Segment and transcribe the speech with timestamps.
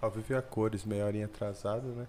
[0.00, 2.06] Ao vivo a cores, meia horinha atrasado, né?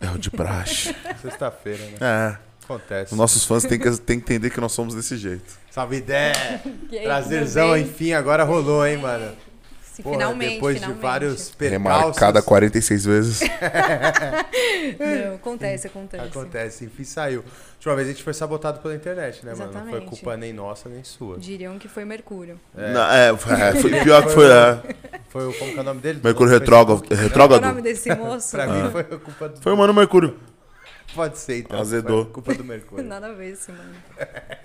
[0.00, 0.94] É o de praxe.
[1.20, 1.98] Sexta-feira, né?
[2.00, 2.50] é.
[2.64, 3.12] Acontece.
[3.12, 5.58] Os nossos fãs têm que, têm que entender que nós somos desse jeito.
[5.70, 6.62] Salve ideia!
[7.02, 9.36] Prazerzão, enfim, agora rolou, hein, mano?
[10.00, 10.96] Sim, Porra, finalmente, depois finalmente.
[10.96, 11.72] de vários percalços.
[11.72, 13.40] Remarcada 46 vezes.
[14.98, 16.24] Não, acontece, acontece.
[16.24, 17.44] Acontece, enfim, saiu.
[17.76, 19.64] Última vez a gente foi sabotado pela internet, né, mano?
[19.66, 20.08] Não foi Exatamente.
[20.08, 21.38] culpa nem nossa, nem sua.
[21.38, 22.58] Diriam que foi Mercúrio.
[22.76, 22.92] É.
[22.92, 24.50] Não, é, foi, é, foi pior que foi.
[24.50, 24.78] É.
[25.28, 26.20] Foi o, como que é o nome dele?
[26.22, 26.98] Mercúrio Do retrógrado.
[26.98, 27.08] Facebook?
[27.08, 27.62] Qual é o retrógrado.
[27.62, 28.50] nome desse moço?
[28.50, 29.60] Pra mim foi a culpa do...
[29.60, 30.36] Foi o Mano Mercúrio.
[31.14, 31.80] Pode ser, então.
[31.80, 32.24] Azedou.
[32.24, 33.04] Foi culpa do Mercúrio.
[33.06, 33.94] Nada a ver esse mano.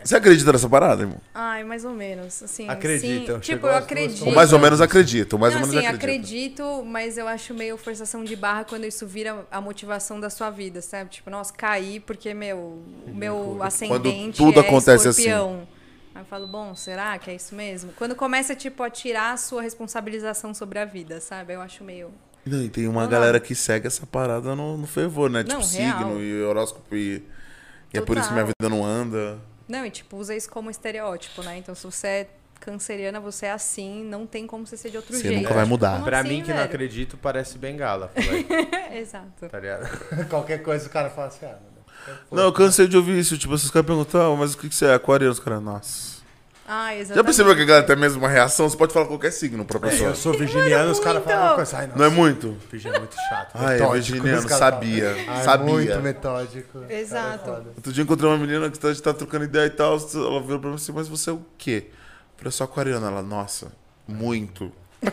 [0.04, 1.20] Você acredita nessa parada, irmão?
[1.34, 2.42] Ai, mais ou menos.
[2.44, 3.42] Assim, Acreditam, sim.
[3.42, 4.26] Tipo, eu acredito.
[4.26, 5.40] Ou mais ou menos acredito.
[5.40, 6.62] Mais não, ou menos assim, acredito.
[6.62, 10.50] acredito, mas eu acho meio forçação de barra quando isso vira a motivação da sua
[10.50, 11.10] vida, sabe?
[11.10, 15.22] Tipo, nossa, caí porque meu, o meu ascendente tudo é acontece assim.
[15.22, 15.68] escorpião.
[16.14, 17.92] Aí eu falo, bom, será que é isso mesmo?
[17.98, 21.54] Quando começa, tipo, a tirar a sua responsabilização sobre a vida, sabe?
[21.54, 22.10] Eu acho meio...
[22.46, 23.46] Não, e tem uma Não, galera não.
[23.46, 25.44] que segue essa parada no, no fervor, né?
[25.48, 25.98] Não, tipo, real.
[26.00, 27.24] signo e horóscopo e.
[27.94, 29.38] E é por isso que minha vida não anda.
[29.68, 31.58] Não, e tipo, usa isso como estereótipo, né?
[31.58, 32.28] Então, se você é
[32.60, 35.42] canceriana, você é assim, não tem como você ser de outro Você jeito.
[35.42, 35.94] nunca vai mudar.
[35.94, 36.66] Como Pra assim, mim, que não velho?
[36.70, 38.12] acredito, parece bengala.
[38.94, 39.48] Exato.
[39.50, 39.88] tá ligado?
[40.30, 41.58] Qualquer coisa o cara fala assim, ah.
[42.32, 43.38] Não, eu cansei de ouvir isso.
[43.38, 44.94] Tipo, esses caras perguntam, ah, mas o que, que você é?
[44.94, 45.34] Aquariano?
[45.34, 46.15] Os caras, nossa.
[46.68, 47.16] Ah, exatamente.
[47.16, 48.68] Já percebeu que a galera tem a mesma reação?
[48.68, 50.10] Você pode falar qualquer signo pra pessoa.
[50.10, 51.78] Eu sou virginiano, os caras falam uma coisa.
[51.78, 52.58] Ai, nossa, Não é muito?
[52.72, 53.52] virgem é muito chato.
[53.54, 55.26] Ai, é metódico, virginiano, os caras sabia, falam.
[55.38, 55.66] Ai, sabia.
[55.74, 56.84] Muito metódico.
[56.90, 57.24] Exato.
[57.24, 57.70] Cara, é foda.
[57.76, 59.98] Outro dia eu encontrei uma menina que tá- a gente tá trocando ideia e tal.
[60.16, 61.86] Ela virou pra mim assim, mas você é o quê?
[61.90, 61.94] Eu
[62.38, 63.08] falei, sou aquariana.
[63.08, 63.72] Ela, nossa,
[64.08, 64.72] muito.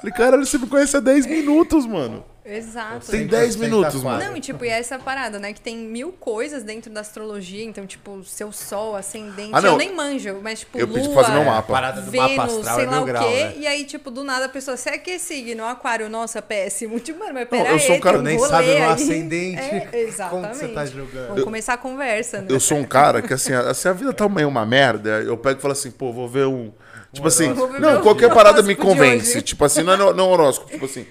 [0.00, 2.24] Falei, caralho, você me conhece há 10 minutos, mano.
[2.48, 3.10] Exato.
[3.10, 4.18] Tem 100% 10 minutos, aquário.
[4.18, 4.30] mano.
[4.30, 5.52] Não, e tipo, e é essa parada, né?
[5.52, 7.64] Que tem mil coisas dentro da astrologia.
[7.64, 9.50] Então, tipo, seu sol, ascendente.
[9.52, 9.72] Ah, não.
[9.72, 11.72] Eu nem manjo, mas, tipo, Eu lua, pedi pra fazer meu mapa.
[11.72, 13.44] parada do Vênus, mapa astral sei é lá o grau, quê.
[13.44, 13.54] né?
[13.56, 15.64] E aí, tipo, do nada a pessoa, você é que signo?
[15.64, 17.00] Aquário, nossa, péssimo.
[17.00, 19.56] Tipo, mano, mas Não, pera eu sou um cara- tem Tu nem sabe o ascendente.
[19.66, 20.50] É, Como exatamente.
[20.50, 21.28] que você tá julgando?
[21.28, 22.46] Vamos começar a conversa, né?
[22.48, 25.58] Eu sou um cara que, assim, se a vida tá meio uma merda, eu pego
[25.58, 26.72] e falo assim, pô, vou ver um.
[27.12, 27.48] Tipo assim,
[27.80, 29.40] não, qualquer parada me convence.
[29.42, 31.06] Tipo assim, não é não horóscopo, tipo assim,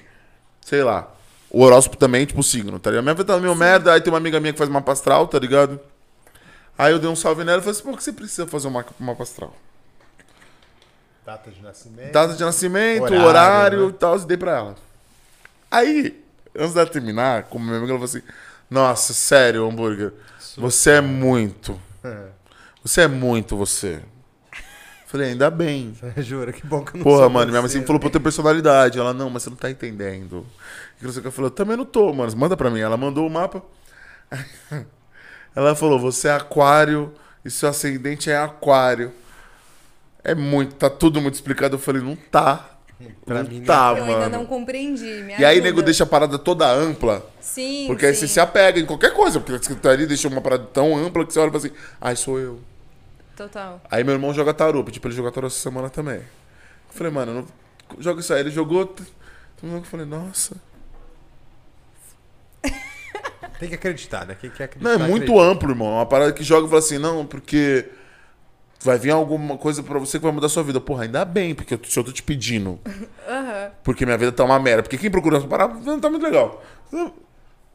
[0.61, 1.11] sei lá.
[1.49, 3.03] O horóscopo também, tipo, signo, tá ligado?
[3.03, 5.39] Minha vida tá meio merda, aí tem uma amiga minha que faz mapa astral, tá
[5.39, 5.79] ligado?
[6.77, 8.71] Aí eu dei um salve nela e falei assim, o que você precisa fazer um
[8.71, 9.55] mapa mapa astral?
[11.25, 12.11] Data de nascimento.
[12.11, 13.89] Data de nascimento, Horário, horário, né?
[13.89, 14.75] e tal, e dei pra ela.
[15.71, 16.23] Aí,
[16.55, 18.21] antes dela terminar, como minha amiga, ela falou assim:
[18.69, 20.13] Nossa, sério, hambúrguer,
[20.57, 21.79] você é muito.
[22.83, 24.01] Você é muito você.
[25.15, 25.93] Falei, ainda bem.
[26.17, 28.11] Jura, que bom que eu não Porra, sou mano, minha mãe sempre falou pra eu
[28.11, 28.99] ter personalidade.
[28.99, 30.45] Ela, não, mas você não tá entendendo.
[30.97, 32.35] E que não sei o que eu falei, eu também não tô, mano.
[32.35, 32.81] Manda pra mim.
[32.81, 33.63] Ela mandou o mapa.
[35.55, 37.13] Ela falou, você é aquário
[37.45, 39.13] e seu ascendente é aquário.
[40.21, 41.75] É muito, tá tudo muito explicado.
[41.75, 42.71] Eu falei, não tá.
[43.25, 44.23] Pra não mim, tá, Eu mano.
[44.23, 45.23] ainda não compreendi.
[45.23, 47.25] Me E aí, nego, deixa a parada toda ampla.
[47.39, 48.21] Sim, Porque aí sim.
[48.21, 49.39] você se apega em qualquer coisa.
[49.39, 51.75] Porque você tá ali, deixa uma parada tão ampla que você olha e fala assim,
[52.01, 52.59] ai, sou eu.
[53.35, 53.81] Total.
[53.91, 56.17] Aí meu irmão joga tarô, pedi pra ele jogar tarô essa semana também.
[56.17, 56.23] Eu
[56.89, 58.01] falei, mano, não...
[58.01, 58.39] joga isso aí.
[58.39, 58.95] Ele jogou.
[59.61, 60.55] Eu falei, nossa.
[63.59, 64.35] Tem que acreditar, né?
[64.39, 64.97] Quem quer acreditar.
[64.97, 65.51] Não, é muito acredita.
[65.51, 65.87] amplo, irmão.
[65.87, 67.89] É uma parada que joga e fala assim, não, porque
[68.81, 70.79] vai vir alguma coisa pra você que vai mudar a sua vida.
[70.79, 72.79] Porra, ainda bem, porque eu, se eu tô te pedindo.
[73.27, 73.71] Aham.
[73.83, 74.83] Porque minha vida tá uma merda.
[74.83, 76.63] Porque quem procura essa parada não tá muito legal.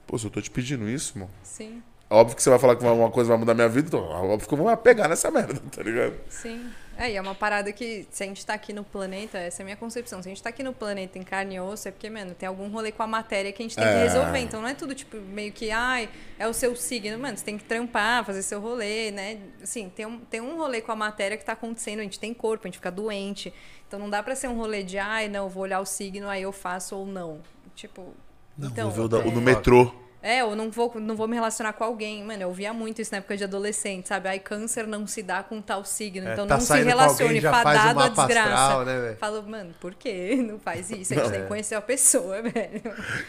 [0.06, 1.30] Pô, se eu tô te pedindo isso, irmão.
[1.42, 4.48] Sim, Óbvio que você vai falar que uma coisa vai mudar minha vida, então óbvio
[4.48, 6.14] que eu vou pegar nessa merda, tá ligado?
[6.28, 6.68] sim.
[6.98, 9.64] É, e é uma parada que, se a gente tá aqui no planeta, essa é
[9.64, 10.22] a minha concepção.
[10.22, 12.46] Se a gente tá aqui no planeta em carne e osso, é porque, mano, tem
[12.46, 14.02] algum rolê com a matéria que a gente tem que É.
[14.02, 14.38] resolver.
[14.40, 17.18] Então não é tudo, tipo, meio que, ai, é o seu signo.
[17.18, 19.38] Mano, você tem que trampar, fazer seu rolê, né?
[19.62, 22.00] Assim, tem um, tem um rolê com a matéria que tá acontecendo.
[22.00, 23.50] A gente tem corpo, a gente fica doente.
[23.88, 26.42] Então não dá pra ser um rolê de, ai, não, vou olhar o signo, aí
[26.42, 27.40] eu faço ou não.
[27.74, 28.12] Tipo.
[28.58, 29.90] Não, então, vou ver o, da- o é- do metrô.
[30.22, 32.22] É, eu não vou, não vou me relacionar com alguém.
[32.22, 34.28] Mano, eu ouvia muito isso na época de adolescente, sabe?
[34.28, 36.28] Ai, câncer não se dá com tal signo.
[36.28, 38.52] É, então tá não se relacione, fadado à desgraça.
[38.52, 39.16] astral, né?
[39.18, 40.36] Falo, mano, por quê?
[40.46, 41.14] Não faz isso.
[41.14, 42.82] A gente tem que conhecer a pessoa, velho.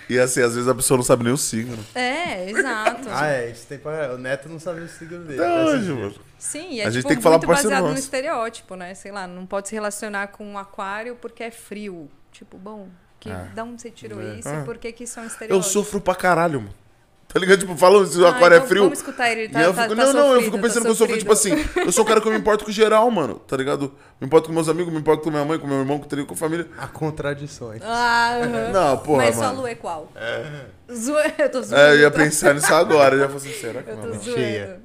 [0.09, 1.77] E assim, às vezes a pessoa não sabe nem o signo.
[1.95, 3.07] É, exato.
[3.09, 3.49] Ah, é.
[3.51, 4.13] Isso tem pra...
[4.13, 5.41] O Neto não sabe o signo dele.
[5.41, 5.99] Hoje, jeito.
[5.99, 6.15] mano.
[6.37, 7.99] Sim, e é A gente tipo, tem que falar muito baseado no nosso.
[7.99, 8.93] estereótipo, né?
[8.95, 12.09] Sei lá, não pode se relacionar com um aquário porque é frio.
[12.31, 12.87] Tipo, bom,
[13.19, 13.47] que, É.
[13.55, 14.35] da onde você tirou É.
[14.39, 14.61] isso Ah.
[14.61, 15.69] e por que que isso é um Eu estereótipo?
[15.71, 16.80] sofro pra caralho, mano.
[17.33, 17.59] Tá ligado?
[17.59, 18.83] Tipo, falam se o Ah, aquário é então frio.
[18.83, 20.57] Vamos escutar ele, ele E tá, eu tá- fico, tá não, não, eu sofrido, fico
[20.57, 21.61] tá pensando que eu sofro, tipo sofrido.
[21.61, 23.93] assim, eu sou um cara que eu me importo com geral, mano, tá ligado?
[24.19, 26.33] Me importo com meus amigos, me importo com minha mãe, com meu irmão, com, com
[26.33, 26.67] a família.
[26.77, 27.81] Há contradições.
[27.85, 28.71] Ah, aham.
[28.73, 29.59] Não, porra, Mas sua mano.
[29.61, 30.11] lua é qual?
[30.93, 31.23] Zoe...
[31.39, 31.81] Eu tô zoando.
[31.81, 32.17] É, eu ia tá?
[32.19, 34.13] pensar nisso agora, eu já falei assim, será que Eu tô não?
[34.19, 34.23] zoando.
[34.37, 34.79] cheia.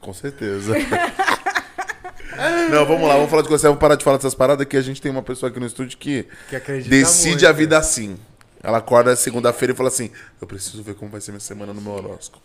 [0.00, 0.72] Com certeza.
[2.70, 3.60] não, vamos lá, vamos falar de coisa.
[3.62, 5.66] séria, Vamos parar de falar dessas paradas que a gente tem uma pessoa aqui no
[5.66, 6.58] estúdio que Que
[6.88, 7.46] decide muito.
[7.46, 8.16] a vida assim.
[8.62, 10.10] Ela acorda segunda-feira e fala assim:
[10.40, 12.42] Eu preciso ver como vai ser minha semana no meu horóscopo.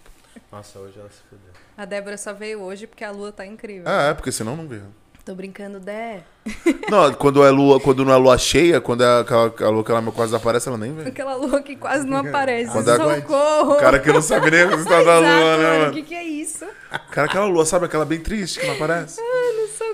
[0.51, 1.51] Nossa, hoje ela se fudeu.
[1.77, 3.83] A Débora só veio hoje porque a lua tá incrível.
[3.85, 4.79] Ah, é, porque senão não vê.
[5.25, 6.23] Tô brincando, Dé.
[6.89, 9.91] Não, quando é lua, quando não é lua cheia, quando é aquela, aquela lua que
[9.91, 11.09] ela quase aparece, ela nem vê.
[11.09, 12.71] Aquela lua que quase não aparece.
[12.71, 13.73] Quando a- Socorro!
[13.73, 15.91] O cara que não sabe nem o estado da Exato, lua, né, mano.
[15.91, 16.65] O que, que é isso?
[17.11, 17.85] Cara, aquela lua, sabe?
[17.87, 19.15] Aquela bem triste que não aparece.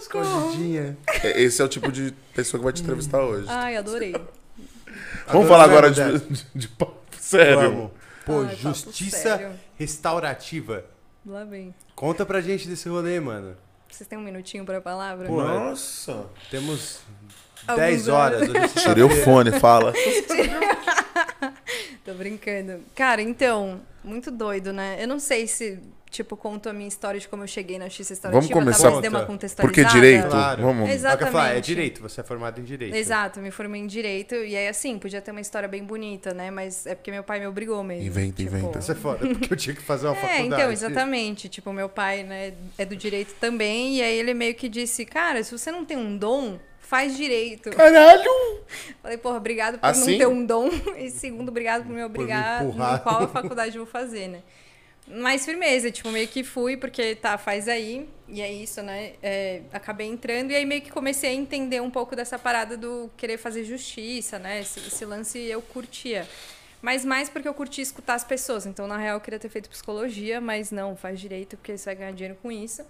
[0.04, 0.52] Socorro!
[0.52, 0.96] Escondidinha.
[1.24, 3.48] É- Esse é o tipo de pessoa que vai te entrevistar hoje.
[3.50, 4.16] Ai, adorei.
[5.28, 7.56] Vamos falar agora de, Sério, de, de papo sério.
[7.72, 7.92] Vamos.
[8.26, 9.52] Pô, Ai, justiça sério.
[9.78, 10.86] restaurativa.
[11.26, 11.74] Lá vem.
[11.96, 13.56] Conta pra gente desse rolê, mano.
[13.90, 15.28] Vocês têm um minutinho pra palavra?
[15.28, 16.26] Pô, Nossa.
[16.50, 17.02] Temos
[17.68, 18.50] Alguns 10 horas.
[18.82, 19.94] Tirei o fone, fala.
[22.04, 22.82] Tô brincando.
[22.96, 24.98] Cara, então, muito doido, né?
[25.02, 25.80] Eu não sei se,
[26.14, 28.54] tipo, conto a minha história de como eu cheguei na X restaurativa.
[28.54, 29.84] Vamos começar- Talvez dê uma contextualizada.
[29.90, 30.30] Porque direito?
[30.30, 30.62] Claro.
[30.62, 30.84] Vamos.
[30.84, 31.66] O que eu ia falar, é Exatamente.
[31.66, 32.96] direito, você é formado em direito.
[32.96, 36.52] Exato, me formei em direito e aí assim, podia ter uma história bem bonita, né?
[36.52, 38.06] Mas é porque meu pai me obrigou mesmo.
[38.06, 38.56] Inventa, tipo...
[38.56, 38.80] inventa.
[38.80, 40.46] Isso é foda, porque eu tinha que fazer uma É, faculdade.
[40.62, 41.50] então, exatamente.
[41.50, 45.44] Tipo, meu pai, né, é do direito também, e aí ele meio que disse, cara,
[45.44, 47.72] se você não tem um dom, faz direito.
[47.72, 48.30] Caralho!
[49.02, 50.12] Falei, porra, obrigado por Assim?
[50.12, 50.70] não ter um dom.
[50.98, 52.96] E segundo, obrigado por me obrigar me empurrar.
[52.96, 54.40] em qual faculdade eu vou fazer, né?
[55.08, 58.08] Mas firmeza, tipo, meio que fui, porque tá, faz aí.
[58.28, 59.14] E é isso, né?
[59.22, 63.12] É, acabei entrando e aí meio que comecei a entender um pouco dessa parada do
[63.18, 64.62] querer fazer justiça, né?
[64.62, 66.28] Esse, esse lance eu curtia.
[66.82, 68.66] Mas mais porque eu curtia escutar as pessoas.
[68.66, 71.96] Então, na real, eu queria ter feito psicologia, mas não, faz direito, porque você vai
[71.96, 72.84] ganhar dinheiro com isso.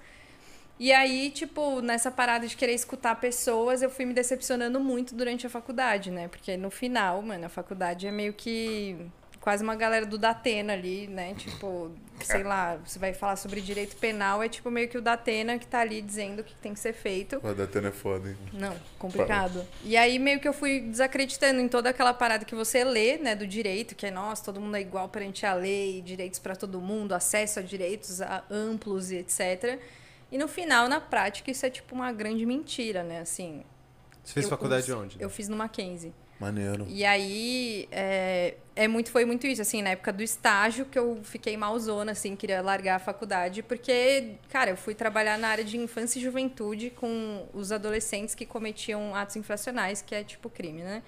[0.80, 5.45] E aí, tipo, nessa parada de querer escutar pessoas, eu fui me decepcionando muito durante
[5.45, 6.27] a faculdade, né?
[6.27, 8.98] Porque no final, mano, a faculdade é meio que
[9.44, 11.34] quase uma galera do Datena ali, né?
[11.34, 11.92] Tipo,
[12.22, 15.68] sei lá, você vai falar sobre direito penal, é tipo meio que o Datena que
[15.68, 17.42] tá ali dizendo o que tem que ser feito.
[17.42, 18.38] Pô, da Tena é foda, hein?
[18.54, 19.68] Não, complicado.
[19.84, 23.36] E aí meio que eu fui desacreditando em toda aquela parada que você lê, né,
[23.36, 26.80] do direito, que é, nossa, todo mundo é igual perante a lei, direitos para todo
[26.80, 29.78] mundo, acesso a direitos a- amplos e etc.
[30.31, 33.62] E no final, na prática, isso é tipo uma grande mentira, né, assim.
[34.24, 35.18] Você fez eu- faculdade eu, onde?
[35.22, 36.13] Eu fiz no Mackenzie.
[36.44, 36.86] Maneiro.
[36.90, 41.22] E aí, é, é muito, foi muito isso, assim, na época do estágio que eu
[41.24, 45.78] fiquei malzona, assim, queria largar a faculdade, porque, cara, eu fui trabalhar na área de
[45.78, 51.01] infância e juventude com os adolescentes que cometiam atos infracionais, que é tipo crime, né?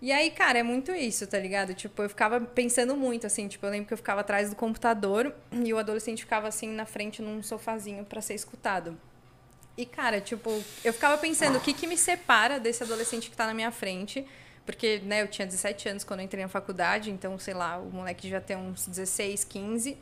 [0.00, 1.74] E aí, cara, é muito isso, tá ligado?
[1.74, 5.34] Tipo, eu ficava pensando muito, assim, tipo, eu lembro que eu ficava atrás do computador
[5.50, 8.96] e o adolescente ficava, assim, na frente num sofazinho pra ser escutado.
[9.76, 10.50] E, cara, tipo,
[10.84, 14.26] eu ficava pensando o que, que me separa desse adolescente que tá na minha frente.
[14.64, 17.88] Porque, né, eu tinha 17 anos quando eu entrei na faculdade, então, sei lá, o
[17.88, 19.96] moleque já tem uns 16, 15.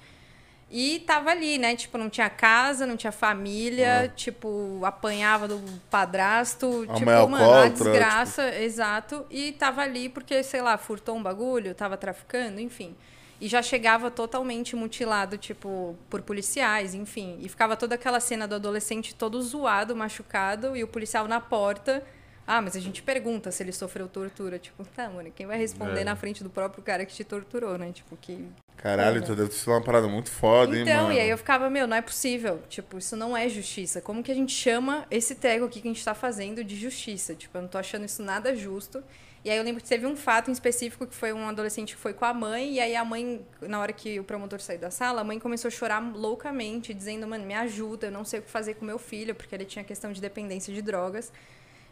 [0.71, 1.77] E tava ali, né?
[1.77, 6.87] Tipo, não tinha casa, não tinha família, tipo, apanhava do padrasto.
[6.89, 9.27] A tipo, mano, alcoólatra, desgraça, exato.
[9.31, 12.97] E tava ali porque, sei lá, furtou um bagulho, tava traficando, enfim.
[13.41, 17.39] E já chegava totalmente mutilado, tipo, por policiais, enfim.
[17.41, 22.03] E ficava toda aquela cena do adolescente todo zoado, machucado, e o policial na porta.
[22.47, 24.59] Ah, mas a gente pergunta se ele sofreu tortura.
[24.59, 26.05] Tipo, tá, mano, quem vai responder É.
[26.05, 27.91] na frente do próprio cara que te torturou, né?
[27.93, 28.47] Tipo, que
[28.77, 31.15] Caralho, então deve ser uma parada muito foda, hein, então, mano?
[31.15, 32.61] e aí eu ficava, meu, não é possível.
[32.69, 34.01] Tipo, isso não é justiça.
[34.03, 37.35] Como que a gente chama esse tego aqui que a gente tá fazendo de justiça?
[37.35, 39.03] Tipo, eu não tô achando isso nada justo.
[39.45, 42.01] E aí eu lembro que teve um fato em específico que foi um adolescente que
[42.01, 44.91] foi com a mãe, e aí a mãe, na hora que o promotor saiu da
[44.91, 48.43] sala, a mãe começou a chorar loucamente, dizendo, mano, me ajuda, eu não sei o
[48.43, 51.31] que fazer com meu filho, porque ele tinha questão de dependência de drogas.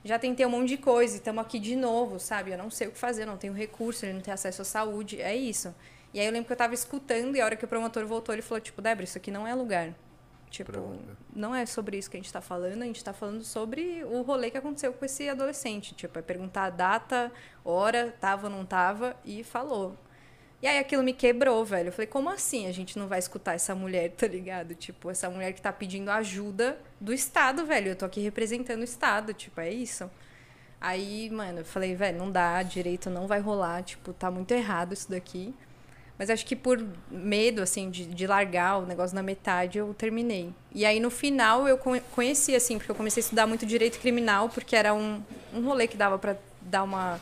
[0.02, 2.52] Já tentei um monte de coisa estamos aqui de novo, sabe?
[2.52, 5.20] Eu não sei o que fazer, não tenho recurso, ele não tem acesso à saúde,
[5.20, 5.74] é isso.
[6.14, 8.34] E aí eu lembro que eu tava escutando e a hora que o promotor voltou,
[8.34, 9.94] ele falou, tipo, Débora, isso aqui não é lugar.
[10.52, 10.98] Tipo,
[11.34, 14.20] não é sobre isso que a gente tá falando, a gente tá falando sobre o
[14.20, 15.94] rolê que aconteceu com esse adolescente.
[15.94, 17.32] Tipo, é perguntar a data,
[17.64, 19.96] hora, tava ou não tava, e falou.
[20.60, 21.88] E aí aquilo me quebrou, velho.
[21.88, 24.74] Eu falei, como assim a gente não vai escutar essa mulher, tá ligado?
[24.74, 27.88] Tipo, essa mulher que tá pedindo ajuda do Estado, velho.
[27.88, 30.10] Eu tô aqui representando o Estado, tipo, é isso.
[30.78, 34.92] Aí, mano, eu falei, velho, não dá, direito não vai rolar, tipo, tá muito errado
[34.92, 35.54] isso daqui.
[36.22, 40.50] Mas acho que por medo, assim, de, de largar o negócio na metade, eu terminei.
[40.72, 43.98] E aí, no final, eu con- conheci, assim, porque eu comecei a estudar muito direito
[43.98, 45.20] criminal, porque era um,
[45.52, 47.20] um rolê que dava pra dar uma,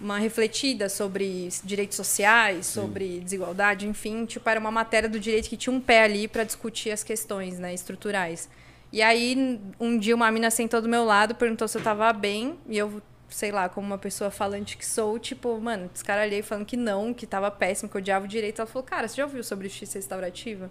[0.00, 4.24] uma refletida sobre direitos sociais, sobre desigualdade, enfim.
[4.24, 7.58] Tipo, era uma matéria do direito que tinha um pé ali para discutir as questões,
[7.58, 8.48] né, estruturais.
[8.90, 12.58] E aí, um dia, uma mina sentou do meu lado, perguntou se eu tava bem,
[12.66, 16.76] e eu sei lá, como uma pessoa falante que sou, tipo, mano, descaralhei falando que
[16.76, 18.60] não, que tava péssimo, que eu odiava o direito.
[18.60, 20.70] Ela falou, cara, você já ouviu sobre justiça restaurativa?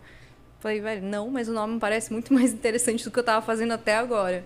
[0.59, 3.45] Falei, velho, não, mas o nome me parece muito mais interessante do que eu tava
[3.45, 4.45] fazendo até agora.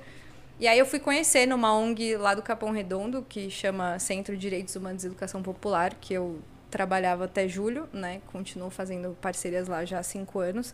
[0.60, 4.42] E aí eu fui conhecer numa ONG lá do Capão Redondo, que chama Centro de
[4.42, 6.40] Direitos Humanos e Educação Popular, que eu
[6.70, 8.22] trabalhava até julho, né?
[8.28, 10.74] Continuo fazendo parcerias lá já há cinco anos.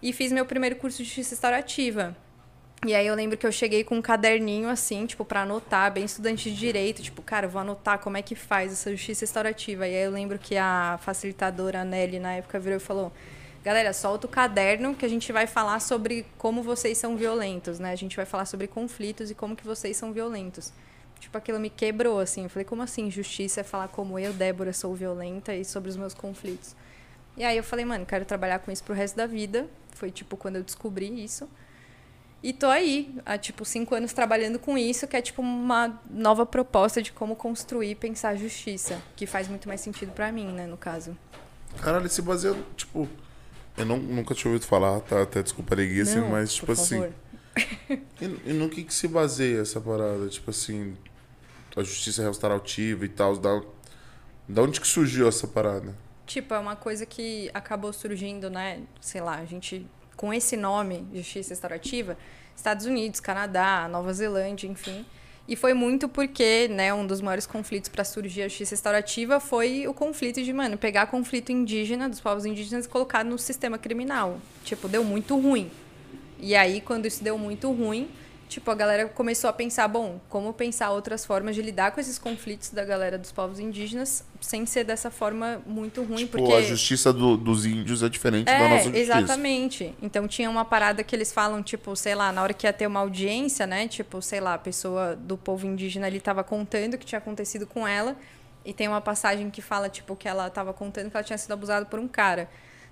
[0.00, 2.16] E fiz meu primeiro curso de justiça restaurativa.
[2.86, 6.04] E aí eu lembro que eu cheguei com um caderninho assim, tipo, para anotar, bem
[6.04, 9.86] estudante de direito, tipo, cara, eu vou anotar como é que faz essa justiça restaurativa.
[9.88, 13.12] E aí eu lembro que a facilitadora Nelly na época virou e falou:
[13.64, 17.90] "Galera, solta o caderno que a gente vai falar sobre como vocês são violentos, né?
[17.90, 20.72] A gente vai falar sobre conflitos e como que vocês são violentos".
[21.18, 22.44] Tipo, aquilo me quebrou assim.
[22.44, 25.96] Eu falei: "Como assim justiça é falar como eu, Débora, sou violenta e sobre os
[25.96, 26.76] meus conflitos?".
[27.36, 29.66] E aí eu falei: "Mano, quero trabalhar com isso pro resto da vida".
[29.94, 31.48] Foi tipo quando eu descobri isso.
[32.42, 36.46] E tô aí, há tipo cinco anos trabalhando com isso, que é tipo uma nova
[36.46, 40.66] proposta de como construir e pensar justiça, que faz muito mais sentido para mim, né,
[40.66, 41.16] no caso.
[41.80, 43.08] Caralho, ele se baseia, tipo.
[43.76, 45.22] Eu não, nunca tinha ouvido falar, tá?
[45.22, 46.96] Até desculpa a preguiça, Não, mas, tipo por assim.
[46.96, 47.12] favor.
[48.20, 50.28] E, e no que, que se baseia essa parada?
[50.28, 50.96] Tipo assim,
[51.76, 53.36] a justiça restaurativa e tal.
[53.36, 53.62] Da,
[54.48, 55.94] da onde que surgiu essa parada?
[56.26, 58.82] Tipo, é uma coisa que acabou surgindo, né?
[59.00, 59.86] Sei lá, a gente
[60.18, 62.18] com esse nome, Justiça Restaurativa,
[62.54, 65.06] Estados Unidos, Canadá, Nova Zelândia, enfim.
[65.46, 69.86] E foi muito porque, né, um dos maiores conflitos para surgir a justiça restaurativa foi
[69.86, 74.40] o conflito de, mano, pegar conflito indígena, dos povos indígenas e colocar no sistema criminal.
[74.64, 75.70] Tipo, deu muito ruim.
[76.40, 78.10] E aí, quando isso deu muito ruim,
[78.48, 82.18] tipo, a galera começou a pensar, bom, como pensar outras formas de lidar com esses
[82.18, 86.62] conflitos da galera dos povos indígenas sem ser dessa forma muito ruim, Tipo, porque a
[86.62, 89.00] justiça do- dos índios é diferente da é, nossa justiça.
[89.18, 89.94] exatamente.
[90.00, 92.86] Então tinha uma parada que eles falam, tipo, sei lá, na hora que ia ter
[92.86, 93.86] uma audiência, né?
[93.86, 97.66] Tipo, sei lá, a pessoa do povo indígena ali tava contando o que tinha acontecido
[97.66, 98.16] com ela.
[98.64, 101.52] E tem uma passagem que fala, tipo, que ela tava contando que ela tinha sido
[101.52, 102.48] abusada por um cara.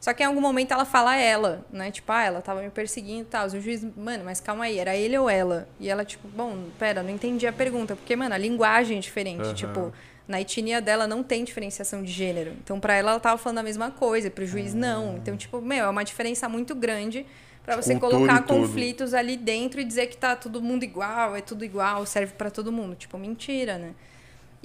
[0.06, 1.90] Só que em algum momento ela fala ela, né?
[1.90, 3.48] Tipo, ah, ela tava me perseguindo e tal.
[3.48, 5.68] E o juiz, mano, mas calma aí, era ele ou ela?
[5.80, 7.96] E ela, tipo, bom, pera, não entendi a pergunta.
[7.96, 9.42] Porque, mano, a linguagem é diferente.
[9.42, 9.54] Aham.
[9.54, 9.92] Tipo,
[10.28, 12.52] na etnia dela não tem diferenciação de gênero.
[12.62, 15.16] Então, pra ela, ela tava falando a mesma coisa, pro juiz, não.
[15.16, 17.26] Então, tipo, meu, é uma diferença muito grande
[17.64, 21.40] pra você Cultura colocar conflitos ali dentro e dizer que tá todo mundo igual, é
[21.40, 22.94] tudo igual, serve pra todo mundo.
[22.94, 23.92] Tipo, mentira, né?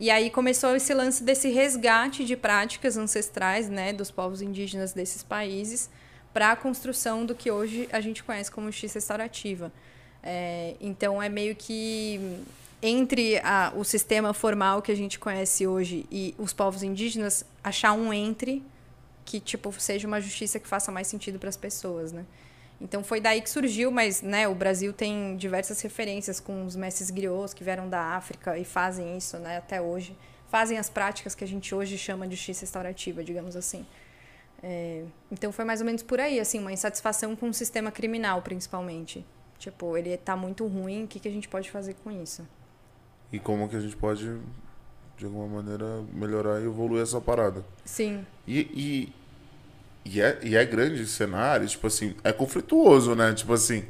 [0.01, 5.21] E aí começou esse lance desse resgate de práticas ancestrais, né, dos povos indígenas desses
[5.21, 5.91] países,
[6.33, 9.71] para a construção do que hoje a gente conhece como justiça restaurativa.
[10.23, 12.19] É, então é meio que
[12.81, 17.93] entre a- o sistema formal que a gente conhece hoje e os povos indígenas, achar
[17.93, 18.63] um entre
[19.23, 22.25] que tipo seja uma justiça que faça mais sentido para as pessoas, né?
[22.81, 27.11] Então foi daí que surgiu, mas né, o Brasil tem diversas referências com os mestres
[27.11, 30.17] griots que vieram da África e fazem isso né, até hoje.
[30.49, 33.85] Fazem as práticas que a gente hoje chama de justiça restaurativa, digamos assim.
[34.63, 38.41] É, então foi mais ou menos por aí, assim, uma insatisfação com o sistema criminal,
[38.41, 39.23] principalmente.
[39.59, 42.47] Tipo, ele tá muito ruim, o que, que a gente pode fazer com isso?
[43.31, 44.39] E como que a gente pode,
[45.17, 47.63] de alguma maneira, melhorar e evoluir essa parada.
[47.85, 49.13] Sim, E, e,
[50.05, 53.33] e, é, e é grande esse cenário, tipo assim, é conflituoso, né?
[53.33, 53.85] Tipo assim,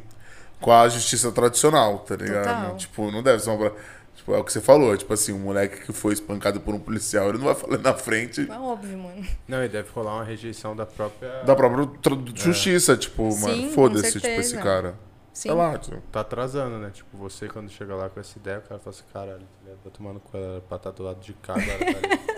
[0.59, 2.43] com a justiça tradicional, tá ligado?
[2.61, 2.77] Total.
[2.77, 3.71] Tipo, não deve ser uma.
[4.15, 6.79] Tipo, é o que você falou, tipo assim, um moleque que foi espancado por um
[6.79, 9.25] policial, ele não vai falar na frente é óbvio, mano.
[9.47, 11.41] Não, e deve rolar uma rejeição da própria.
[11.43, 14.91] da própria tra- justiça, tipo, Sim, mano, foda-se, tipo, esse cara.
[15.33, 15.47] Sim.
[15.49, 16.91] Sei lá, tipo, Tá atrasando, né?
[16.93, 19.47] Tipo, você quando chega lá com essa ideia, o cara fala assim, caralho,
[19.83, 21.79] tá tomando com ela pra estar do lado de cá, agora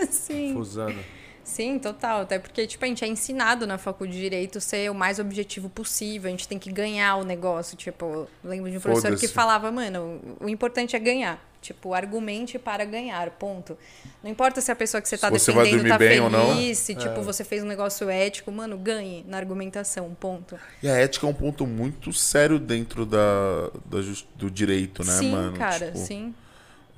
[0.00, 0.54] tá Sim.
[0.54, 0.96] fusando.
[1.44, 2.22] Sim, total.
[2.22, 5.68] Até porque, tipo, a gente é ensinado na faculdade de Direito ser o mais objetivo
[5.68, 6.28] possível.
[6.28, 7.76] A gente tem que ganhar o negócio.
[7.76, 11.38] Tipo, lembro de um professor que falava, mano, o importante é ganhar.
[11.60, 13.76] Tipo, argumente para ganhar, ponto.
[14.22, 16.54] Não importa se a pessoa que você tá vai defendendo dormir tá bem ou não.
[16.54, 20.58] feliz, se, tipo, você fez um negócio ético, mano, ganhe na argumentação, ponto.
[20.82, 23.98] E a ética é um ponto muito sério dentro da, da
[24.36, 25.56] do direito, né, sim, mano?
[25.56, 26.34] cara, Tipo, sim.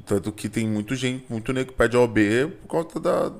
[0.04, 3.32] Tanto que tem muito gente, muito nego que pede OB por conta da,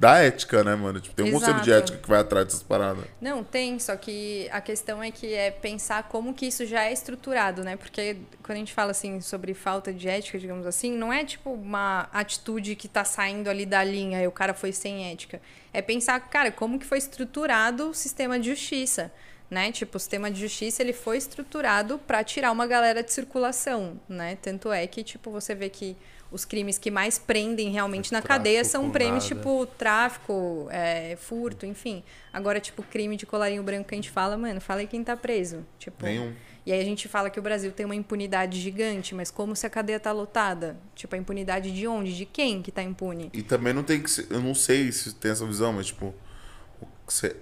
[0.00, 0.98] da ética, né, mano?
[0.98, 1.92] Tipo, tem um conselho de Exato.
[1.92, 3.04] ética que vai atrás dessas paradas.
[3.20, 6.92] Não, tem, só que a questão é que é pensar como que isso já é
[6.92, 7.76] estruturado, né?
[7.76, 11.50] Porque quando a gente fala assim sobre falta de ética, digamos assim, não é tipo
[11.52, 15.38] uma atitude que tá saindo ali da linha e o cara foi sem ética.
[15.70, 19.12] É pensar, cara, como que foi estruturado o sistema de justiça,
[19.50, 19.70] né?
[19.70, 24.38] Tipo, o sistema de justiça, ele foi estruturado para tirar uma galera de circulação, né?
[24.40, 25.94] Tanto é que, tipo, você vê que
[26.30, 29.36] os crimes que mais prendem realmente na Tráfico cadeia são prêmios, nada.
[29.36, 32.02] tipo, tráfico, é, furto, enfim.
[32.32, 35.16] Agora, tipo, crime de colarinho branco que a gente fala, mano, fala aí quem tá
[35.16, 35.64] preso.
[35.78, 36.32] Tipo, Nenhum.
[36.64, 39.66] E aí a gente fala que o Brasil tem uma impunidade gigante, mas como se
[39.66, 40.76] a cadeia tá lotada?
[40.94, 42.14] Tipo, a impunidade de onde?
[42.14, 43.30] De quem que tá impune?
[43.32, 46.14] E também não tem que ser, eu não sei se tem essa visão, mas tipo,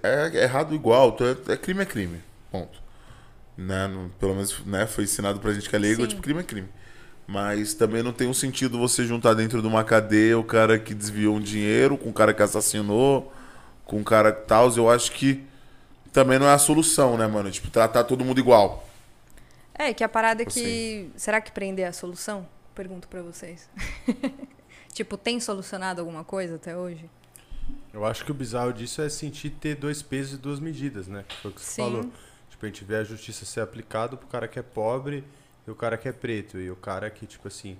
[0.01, 2.81] é, é errado igual, é, é crime é crime, ponto.
[3.57, 3.89] Né?
[4.19, 6.07] Pelo menos né, foi ensinado pra gente que é leigo, Sim.
[6.07, 6.69] tipo, crime é crime.
[7.29, 10.95] Mas também não tem um sentido você juntar dentro de uma cadeia o cara que
[10.95, 13.31] desviou um dinheiro com o cara que assassinou,
[13.85, 14.75] com o cara que tal.
[14.75, 15.45] Eu acho que
[16.11, 17.51] também não é a solução, né, mano?
[17.51, 18.83] Tipo, tratar todo mundo igual.
[19.75, 21.11] É, que a parada é que.
[21.15, 22.47] Será que prender é a solução?
[22.73, 23.69] Pergunto pra vocês.
[24.91, 27.07] tipo, tem solucionado alguma coisa até hoje?
[27.93, 31.23] Eu acho que o bizarro disso é sentir ter dois pesos e duas medidas, né?
[31.27, 31.83] Que foi o que você Sim.
[31.83, 32.11] falou.
[32.49, 35.23] Tipo, a gente vê a justiça ser aplicada pro cara que é pobre
[35.69, 36.57] e o cara que é preto.
[36.57, 37.77] E o cara que, tipo assim,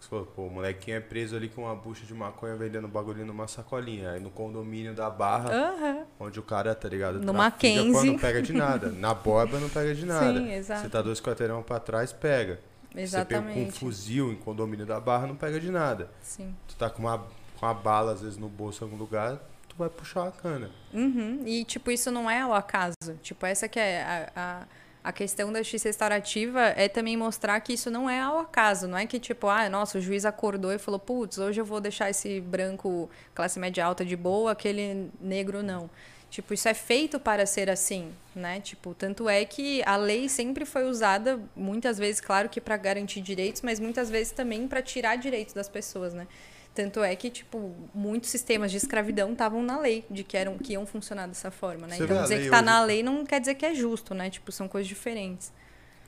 [0.00, 3.24] você falou, pô, o molequinho é preso ali com uma bucha de maconha vendendo bagulho
[3.24, 4.10] numa sacolinha.
[4.12, 6.04] Aí no condomínio da Barra, Aham.
[6.18, 7.20] onde o cara, tá ligado?
[7.20, 8.10] No Mackenzie.
[8.10, 8.90] não pega de nada.
[8.90, 10.38] Na borba não pega de nada.
[10.38, 10.82] Sim, exato.
[10.82, 12.54] Você tá dois quarteirão pra trás, pega.
[12.94, 13.78] Você pega com um Exatamente.
[13.78, 16.10] fuzil em condomínio da Barra, não pega de nada.
[16.20, 16.54] Sim.
[16.68, 19.38] Tu tá com uma, com uma bala, às vezes, no bolso em algum lugar,
[19.68, 20.70] tu vai puxar a cana.
[20.92, 21.42] Uhum.
[21.46, 22.94] E, tipo, isso não é ao acaso.
[23.22, 24.66] Tipo, essa que é a, a,
[25.04, 28.86] a questão da justiça restaurativa é também mostrar que isso não é ao acaso.
[28.86, 31.80] Não é que, tipo, ah, nossa, o juiz acordou e falou, putz, hoje eu vou
[31.80, 35.90] deixar esse branco classe média alta de boa, aquele negro não.
[36.30, 38.60] Tipo, isso é feito para ser assim, né?
[38.60, 43.20] Tipo, tanto é que a lei sempre foi usada, muitas vezes, claro que para garantir
[43.20, 46.26] direitos, mas muitas vezes também para tirar direitos das pessoas, né?
[46.74, 50.72] Tanto é que, tipo, muitos sistemas de escravidão estavam na lei, de que, eram, que
[50.72, 51.96] iam funcionar dessa forma, né?
[51.96, 54.30] Você então, dizer que tá hoje- na lei não quer dizer que é justo, né?
[54.30, 55.52] Tipo, são coisas diferentes.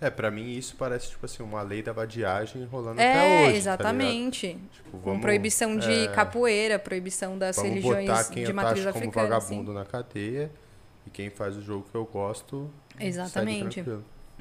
[0.00, 3.52] É, pra mim isso parece, tipo assim, uma lei da vadiagem rolando até É, hoje.
[3.52, 4.46] tá exatamente.
[4.48, 4.68] ligado?
[4.70, 8.54] tipo, Com vamos, proibição de é, capoeira, proibição das vamos religiões botar quem de eu
[8.54, 9.36] matriz taxo como africana.
[9.36, 9.48] assim.
[9.56, 10.50] vagabundo na cadeia
[11.06, 12.70] e quem faz o jogo que eu gosto.
[12.98, 13.84] Exatamente.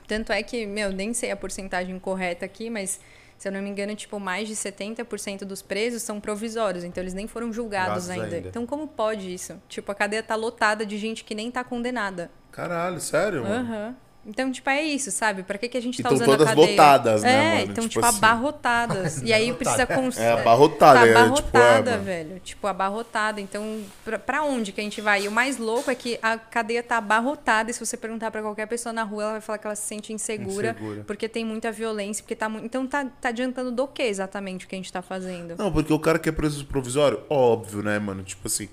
[0.08, 3.00] Tanto é que, meu, nem sei a porcentagem correta aqui, mas
[3.44, 7.14] se eu não me engano, tipo, mais de 70% dos presos são provisórios, então eles
[7.14, 8.38] nem foram julgados ainda.
[8.38, 8.48] ainda.
[8.48, 9.62] Então como pode isso?
[9.68, 12.32] Tipo, a cadeia tá lotada de gente que nem tá condenada.
[12.54, 13.46] Caralho, sério?
[13.46, 13.98] Aham.
[14.26, 15.44] Então, tipo, é isso, sabe?
[15.44, 16.70] Pra que, que a gente tá tão usando todas a cadeia?
[16.70, 17.72] lotadas, né, é, mano?
[17.72, 18.18] então, Tipo tipo, assim.
[18.18, 19.22] abarrotadas.
[19.22, 19.86] E aí precisa...
[19.86, 20.18] Cons...
[20.18, 22.04] É abarrotada, Tá é, abarrotada, tipo, é, mano.
[22.04, 22.40] velho.
[22.40, 23.42] Tipo, abarrotada.
[23.42, 25.24] Então, pra, pra onde que a gente vai?
[25.24, 27.70] E o mais louco é que a cadeia tá abarrotada.
[27.70, 29.86] E se você perguntar pra qualquer pessoa na rua, ela vai falar que ela se
[29.88, 30.72] sente insegura.
[30.72, 31.04] Insegura.
[31.06, 32.24] Porque tem muita violência.
[32.24, 32.60] Porque tá mu...
[32.60, 35.56] Então, tá, tá adiantando do que exatamente o que a gente tá fazendo?
[35.58, 38.24] Não, porque o cara que é preso provisório, óbvio, né, mano?
[38.24, 38.70] Tipo assim.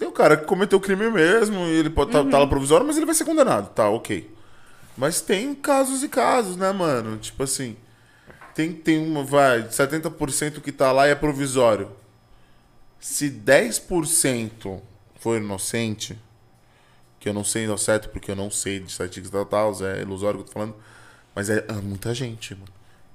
[0.00, 2.30] Tem o cara que cometeu crime mesmo, e ele pode estar Uhum.
[2.40, 3.70] lá provisório, mas ele vai ser condenado.
[3.74, 4.34] Tá, ok.
[4.96, 7.18] Mas tem casos e casos, né, mano?
[7.18, 7.76] Tipo assim.
[8.54, 11.90] Tem, tem uma, vai, 70% que tá lá e é provisório.
[12.98, 14.80] Se 10%
[15.16, 16.18] for inocente,
[17.18, 20.02] que eu não sei ao certo, porque eu não sei de estatísticas tal, tal, é
[20.02, 20.74] ilusório que eu tô falando,
[21.34, 22.66] mas é, é muita gente, mano.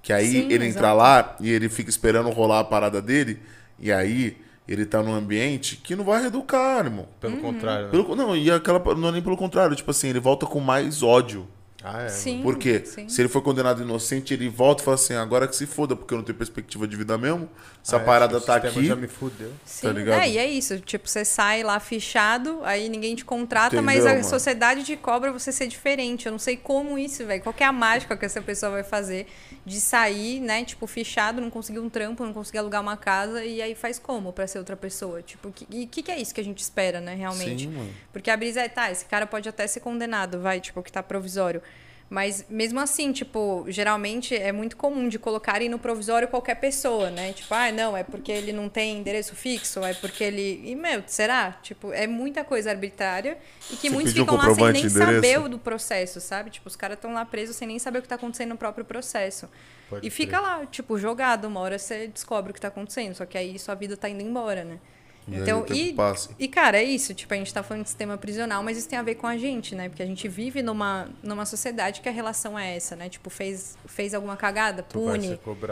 [0.01, 0.97] Que aí Sim, ele entra exato.
[0.97, 3.39] lá e ele fica esperando rolar a parada dele,
[3.79, 7.07] e aí ele tá num ambiente que não vai reeducar, irmão.
[7.19, 7.91] Pelo contrário, né?
[7.91, 11.03] Pelo, não, e aquela, não é nem pelo contrário, tipo assim, ele volta com mais
[11.03, 11.47] ódio.
[11.87, 12.09] Ah, é.
[12.09, 12.41] Sim.
[12.41, 12.81] Por quê?
[12.83, 13.07] sim.
[13.07, 16.13] Se ele foi condenado inocente, ele volta e fala assim, agora que se foda, porque
[16.13, 17.47] eu não tenho perspectiva de vida mesmo.
[17.83, 18.85] Essa Ah, é, parada tipo, tá o aqui.
[18.85, 19.51] já me fudeu.
[19.63, 20.19] Sim, ligado?
[20.21, 20.79] é, e é isso.
[20.79, 24.27] Tipo, você sai lá fichado, aí ninguém te contrata, mas Entendeu, a mano?
[24.29, 26.25] sociedade te cobra você ser diferente.
[26.25, 27.43] Eu não sei como isso, velho.
[27.43, 29.27] Qual que é a mágica que essa pessoa vai fazer
[29.63, 33.61] de sair, né, tipo, fichado, não conseguir um trampo, não conseguir alugar uma casa, e
[33.61, 35.21] aí faz como pra ser outra pessoa?
[35.21, 37.63] Tipo, o que, que, que é isso que a gente espera, né, realmente?
[37.65, 37.89] Sim, mano.
[38.11, 41.03] Porque a brisa é, tá, esse cara pode até ser condenado, vai, tipo, que tá
[41.03, 41.61] provisório.
[42.07, 47.33] Mas mesmo assim, tipo, geralmente é muito comum de colocarem no provisório qualquer pessoa, né?
[47.33, 50.61] Tipo, ah, não, é porque ele não tem endereço fixo, é porque ele.
[50.63, 51.53] E, meu, será?
[51.63, 53.37] Tipo, é muita coisa arbitrária
[53.71, 56.51] e que Você muitos ficam lá sem nem saber o do processo, sabe?
[56.51, 58.85] Tipo, os caras estão lá presos sem nem saber o que tá acontecendo no próprio
[58.85, 59.49] processo.
[59.89, 61.45] Pode e fica lá, tipo, jogado.
[61.45, 64.21] Uma hora você descobre o que tá acontecendo, só que aí sua vida tá indo
[64.21, 64.79] embora, né?
[65.27, 65.95] E Então, e,
[66.37, 67.13] e, cara, é isso.
[67.13, 69.37] Tipo, a gente tá falando de sistema prisional, mas isso tem a ver com a
[69.37, 69.89] gente, né?
[69.89, 73.09] Porque a gente vive numa, numa sociedade que a relação é essa, né?
[73.09, 75.27] Tipo, fez, fez alguma cagada, Tu pune.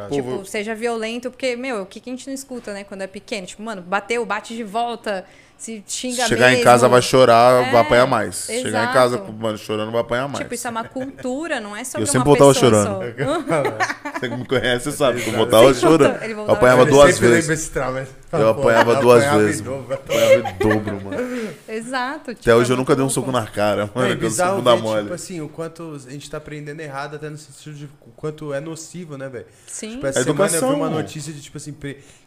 [0.09, 2.83] Pô, Tipo, vou- seja violento, porque, meu, o que, que a gente não escuta, né?
[2.83, 3.45] Quando é pequeno.
[3.45, 5.25] Tipo, mano, bateu, bate de volta,
[5.63, 6.61] se xinga Chegar mesmo.
[6.61, 8.45] em casa vai chorar, É, vai apanhar mais.
[8.45, 8.93] Chegar em exato.
[8.93, 10.39] casa, mano, chorando, vai apanhar mais.
[10.39, 12.85] Tipo, isso é uma cultura, não é sobre Eu sempre uma voltava chorando.
[12.87, 12.99] só.
[14.19, 15.49] Você que me conhece, sabe que eu Exato.
[15.49, 16.23] voltava chorando.
[16.23, 17.69] Eu apanhava duas vezes.
[17.69, 18.05] trauma.
[18.31, 19.61] Eu apanhava duas vezes.
[19.61, 19.85] dobro.
[19.89, 21.49] Eu apanhava em dobro, mano.
[21.67, 22.31] Exato.
[22.31, 24.11] Até tipo, hoje é eu nunca dei um soco na cara, mano.
[24.13, 25.01] é que eu bunda ver, mole.
[25.03, 28.53] tipo assim, o quanto a gente tá aprendendo errado, até no sentido de o quanto
[28.53, 29.45] é nocivo, né, velho?
[29.67, 29.91] Sim.
[29.91, 31.73] Tipo, essa É semana eu vi uma notícia de, tipo assim,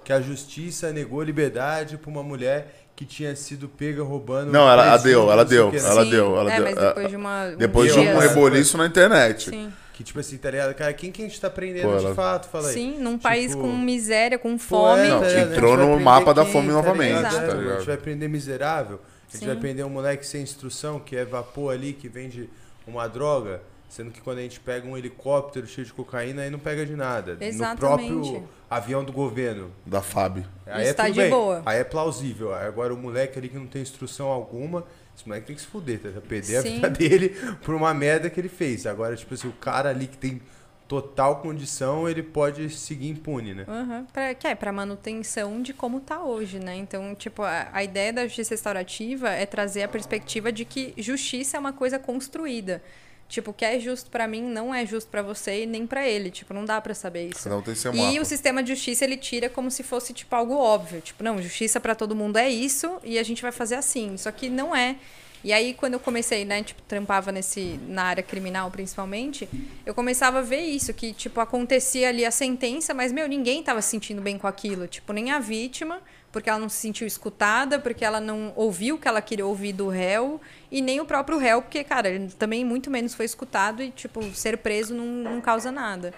[0.05, 4.51] que a justiça negou liberdade pra uma mulher que tinha sido pega roubando.
[4.51, 5.89] Não, ela- ela deu, ela deu, que, né?
[5.89, 6.65] ela Sim, deu, ela é, deu.
[6.65, 7.45] mas É, depois de uma.
[7.45, 9.51] um Depois de um reboliço na internet.
[9.51, 9.73] Sim.
[9.93, 10.75] Que, tipo assim, tá ligado?
[10.75, 12.49] Cara, quem que a gente tá prendendo Pô, de ela- fato?
[12.51, 12.75] Fala aí.
[12.75, 15.07] Sim, num Tipo, país com miséria, com Pô, fome.
[15.07, 15.53] é, Não, tá ligado?
[15.53, 17.33] entrou A gente vai no mapa da fome tá novamente, ligado?
[17.33, 17.77] tá É, A ligado?
[17.79, 19.47] gente vai prender miserável, a gente Sim.
[19.47, 22.49] vai prender um moleque sem instrução, que é vapor ali, que vende
[22.87, 23.63] uma droga.
[23.89, 26.97] Sendo que quando a gente pega um helicóptero cheio de cocaína, aí não pega de
[26.97, 27.37] nada.
[27.41, 28.11] Exatamente.
[28.13, 29.71] No próprio avião do governo.
[29.85, 30.45] Da FAB.
[30.67, 31.31] Aí Isso é tá tudo de bem.
[31.31, 31.63] boa.
[31.65, 32.53] Aí é plausível.
[32.53, 34.85] Agora o moleque ali que não tem instrução alguma,
[35.17, 36.21] esse moleque tem que se fuder, tá?
[36.21, 36.69] Perder Sim.
[36.69, 37.29] a vida dele
[37.63, 38.87] por uma merda que ele fez.
[38.87, 40.43] Agora, tipo assim, o cara ali que tem
[40.89, 43.65] total condição, ele pode seguir impune, né?
[43.67, 44.05] Uhum.
[44.13, 46.77] Pra, que é pra manutenção de como tá hoje, né?
[46.77, 51.57] Então, tipo, a, a ideia da justiça restaurativa é trazer a perspectiva de que justiça
[51.57, 52.83] é uma coisa construída.
[53.29, 56.07] Tipo, o que é justo pra mim não é justo pra você e nem pra
[56.09, 56.31] ele.
[56.31, 57.49] Tipo, não dá pra saber isso.
[57.49, 58.21] Um tem seu E mapa.
[58.21, 61.81] o sistema de justiça ele tira como se fosse tipo algo óbvio, tipo, não, justiça
[61.81, 64.17] pra todo mundo é isso e a gente vai fazer assim.
[64.17, 64.97] Só que não é.
[65.45, 69.49] E aí quando eu comecei, né, tipo, trampava nesse na área criminal principalmente,
[69.85, 73.83] eu começava a ver isso que tipo acontecia ali a sentença, mas meu, ninguém tava
[73.83, 76.01] se sentindo bem com aquilo, tipo, nem a vítima,
[76.33, 79.73] porque ela não se sentiu escutada, porque ela não ouviu o que ela queria ouvir
[79.73, 83.83] do réu, e nem o próprio réu, porque, cara, ele também muito menos foi escutado
[83.83, 86.13] e, tipo, ser preso não, não causa nada.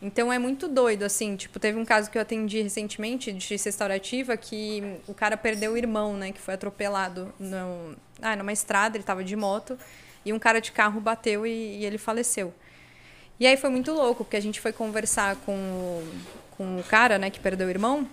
[0.00, 3.68] Então é muito doido, assim, tipo, teve um caso que eu atendi recentemente de justiça
[3.68, 8.96] restaurativa que o cara perdeu o irmão, né, que foi atropelado no, ah, numa estrada,
[8.96, 9.78] ele tava de moto,
[10.22, 12.52] e um cara de carro bateu e, e ele faleceu.
[13.40, 16.02] E aí foi muito louco, porque a gente foi conversar com,
[16.50, 18.06] com o cara, né, que perdeu o irmão,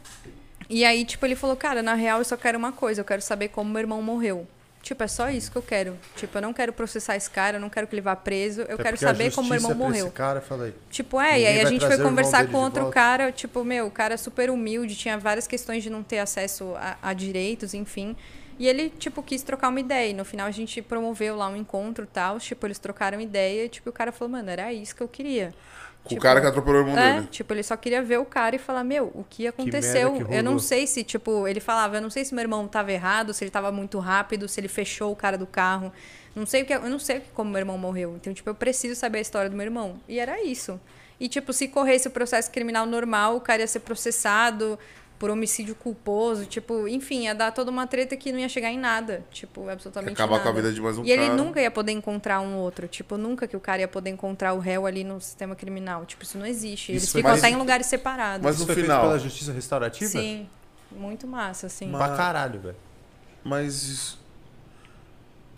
[0.72, 3.22] e aí, tipo, ele falou, cara, na real eu só quero uma coisa, eu quero
[3.22, 4.48] saber como meu irmão morreu.
[4.82, 5.96] Tipo, é só isso que eu quero.
[6.16, 8.76] Tipo, eu não quero processar esse cara, eu não quero que ele vá preso, eu
[8.76, 10.08] Até quero saber como meu irmão morreu.
[10.08, 10.74] Esse cara, fala aí.
[10.90, 14.18] Tipo, é, e aí a gente foi conversar com outro cara, tipo, meu, o cara
[14.18, 18.16] super humilde, tinha várias questões de não ter acesso a, a direitos, enfim.
[18.58, 20.12] E ele, tipo, quis trocar uma ideia.
[20.12, 22.40] E no final a gente promoveu lá um encontro e tal.
[22.40, 25.54] Tipo, eles trocaram ideia e, tipo, o cara falou, mano, era isso que eu queria.
[26.04, 27.28] Com Tipo, o cara que atropelou o irmão É, dele.
[27.28, 30.12] tipo, ele só queria ver o cara e falar, meu, o que aconteceu?
[30.14, 32.42] merda que eu não rolou." sei se, tipo, ele falava, eu não sei se meu
[32.42, 35.92] irmão tava errado, se ele tava muito rápido, se ele fechou o cara do carro.
[36.36, 38.16] Não sei o que, eu não sei como meu irmão morreu.
[38.20, 40.00] Então, tipo, eu preciso saber a história do meu irmão.
[40.08, 40.80] E era isso.
[41.20, 44.80] E, tipo, se corresse o processo criminal normal, o cara ia ser processado
[45.22, 48.80] por homicídio culposo, tipo, enfim, ia dar toda uma treta que não ia chegar em
[48.80, 49.24] nada.
[49.32, 50.44] Tipo, absolutamente Acabar nada.
[50.44, 51.36] com a vida de mais um E ele cara.
[51.36, 52.88] nunca ia poder encontrar um outro.
[52.88, 56.08] Tipo, nunca que o cara ia poder encontrar o réu ali no sistema criminal.
[56.08, 56.92] Tipo, isso não existe.
[56.92, 58.44] Eles Isso ficam mas- até em lugares separados.
[58.44, 60.10] mas Isso no foi final- feito pela justiça restaurativa?
[60.10, 60.50] Sim.
[60.92, 61.92] Muito massa, assim.
[61.92, 62.76] Pra caralho, velho.
[63.44, 64.20] Mas isso.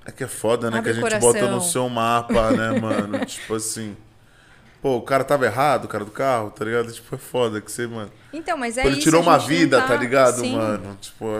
[0.06, 0.80] É que é foda, né?
[0.80, 1.32] Abre que a o gente coração.
[1.41, 3.23] bota no seu mapa, né, mano?
[3.26, 3.95] tipo assim.
[4.83, 6.91] Pô, o cara tava errado, o cara do carro, tá ligado?
[6.91, 8.11] Tipo, é foda que você, mano.
[8.33, 9.05] Então, mas é Pô, ele isso.
[9.05, 10.57] tirou a uma vida, tá, ligado, Sim.
[10.57, 10.97] mano?
[10.99, 11.37] Tipo,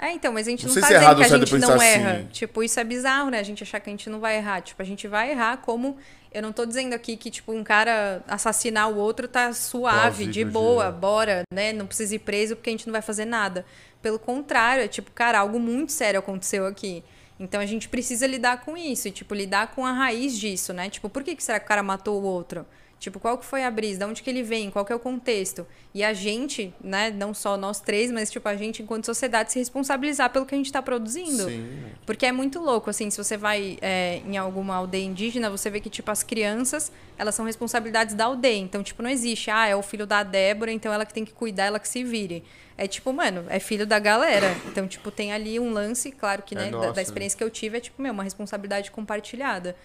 [0.00, 1.38] é É, então, mas a gente Não não, tá se é dizendo errado que a
[1.38, 1.86] gente não assim.
[1.86, 2.28] erra.
[2.32, 3.38] Tipo, isso é bizarro, né?
[3.38, 4.62] A gente achar que a gente não vai errar.
[4.62, 5.96] Tipo, a gente vai errar como.
[6.34, 10.44] Eu não tô dizendo aqui que, tipo, um cara assassinar o outro tá suave, de
[10.44, 11.72] boa, bora, né?
[11.72, 13.64] Não precisa ir preso porque a gente não vai fazer nada.
[14.02, 17.04] Pelo contrário, é tipo, cara, algo muito sério aconteceu aqui.
[17.38, 20.88] Então a gente precisa lidar com isso e, tipo, lidar com a raiz disso, né?
[20.88, 22.66] Tipo, por que, que será que o cara matou o outro?
[22.98, 23.98] Tipo, qual que foi a brisa?
[23.98, 24.70] De onde que ele vem?
[24.70, 25.66] Qual que é o contexto?
[25.94, 29.58] E a gente, né, não só nós três, mas tipo a gente enquanto sociedade se
[29.58, 31.44] responsabilizar pelo que a gente está produzindo.
[31.44, 31.84] Sim.
[32.06, 35.78] Porque é muito louco, assim, se você vai é, em alguma aldeia indígena, você vê
[35.78, 38.56] que, tipo, as crianças, elas são responsabilidades da aldeia.
[38.58, 41.34] Então, tipo, não existe, ah, é o filho da Débora, então ela que tem que
[41.34, 42.42] cuidar, ela que se vire.
[42.78, 44.56] É tipo, mano, é filho da galera.
[44.66, 47.02] Então, tipo, tem ali um lance, claro que, É né, da- nossa, da, né?
[47.02, 49.76] experiência que eu tive, é tipo, meu, uma responsabilidade compartilhada.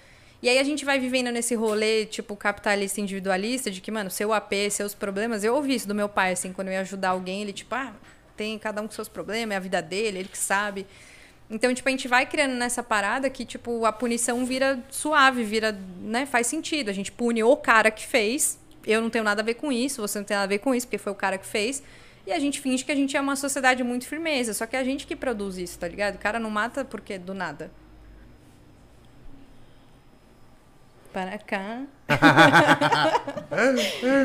[0.42, 4.34] E aí a gente vai vivendo nesse rolê, tipo, capitalista individualista, de que, mano, seu
[4.34, 5.44] AP, seus problemas.
[5.44, 7.94] Eu ouvi isso do meu pai, assim, quando eu ia ajudar alguém, ele, tipo, ah,
[8.36, 10.88] tem cada um com seus problemas, é a vida dele, ele que sabe.
[11.48, 15.78] Então, tipo, a gente vai criando nessa parada que, tipo, a punição vira suave, vira,
[16.00, 16.90] né, faz sentido.
[16.90, 20.02] A gente pune o cara que fez, eu não tenho nada a ver com isso,
[20.02, 21.84] você não tem nada a ver com isso, porque foi o cara que fez.
[22.26, 24.80] E a gente finge que a gente é uma sociedade muito firmeza, só que é
[24.80, 26.16] a gente que produz isso, tá ligado?
[26.16, 27.70] O cara não mata porque do nada.
[31.14, 31.82] Para cá.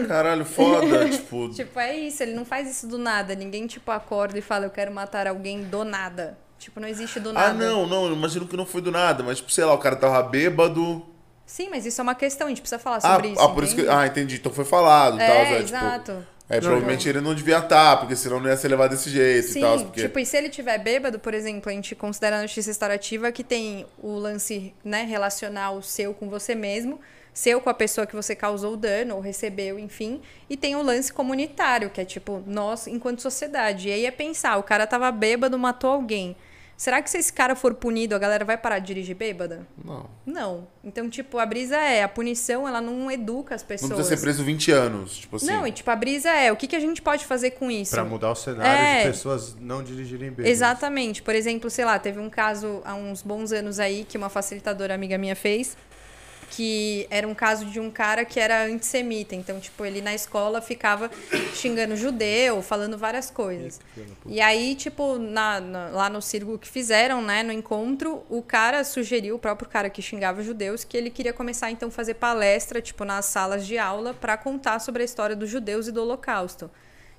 [0.08, 1.06] Caralho, foda.
[1.10, 3.34] tipo, Tipo, é isso, ele não faz isso do nada.
[3.34, 6.38] Ninguém, tipo, acorda e fala, eu quero matar alguém do nada.
[6.58, 7.50] Tipo, não existe do nada.
[7.50, 9.96] ah, não, não, imagino que não foi do nada, mas, tipo, sei lá, o cara
[9.96, 11.04] tava bêbado.
[11.44, 13.40] Sim, mas isso é uma questão, a gente precisa falar Ah, sobre isso.
[13.40, 13.88] ah, por isso que.
[13.88, 14.36] Ah, entendi.
[14.36, 15.36] Então foi falado é, tal.
[15.36, 19.10] É, tipo, é, provavelmente ele não devia estar, porque senão não ia ser levado desse
[19.10, 19.78] jeito Sim, e tal.
[19.80, 20.02] Porque...
[20.02, 23.42] tipo, e se ele tiver bêbado, por exemplo, a gente considera na justiça restaurativa que
[23.42, 27.00] tem o lance, né, relacional seu com você mesmo,
[27.34, 30.82] seu com a pessoa que você causou o dano ou recebeu, enfim, e tem o
[30.82, 33.88] lance comunitário, que é tipo, nós enquanto sociedade.
[33.88, 36.36] E aí é pensar, o cara tava bêbado, matou alguém.
[36.76, 39.66] Será que se esse cara for punido, a galera vai parar de dirigir bêbada?
[39.82, 40.10] Não.
[40.26, 40.68] Não.
[40.84, 43.92] Então, tipo, a brisa é, a punição, ela não educa as Não pessoas.
[43.92, 45.16] precisa ser preso 20 anos.
[45.18, 45.46] Tipo assim.
[45.46, 47.92] Não, e tipo, a brisa é, o que, que a gente pode fazer com isso?
[47.92, 49.02] Pra mudar o cenário É.
[49.04, 50.46] de pessoas não dirigirem bem.
[50.46, 51.22] Exatamente.
[51.22, 54.94] Por exemplo, sei lá, teve um caso há uns bons anos aí que uma facilitadora
[54.94, 55.76] amiga minha fez.
[56.50, 59.34] Que era um caso de um cara que era antissemita.
[59.34, 61.10] Então, tipo, ele na escola ficava
[61.54, 63.80] xingando judeu, falando várias coisas.
[64.26, 68.84] E aí, tipo, na, na, lá no círculo que fizeram, né, no encontro, o cara
[68.84, 73.04] sugeriu, o próprio cara que xingava judeus, que ele queria começar, então, fazer palestra, tipo,
[73.04, 76.70] nas salas de aula para contar sobre a história dos judeus e do holocausto.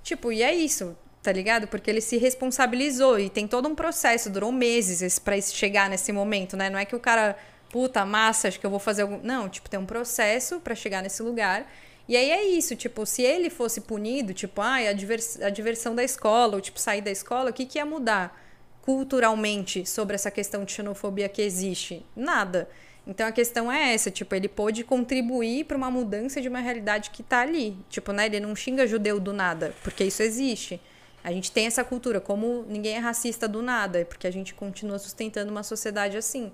[0.03, 1.67] Tipo, e é isso, tá ligado?
[1.67, 6.55] Porque ele se responsabilizou e tem todo um processo, durou meses para chegar nesse momento,
[6.55, 6.69] né?
[6.69, 7.37] Não é que o cara
[7.69, 9.19] puta, massa, acho que eu vou fazer algum.
[9.21, 11.67] Não, tipo, tem um processo para chegar nesse lugar.
[12.07, 15.41] E aí é isso, tipo, se ele fosse punido, tipo, ai, a, divers...
[15.41, 18.41] a diversão da escola, ou tipo, sair da escola, o que, que ia mudar
[18.81, 22.05] culturalmente sobre essa questão de xenofobia que existe?
[22.15, 22.69] Nada.
[23.05, 27.09] Então a questão é essa, tipo, ele pôde contribuir para uma mudança de uma realidade
[27.09, 27.77] que tá ali.
[27.89, 30.79] Tipo, né, ele não xinga judeu do nada, porque isso existe.
[31.23, 34.97] A gente tem essa cultura, como ninguém é racista do nada, porque a gente continua
[34.99, 36.51] sustentando uma sociedade assim.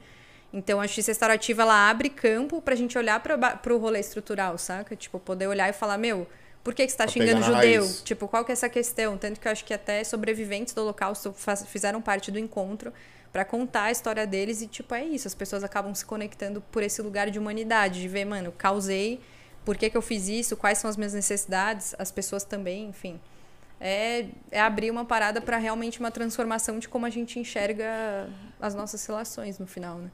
[0.54, 4.96] Então, a justiça restaurativa, ela abre campo pra gente olhar para o rolê estrutural, saca?
[4.96, 6.28] Tipo, poder olhar e falar, meu,
[6.64, 7.82] por que, que você tá pra xingando judeu?
[7.82, 8.04] Raiz.
[8.04, 9.18] Tipo, qual que é essa questão?
[9.18, 12.94] Tanto que eu acho que até sobreviventes do holocausto faz, fizeram parte do encontro
[13.32, 15.28] para contar a história deles e, tipo, é isso.
[15.28, 19.20] As pessoas acabam se conectando por esse lugar de humanidade, de ver, mano, causei,
[19.66, 23.20] por que, que eu fiz isso, quais são as minhas necessidades, as pessoas também, enfim.
[23.82, 28.30] É, é abrir uma parada para realmente uma transformação de como a gente enxerga
[28.62, 30.12] as nossas relações no final, né?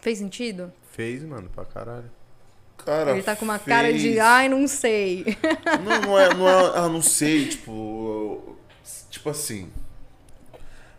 [0.00, 0.72] Fez sentido?
[0.92, 2.10] Fez, mano, pra caralho.
[2.84, 3.76] Cara, Ele tá com uma fez...
[3.76, 5.36] cara de, ai, não sei.
[5.84, 8.56] Não, não é, não é, ah, não sei, tipo,
[9.10, 9.68] tipo assim.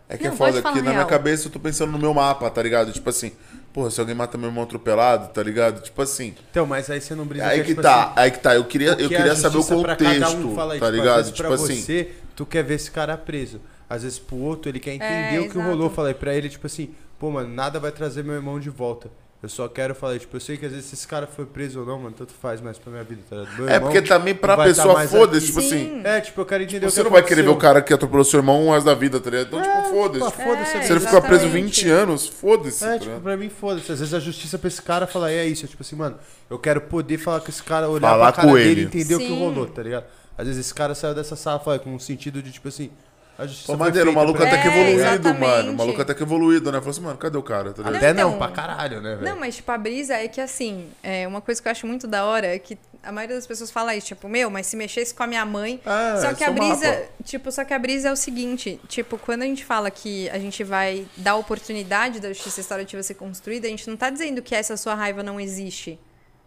[0.08, 2.12] É que é não, é foda que na minha cabeça eu tô pensando no meu
[2.12, 2.92] mapa, tá ligado?
[2.92, 3.32] Tipo assim,
[3.72, 5.80] porra, se alguém mata meu irmão atropelado, tá ligado?
[5.82, 6.34] Tipo assim.
[6.50, 8.54] Então, mas aí você não brisa Aí que, tipo tá, assim, aí que tá.
[8.54, 11.32] Eu queria, eu queria saber o contexto, um fala, tá tipo, ligado?
[11.32, 11.80] Tipo assim.
[11.80, 13.60] Você, tu quer ver esse cara preso.
[13.88, 15.68] Às vezes pro outro ele quer entender é, o que exato.
[15.68, 15.90] rolou.
[15.90, 19.10] Falei pra ele, tipo assim, pô, mano, nada vai trazer meu irmão de volta.
[19.42, 21.86] Eu só quero falar, tipo, eu sei que às vezes esse cara foi preso ou
[21.86, 23.56] não, mano, tanto faz mais pra minha vida, tá ligado?
[23.56, 26.02] Meu é porque também pra pessoa foda-se, tipo assim.
[26.04, 27.80] É, tipo, eu quero entender tipo, o que Você não vai querer ver o cara
[27.80, 29.46] que atropelou seu irmão o resto da vida, tá ligado?
[29.46, 30.36] Então, tipo, é, tipo, foda-se.
[30.36, 30.76] foda-se.
[30.76, 32.84] É, Se ele ficou preso 20 anos, foda-se.
[32.84, 33.90] É, tá tipo, pra mim, foda-se.
[33.92, 36.18] Às vezes a justiça pra esse cara falar, é isso, é tipo assim, mano,
[36.50, 39.14] eu quero poder falar com esse cara, olhar falar pra cara dele e entender Sim.
[39.14, 40.04] o que rolou, tá ligado?
[40.36, 42.90] Às vezes esse cara saiu dessa sala fala, com um sentido de, tipo assim,
[43.40, 45.72] a justiça Pô, maneiro, o maluco até que evoluído, é, mano.
[45.72, 46.78] O maluco até que evoluído, né?
[46.78, 47.72] Falou assim, mano, cadê o cara?
[47.72, 49.30] Tá até não, então, pra caralho, né, velho?
[49.30, 52.06] Não, mas tipo, a brisa é que assim, é, uma coisa que eu acho muito
[52.06, 55.14] da hora é que a maioria das pessoas fala isso, tipo, meu, mas se mexesse
[55.14, 55.80] com a minha mãe.
[55.86, 57.08] Ah, só que a brisa, mapa.
[57.24, 60.38] tipo, só que a brisa é o seguinte, tipo, quando a gente fala que a
[60.38, 64.54] gente vai dar oportunidade da justiça restaurativa ser construída, a gente não tá dizendo que
[64.54, 65.98] essa sua raiva não existe.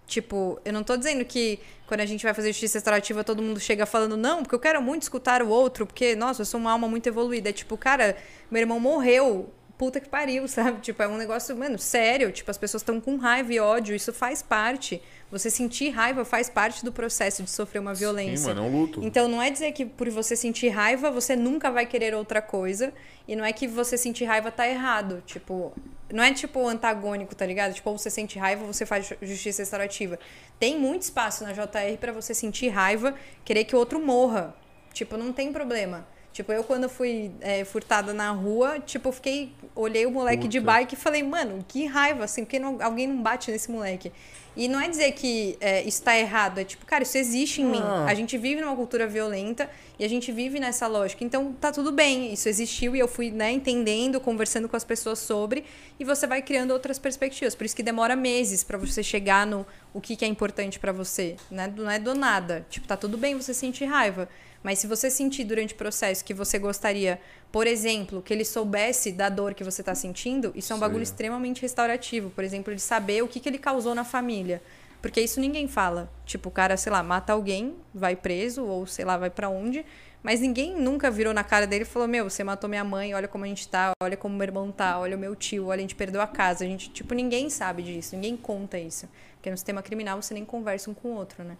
[0.05, 3.59] Tipo, eu não tô dizendo que quando a gente vai fazer justiça restaurativa, todo mundo
[3.59, 6.71] chega falando, não, porque eu quero muito escutar o outro, porque, nossa, eu sou uma
[6.71, 7.49] alma muito evoluída.
[7.49, 8.17] É tipo, cara,
[8.51, 10.79] meu irmão morreu, puta que pariu, sabe?
[10.81, 12.31] Tipo, é um negócio, mano, sério.
[12.31, 15.01] Tipo, as pessoas estão com raiva e ódio, isso faz parte.
[15.31, 18.37] Você sentir raiva faz parte do processo de sofrer uma violência.
[18.37, 19.03] Sim, mano, é um luto.
[19.03, 22.93] Então não é dizer que por você sentir raiva, você nunca vai querer outra coisa.
[23.27, 25.23] E não é que você sentir raiva tá errado.
[25.25, 25.73] Tipo,
[26.13, 27.73] não é tipo antagônico, tá ligado?
[27.73, 30.19] Tipo, ou você sente raiva, você faz justiça restaurativa.
[30.59, 34.55] Tem muito espaço na JR para você sentir raiva, querer que o outro morra.
[34.93, 36.07] Tipo, não tem problema.
[36.31, 39.55] Tipo, eu quando fui é, furtada na rua, tipo, fiquei.
[39.75, 40.49] Olhei o moleque Puta.
[40.49, 44.11] de bike e falei, mano, que raiva, assim, porque não, alguém não bate nesse moleque.
[44.55, 47.65] E não é dizer que é, isso está errado, é tipo, cara, isso existe em
[47.65, 47.69] ah.
[47.69, 47.81] mim.
[48.07, 51.23] A gente vive numa cultura violenta e a gente vive nessa lógica.
[51.23, 55.17] Então tá tudo bem, isso existiu e eu fui né, entendendo, conversando com as pessoas
[55.17, 55.65] sobre,
[55.99, 57.55] e você vai criando outras perspectivas.
[57.55, 60.91] Por isso que demora meses para você chegar no o que, que é importante para
[60.91, 61.35] você.
[61.49, 61.71] Né?
[61.75, 62.65] Não é do nada.
[62.69, 64.29] Tipo, tá tudo bem você sentir raiva.
[64.61, 67.19] Mas se você sentir durante o processo que você gostaria,
[67.53, 70.81] por exemplo, que ele soubesse da dor que você está sentindo, isso é um Sim.
[70.81, 72.31] bagulho extremamente restaurativo.
[72.31, 74.59] Por exemplo, de saber o que, que ele causou na família.
[74.99, 76.11] Porque isso ninguém fala.
[76.25, 79.85] Tipo, o cara, sei lá, mata alguém, vai preso, ou sei lá, vai para onde.
[80.23, 83.27] Mas ninguém nunca virou na cara dele e falou: Meu, você matou minha mãe, olha
[83.27, 85.81] como a gente tá, olha como meu irmão tá, olha o meu tio, olha, a
[85.81, 86.65] gente perdeu a casa.
[86.65, 89.07] A gente, tipo, ninguém sabe disso, ninguém conta isso.
[89.35, 91.55] Porque no sistema criminal você nem conversa um com o outro, né?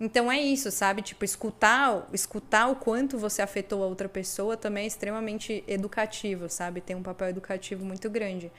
[0.00, 1.02] Então é isso, sabe?
[1.02, 6.80] Tipo, escutar, escutar o quanto você afetou a outra pessoa também é extremamente educativo, sabe?
[6.80, 8.50] Tem um papel educativo muito grande.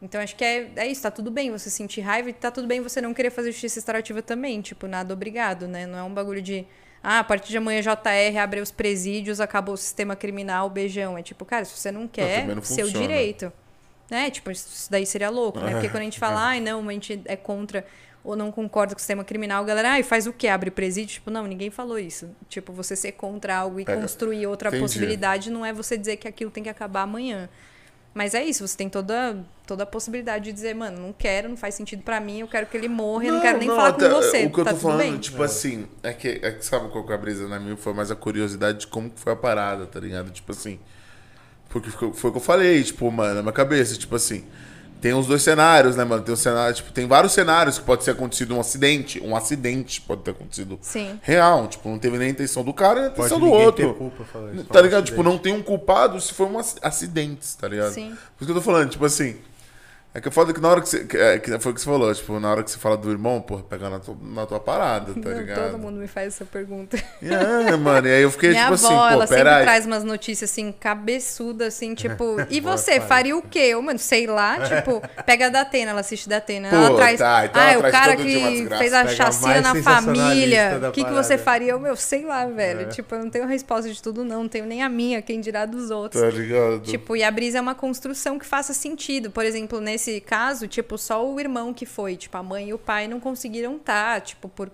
[0.00, 2.68] Então acho que é, é isso, tá tudo bem você sentir raiva e tá tudo
[2.68, 5.86] bem você não querer fazer justiça restaurativa também, tipo, nada obrigado, né?
[5.86, 6.64] Não é um bagulho de
[7.02, 11.18] ah, a partir de amanhã JR abre os presídios, acabou o sistema criminal, beijão.
[11.18, 13.52] É tipo, cara, se você não quer, não, não seu direito.
[14.10, 14.30] Né?
[14.30, 15.72] Tipo, isso daí seria louco, né?
[15.72, 16.44] Porque quando a gente fala, é.
[16.44, 17.84] ai, não, a gente é contra
[18.24, 20.48] ou não concorda com o sistema criminal, a galera, ah, faz o quê?
[20.48, 21.14] Abre presídio?
[21.14, 22.30] Tipo, não, ninguém falou isso.
[22.48, 24.82] Tipo, você ser contra algo e é, construir outra entendi.
[24.82, 27.50] possibilidade não é você dizer que aquilo tem que acabar amanhã.
[28.14, 31.56] Mas é isso, você tem toda, toda a possibilidade de dizer, mano, não quero, não
[31.56, 34.08] faz sentido pra mim, eu quero que ele morra, eu não, quero nem falar até-
[34.08, 34.46] com você.
[34.46, 35.18] O que eu tá tô tudo falando, bem?
[35.18, 37.76] tipo assim, é que, é que sabe qual que é a brisa na minha?
[37.76, 40.30] Foi mais a curiosidade de como que foi a parada, tá ligado?
[40.30, 40.78] Tipo assim.
[41.68, 44.44] Porque foi o que eu falei, tipo, mano, na minha cabeça, tipo assim.
[45.04, 46.22] Tem os dois cenários, né, mano?
[46.22, 49.20] Tem um cenário, tipo, tem vários cenários que pode ter acontecido um acidente.
[49.22, 51.20] Um acidente pode ter acontecido Sim.
[51.20, 51.68] real.
[51.68, 53.86] Tipo, não teve nem a intenção do cara nem a Pode intenção do ninguém outro.
[53.92, 55.02] ter culpa, Tá fala ligado?
[55.02, 55.22] um Tipo, acidente.
[55.22, 57.92] não tem um culpado se for um ac- acidente, tá ligado?
[57.92, 58.12] Sim.
[58.38, 59.36] Por isso que eu tô falando, tipo assim.
[60.14, 61.04] É que foda que na hora que você.
[61.04, 63.10] Que, é, que foi o que você falou, tipo, na hora que você fala do
[63.10, 65.72] irmão, porra, pega na tua, na tua parada, tá Não, ligado?
[65.72, 66.96] todo mundo me faz essa pergunta.
[67.20, 69.62] É, mano, e aí eu fiquei Minha tipo avó, assim, ela pô, sempre peraí.
[69.64, 73.70] traz umas notícias assim, cabeçudas, assim, tipo, e você, faria o quê?
[73.70, 76.70] Eu, mano, sei lá, tipo, pega a Datena, ela assiste Datena.
[76.70, 77.18] Pô, ela traz.
[77.18, 80.78] tá, então ah, ela o cara que fez a Pega chacina na família.
[80.78, 81.72] da O que, que você faria?
[81.72, 82.82] Eu, meu, sei lá, velho.
[82.82, 82.84] É.
[82.84, 84.44] Tipo, eu não tenho resposta de tudo, não.
[84.44, 86.22] Não tenho nem a minha, quem dirá dos outros.
[86.22, 86.80] Tá ligado?
[86.82, 89.30] Tipo, e a brisa é uma construção que faça sentido.
[89.30, 92.78] Por exemplo, nesse caso, tipo, só o irmão que foi, tipo, a mãe e o
[92.78, 94.70] pai não conseguiram estar, tipo, por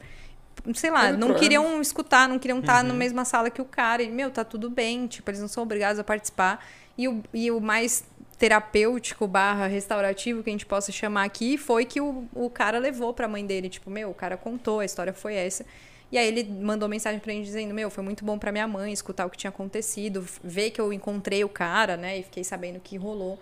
[0.74, 2.88] sei lá, não queriam escutar, não queriam estar Uhum.
[2.88, 4.02] na mesma sala que o cara.
[4.02, 6.64] E, meu, tá tudo bem, tipo, eles não são obrigados a participar.
[6.98, 8.04] E o, e o mais
[8.38, 13.12] terapêutico barra restaurativo que a gente possa chamar aqui foi que o, o cara levou
[13.14, 15.64] pra mãe dele, tipo, meu, o cara contou, a história foi essa.
[16.12, 18.92] E aí ele mandou mensagem pra gente dizendo, meu, foi muito bom pra minha mãe
[18.92, 22.76] escutar o que tinha acontecido, ver que eu encontrei o cara, né, e fiquei sabendo
[22.76, 23.38] o que rolou.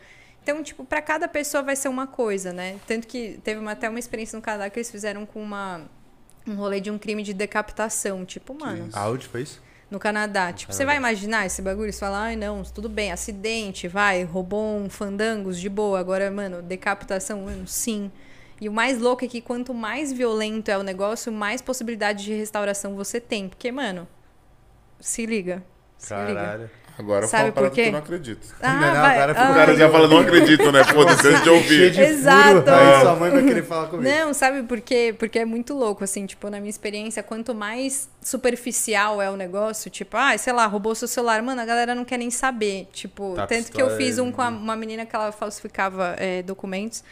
[0.48, 2.80] Então, tipo, pra cada pessoa vai ser uma coisa, né?
[2.86, 5.82] Tanto que teve uma, até uma experiência no Canadá que eles fizeram com uma
[6.46, 9.60] um rolê de um crime de decapitação, tipo, mano, Áudio foi isso?
[9.90, 10.50] no Canadá.
[10.50, 11.92] Tipo, você vai imaginar esse bagulho?
[11.92, 16.00] Você fala, ai não, tudo bem, acidente, vai, roubou um fandangos de boa.
[16.00, 18.10] Agora, mano, decapitação, mano, sim.
[18.58, 22.32] E o mais louco é que quanto mais violento é o negócio, mais possibilidade de
[22.32, 23.50] restauração você tem.
[23.50, 24.08] Porque, mano,
[24.98, 25.62] se liga.
[25.98, 26.70] Se liga.
[26.98, 27.88] Agora Sabe parada que quê?
[27.88, 28.44] eu não acredito.
[28.60, 29.14] Ah, Não, não, vai.
[29.16, 30.82] agora foi ah, O cara já fala, não acredito, né?
[30.84, 31.90] Foda-se, antes de Cheio ouvir.
[31.92, 32.62] de Exato.
[32.62, 34.08] furo, aí sua mãe vai querer falar comigo.
[34.10, 35.14] Não, sabe por quê?
[35.16, 39.90] Porque é muito louco, assim, tipo, na minha experiência, quanto mais superficial é o negócio,
[39.90, 42.88] tipo, ah, sei lá, roubou seu celular, mano, a galera não quer nem saber.
[42.92, 46.42] Tipo, Tá, tanto que eu fiz um com a- uma menina que ela falsificava é,
[46.42, 47.04] documentos.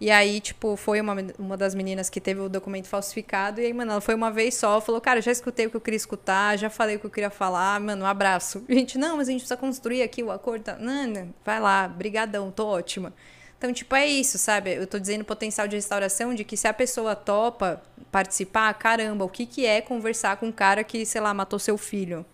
[0.00, 3.60] E aí, tipo, foi uma, uma das meninas que teve o documento falsificado.
[3.60, 5.80] E aí, mano, ela foi uma vez só, falou, cara, já escutei o que eu
[5.80, 8.64] queria escutar, já falei o que eu queria falar, mano, um abraço.
[8.68, 10.64] E a gente, não, mas a gente precisa construir aqui o acordo.
[10.64, 10.76] tá?
[10.76, 13.12] Não, vai lá, brigadão, tô ótima.
[13.56, 14.74] Então, tipo, é isso, sabe?
[14.74, 19.28] Eu tô dizendo potencial de restauração de que se a pessoa topa participar, caramba, o
[19.28, 22.26] que que é conversar com um cara que, sei lá, matou seu filho?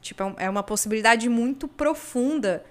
[0.00, 2.64] Tipo, é é uma possibilidade muito profunda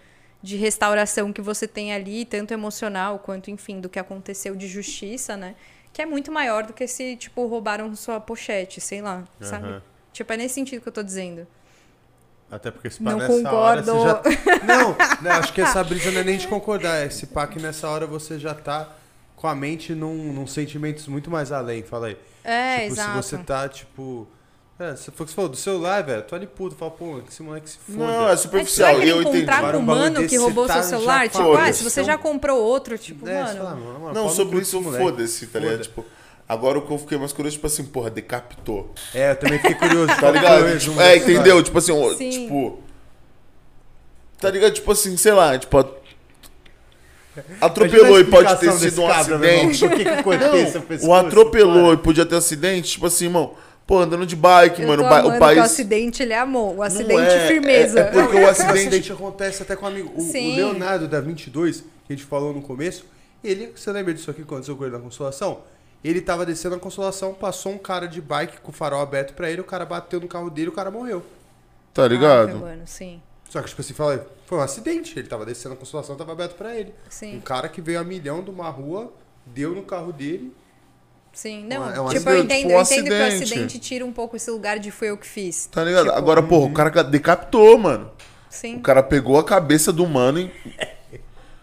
[0.48, 5.36] de restauração que você tem ali, tanto emocional quanto, enfim, do que aconteceu de justiça,
[5.36, 5.56] né?
[5.92, 9.68] Que é muito maior do que se, tipo, roubaram sua pochete, sei lá, sabe?
[9.68, 9.82] Aham.
[10.14, 11.46] Tipo, é nesse sentido que eu tô dizendo.
[12.50, 13.92] Até porque Não pá nessa hora concordo.
[13.92, 14.64] você já.
[14.64, 17.06] Não, não, acho que essa brisa não é nem de concordar.
[17.06, 18.90] Esse pá que nessa hora você já tá
[19.36, 21.84] com a mente num, num sentimentos muito mais além.
[21.84, 22.18] Fala aí.
[22.44, 23.10] É, tipo, exato.
[23.10, 24.26] se você tá, tipo.
[24.80, 27.20] É, se foi o que você falou, do celular, velho, tô ali puto, fala, pô,
[27.26, 27.98] que esse moleque se foda.
[27.98, 28.94] Não, é É superficial.
[28.96, 29.44] vai E eu entendi.
[29.46, 32.04] com um o bagulho mano que roubou você seu tá celular, tipo, ah, se você
[32.04, 33.86] já comprou outro, tipo, É, sei lá, mano.
[33.86, 35.82] mano, mano, Não, sobre isso, foda-se, tá ligado?
[35.82, 36.06] Tipo,
[36.48, 38.94] agora o que eu fiquei mais curioso, tipo assim, porra, decapitou.
[39.16, 40.08] É, eu também fiquei curioso.
[40.22, 40.78] Tá o ligado?
[40.80, 41.64] Tipo, é, entendeu?
[41.64, 42.30] Tipo assim, Sim.
[42.30, 42.80] tipo.
[44.40, 44.74] Tá ligado?
[44.74, 45.76] Tipo assim, sei lá, tipo.
[47.62, 49.50] Atropelou e pode ter sido um cabra, irmão.
[49.50, 49.80] acidente.
[49.80, 53.56] Por que que aconteceu Não, o atropelou e podia ter acidente, tipo assim, irmão.
[53.88, 55.02] Pô, andando de bike, Eu mano.
[55.04, 55.58] tô O, amando o país.
[55.60, 56.76] acidente ele amou.
[56.76, 58.00] O acidente é, firmeza.
[58.00, 60.12] é- é porque o acidente- acidente acontece até com um amigo.
[60.14, 60.32] O, o.
[60.56, 63.06] Leonardo da 22, que a gente falou no começo,
[63.44, 65.62] ele, você lembra disso aqui que aconteceu com ele na Consolação?
[66.04, 69.50] Ele tava descendo a Consolação, passou um cara de bike com o farol aberto pra
[69.50, 71.24] ele, o cara bateu no carro dele, o cara morreu.
[71.94, 72.58] Tá Ah, ligado?
[72.58, 73.22] mano, sim.
[73.50, 75.18] Só que, tipo assim, fala, foi um acidente.
[75.18, 76.94] Ele tava descendo a Consolação, tava aberto pra ele.
[77.10, 77.38] Sim.
[77.38, 79.12] Um cara que veio a milhão de uma rua,
[79.46, 80.54] deu no carro dele.
[81.34, 81.90] Sim, não.
[81.90, 83.44] É um tipo, acidente, eu entendo, tipo, um eu entendo que o acidente.
[83.44, 85.68] acidente tira um pouco esse lugar de foi eu que fiz.
[85.68, 86.06] Tá ligado?
[86.06, 88.10] Tipo, Agora, porra, o cara decapitou, mano.
[88.50, 88.78] Sim.
[88.78, 90.52] O cara pegou a cabeça do mano e.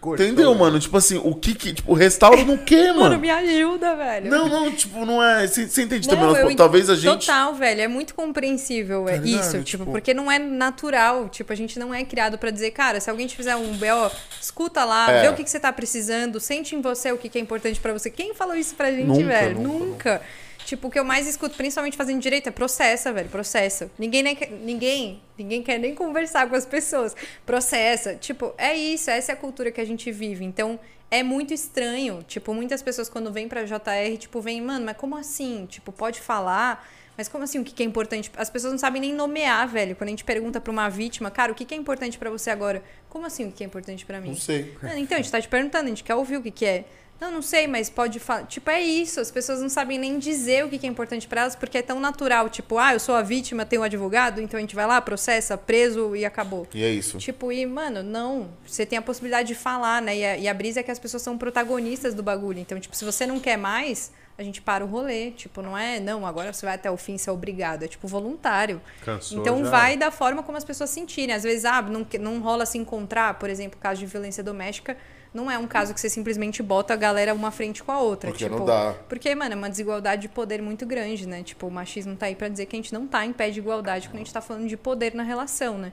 [0.05, 0.59] Cortou, Entendeu, né?
[0.59, 0.79] mano?
[0.79, 1.73] Tipo assim, o que que.
[1.73, 3.19] Tipo, restaura no quê, Mano, mano?
[3.19, 4.29] me ajuda, velho.
[4.29, 5.47] Não, não, tipo, não é.
[5.47, 6.23] Você entende também?
[6.25, 7.25] Não, Nós- eu talvez a gente.
[7.25, 7.81] Total, velho.
[7.81, 9.41] É muito compreensível é ligado?
[9.41, 9.51] isso.
[9.63, 11.27] Tipo, Tipo- porque não é natural.
[11.29, 14.11] Tipo, a gente não é criado pra dizer, cara, se alguém te fizer um BO,
[14.39, 15.21] escuta lá, É.
[15.23, 17.79] vê o que, que você tá precisando, sente em você o que, que é importante
[17.79, 18.09] pra você.
[18.09, 19.59] Quem falou isso pra gente, Nunca, velho?
[19.59, 20.21] nunca, Nunca.
[20.65, 23.29] Tipo, o que eu mais escuto, principalmente fazendo direito, é processa, velho.
[23.29, 23.89] Processa.
[23.99, 27.15] Ninguém, nem quer, ninguém, ninguém quer nem conversar com as pessoas.
[27.45, 28.15] Processa.
[28.15, 29.11] Tipo, é isso.
[29.11, 30.43] Essa é a cultura que a gente vive.
[30.43, 30.79] Então,
[31.11, 32.25] é muito estranho.
[32.27, 35.67] Tipo, muitas pessoas quando vêm pra JR, tipo, vêm, mano, mas como assim?
[35.67, 36.85] Tipo, pode falar?
[37.15, 37.59] Mas como assim?
[37.59, 38.31] O que, é importante?
[38.35, 39.95] As pessoas não sabem nem nomear, velho.
[39.95, 42.83] Quando a gente pergunta pra uma vítima, cara, o que, é importante pra você agora?
[43.07, 44.29] Como assim o que é importante pra mim?
[44.29, 44.75] Não sei.
[44.97, 46.85] Então, a gente tá te perguntando, a gente quer ouvir o que é.
[47.19, 48.43] Não, não sei, mas pode falar.
[48.43, 49.19] Tipo, é isso.
[49.19, 51.99] As pessoas não sabem nem dizer o que, é importante pra elas, porque é tão
[51.99, 52.49] natural.
[52.49, 55.57] Tipo, ah, eu sou a vítima, tenho um advogado, então a gente vai lá, processa,
[55.57, 56.67] preso e acabou.
[56.73, 57.17] E é isso.
[57.17, 58.49] Tipo, e, mano, não.
[58.65, 60.17] Você tem a possibilidade de falar, né?
[60.17, 62.59] E a, e a brisa é que as pessoas são protagonistas do bagulho.
[62.59, 65.31] Então, tipo, se você não quer mais, a gente para o rolê.
[65.31, 67.83] Tipo, não é, não, agora você vai até o fim, você é obrigado.
[67.83, 68.81] É, tipo, voluntário.
[69.03, 71.33] Cansou, então, já vai da forma como as pessoas sentirem.
[71.33, 74.97] Às vezes, ah, não, não rola se encontrar, por exemplo, caso de violência doméstica.
[75.35, 78.29] Não é um caso que você simplesmente bota a galera uma frente com a outra.
[78.31, 78.95] Porque tipo, não dá.
[79.09, 81.43] Porque, mano, é uma desigualdade de poder muito grande, né?
[81.43, 83.59] Tipo, o machismo tá aí pra dizer que a gente não tá em pé de
[83.59, 85.91] igualdade quando a gente tá falando de poder na relação, né?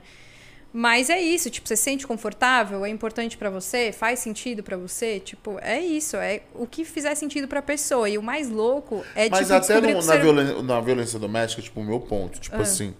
[0.75, 2.83] Mas é isso, tipo, você se sente confortável?
[2.83, 3.91] É importante pra você?
[3.91, 5.19] Faz sentido pra você?
[5.19, 8.09] Tipo, é isso, é o que fizer sentido pra pessoa.
[8.09, 11.61] E o mais louco é, Mas tipo, até no- na, ser- violen- na violência doméstica,
[11.61, 12.41] tipo, o meu ponto, Ah.
[12.41, 12.95] tipo assim,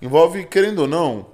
[0.00, 1.26] envolve, querendo ou não,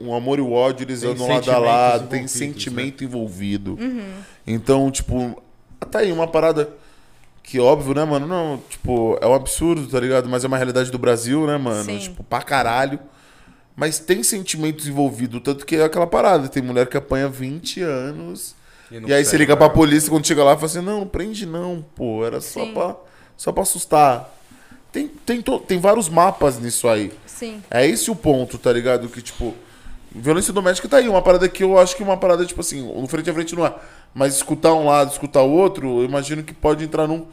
[0.00, 3.78] um amor e o ódio, eles Tem andam lado a lado, tem envolvidos, sentimento envolvido.
[3.80, 4.12] Uhum.
[4.46, 5.42] Então, tipo,
[5.90, 6.68] tá aí uma parada
[7.42, 8.26] que óbvio, né, mano?
[8.26, 10.28] Não, tipo, é um absurdo, tá ligado?
[10.28, 11.84] Mas é uma realidade do Brasil, né, mano?
[11.84, 11.98] Sim.
[11.98, 12.98] Tipo, pra caralho.
[13.74, 16.48] Mas tem sentimentos envolvidos, tanto que é aquela parada.
[16.48, 18.54] Tem mulher que apanha 20 anos.
[18.90, 21.06] E E aí você liga pra polícia quando chega lá e fala assim, não, não
[21.06, 22.24] prende não, pô.
[22.24, 22.72] Era só Sim.
[22.72, 22.96] pra,
[23.36, 24.32] só pra assustar.
[24.90, 27.12] Tem, tem, to- tem vários mapas nisso aí.
[27.26, 27.62] Sim.
[27.70, 29.08] É esse o ponto, tá ligado?
[29.08, 29.54] Que, tipo,
[30.14, 31.08] violência doméstica tá aí.
[31.08, 33.66] Uma parada que eu acho que uma parada, tipo assim, no frente a frente não
[33.66, 33.74] é.
[34.14, 37.26] Mas escutar um lado, escutar o outro, eu imagino que pode entrar num,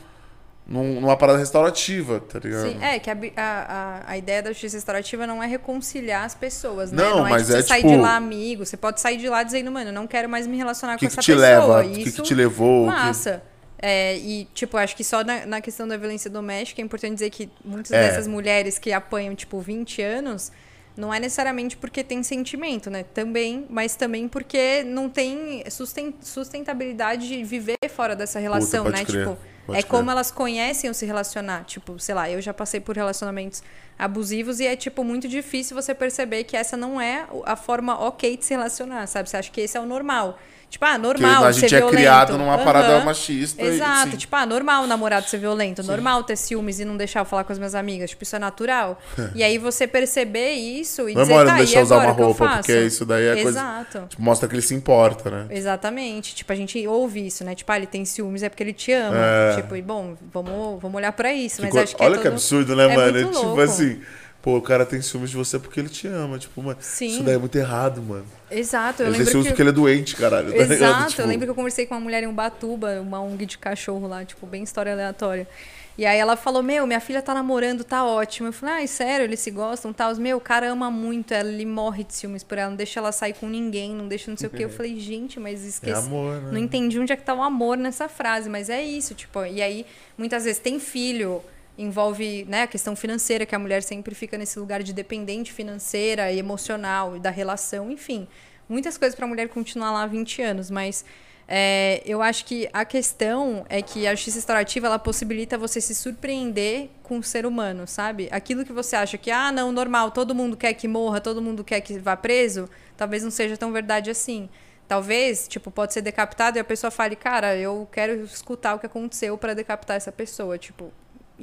[0.67, 2.69] num- numa parada restaurativa, tá ligado?
[2.69, 6.91] Sim, é que a, a, a, ideia da justiça restaurativa não é reconciliar as pessoas,
[6.91, 7.01] né?
[7.01, 8.65] Não, é mas tipo, é você sair tipo- de lá amigo.
[8.65, 11.09] Você pode sair de lá dizendo, mano, eu não quero mais me relacionar que, com
[11.09, 11.47] que essa te pessoa.
[11.47, 11.85] leva?
[11.85, 12.83] O que, Isso, que te levou?
[12.87, 13.43] o que- massa.
[13.85, 17.29] É, e, tipo, acho que só na, na questão da violência doméstica é importante dizer
[17.29, 18.07] que muitas É.
[18.07, 20.53] dessas mulheres que apanham, tipo, 20 anos,
[20.95, 23.03] não é necessariamente porque tem sentimento, né?
[23.13, 29.05] Também, mas também porque não tem susten- sustentabilidade de viver fora dessa relação, pode né?
[29.05, 29.37] crer, Tipo,
[29.69, 29.85] é crer.
[29.85, 31.63] como elas conhecem o se relacionar.
[31.65, 33.63] Tipo, sei lá, eu já passei por relacionamentos
[33.97, 38.37] abusivos e é, tipo, muito difícil você perceber que essa não é a forma ok
[38.37, 39.29] de se relacionar, sabe?
[39.29, 40.37] Você acha que esse é o normal.
[40.73, 41.95] Tipo, ah, Porque normal a ser gente é violento.
[41.97, 43.05] criado numa parada Aham.
[43.05, 43.61] machista.
[43.61, 44.17] e- Exato, sim.
[44.17, 47.43] tipo, ah, normal o namorado ser violento, normal ter ciúmes e não deixar eu falar
[47.43, 48.99] com as minhas amigas, tipo, isso é natural.
[49.35, 52.09] e aí você perceber isso e Não é dizer, tá, não e deixar usar agora,
[52.09, 52.57] uma que roupa, faço?
[52.57, 53.49] porque isso daí é coisa.
[53.59, 54.05] Exato.
[54.09, 55.45] Tipo, mostra que ele se importa, né?
[55.51, 56.33] Exatamente.
[56.33, 57.53] Tipo, a gente ouve isso, né?
[57.53, 59.15] Tipo, ah, ele tem ciúmes é porque ele te ama.
[59.15, 59.55] É.
[59.57, 61.61] Tipo, e bom, vamos, vamos olhar pra isso.
[61.61, 63.31] Mas Ficou- acho que Olha é que todo- absurdo, né, é mano?
[63.31, 64.01] tipo assim,
[64.43, 66.37] pô, o cara tem ciúmes de você porque ele te ama.
[66.37, 67.07] Tipo, mano, Sim.
[67.07, 68.25] isso daí é muito errado, mano.
[68.51, 69.51] Exato, eu Ele tem lembro ciúmes que...
[69.53, 70.51] porque ele é doente, caralho.
[70.53, 70.57] tá?
[70.73, 73.57] Exato, Tipo, eu lembro que eu conversei com uma mulher em Ubatuba, uma ONG de
[73.57, 75.47] cachorro lá, tipo, bem história aleatória.
[75.95, 78.47] E aí ela falou, meu, minha filha tá namorando, tá ótimo.
[78.49, 80.15] Eu falei, ai, sério, eles se gostam, tal.
[80.15, 83.11] Meu, o cara ama muito ela, ele morre de ciúmes por ela, não deixa ela
[83.11, 84.65] sair com ninguém, não deixa não sei o quê.
[84.65, 85.93] Eu falei, gente, mas É esqueci.
[86.07, 86.49] amor, né?
[86.51, 89.61] Não entendi onde é que tá o amor nessa frase, mas é isso, tipo, e
[89.61, 89.85] aí
[90.17, 91.43] muitas vezes tem filho,
[91.77, 96.31] envolve, né, a questão financeira, que a mulher sempre fica nesse lugar de dependente financeira
[96.31, 98.27] e emocional e da relação, enfim.
[98.69, 101.03] Muitas coisas para a mulher continuar lá há 20 anos, mas
[101.47, 105.93] é, eu acho que a questão é que a justiça restaurativa ela possibilita você se
[105.93, 108.29] surpreender com o ser humano, sabe?
[108.31, 111.63] Aquilo que você acha que, ah, não, normal, todo mundo quer que morra, todo mundo
[111.63, 114.49] quer que vá preso, talvez não seja tão verdade assim.
[114.87, 118.85] Talvez, tipo, pode ser decapitado e a pessoa fale, cara, eu quero escutar o que
[118.85, 120.91] aconteceu para decapitar essa pessoa, tipo.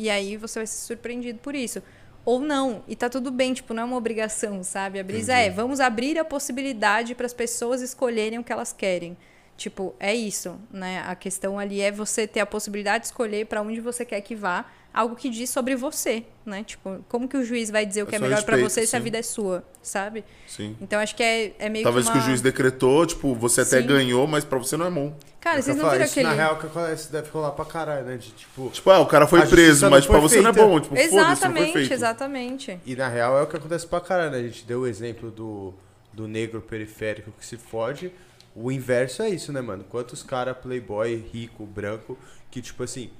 [0.00, 1.82] E aí você vai ser surpreendido por isso.
[2.24, 4.98] Ou não, e tá tudo bem, tipo, não é uma obrigação, sabe?
[4.98, 9.14] A brisa é, vamos abrir a possibilidade para as pessoas escolherem o que elas querem.
[9.58, 11.04] Tipo, é isso, né?
[11.06, 14.34] A questão ali é você ter a possibilidade de escolher para onde você quer que
[14.34, 16.64] vá, algo que diz sobre você, né?
[16.64, 18.96] Tipo, como que o juiz vai dizer o que é, só melhor para você se
[18.96, 19.04] a sim.
[19.04, 20.24] vida é sua, sabe?
[20.46, 20.76] Sim.
[20.80, 22.24] Então acho que é, é meio Talvez que que, uma...
[22.24, 23.86] o juiz decretou, tipo, você até Sim.
[23.86, 25.14] ganhou, mas pra você não é bom.
[25.40, 26.28] Cara, Eu vocês não viram isso aquele...
[26.28, 28.16] Na real, que acontece deve rolar pra caralho, né?
[28.16, 30.80] De, tipo, Tipo, ah, o cara foi preso, mas foi pra você não é bom.
[30.80, 31.92] Tipo, foda-se, não foi Exatamente, feito.
[31.92, 32.80] exatamente.
[32.84, 34.38] E na real é o que acontece pra caralho, né?
[34.38, 35.72] A gente deu o exemplo do,
[36.12, 38.12] do negro periférico que se fode.
[38.54, 39.84] O inverso é isso, né, mano?
[39.88, 42.18] Quantos caras playboy, rico, branco,
[42.50, 43.10] que, tipo assim,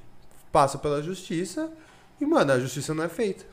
[0.52, 1.68] passa pela justiça
[2.20, 3.44] e, mano, a justiça não é feita.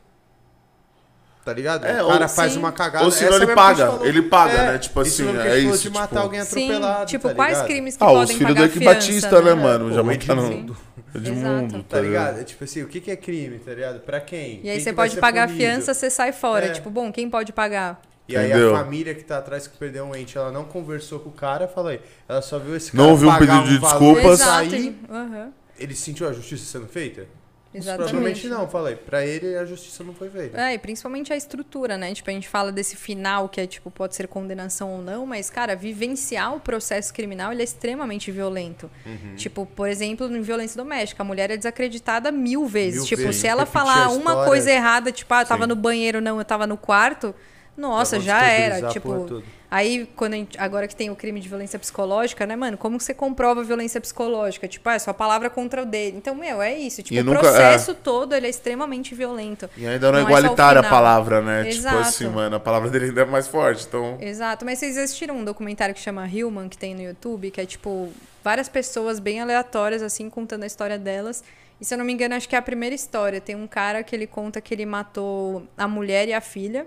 [1.44, 1.86] Tá ligado?
[1.86, 2.58] É, o cara ou- faz sim.
[2.58, 3.04] uma cagada.
[3.06, 4.06] Ou senão ele a paga, falou.
[4.06, 4.78] ele paga, É, né?
[4.78, 7.96] Tipo assim, a é isso, de matar tipo- alguém Sim, atropelado, tipo, tá quais crimes
[7.96, 9.62] que Ah, os podem filhos do pagar Eike Batista, né, né?
[9.62, 9.92] mano?
[9.94, 10.76] Já mataram Edmundo.
[11.14, 11.84] Edmundo, Exato.
[11.88, 12.40] Tá ligado?
[12.40, 14.00] É Tipo assim, o que que é crime, tá ligado?
[14.00, 14.60] Pra quem?
[14.62, 15.64] E aí Quem você pode pagar a punido?
[15.64, 16.66] fiança, você sai fora.
[16.66, 16.70] É.
[16.70, 18.02] Tipo, bom, quem pode pagar?
[18.28, 18.76] E aí Entendeu?
[18.76, 21.66] a família que tá atrás que perdeu um ente, ela não conversou com o cara,
[21.66, 24.40] fala aí, ela só viu esse cara Não ouviu um pagar pedido de valor, desculpas.
[24.42, 24.70] Exato.
[24.70, 25.48] sair, Aham.
[25.78, 27.26] Ele sentiu a justiça sendo feita?
[27.72, 28.10] Exatamente.
[28.10, 28.96] Provavelmente não, falei.
[28.96, 30.58] Pra ele a justiça não foi feita.
[30.58, 32.14] É, e principalmente a estrutura, né?
[32.14, 35.50] Tipo, a gente fala desse final que é, tipo, pode ser condenação ou não, mas,
[35.50, 38.90] cara, vivenciar o processo criminal, ele é extremamente violento.
[39.04, 39.34] Uhum.
[39.36, 43.00] Tipo, por exemplo, em violência doméstica, a mulher é desacreditada mil vezes.
[43.00, 43.40] Mil tipo, vezes.
[43.40, 45.68] se ela Repetir falar uma coisa errada, tipo, ah, eu tava Sim.
[45.68, 47.34] no banheiro, não, eu tava no quarto,
[47.76, 48.88] nossa, já era.
[48.88, 49.42] Tipo.
[49.70, 52.78] Aí, quando gente- agora que tem o crime de violência psicológica, né, mano?
[52.78, 54.66] Como você comprova a violência psicológica?
[54.66, 56.16] Tipo, ah, é sua palavra contra o dele.
[56.16, 57.02] Então, meu, é isso.
[57.02, 59.68] Tipo, E o nunca- processo todo, ele é extremamente violento.
[59.76, 61.68] E ainda não é Não é só igualitária a palavra, né?
[61.68, 61.96] Exato.
[61.96, 63.84] Tipo assim, mano, a palavra dele ainda é mais forte.
[63.86, 64.16] Então.
[64.22, 67.66] Exato, mas vocês assistiram um documentário que chama Human, que tem no YouTube, que é
[67.66, 68.10] tipo
[68.42, 71.44] várias pessoas bem aleatórias, assim, contando a história delas.
[71.78, 73.38] E se eu não me engano, acho que é a primeira história.
[73.38, 76.86] Tem um cara que ele conta que ele matou a mulher e a filha.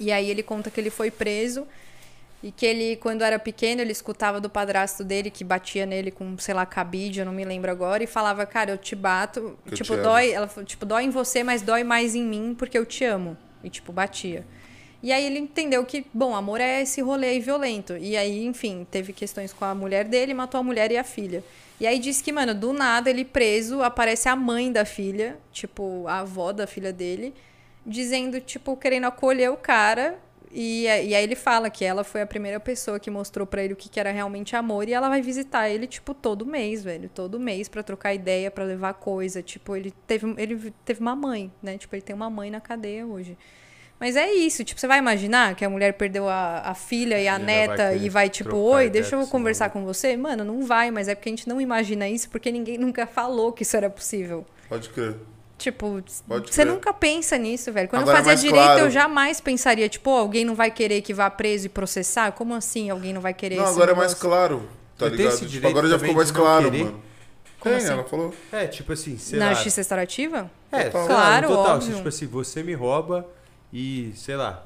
[0.00, 1.64] E aí ele conta que ele foi preso
[2.44, 6.36] e que ele, quando era pequeno, ele escutava do padrasto dele que batia nele com,
[6.36, 9.72] sei lá, cabide, eu não me lembro agora, e falava, cara, eu te bato, eu
[9.72, 12.76] tipo, te dói, ela falou, tipo, dói em você, mas dói mais em mim porque
[12.76, 13.34] eu te amo.
[13.62, 14.46] E tipo, batia.
[15.02, 17.96] E aí ele entendeu que, bom, amor é esse rolê aí violento.
[17.96, 21.42] E aí, enfim, teve questões com a mulher dele, matou a mulher e a filha.
[21.80, 26.06] E aí disse que, mano, do nada ele preso, aparece a mãe da filha, tipo,
[26.06, 27.32] a avó da filha dele,
[27.86, 30.18] dizendo, tipo, querendo acolher o cara.
[30.56, 33.72] E, e aí ele fala que ela foi a primeira pessoa que mostrou pra ele
[33.72, 34.88] o que, que era realmente amor.
[34.88, 37.10] E ela vai visitar ele, tipo, todo mês, velho.
[37.12, 39.42] Todo mês pra trocar ideia, pra levar coisa.
[39.42, 41.76] Tipo, ele teve, ele teve uma mãe, né?
[41.76, 43.36] Tipo, ele tem uma mãe na cadeia hoje.
[43.98, 47.26] Mas é isso, tipo, você vai imaginar que a mulher perdeu a, a filha e
[47.26, 50.16] a vai neta querer e vai, tipo, oi, deixa eu conversar com você?
[50.16, 53.52] Mano, não vai, mas é porque a gente não imagina isso porque ninguém nunca falou
[53.52, 54.44] que isso era possível.
[54.68, 55.16] Pode crer.
[55.56, 56.02] Tipo,
[56.50, 57.88] você nunca pensa nisso, velho.
[57.88, 61.00] Quando Agora, eu fazia direito, claro- eu jamais pensaria, tipo, "Pô, alguém não vai querer
[61.00, 62.32] que vá preso e processar?
[62.32, 64.18] Como assim alguém não vai querer Não, agora é mais negócio?
[64.28, 64.68] claro.
[64.98, 65.34] Tá Eu ligado?
[65.34, 66.84] esse Tipo, agora já ficou mais claro, querer?
[66.84, 67.02] mano.
[67.60, 67.92] Como Tem, assim?
[67.94, 68.34] ela falou.
[68.52, 69.54] É, tipo assim, sei Na lá.
[69.54, 70.50] justiça restaurativa?
[70.70, 71.06] É, Total.
[71.06, 71.74] Claro, no total.
[71.76, 71.90] óbvio.
[71.90, 73.26] Se, tipo assim, você me rouba
[73.72, 74.62] e, sei lá,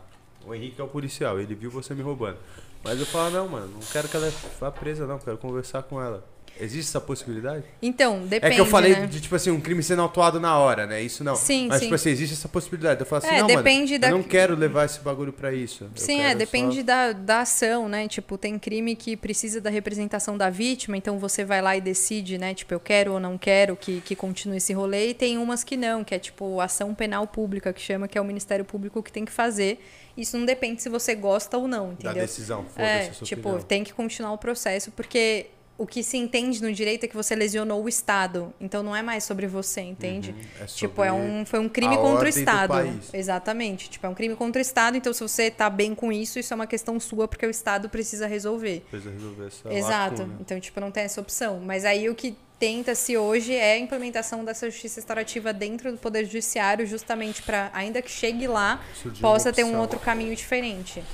[0.47, 2.39] o Henrique é o policial, ele viu você me roubando.
[2.83, 6.01] Mas eu falo, não, mano, não quero que ela vá presa, não, quero conversar com
[6.03, 6.25] ela.
[6.61, 7.65] Existe essa possibilidade?
[7.81, 9.07] Então, depende, é que eu falei né?
[9.07, 11.01] de, tipo assim, um crime sendo autuado na hora, né?
[11.03, 11.37] Isso não.
[11.37, 11.85] Sim, Mas, sim.
[11.87, 13.01] tipo assim, existe essa possibilidade.
[13.01, 15.53] Eu falo assim, É, não, depende mano, da- eu não quero levar esse bagulho pra
[15.53, 15.89] isso.
[15.95, 18.09] Sim, é, depende só- da, da ação, né?
[18.09, 22.39] Tipo, tem crime que precisa da representação da vítima, então você vai lá e decide,
[22.39, 22.55] né?
[22.55, 25.77] Tipo, eu quero ou não quero que, que continue esse rolê, e tem umas que
[25.77, 29.13] não, que é tipo ação penal pública, que chama, que é o Ministério Público que
[29.13, 29.79] tem que fazer.
[30.17, 32.15] Isso não depende se você gosta ou não, Da entendeu?
[32.23, 33.67] decisão, foda-se É, tipo, opinião.
[33.67, 35.47] tem que continuar o processo, porque
[35.79, 38.53] o que se entende no direito é que você lesionou o Estado.
[38.61, 40.35] Então não é mais sobre você, entende?
[40.61, 42.75] é tipo, é um, foi um crime contra o Estado.
[43.15, 43.89] Exatamente.
[43.89, 46.53] Tipo, é um crime contra o Estado, então se você tá bem com isso, isso
[46.53, 48.85] é uma questão sua, porque o Estado precisa resolver.
[48.91, 50.23] Precisa resolver essa Exato.
[50.23, 50.39] lacuna.
[50.41, 51.61] Então, tipo, não tem essa opção.
[51.61, 56.25] Mas aí o que tenta-se hoje é a implementação dessa justiça restaurativa dentro do Poder
[56.25, 61.05] Judiciário, justamente para, ainda que chegue lá, Surgiu possa ter um outro caminho diferente.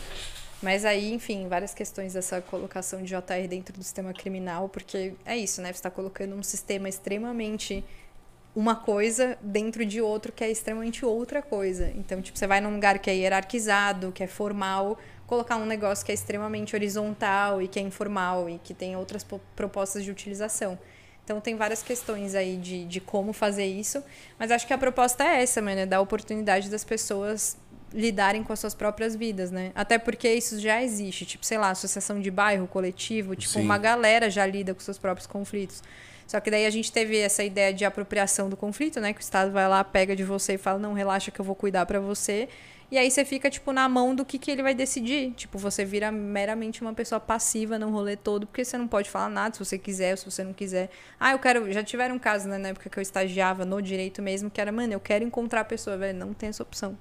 [0.64, 5.36] Mas aí, enfim, várias questões dessa colocação de JR dentro do sistema criminal, porque é
[5.36, 5.68] isso, né?
[5.68, 7.84] Você está colocando um sistema extremamente
[8.56, 11.92] uma coisa dentro de outro que é extremamente outra coisa.
[11.96, 14.96] Então, tipo, você vai num lugar que é hierarquizado, que é formal,
[15.26, 19.22] colocar um negócio que é extremamente horizontal e que é informal e que tem outras
[19.22, 20.78] po- propostas de utilização.
[21.24, 24.02] Então, tem várias questões aí de, de como fazer isso,
[24.38, 27.56] mas acho que a proposta é essa, mano, é dar oportunidade das pessoas
[27.94, 29.70] lidarem com as suas próprias vidas, né?
[29.74, 33.62] Até porque isso já existe, tipo, sei lá, associação de bairro, coletivo, tipo, Sim.
[33.62, 35.82] uma galera já lida com seus próprios conflitos.
[36.26, 39.12] Só que daí a gente teve essa ideia de apropriação do conflito, né?
[39.12, 41.54] Que o Estado vai lá, pega de você e fala, não, relaxa que eu vou
[41.54, 42.48] cuidar pra você.
[42.90, 45.32] E aí você fica, tipo, na mão do que, que ele vai decidir.
[45.32, 49.28] Tipo, você vira meramente uma pessoa passiva no rolê todo, porque você não pode falar
[49.28, 50.90] nada se você quiser ou se você não quiser.
[51.20, 51.72] Ah, eu quero.
[51.72, 54.72] Já tiveram um caso, né, na época que eu estagiava no direito mesmo, que era,
[54.72, 56.18] mano, eu quero encontrar a pessoa, velho.
[56.18, 56.96] Não tem essa opção.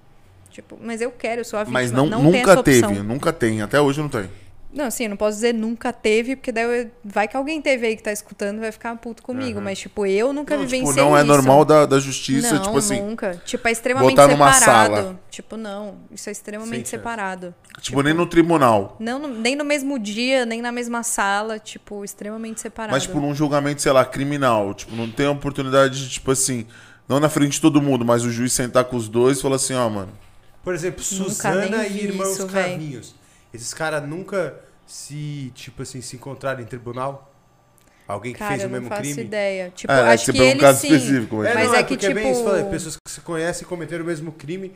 [0.54, 1.80] Tipo, mas eu quero, eu sou a vítima.
[1.80, 3.62] Mas não, não nunca teve, nunca tem.
[3.64, 4.30] Até hoje não tem.
[4.72, 7.86] Não, assim, eu não posso dizer nunca teve, porque daí eu- vai que alguém teve
[7.86, 9.62] aí que tá escutando e vai ficar puto comigo.
[9.62, 11.28] Mas, tipo, eu nunca Não, vivenciei tipo, não é isso.
[11.28, 13.00] normal da, da justiça, não, tipo assim.
[13.02, 13.40] nunca.
[13.46, 14.96] Tipo, é extremamente botar numa separado.
[14.96, 15.20] sala.
[15.30, 15.96] Tipo, não.
[16.12, 16.90] Isso é extremamente Sem chance.
[16.92, 17.54] separado.
[17.82, 18.96] Tipo, nem no tribunal.
[19.00, 21.60] Não, no- nem no mesmo dia, nem na mesma sala.
[21.60, 22.94] Tipo, extremamente separado.
[22.94, 24.74] Mas, tipo, num julgamento, sei lá, criminal.
[24.74, 26.66] Tipo, não tem a oportunidade de, tipo assim,
[27.08, 29.58] não na frente de todo mundo, mas o juiz sentar com os dois e falar
[29.58, 30.10] assim, ó, mano.
[30.64, 33.16] Por exemplo, Nunca Suzana e Irmãos isso.
[33.54, 34.56] Esses caras nunca
[34.88, 37.30] se, tipo assim, se encontraram em tribunal?
[38.08, 39.22] Alguém que Cara, fez eu o não mesmo faço crime?
[39.22, 39.72] ideia.
[39.76, 40.88] Tipo, É, acho você que pegou um ele caso sim.
[40.94, 42.98] específico, mas- É, Mas não, é é que, porque é bem tipo- isso, falei, pessoas
[42.98, 44.74] que se conhecem e cometeram o mesmo crime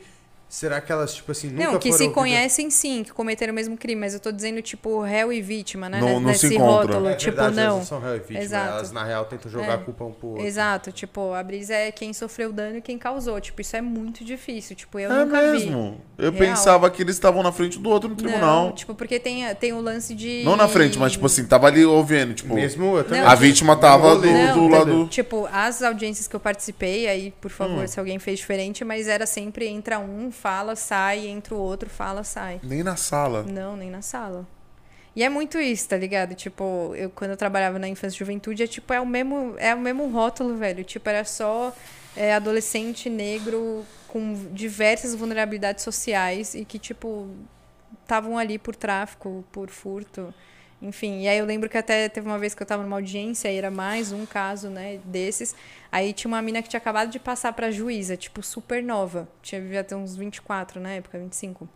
[0.48, 2.14] será que elas, tipo assim, nunca Não, que foram se ouvidas?
[2.14, 5.88] conhecem sim, que cometeram o mesmo crime, mas eu tô dizendo, tipo, réu e vítima,
[5.88, 6.00] né?
[6.00, 6.74] Não- N- não se Nesse encontram.
[6.94, 7.76] rótulo, É tipo, verdade, não.
[7.76, 8.68] Elas são réu e vítima, Exato.
[8.70, 9.74] elas na real tentam jogar É.
[9.74, 10.44] a culpa um pro outro.
[10.46, 13.40] Exato, tipo, a brisa é quem sofreu o dano e quem causou.
[13.40, 14.74] Tipo, isso é muito difícil.
[14.74, 16.00] Tipo, eu é nunca mesmo.
[16.16, 16.44] Eu Real.
[16.48, 18.22] pensava que eles estavam na frente do outro no vi.
[18.22, 18.66] tribunal.
[18.66, 20.42] Não, tipo, porque tem, tem o lance de.
[20.44, 22.54] Não na frente, mas tipo assim, tava ali ouvindo, tipo.
[22.54, 23.20] Mesmo eu também.
[23.22, 25.06] Não, a vítima tava do, do Não, lado.
[25.08, 27.86] Tipo, as audiências que eu participei, aí, por favor, Hum.
[27.86, 32.22] se alguém fez diferente, mas era sempre entra um, fala, sai, entra o outro, fala,
[32.22, 32.60] sai.
[32.62, 33.42] Nem na sala.
[33.42, 34.46] Não, nem na sala.
[35.14, 36.34] E é muito isso, tá ligado?
[36.34, 39.74] Tipo, eu quando eu trabalhava na infância e juventude, é tipo, é o mesmo, é
[39.74, 40.84] o mesmo rótulo, velho.
[40.84, 41.74] Tipo, era só
[42.16, 47.28] é, adolescente negro com diversas vulnerabilidades sociais e que, tipo,
[48.02, 50.32] estavam ali por tráfico, por furto.
[50.80, 53.50] Enfim, e aí eu lembro que até teve uma vez que eu tava numa audiência,
[53.50, 55.54] e era mais um caso, né, desses.
[55.90, 59.28] Aí tinha uma mina que tinha acabado de passar pra juíza, tipo, super nova.
[59.42, 61.68] Tinha ter uns 24 na época, 25.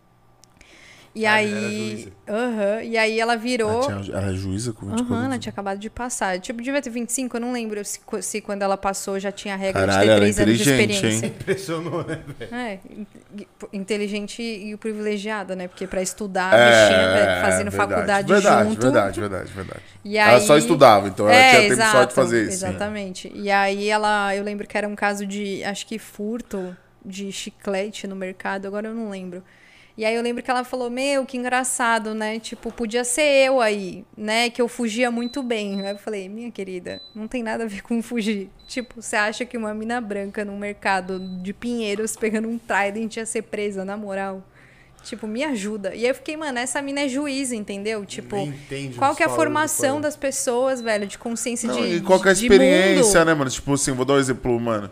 [1.15, 1.97] E Ah, era aí.
[1.97, 2.11] juíza.
[2.27, 2.81] Aham.
[2.83, 3.69] e aí ela virou.
[3.69, 5.39] Ela, tinha, ela é juíza com 24 Aham, ela anos.
[5.39, 6.39] tinha acabado de passar.
[6.39, 9.57] Tipo, devia ter 25, eu não lembro se, se quando ela passou já tinha a
[9.57, 11.25] regra Caralho, de ter ela é 3 anos de experiência.
[11.25, 11.25] hein?
[11.27, 12.55] Impressionou, né, velho?
[12.55, 13.07] É, in-
[13.71, 15.67] inteligente e privilegiada, né?
[15.67, 18.81] Porque pra estudar, a bichinha, velho, fazendo É, verdade, faculdade verdade, junto.
[18.81, 19.83] Verdade, verdade, verdade.
[20.03, 20.41] E Ela aí...
[20.47, 22.51] só estudava, então ela É, tinha tempo só de exato, fazer isso.
[22.53, 23.31] Exatamente.
[23.33, 28.07] E aí ela, eu lembro que era um caso de, acho que furto de chiclete
[28.07, 29.43] no mercado, agora eu não lembro.
[29.95, 32.39] E aí eu lembro que ela falou, meu, que engraçado, né?
[32.39, 34.49] Tipo, podia ser eu aí, né?
[34.49, 35.85] Que eu fugia muito bem.
[35.85, 38.49] Aí eu falei, minha querida, não tem nada a ver com fugir.
[38.67, 43.25] Tipo, você acha que uma mina branca num mercado de pinheiros pegando um trident ia
[43.25, 44.43] ser presa, na moral?
[45.03, 45.93] Tipo, me ajuda.
[45.93, 48.03] E aí eu fiquei, mano, essa mina é juiz, entendeu?
[48.03, 48.37] Tipo,
[48.97, 52.27] qual que é a formação das pessoas, velho, de consciência Não, de e qual que
[52.27, 53.27] é a experiência, mundo?
[53.27, 53.51] né, mano?
[53.51, 54.89] Tipo assim, vou dar um exemplo, mano.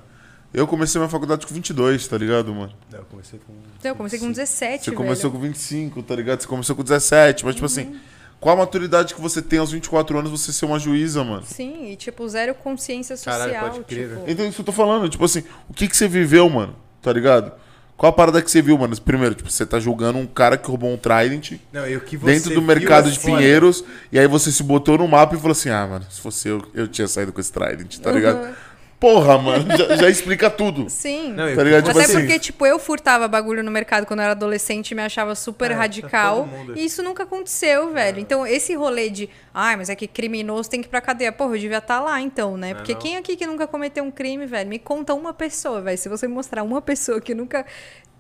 [0.54, 2.74] Eu comecei minha faculdade com 22, tá ligado, mano?
[2.92, 3.54] Não, eu comecei com.
[3.88, 4.98] Eu comecei com 17, Você velho.
[4.98, 6.42] começou com 25, tá ligado?
[6.42, 7.72] Você começou com 17, mas tipo Uhum.
[7.72, 7.96] assim,
[8.40, 11.44] qual a maturidade que você tem aos 24 anos você ser uma juíza, mano?
[11.46, 13.40] Sim, e tipo, zero consciência social.
[13.50, 14.24] Caralho, pode crer, tipo...
[14.28, 16.76] Então isso que eu tô falando, tipo assim, o que que você viveu, mano?
[17.02, 17.54] Tá ligado?
[17.96, 19.00] Qual a parada que você viu, mano?
[19.00, 22.34] Primeiro, tipo, você tá julgando um cara que roubou um Trident Não, o que você
[22.34, 23.38] dentro do mercado é de foda.
[23.38, 26.48] Pinheiros, e aí você se botou no mapa e falou assim: ah, mano, se fosse
[26.48, 28.56] eu, eu tinha saído com esse Trident, tá ligado?
[29.02, 30.88] Porra, mano, já, já explica tudo.
[30.88, 31.34] Sim.
[31.34, 31.86] Não, e o Tá ligado?
[31.86, 34.96] Tipo Até assim- porque, tipo, eu furtava bagulho no mercado quando eu era adolescente e
[34.96, 36.46] me achava super É, tá radical.
[36.46, 36.78] mundo.
[36.78, 38.20] E isso nunca aconteceu, velho.
[38.20, 41.32] Então, esse rolê de, ai, mas é que criminoso tem que ir pra cadeia.
[41.32, 42.76] Porra, eu devia estar lá, então, né?
[42.76, 43.00] Porque não.
[43.02, 44.70] quem aqui que nunca cometeu um crime, velho?
[44.70, 45.98] Me conta uma pessoa, velho.
[45.98, 47.66] Se você me mostrar uma pessoa que nunca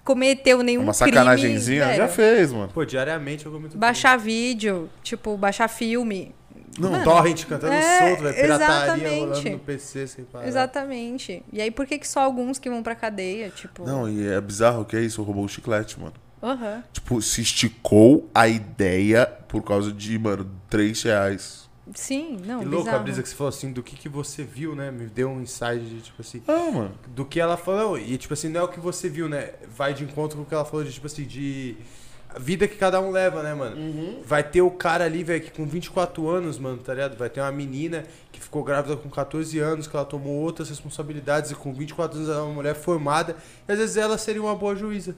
[0.03, 1.11] cometeu nenhum Uma crime.
[1.13, 2.71] sacanagemzinha, velho, já fez, mano.
[2.73, 3.77] Pô, diariamente eu cometo.
[3.77, 6.33] Baixar vídeo, tipo, baixar filme.
[6.79, 8.35] Não, Mano, Torrent cantando É, solto, velho.
[8.35, 9.19] Pirataria exatamente.
[9.19, 10.47] rolando no PC sem parar.
[10.47, 11.43] Exatamente.
[11.51, 13.49] E aí, por que, que só alguns que vão pra cadeia?
[13.49, 13.85] Tipo.
[13.85, 16.13] Não, e é bizarro que é isso, roubou o chiclete, mano.
[16.41, 16.83] Aham.
[16.91, 21.69] Tipo, se esticou a ideia por causa de, mano, 3 reais.
[21.93, 23.03] Sim, não, Que louco a bizarro.
[23.03, 24.89] brisa que você falou assim, do que, que você viu, né?
[24.91, 26.91] Me deu um insight de, tipo assim, Ah, mano.
[27.07, 27.97] do que ela falou.
[27.99, 29.51] E, tipo assim, não é o que você viu, né?
[29.75, 31.75] Vai de encontro com o que ela falou de, tipo assim, de
[32.33, 34.21] a vida que cada um leva, né, mano?
[34.25, 37.17] Vai ter o cara ali, velho, que com 24 anos, mano, tá ligado?
[37.17, 41.51] Vai ter uma menina que ficou grávida com 14 anos, que ela tomou outras responsabilidades
[41.51, 43.35] e com 24 anos ela é uma mulher formada.
[43.67, 45.15] E às vezes ela seria uma boa juíza.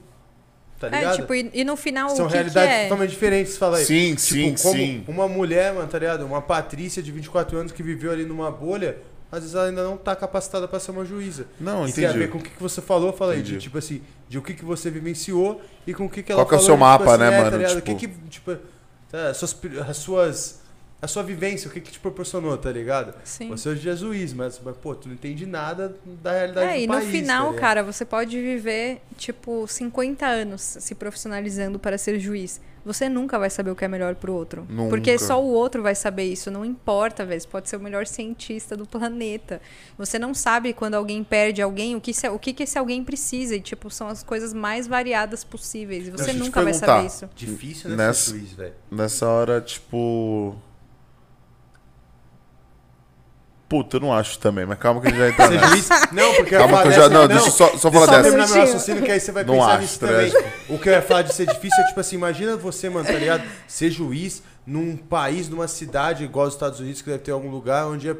[0.80, 1.14] Tá ligado?
[1.14, 2.82] É, tipo, e, e no final São o que, que realidades é?
[2.84, 3.84] totalmente diferentes, fala aí.
[3.84, 5.04] Sim, Tipo, sim, como sim.
[5.06, 6.26] Uma mulher, mano, tá ligado?
[6.26, 8.98] Uma Patrícia de 24 anos que viveu ali numa bolha,
[9.34, 11.46] às vezes ela ainda não tá capacitada pra ser uma juíza.
[11.60, 12.32] Não, Isso tem a ver entendi.
[12.32, 13.64] com o que, você falou, fala aí, de Entendi.
[13.64, 16.48] tipo assim, de o que, que você vivenciou e com o que, que ela Qual
[16.48, 16.66] que é o falou.
[16.66, 17.58] seu de, mapa, tipo né, é, mano?
[17.60, 17.66] Tá?
[17.68, 18.56] Tipo- O que que, tipo,
[19.10, 19.56] tá, as, suas,
[19.88, 20.60] as suas.
[21.04, 23.14] A sua vivência, o que, que te proporcionou, tá ligado?
[23.24, 23.48] Sim.
[23.48, 26.80] Você hoje é juiz, mas, mas, pô, tu não entende nada da realidade É, do
[26.80, 27.04] e país.
[27.04, 32.60] no final, tá cara, você pode viver, tipo, 50 anos se profissionalizando para ser juiz.
[32.86, 34.66] Você nunca vai saber o que é melhor pro outro.
[34.68, 34.90] Nunca.
[34.90, 36.50] Porque só o outro vai saber isso.
[36.50, 37.40] Não importa, velho.
[37.40, 39.58] Você pode ser o melhor cientista do planeta.
[39.96, 43.02] Você não sabe quando alguém perde alguém, o que, se- o que, que esse alguém
[43.02, 43.56] precisa.
[43.56, 46.08] E, tipo, são as coisas mais variadas possíveis.
[46.08, 47.28] E você te nunca vai saber isso.
[47.34, 48.74] Difícil, né, Nessa- ser juiz, velho.
[48.90, 50.54] Nessa hora, tipo.
[53.68, 55.66] Puta, eu não acho também, mas calma que a gente já entra nessa.
[55.68, 55.88] juiz?
[56.12, 57.08] Não, porque eu ia Calma falar que eu já.
[57.08, 58.22] dessa- Não, deixa eu só, só falar Só dessa.
[58.22, 60.32] terminar meu raciocínio, que aí você vai Não pensar acho, nisso também.
[60.68, 63.12] O que eu ia falar de ser difícil é tipo assim, imagina você, mano, tá
[63.12, 63.42] ligado?
[63.66, 67.86] Ser juiz num país, numa cidade igual os Estados Unidos, que deve ter algum lugar
[67.86, 68.14] onde é,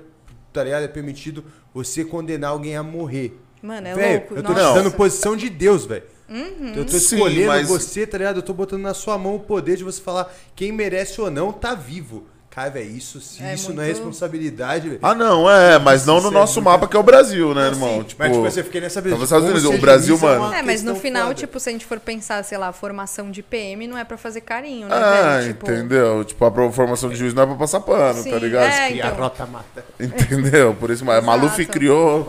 [0.53, 0.83] tá ligado?
[0.85, 3.39] É permitido você condenar alguém a morrer.
[3.63, 4.35] Mano, é velho, louco.
[4.37, 4.69] eu tô Nossa.
[4.73, 6.05] te dando posição de Deus, velho.
[6.29, 6.73] Uhum.
[6.75, 8.37] Eu tô Sim, escolhendo mas- você, tá ligado?
[8.37, 11.53] Eu tô botando na sua mão o poder de você falar quem merece ou não
[11.53, 12.27] tá vivo.
[12.55, 15.01] Cara, velho, isso, se É isso não é muito- responsabilidade, velho.
[15.03, 17.69] Ah, não, é, mas não no é nosso muito- mapa que é o Brasil, né,
[17.69, 18.05] Assim, irmão?
[18.05, 20.55] Tipo, mas, tipo, você fiquei nessa Tava nos Estados Unidos, o Brasil, mano.
[20.55, 23.89] É, mas no final, tipo, se a gente for pensar, sei lá, formação de PM
[23.89, 25.49] não é pra fazer carinho, né, Ah, velho?
[25.55, 26.25] Tipo, entendeu?
[26.25, 28.71] Tipo, a formação de juiz não é pra passar pano, Sim, tá ligado?
[28.73, 29.19] é, E a então.
[29.19, 29.85] rota mata.
[29.99, 30.75] Entendeu?
[30.79, 32.25] Por isso, mas Maluf criou.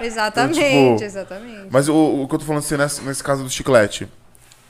[0.00, 1.66] Exatamente, Então, tipo, exatamente.
[1.70, 4.08] Mas o, o que eu tô falando assim, nesse, nesse caso do chiclete,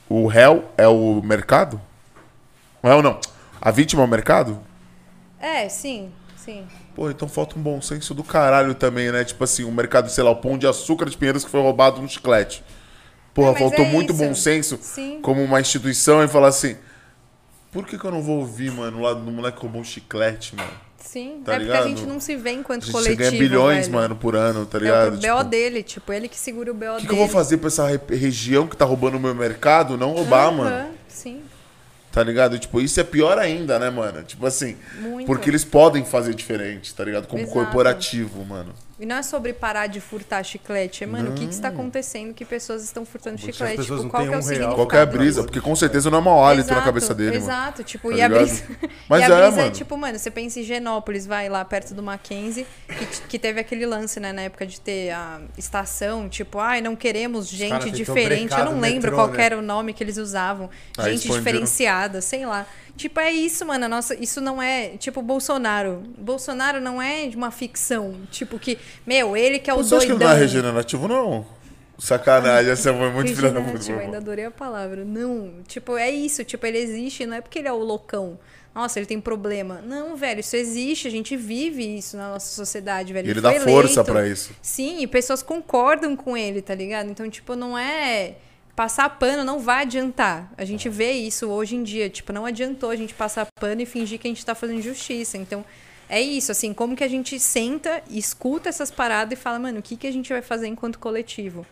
[0.09, 1.81] o réu é o mercado?
[2.83, 3.21] Não é ou não?
[3.61, 4.59] A vítima é o mercado?
[5.41, 6.67] É, sim, sim.
[6.95, 9.25] Pô, então falta um bom senso do caralho também, né?
[9.25, 12.03] Tipo assim, o mercado, sei lá, o pão de açúcar de Pinheiros que foi roubado
[12.03, 12.65] no chiclete.
[13.35, 14.23] Porra, É, faltou é muito isso.
[14.23, 15.21] bom senso Sim.
[15.23, 16.77] como uma instituição e falar assim:
[17.73, 20.57] por que, que eu não vou ouvir, mano, lá do moleque que roubou um chiclete,
[20.57, 20.71] mano?
[20.99, 21.89] Sim, Tá é porque a ligado?
[21.89, 23.93] gente não se vê A enquanto gente coletivo, ganha bilhões, velho.
[23.95, 25.17] mano, por ano, tá É ligado?
[25.17, 27.07] o BO Tipo, dele, tipo, ele que segura o BO O que, dele.
[27.07, 30.13] que eu vou fazer pra essa re- região que tá roubando o meu mercado não
[30.13, 30.99] roubar, Aham, mano?
[31.09, 31.43] Sim,
[32.11, 32.59] Tá ligado?
[32.59, 34.23] Tipo, isso é pior ainda, né, mano?
[34.23, 35.27] Tipo assim, muito.
[35.27, 37.27] porque eles podem fazer diferente, tá ligado?
[37.27, 37.55] Como Exato.
[37.55, 38.75] corporativo, mano.
[39.01, 42.35] E não é sobre parar de furtar chiclete, é, mano, o que que está acontecendo
[42.35, 43.83] que pessoas estão furtando Porque chiclete?
[43.83, 44.43] Tipo, qual que é o um real.
[44.43, 44.75] significado?
[44.75, 45.45] Qual é a brisa?
[45.45, 47.45] Porque com certeza não é mau hálito na Exato, cabeça dele, mano.
[47.45, 48.65] Exato, tipo, Tá e a brisa,
[49.09, 49.71] Mas e a é, brisa é, mano.
[49.75, 53.87] tipo, mano, você pensa em Genópolis, vai lá perto do Mackenzie, que, que teve aquele
[53.87, 58.65] lance, né, na época de ter a estação, tipo, ai, não queremos gente diferente, eu
[58.65, 59.45] não lembro metrô, qual né?
[59.45, 60.69] era o nome que eles usavam,
[60.99, 61.39] gente expandiram.
[61.39, 62.67] diferenciada, sei lá.
[62.99, 67.53] Tipo, é isso, mano, nossa, isso não é, tipo, Bolsonaro, Bolsonaro não é de uma
[67.53, 68.77] ficção, tipo, que,
[69.07, 70.27] meu, ele que é o Você acha que doidão.
[70.27, 71.47] ele não é regenerativo, não?
[71.97, 73.91] Sacanagem, essa foi muito filha da puta.
[73.93, 75.05] Meu ainda adorei a palavra.
[75.05, 76.45] Não, tipo, é isso.
[76.45, 78.39] Tipo, ele existe, não é porque ele é o loucão.
[78.75, 79.81] Nossa, ele tem problema.
[79.85, 81.09] Não, velho, isso existe.
[81.09, 83.27] A gente vive isso na nossa sociedade, velho.
[83.31, 84.13] Ele foi dá força eleito.
[84.13, 84.53] pra isso.
[84.63, 87.11] Sim, e pessoas concordam com ele, tá ligado?
[87.11, 88.35] Então, tipo, não é.
[88.79, 90.53] Passar pano não vai adiantar.
[90.57, 92.09] A gente vê isso hoje em dia.
[92.09, 95.37] Tipo, não adiantou a gente passar pano e fingir que a gente tá fazendo justiça.
[95.37, 95.65] Então,
[96.09, 99.83] é isso, assim, como que a gente senta, escuta essas paradas e fala, mano, o
[99.83, 101.67] que, que a gente vai fazer enquanto coletivo?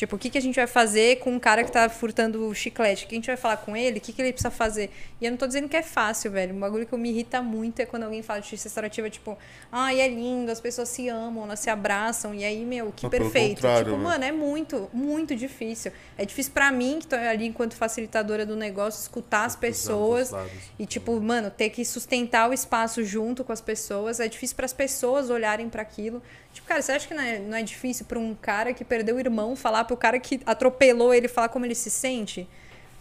[0.00, 2.54] Tipo, o que, que a gente vai fazer com um cara que tá furtando o
[2.54, 3.04] chiclete?
[3.04, 3.98] O que a gente vai falar com ele?
[3.98, 4.90] O que, que ele precisa fazer?
[5.20, 6.54] E eu não tô dizendo que é fácil, velho.
[6.54, 9.36] Um bagulho que me irrita muito é quando alguém fala de justiça restaurativa, tipo,
[9.70, 13.30] ai, é lindo, as pessoas se amam, elas se abraçam, e aí, meu, que pelo
[13.30, 13.60] perfeito.
[13.60, 13.96] Tipo, né?
[13.98, 15.92] mano, é muito, muito difícil.
[16.16, 20.32] É difícil pra mim, que tô ali enquanto facilitadora do negócio, escutar as pessoas
[20.78, 24.18] e, tipo, mano, ter que sustentar o espaço junto com as pessoas.
[24.18, 26.22] É difícil para as pessoas olharem para aquilo.
[26.52, 29.16] Tipo, cara, você acha que não é, não é difícil para um cara que perdeu
[29.16, 32.48] o irmão falar pro cara que atropelou ele falar como ele se sente?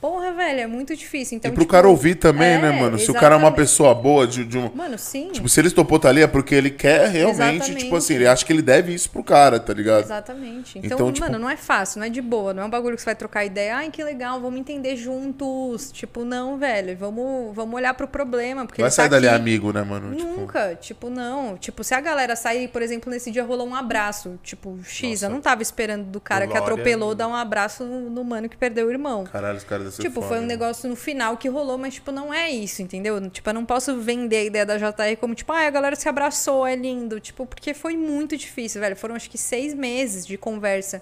[0.02, 1.36] Porra, velho, é muito difícil.
[1.38, 2.98] Então, e pro tipo, cara ouvir também, é, né, mano?
[2.98, 3.56] Se o cara é uma exatamente.
[3.58, 4.72] pessoa boa, de, de um.
[4.74, 5.30] Mano, sim.
[5.32, 7.84] Tipo, se ele topou tá ali é porque ele quer realmente, Exatamente.
[7.84, 10.04] tipo assim, ele acha que ele deve isso pro cara, tá ligado?
[10.06, 10.80] Exatamente.
[10.80, 12.54] Então, Então, tipo- mano, não é fácil, não é de boa.
[12.54, 13.76] Não é um bagulho que você vai trocar ideia.
[13.76, 15.92] Ai, que legal, vamos entender juntos.
[15.92, 16.96] Tipo, não, velho.
[16.98, 18.66] Vamos, vamos olhar pro problema.
[18.66, 19.36] Porque Vai sair tá dali aqui.
[19.36, 20.16] amigo, né, mano?
[20.16, 21.58] Tipo, Nunca, tipo, não.
[21.58, 25.30] Tipo, se a galera sair, por exemplo, nesse dia rolou um abraço, tipo, X, eu
[25.30, 26.64] não tava esperando do cara que Glória.
[26.74, 29.26] atropelou dar um abraço no, no mano que perdeu o irmão.
[29.26, 32.34] caralho, os caras desse Tipo, foi um negócio no final que rolou, mas, tipo, não
[32.34, 33.30] é isso, entendeu?
[33.30, 36.08] Tipo, eu não posso vender a ideia da JR como, tipo, ah, a galera se
[36.08, 37.20] abraçou, é lindo.
[37.20, 38.96] Tipo, porque foi muito difícil, velho.
[38.96, 41.02] Foram, acho que, seis meses de conversa.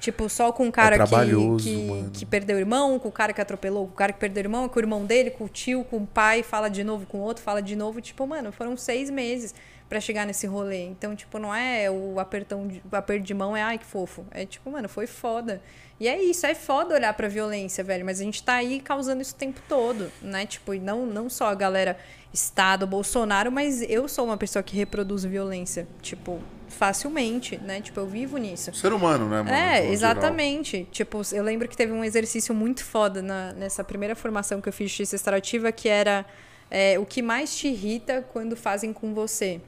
[0.00, 2.10] Tipo, só com o cara que, É que, mano.
[2.12, 4.46] que perdeu o irmão, com o cara que atropelou, com o cara que perdeu o
[4.46, 7.18] irmão, com o irmão dele, com o tio, com o pai, fala de novo com
[7.18, 8.00] o outro, fala de novo.
[8.00, 9.54] Tipo, mano, foram seis meses
[9.88, 10.84] pra chegar nesse rolê.
[10.84, 14.26] Então, tipo, não é o apertão de, o aperto de mão, é ai que fofo.
[14.30, 15.62] É tipo, mano, foi foda.
[15.98, 18.04] E é isso, é foda olhar pra violência, velho.
[18.04, 20.44] Mas a gente tá aí causando isso o tempo todo, né?
[20.44, 21.96] Tipo, e não, não só a galera
[22.34, 25.86] Estado, Bolsonaro, mas eu sou uma pessoa que reproduz violência.
[26.02, 27.80] Tipo, facilmente, né?
[27.80, 28.74] Tipo, eu vivo nisso.
[28.74, 29.50] Ser humano, né, mano?
[29.50, 30.86] É, exatamente.
[30.90, 34.72] Tipo, eu lembro que teve um exercício muito foda na- nessa primeira formação que eu
[34.72, 36.24] fiz de justiça extrativa, que era
[36.70, 39.60] é, o que mais te irrita quando fazem com você.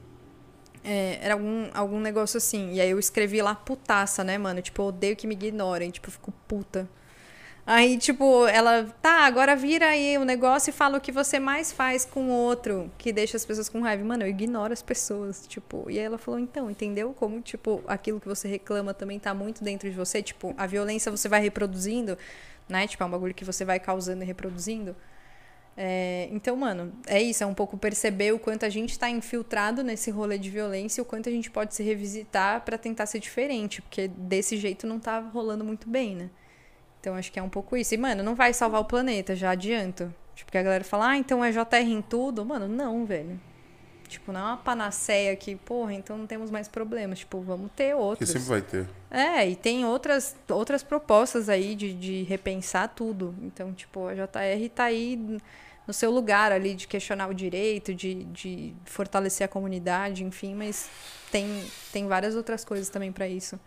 [0.90, 2.72] É, era algum, algum negócio assim.
[2.72, 4.62] E aí eu escrevi lá putaça, né, mano?
[4.62, 5.90] Tipo, eu odeio que me ignorem.
[5.90, 6.88] Tipo, eu fico puta.
[7.66, 11.70] Aí, tipo, ela, tá, agora vira aí o negócio e fala o que você mais
[11.70, 14.02] faz com o outro, que deixa as pessoas com raiva.
[14.02, 15.84] Mano, eu ignoro as pessoas, tipo.
[15.90, 17.12] E aí ela falou, então, entendeu?
[17.12, 20.22] Como, tipo, aquilo que você reclama também tá muito dentro de você.
[20.22, 22.16] Tipo, a violência você vai reproduzindo,
[22.66, 22.86] né?
[22.86, 24.96] Tipo, é um bagulho que você vai causando e reproduzindo.
[25.80, 29.84] É, então, mano, é isso, é um pouco perceber o quanto a gente está infiltrado
[29.84, 33.20] nesse rolê de violência e o quanto a gente pode se revisitar para tentar ser
[33.20, 36.30] diferente, porque desse jeito não tá rolando muito bem, né?
[37.00, 37.94] Então acho que é um pouco isso.
[37.94, 40.12] E, mano, não vai salvar o planeta, já adianto.
[40.34, 42.44] Tipo, que a galera fala, ah, então é JR em tudo.
[42.44, 43.40] Mano, não, velho.
[44.08, 47.20] Tipo, não é uma panaceia que, porra, então não temos mais problemas.
[47.20, 48.30] Tipo, vamos ter Que outros.
[48.30, 48.88] sempre vai ter.
[49.10, 53.32] É, e tem outras, outras propostas aí de, de repensar tudo.
[53.42, 55.38] Então, tipo, a JR tá aí
[55.88, 60.90] no seu lugar ali de questionar o direito, de, de fortalecer a comunidade, enfim, mas
[61.32, 63.58] tem, tem várias outras coisas também para isso.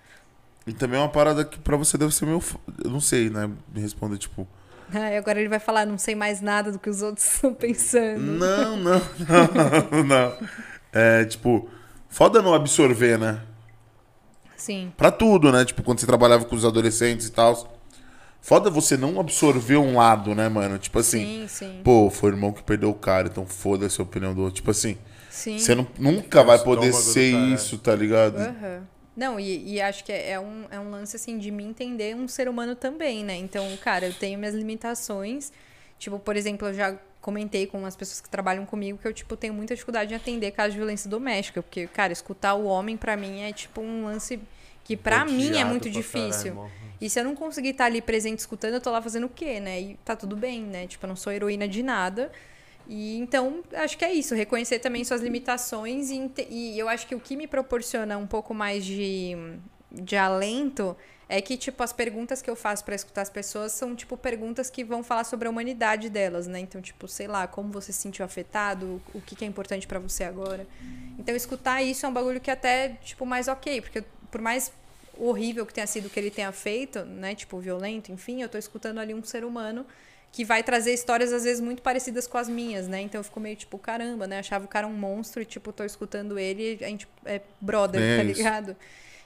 [0.68, 2.40] E também é uma parada que pra você deve ser meio.
[2.84, 3.50] Eu não sei, né?
[3.74, 4.48] Me responder, tipo.
[4.94, 7.54] Ah, e agora ele vai falar, não sei mais nada do que os outros estão
[7.54, 8.20] pensando.
[8.20, 9.02] Não, não,
[9.90, 10.38] não, não.
[10.92, 11.70] É, tipo,
[12.10, 13.42] foda não absorver, né?
[14.58, 14.92] Sim.
[14.98, 15.64] Pra tudo, né?
[15.64, 17.81] Tipo, quando você trabalhava com os adolescentes e tal.
[18.42, 20.80] Foda você não absorver um lado, né, mano?
[20.80, 21.82] Tipo assim, Sim, sim.
[21.84, 24.56] pô, foi o irmão que perdeu o cara, então foda-se a opinião do outro.
[24.56, 24.98] Tipo assim,
[25.30, 25.60] sim.
[25.60, 27.46] você não- nunca vai poder ser cara.
[27.54, 28.38] isso, tá ligado?
[28.38, 28.88] Aham.
[29.16, 32.16] Não, e, e acho que é, é um, é um lance, assim, de me entender
[32.16, 33.36] um ser humano também, né?
[33.36, 35.52] Então, cara, eu tenho minhas limitações.
[36.00, 39.38] Tipo, por exemplo, eu já comentei com as pessoas que trabalham comigo que eu, tipo,
[39.38, 41.62] tenho muita dificuldade em atender casos de violência doméstica.
[41.62, 44.40] Porque, cara, escutar o homem, pra mim, é, tipo, um lance
[44.84, 46.56] que, pra mim, é muito difícil.
[46.56, 46.72] mano.
[47.02, 49.60] E se eu não conseguir estar ali presente escutando, eu tô lá fazendo o quê,
[49.60, 49.82] né?
[49.82, 50.86] E tá tudo bem, né?
[50.86, 52.32] Tipo, eu não sou heroína de nada.
[52.88, 57.16] E então, acho que é isso, reconhecer também suas limitações e, e eu acho que
[57.16, 59.36] o que me proporciona um pouco mais de,
[59.92, 60.96] de alento
[61.30, 64.70] é que, tipo, as perguntas que eu faço pra escutar as pessoas são, tipo, perguntas
[64.70, 66.60] que vão falar sobre a humanidade delas, né?
[66.60, 69.98] Então, tipo, sei lá, como você se sentiu afetado, o que, que é importante pra
[69.98, 70.68] você agora.
[71.18, 74.72] Então, escutar isso é um bagulho que até, tipo, mais ok, porque por mais
[75.18, 77.36] horrível que tenha sido o que ele tenha feito, né?
[77.36, 79.86] Tipo, violento, enfim, eu tô escutando ali um ser humano
[80.32, 83.02] que vai trazer histórias, às vezes, muito parecidas com as minhas, né?
[83.02, 84.40] Então eu fico meio tipo, caramba, né?
[84.40, 88.02] Achava o cara um monstro e, tipo, tô escutando ele e a gente é brother,
[88.02, 88.38] É tá isso.
[88.38, 88.76] ligado?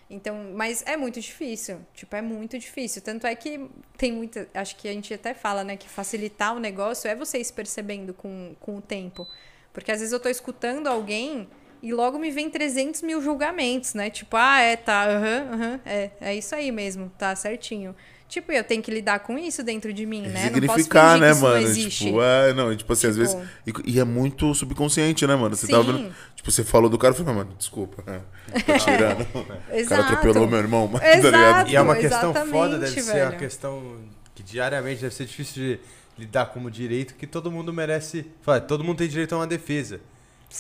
[0.10, 1.80] Então, mas é muito difícil.
[1.94, 3.02] Tipo, é muito difícil.
[3.02, 4.48] Tanto é que tem muita.
[4.54, 7.54] Acho que a gente até fala, né, que facilitar o negócio é você ir se
[7.54, 9.28] percebendo com, com o tempo.
[9.74, 11.48] Porque às vezes eu tô escutando alguém
[11.86, 14.10] e logo me vem 300 mil julgamentos, né?
[14.10, 17.96] Tipo, ah, é, tá, aham, aham, é, é isso aí mesmo, tá certinho.
[18.28, 20.28] Tipo, eu tenho que lidar com isso dentro de mim, né?
[20.28, 21.56] Não posso Significar, fingir né, que isso mano?
[21.56, 22.06] não existe.
[22.06, 23.50] Tipo, é, não, tipo assim, às Tipo- vezes.
[23.86, 25.56] E, e é muito subconsciente, né, mano?
[25.56, 25.74] Você Sim.
[25.74, 26.12] tá vendo.
[26.36, 28.04] Tipo, você falou do cara e falou, não, mano, desculpa.
[28.08, 29.28] É, tô tirando.
[29.36, 30.02] O cara Exato.
[30.02, 31.36] atropelou meu irmão, mas, tá Exato.
[31.38, 31.70] ligado?
[31.70, 33.38] E é uma questão Exatamente, foda, deve ser uma velho.
[33.38, 33.98] questão
[34.34, 35.80] que diariamente deve ser difícil de
[36.18, 38.26] lidar como direito, que todo mundo merece.
[38.42, 40.00] Fala, todo mundo tem direito a uma defesa.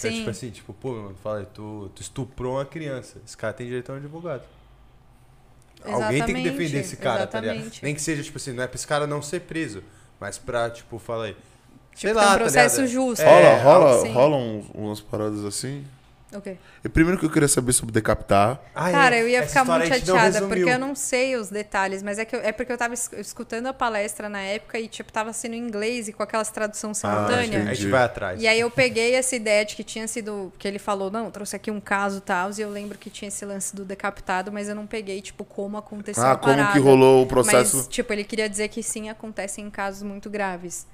[0.04, 0.18] É Sim.
[0.18, 3.20] tipo assim, tipo, pô, mano, fala, tu, tu estuprou uma criança.
[3.26, 4.43] Esse cara tem direito a um advogado.
[5.84, 7.56] Alguém tem que Exatamente, defender esse cara, tá ligado?
[7.58, 7.84] exatamente.
[7.84, 9.84] Nem que seja, tipo assim, não é pra esse cara não ser preso,
[10.20, 11.38] mas pra, tipo, fala aí.
[11.96, 12.91] Sei Tipo, lá, ter um tá processo ligado?
[12.91, 13.22] justo.
[13.22, 14.12] É, Rola, rola, assim.
[14.12, 15.86] rola uns- umas paradas assim.
[16.34, 16.57] Ok.
[16.84, 18.59] E primeiro que eu queria saber sobre decapitar.
[18.73, 21.49] Ah, é, Cara, eu ia essa ficar muito a chateada, porque eu não sei os
[21.49, 24.78] detalhes, mas é, que eu- é porque eu tava es- escutando a palestra na época
[24.80, 27.59] e, tipo, tava sendo em inglês e com aquelas tradução simultânea.
[27.59, 27.76] A entendi.
[27.76, 28.41] gente vai atrás.
[28.41, 30.51] E aí eu peguei essa ideia de que tinha sido.
[30.57, 32.49] Que ele falou, não, trouxe aqui um caso e tal.
[32.57, 35.78] E eu lembro que tinha esse lance do decapitado, mas eu não peguei, tipo, como
[35.78, 36.73] aconteceu Ah, a como parada.
[36.73, 37.78] que rolou o processo?
[37.78, 40.86] Mas, tipo, ele queria dizer que sim, acontece em casos muito graves.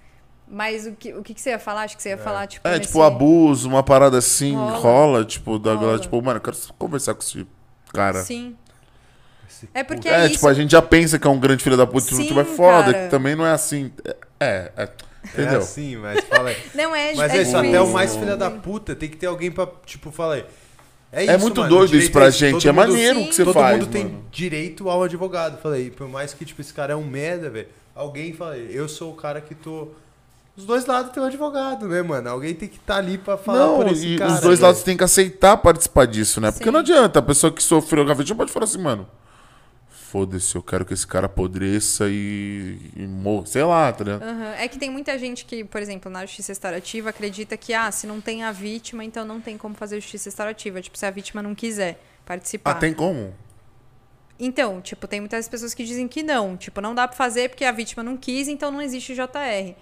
[0.53, 1.83] Mas o que, o que, que você ia falar?
[1.83, 2.67] Acho que você ia falar, tipo.
[2.67, 5.25] É, nesse- tipo, abuso, uma parada assim, rola, Rola.
[5.25, 5.99] tipo, da galera, Rola.
[5.99, 7.47] tipo, mano, eu quero conversar com esse
[7.93, 8.21] cara.
[8.21, 8.55] Sim.
[9.49, 11.77] Esse É porque É, é, tipo, a gente já pensa que é um grande filho
[11.77, 13.05] da puta, Sim, tipo, é foda, cara.
[13.05, 13.91] que também não é assim.
[14.03, 14.89] É, é, É
[15.25, 15.59] entendeu?
[15.59, 16.57] assim, mas fala aí.
[16.75, 19.27] Não é Mas é é isso, até o mais filha da puta tem que ter
[19.27, 20.45] alguém pra, tipo, falar aí.
[21.13, 23.21] É, É isso, muito mano, doido isso pra isso, gente, todo é mundo- maneiro o
[23.23, 23.27] Sim.
[23.29, 24.25] que você todo faz, mundo tem mano.
[24.31, 25.61] direito ao advogado.
[25.61, 27.67] Falei, por mais que, tipo, esse cara é um merda, velho.
[27.93, 29.89] Alguém fala, eu sou o cara que tô.
[30.55, 32.29] Os dois lados tem um advogado, né, mano?
[32.29, 34.33] Alguém tem que estar ali pra falar Não, por esse e cara.
[34.33, 34.67] os dois velho.
[34.67, 36.51] lados têm que aceitar participar disso, né?
[36.51, 36.71] Porque Sim.
[36.71, 39.07] não adianta, a pessoa que sofreu gravidez pode falar assim, mano,
[39.89, 44.23] foda-se, eu quero que esse cara apodreça e, e morra, sei lá, tá ligado?
[44.23, 44.53] Aham.
[44.57, 48.05] É que tem muita gente que, por exemplo, na justiça restaurativa acredita que, ah, se
[48.05, 50.81] não tem a vítima, então não tem como fazer justiça restaurativa.
[50.81, 52.71] Tipo, se a vítima não quiser participar.
[52.71, 53.33] Ah, tem como?
[54.37, 56.57] Então, tipo, tem muitas pessoas que dizem que não.
[56.57, 59.75] Tipo, não dá pra fazer porque a vítima não quis, então não existe JR.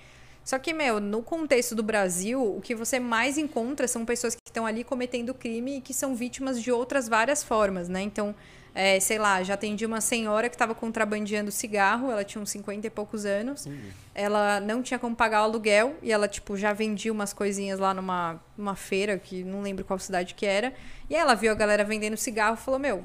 [0.44, 4.42] Só que, meu, no contexto do Brasil, o que você mais encontra são pessoas que
[4.46, 8.02] estão ali cometendo crime e que são vítimas de outras várias formas, né?
[8.02, 8.34] Então,
[8.74, 12.88] é, sei lá, já atendi uma senhora que estava contrabandeando cigarro, ela tinha uns 50
[12.88, 13.68] e poucos anos.
[14.14, 17.94] Ela não tinha como pagar o aluguel e ela, tipo, já vendia umas coisinhas lá
[17.94, 20.74] numa, numa feira, que não lembro qual cidade que era.
[21.10, 23.04] E aí ela viu a galera vendendo cigarro e falou: Meu,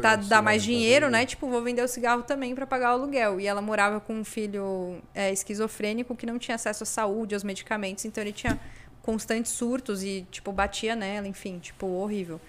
[0.00, 1.26] tá, dá mais dinheiro, né?
[1.26, 3.40] Tipo, vou vender o cigarro também para pagar o aluguel.
[3.40, 7.44] E ela morava com um filho é, esquizofrênico que não tinha acesso à saúde, aos
[7.44, 8.58] medicamentos, então ele tinha
[9.02, 12.40] constantes surtos e, tipo, batia nela, enfim, tipo, horrível.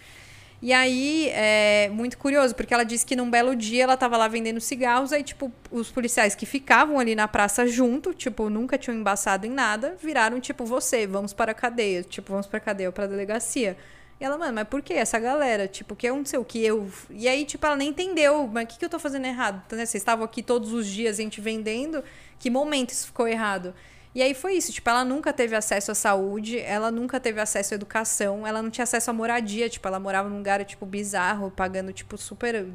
[0.64, 4.30] E aí, é muito curioso, porque ela disse que num belo dia ela tava lá
[4.30, 8.96] vendendo cigarros, aí, tipo, os policiais que ficavam ali na praça junto, tipo, nunca tinham
[8.96, 12.88] embaçado em nada, viraram, tipo, você, vamos para a cadeia, tipo, vamos para a cadeia
[12.88, 13.76] ou para a delegacia.
[14.22, 15.68] E ela, mano, mas por que essa galera?
[15.68, 16.90] Tipo, que eu não sei o que eu.
[17.10, 19.62] E aí, tipo, ela nem entendeu, mas o que, que eu tô fazendo errado?
[19.76, 19.86] Né?
[19.86, 22.02] Vocês estavam aqui todos os dias, a gente vendendo,
[22.40, 23.74] que momento isso ficou errado?
[24.16, 27.74] E aí foi isso, tipo, ela nunca teve acesso à saúde, ela nunca teve acesso
[27.74, 31.50] à educação, ela não tinha acesso à moradia, tipo, ela morava num lugar, tipo, bizarro,
[31.50, 32.66] pagando, tipo, super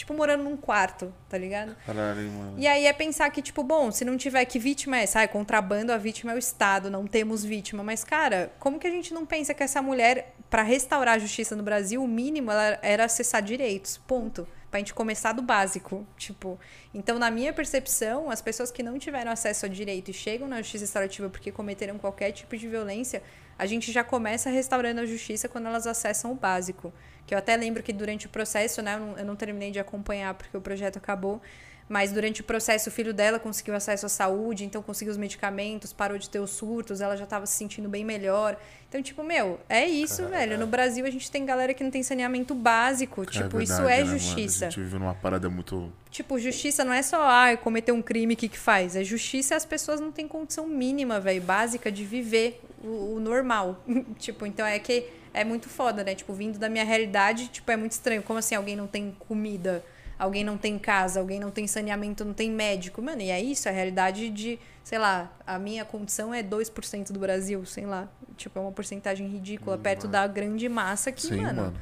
[0.00, 1.76] tipo, morando num quarto, tá ligado?
[1.84, 2.54] Caralho, mano.
[2.56, 5.92] E aí é pensar que, tipo, bom, se não tiver que vítima é, sai, contrabando,
[5.92, 7.82] a vítima é o Estado, não temos vítima.
[7.82, 11.54] Mas, cara, como que a gente não pensa que essa mulher, para restaurar a justiça
[11.54, 14.48] no Brasil, o mínimo ela era acessar direitos, ponto.
[14.70, 16.58] Pra gente começar do básico, tipo.
[16.94, 20.62] Então, na minha percepção, as pessoas que não tiveram acesso ao direito e chegam na
[20.62, 23.20] justiça restaurativa porque cometeram qualquer tipo de violência,
[23.58, 26.92] a gente já começa restaurando a justiça quando elas acessam o básico.
[27.26, 29.78] Que eu até lembro que durante o processo, né, eu não, eu não terminei de
[29.80, 31.42] acompanhar porque o projeto acabou,
[31.90, 35.92] mas durante o processo o filho dela conseguiu acesso à saúde, então conseguiu os medicamentos,
[35.92, 38.56] parou de ter os surtos, ela já estava se sentindo bem melhor.
[38.88, 40.56] Então, tipo, meu, é isso, velho.
[40.56, 43.22] No Brasil a gente tem galera que não tem saneamento básico.
[43.22, 44.66] É tipo, verdade, isso é né, justiça.
[44.66, 44.68] Mano?
[44.68, 45.92] A gente vive numa parada muito.
[46.12, 48.94] Tipo, justiça não é só, ah, cometer um crime, o que que faz?
[48.94, 53.82] É justiça as pessoas não têm condição mínima, velho, básica de viver o, o normal.
[54.16, 56.14] tipo, então é que é muito foda, né?
[56.14, 58.22] Tipo, vindo da minha realidade, tipo, é muito estranho.
[58.22, 59.84] Como assim alguém não tem comida?
[60.20, 63.00] Alguém não tem casa, alguém não tem saneamento, não tem médico.
[63.00, 67.18] Mano, e é isso, a realidade de, sei lá, a minha condição é 2% do
[67.18, 68.06] Brasil, sei lá.
[68.36, 70.12] Tipo, é uma porcentagem ridícula, hum, perto mano.
[70.12, 71.80] da grande massa que, Sim, mano, mano,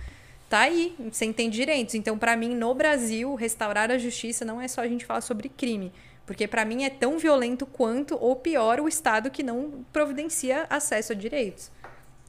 [0.49, 1.97] tá aí, sem tem direitos.
[1.97, 5.49] Então, para mim, no Brasil, restaurar a justiça não é só a gente falar sobre
[5.49, 5.93] crime.
[6.25, 11.13] Porque para mim é tão violento quanto, ou pior, o Estado que não providencia acesso
[11.13, 11.73] a direitos.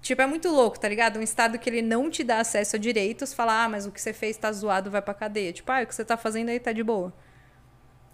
[0.02, 1.20] Tipo, é muito louco, tá ligado?
[1.20, 4.02] Um estado que ele não te dá acesso a direitos, falar, ah, mas o que
[4.02, 5.52] você fez tá zoado, vai pra cadeia.
[5.52, 7.14] Tipo, ah, o que você tá fazendo aí tá de boa.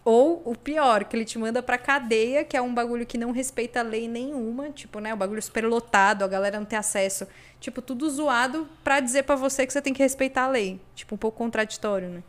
[0.04, 3.32] Ou o pior, que ele te manda pra cadeia, que é um bagulho que não
[3.32, 5.14] respeita lei nenhuma, tipo, né?
[5.14, 7.28] O bagulho superlotado, a galera não tem acesso.
[7.60, 10.80] Tipo, tudo zoado pra dizer para você que você tem que respeitar a lei.
[10.94, 12.24] Tipo, um pouco contraditório, né?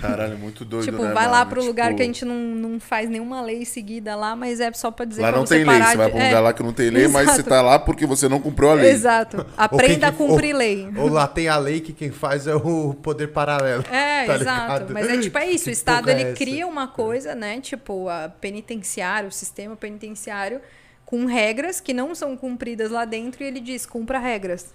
[0.00, 1.30] Caralho, muito doido, tipo, né, vai mano?
[1.30, 1.66] lá pro tipo...
[1.66, 5.04] lugar que a gente não, não faz nenhuma lei seguida lá, mas é só pra
[5.04, 6.40] dizer Lá pra não você tem lei, você vai pra um lugar é.
[6.40, 7.24] lá que não tem lei, Exato.
[7.24, 8.90] mas você tá lá porque você não cumpriu a lei.
[8.90, 9.46] Exato.
[9.56, 10.88] Aprenda a cumprir ou, lei.
[10.96, 13.84] Ou lá tem a lei que quem faz é o poder paralelo.
[13.90, 14.72] É, tá exato.
[14.72, 14.92] Ligado?
[14.92, 15.68] Mas é tipo, é isso.
[15.68, 17.60] O Estado, ele é cria uma coisa, né?
[17.60, 20.60] Tipo, a penitenciário, o sistema penitenciário,
[21.04, 24.72] com regras que não são cumpridas lá dentro e ele diz, cumpra regras.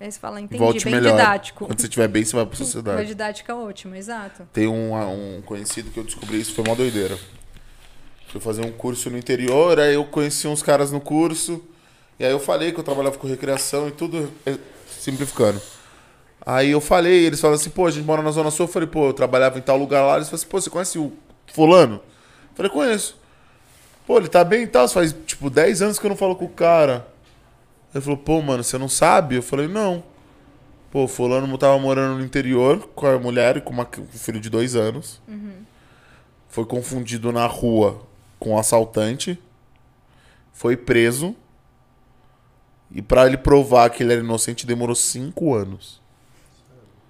[0.00, 1.12] Aí você fala, entendi, Volte bem melhor.
[1.12, 1.66] didático.
[1.66, 2.98] Quando você estiver bem, você vai pra sociedade.
[2.98, 4.46] Uma didática ótima, exato.
[4.52, 7.16] Tem um, um conhecido que eu descobri isso, foi uma doideira.
[8.28, 11.62] Fui fazer um curso no interior, aí eu conheci uns caras no curso,
[12.18, 14.56] e aí eu falei que eu trabalhava com recreação e tudo, é,
[14.88, 15.60] simplificando.
[16.46, 18.66] Aí eu falei, eles falaram assim, pô, a gente mora na Zona Sul.
[18.66, 20.16] Eu falei, pô, eu trabalhava em tal lugar lá.
[20.16, 21.10] Eles falaram assim, pô, você conhece o
[21.46, 21.94] fulano?
[21.94, 23.16] Eu falei, conheço.
[24.06, 24.86] Pô, ele tá bem e tal.
[24.88, 27.06] Faz, tipo, 10 anos que eu não falo com o cara.
[27.94, 29.36] Ele falou, pô, mano, você não sabe?
[29.36, 30.02] Eu falei, não.
[30.90, 34.40] Pô, fulano tava morando no interior com a mulher e com, uma, com um filho
[34.40, 35.20] de dois anos.
[35.28, 35.62] Uhum.
[36.48, 38.02] Foi confundido na rua
[38.38, 39.38] com um assaltante.
[40.52, 41.36] Foi preso.
[42.90, 46.00] E para ele provar que ele era inocente, demorou cinco anos.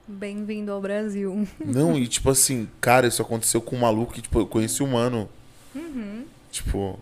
[0.07, 1.49] Bem-vindo ao Brasil.
[1.65, 4.93] Não, e tipo assim, cara, isso aconteceu com um maluco que, tipo, eu conheci um
[4.93, 5.29] mano.
[5.75, 6.25] Uhum.
[6.51, 6.99] Tipo,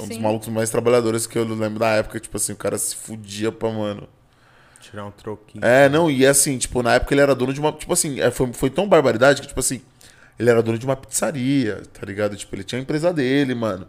[0.00, 0.14] um Sim.
[0.14, 3.52] dos malucos mais trabalhadores que eu lembro da época, tipo assim, o cara se fudia
[3.52, 4.08] pra, mano.
[4.80, 5.64] Tirar um troquinho.
[5.64, 7.72] É, não, e assim, tipo, na época ele era dono de uma.
[7.72, 9.82] Tipo assim, é, foi, foi tão barbaridade que, tipo assim,
[10.38, 12.36] ele era dono de uma pizzaria, tá ligado?
[12.36, 13.86] Tipo, ele tinha a empresa dele, mano.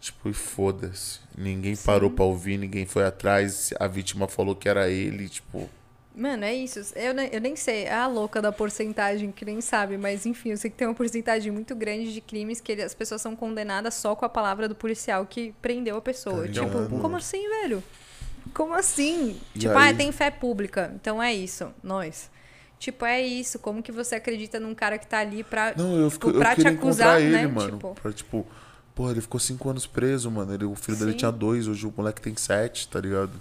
[0.00, 1.20] Tipo, e foda-se.
[1.36, 1.86] Ninguém Sim.
[1.86, 3.72] parou pra ouvir, ninguém foi atrás.
[3.80, 5.70] A vítima falou que era ele, tipo.
[6.14, 6.78] Mano, é isso.
[6.94, 7.84] Eu, eu nem sei.
[7.84, 10.94] É a louca da porcentagem que nem sabe, mas enfim, eu sei que tem uma
[10.94, 14.68] porcentagem muito grande de crimes que ele, as pessoas são condenadas só com a palavra
[14.68, 16.46] do policial que prendeu a pessoa.
[16.46, 17.82] Tá tipo, como assim, velho?
[18.52, 19.40] Como assim?
[19.54, 19.90] E tipo, aí?
[19.90, 20.92] ah, tem fé pública.
[20.94, 22.30] Então é isso, nós.
[22.78, 23.58] Tipo, é isso.
[23.58, 26.52] Como que você acredita num cara que tá ali pra, Não, eu fico, tipo, pra
[26.52, 27.46] eu te acusar, ele, né?
[27.46, 27.94] Mano, tipo...
[27.94, 28.46] Pra, tipo,
[28.94, 30.52] porra, ele ficou cinco anos preso, mano.
[30.52, 31.04] Ele, o filho Sim.
[31.04, 33.32] dele tinha dois, hoje o moleque tem sete, tá ligado?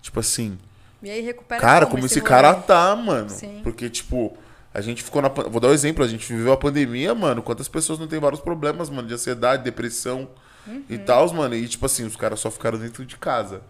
[0.00, 0.58] Tipo assim.
[1.02, 3.28] E aí recupera Cara, como, esse cara tá, mano.
[3.28, 3.60] Sim.
[3.62, 4.36] Porque, tipo,
[4.72, 5.28] a gente ficou na.
[5.28, 7.42] Vou dar um exemplo, a gente viveu a pandemia, mano.
[7.42, 10.28] Quantas pessoas não tem vários problemas, mano, de ansiedade, depressão
[10.66, 10.84] uhum.
[10.88, 11.54] e tal, mano.
[11.54, 13.62] E, tipo assim, os caras só ficaram dentro de casa.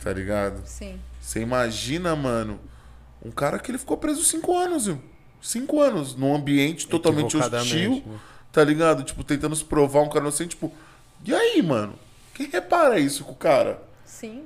[0.00, 0.62] Tá ligado?
[0.66, 0.98] Sim.
[1.20, 2.58] Você imagina, mano,
[3.24, 5.00] um cara que ele ficou preso cinco anos, viu?
[5.40, 8.18] Cinco anos, num ambiente totalmente hostil, né?
[8.50, 9.04] tá ligado?
[9.04, 10.72] Tipo, tentando se provar um cara inocente, tipo,
[11.24, 11.94] e aí, mano?
[12.34, 13.82] Quem repara isso com o cara?
[14.04, 14.44] Sim.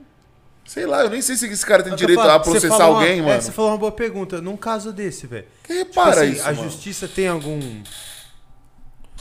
[0.66, 3.38] Sei lá, eu nem sei se esse cara tem direito a processar alguém, uma, mano.
[3.38, 4.40] É, você falou uma boa pergunta.
[4.40, 5.46] Num caso desse, velho.
[5.62, 6.42] Quem repara tipo assim, isso?
[6.42, 6.70] A mano?
[6.70, 7.60] justiça tem algum.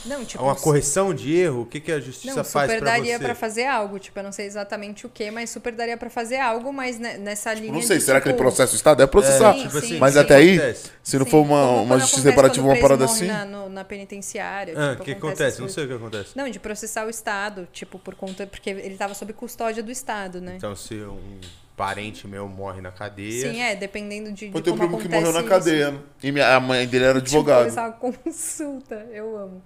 [0.06, 1.62] Não, tipo, uma correção de erro?
[1.62, 3.24] O que, que a justiça Não, faz super pra daria você?
[3.24, 3.98] pra fazer algo.
[3.98, 7.18] Tipo, eu não sei exatamente o que, mas super daria pra fazer algo, mas ne-
[7.18, 7.66] nessa linha.
[7.66, 9.02] Tipo, não sei, de, será que ele tipo, processa o Estado?
[9.02, 9.52] É processar.
[9.54, 10.20] Sim, tipo sim, assim, Mas sim.
[10.20, 10.90] até aí, acontece?
[11.02, 13.26] se não sim, for uma, como uma justiça reparativa, uma o parada assim.
[13.26, 14.74] Na, no- na penitenciária.
[14.76, 16.30] Ah, tipo, o que acontece Não sei o que acontece.
[16.36, 18.46] Não, de processar o Estado, tipo, por conta.
[18.46, 20.54] Porque ele tava sob custódia do Estado, né?
[20.56, 21.40] Então, se um
[21.76, 23.52] parente meu morre na cadeia.
[23.52, 25.48] Sim, é, dependendo de, Eu de tenho um como primo que morreu na isso.
[25.48, 25.94] cadeia.
[26.22, 27.66] E minha, a mãe dele era Tipo, advogado.
[27.66, 29.62] essa consulta, eu amo.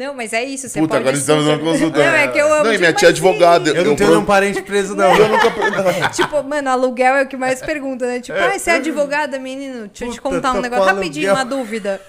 [0.00, 1.98] Não, mas é isso, você Puta, pode agora estamos numa consulta.
[1.98, 3.68] Não, é que eu amo Não, e minha tia é advogada.
[3.68, 5.14] Eu não tenho nenhum parente preso, não.
[5.14, 5.50] Eu nunca.
[6.10, 8.18] Tipo, mano, aluguel é o que mais pergunta, né?
[8.18, 9.88] Tipo, ah, você é advogada, menino?
[9.88, 12.00] Deixa eu te contar um tô negócio rapidinho, uma dúvida.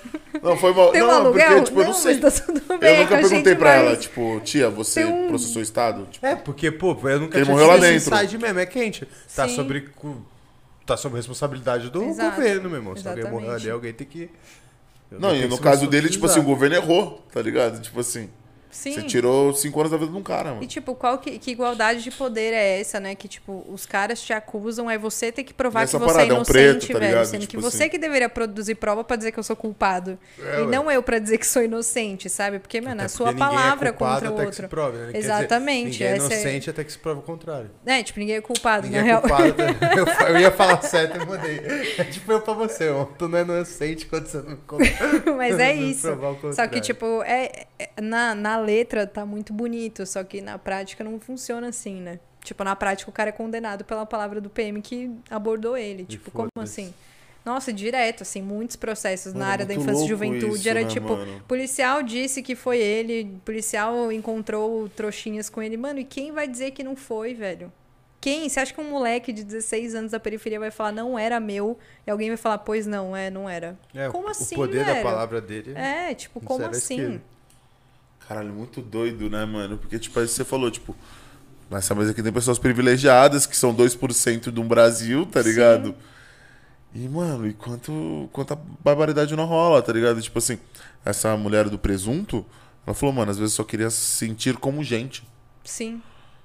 [0.42, 0.92] Não, foi mal.
[0.94, 1.48] Tem um não, aluguel?
[1.50, 2.18] porque, tipo, eu não sei.
[2.18, 6.08] tá tudo bem, Eu nunca perguntei pra ela, tipo, tia, você um- processou o Estado?
[6.10, 8.16] Tipo, É, porque, pô, eu nunca Ele tinha morreu lá esse dentro.
[8.16, 9.06] inside mesmo, é quente.
[9.36, 9.56] Tá Sim.
[9.56, 9.82] sobre.
[9.82, 10.26] cu-
[10.86, 12.36] Tá sob responsabilidade do Exato.
[12.38, 12.96] governo, meu irmão.
[12.96, 14.30] Se alguém morrer ali, alguém tem que.
[15.20, 17.82] Não, alguém e no caso dele, tipo assim, o governo errou, tá ligado?
[17.82, 18.30] Tipo assim,
[18.72, 18.94] Sim.
[18.94, 20.64] você tirou cinco anos da vida de um cara, mano.
[20.64, 23.14] E, tipo, qual que, que igualdade de poder é essa, né?
[23.16, 26.24] Que, tipo, os caras te acusam, aí você tem que provar Nessa que você parada,
[26.24, 27.10] é é um inocente, preto, tá velho.
[27.12, 27.26] ligado?
[27.26, 27.90] Sendo que Tipo você assim.
[27.90, 30.18] que deveria produzir prova pra dizer que eu sou culpado.
[30.40, 30.68] É, e ué.
[30.68, 32.60] não eu pra dizer que sou inocente, sabe?
[32.60, 34.68] Porque, mano, Até a sua ninguém palavra é contra o até que se outro.
[34.70, 35.12] prove, né?
[35.12, 37.70] Quer dizer, Exatamente, ninguém é essa é- inocente até que se prove o contrário.
[37.86, 39.22] É, tipo, ninguém é culpado, Ninguém na é real.
[39.22, 39.56] culpado.
[40.28, 41.62] eu, eu ia falar certo e mudei.
[41.98, 43.06] É tipo eu pra você, ó.
[43.06, 44.84] Tu não é inocente quando você não conta.
[45.38, 46.08] Mas é isso.
[46.54, 47.68] Só que, tipo, é, é-
[48.02, 52.20] na, na letra tá muito bonito, só que na prática não funciona assim, né?
[52.44, 56.06] Tipo, na prática o cara é condenado pela palavra do PM que abordou ele.
[56.06, 56.94] Tipo, como assim?
[57.46, 60.56] Nossa, direto, assim, muitos processos na Mano, área da muito infância e juventude.
[60.60, 61.44] isso, era né, tipo, mano?
[61.48, 65.76] policial disse que foi ele, policial encontrou trouxinhas com ele.
[65.78, 67.72] Mano, e quem vai dizer que não foi, velho?
[68.20, 68.48] Quem?
[68.48, 71.80] Você acha que um moleque de 16 anos da periferia vai falar, não era meu,
[72.06, 73.76] e alguém vai falar, pois não, é, não era?
[73.96, 75.04] É, como o- assim, O poder da velho?
[75.04, 75.74] palavra dele.
[75.76, 76.94] É, tipo, como assim?
[76.96, 77.22] esquerda.
[78.32, 79.78] Caralho, muito doido, né, mano?
[79.78, 80.96] Porque, tipo, aí você falou, tipo,
[81.70, 85.94] nessa mesa aqui tem pessoas privilegiadas, que são 2% de um Brasil, tá ligado?
[86.96, 90.22] E, mano, e quanto, quanta barbaridade não rola, tá ligado?
[90.22, 90.58] Tipo assim,
[91.04, 92.46] essa mulher do presunto,
[92.88, 95.28] ela falou, mano, às vezes eu só queria sentir como gente.
[95.66, 96.02] Sim.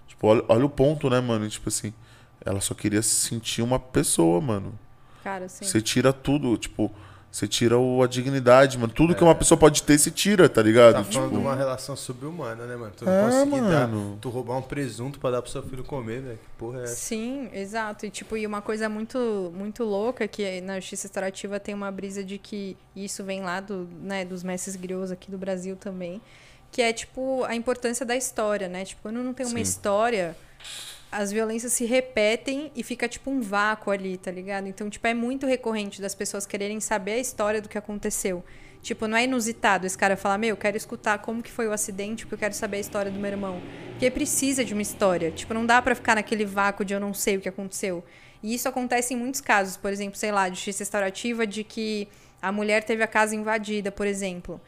[0.08, 1.48] Tipo, olha, olha o ponto, né, mano?
[1.48, 1.94] Tipo assim,
[2.44, 4.76] ela só queria se sentir uma pessoa, mano.
[5.22, 5.64] Cara, sim.
[5.64, 6.92] Você tira tudo, tipo,
[7.36, 8.90] você tira o, a dignidade, mano.
[8.90, 10.94] Tudo que uma pessoa pode ter, se tira, tá ligado?
[10.94, 12.92] Tá tipo, falando de uma relação subhumana, né, mano?
[12.96, 13.86] Tu não É, conseguir dar.
[13.88, 14.18] mano.
[14.22, 16.38] Tu roubar um presunto pra dar pro seu filho comer, velho.
[16.38, 16.94] Que porra é essa?
[16.96, 18.06] Sim, exato.
[18.06, 21.92] E tipo, e uma coisa muito muito louca é que na justiça restaurativa tem uma
[21.92, 25.76] brisa de que e isso vem lá do, né, dos mestres griots aqui do Brasil
[25.76, 26.22] também,
[26.72, 28.86] que é tipo a importância da história, né?
[28.86, 29.60] Tipo, quando não tem uma Sim.
[29.60, 30.34] história,
[31.16, 34.68] as violências se repetem e fica tipo um vácuo ali, tá ligado?
[34.68, 38.44] Então, tipo, é muito recorrente das pessoas quererem saber a história do que aconteceu.
[38.82, 41.72] Tipo, não é inusitado esse cara falar, meu, eu quero escutar como que foi o
[41.72, 43.62] acidente, porque eu quero saber a história do meu irmão.
[43.92, 45.30] Porque precisa de uma história.
[45.30, 48.04] Tipo, não dá pra ficar naquele vácuo de eu não sei o que aconteceu.
[48.42, 49.78] E isso acontece em muitos casos.
[49.78, 52.08] Por exemplo, sei lá, de justiça restaurativa de que
[52.42, 54.60] a mulher teve a casa invadida, por exemplo.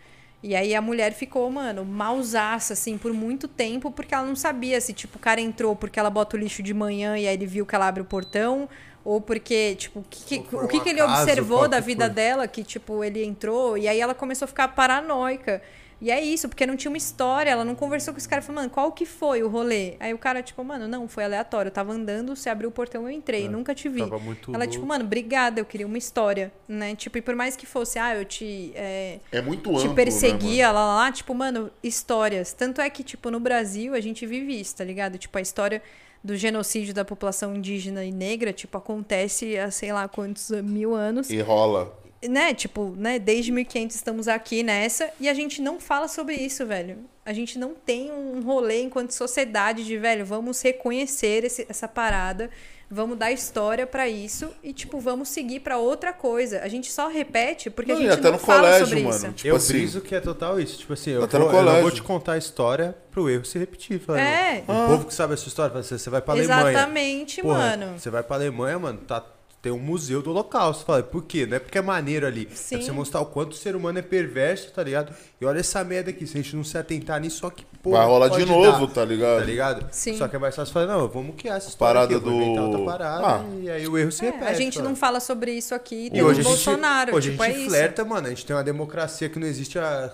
[0.43, 4.81] E aí a mulher ficou, mano, mausaça, assim, por muito tempo, porque ela não sabia
[4.81, 7.47] se, tipo, o cara entrou porque ela bota o lixo de manhã e aí ele
[7.47, 8.69] viu que ela abre o portão,
[9.05, 12.15] ou porque, tipo, o que, o que, um que ele observou da vida foi?
[12.15, 15.61] dela, que, tipo, ele entrou, e aí ela começou a ficar paranoica.
[16.01, 18.63] E é isso, porque não tinha uma história, ela não conversou com esse cara, falou,
[18.63, 19.97] mano, qual que foi o rolê?
[19.99, 23.03] Aí o cara, tipo, mano, não, foi aleatório, eu tava andando, você abriu o portão,
[23.03, 24.03] eu entrei, nunca te vi.
[24.03, 26.95] É, Tava muito Ela, tipo, mano, obrigada, eu queria uma história, né?
[26.95, 28.73] Tipo, e por mais que fosse, ah, eu te...
[28.77, 32.53] é, é muito te né, perseguia, lá, lá, lá, tipo, mano, histórias.
[32.53, 35.19] Tanto é que, tipo, no Brasil a gente vive isso, tá ligado?
[35.19, 35.83] Tipo, a história
[36.23, 41.31] do genocídio da população indígena e negra, tipo, acontece há sei lá quantos mil anos.
[41.31, 41.97] E rola.
[42.27, 46.67] Né, tipo, né, desde 1500 estamos aqui nessa e a gente não fala sobre isso,
[46.67, 46.99] velho.
[47.25, 52.51] A gente não tem um rolê enquanto sociedade de, velho, vamos reconhecer esse- essa parada,
[52.91, 56.61] vamos dar história pra isso e, tipo, vamos seguir pra outra coisa.
[56.63, 59.15] A gente só repete porque Não, a gente até não no fala colégio, sobre mano.
[59.17, 59.33] isso.
[59.33, 60.79] Tipo eu assim- briso que é total isso.
[60.79, 63.45] Tipo assim, eu, Até vou, no eu não vou te contar a história pro erro
[63.45, 64.01] se repetir.
[64.01, 64.65] Fala, É.
[64.67, 66.71] O povo que sabe essa história, fala, você você vai pra Alemanha.
[66.71, 67.99] Exatamente, Porra, mano.
[67.99, 69.25] Você vai pra Alemanha, mano, tá,
[69.61, 70.85] tem um museu do holocausto.
[70.85, 71.45] Fala, por quê?
[71.47, 72.49] Não é porque é maneiro ali.
[72.55, 72.77] Sim.
[72.77, 75.13] É pra você mostrar o quanto o ser humano é perverso, tá ligado?
[75.41, 77.99] E olha essa merda aqui, se a gente não se atentar nisso, só que porra,
[77.99, 79.39] Vai rolar de novo, dar, tá ligado?
[79.41, 79.87] Tá ligado?
[79.91, 80.17] Sim.
[80.17, 82.71] Só que é mais fácil falar, não, vamos criar essa história Parada aqui, inventar do-
[82.71, 83.45] outra parada, Ah.
[83.61, 84.51] e aí o erro se É, repete.
[84.51, 84.89] a gente fala.
[84.89, 87.71] não fala sobre isso aqui, E hoje Bolsonaro, hoje tipo, a é gente isso.
[87.71, 88.27] flerta, mano.
[88.27, 90.13] A gente tem uma democracia que não existe há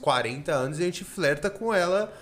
[0.00, 2.12] 40 anos e a gente flerta com ela.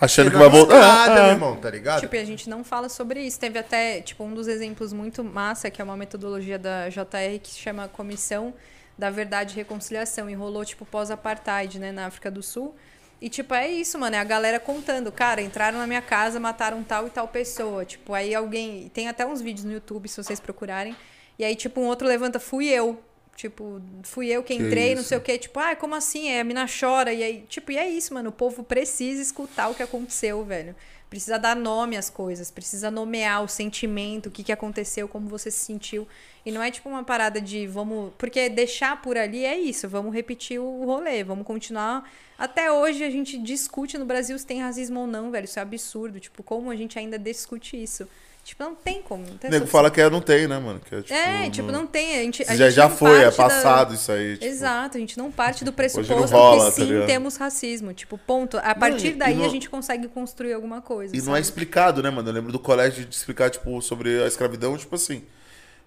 [0.00, 1.08] Achando que vai voltar.
[1.08, 1.14] É, é.
[1.14, 2.00] meu irmão, tá ligado?
[2.00, 3.40] Tipo, e a gente não fala sobre isso.
[3.40, 7.48] Teve até, tipo, um dos exemplos muito massa, que é uma metodologia da JR que
[7.50, 8.52] se chama Comissão
[8.98, 10.28] da Verdade e Reconciliação.
[10.28, 12.74] E rolou, tipo, pós-apartheid, né, na África do Sul.
[13.20, 14.16] E, tipo, é isso, mano.
[14.16, 15.10] É a galera contando.
[15.10, 17.84] Cara, entraram na minha casa, mataram tal e tal pessoa.
[17.84, 18.90] Tipo, aí alguém.
[18.90, 20.94] Tem até uns vídeos no YouTube, se vocês procurarem.
[21.38, 23.00] E aí, tipo, um outro levanta, fui eu.
[23.36, 25.10] Tipo, fui eu que Que entrei, não isso.
[25.10, 25.36] sei o quê.
[25.36, 26.30] Tipo, ah, como assim?
[26.30, 27.12] Aí a mina chora.
[27.12, 28.30] E aí, tipo, e é isso, mano.
[28.30, 30.74] O povo precisa escutar o que aconteceu, velho.
[31.10, 35.50] Precisa dar nome às coisas, precisa nomear o sentimento, o que, que aconteceu, como você
[35.50, 36.08] se sentiu.
[36.44, 38.12] E não é tipo uma parada de vamos.
[38.18, 42.10] Porque deixar por ali é isso, vamos repetir o rolê, vamos continuar.
[42.38, 45.44] Até hoje a gente discute no Brasil se tem racismo ou não, velho.
[45.44, 46.18] Isso é absurdo.
[46.18, 48.08] Tipo, como a gente ainda discute isso?
[48.46, 49.26] Tipo, não tem como.
[49.26, 50.78] Não O tem nego essa fala que é, não tem, né, mano?
[50.78, 52.16] Que é, tipo, é, tipo, não tem.
[52.16, 54.34] A gente, a Já, gente já não foi, é parte da- passado isso aí.
[54.34, 57.06] Tipo, Exato, a gente não parte do pressuposto não rola, que tá sim ligado?
[57.08, 57.92] temos racismo.
[57.92, 58.56] Tipo, ponto.
[58.58, 61.16] A partir e daí não- a gente consegue construir alguma coisa.
[61.16, 61.40] E não é sabe?
[61.40, 62.28] explicado, né, mano?
[62.28, 65.24] Eu lembro do colégio de explicar, tipo, sobre a escravidão, tipo assim.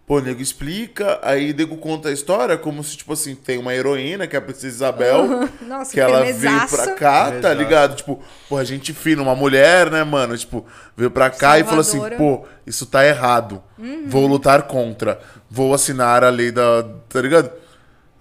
[0.10, 3.60] Pô, o nego explica, aí o nego conta a história como se, tipo assim, tem
[3.60, 7.95] uma heroína, que é a Princesa Isabel, Nossa, que ela veio pra cá, tá ligado?
[7.95, 8.19] Tipo,
[8.49, 10.36] pô, a gente fina, uma mulher, né, mano?
[10.36, 10.65] Tipo,
[10.98, 12.23] veio pra cá e falou assim, Salvadora.
[12.23, 12.38] Uhum.
[12.38, 13.61] pô, isso tá errado.
[14.07, 15.19] Vou lutar contra.
[15.48, 16.84] Vou assinar a lei da.
[17.07, 17.52] Tá ligado?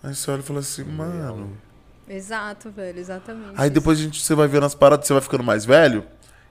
[0.02, 1.56] Aí você olha e fala assim, mano.
[2.06, 3.55] Exato, velho, exatamente.
[3.56, 6.05] Aí depois a gente, você vai vendo as paradas, você vai ficando mais velho,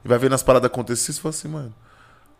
[0.03, 1.75] e vai vendo as paradas acontecer, você fala assim, mano.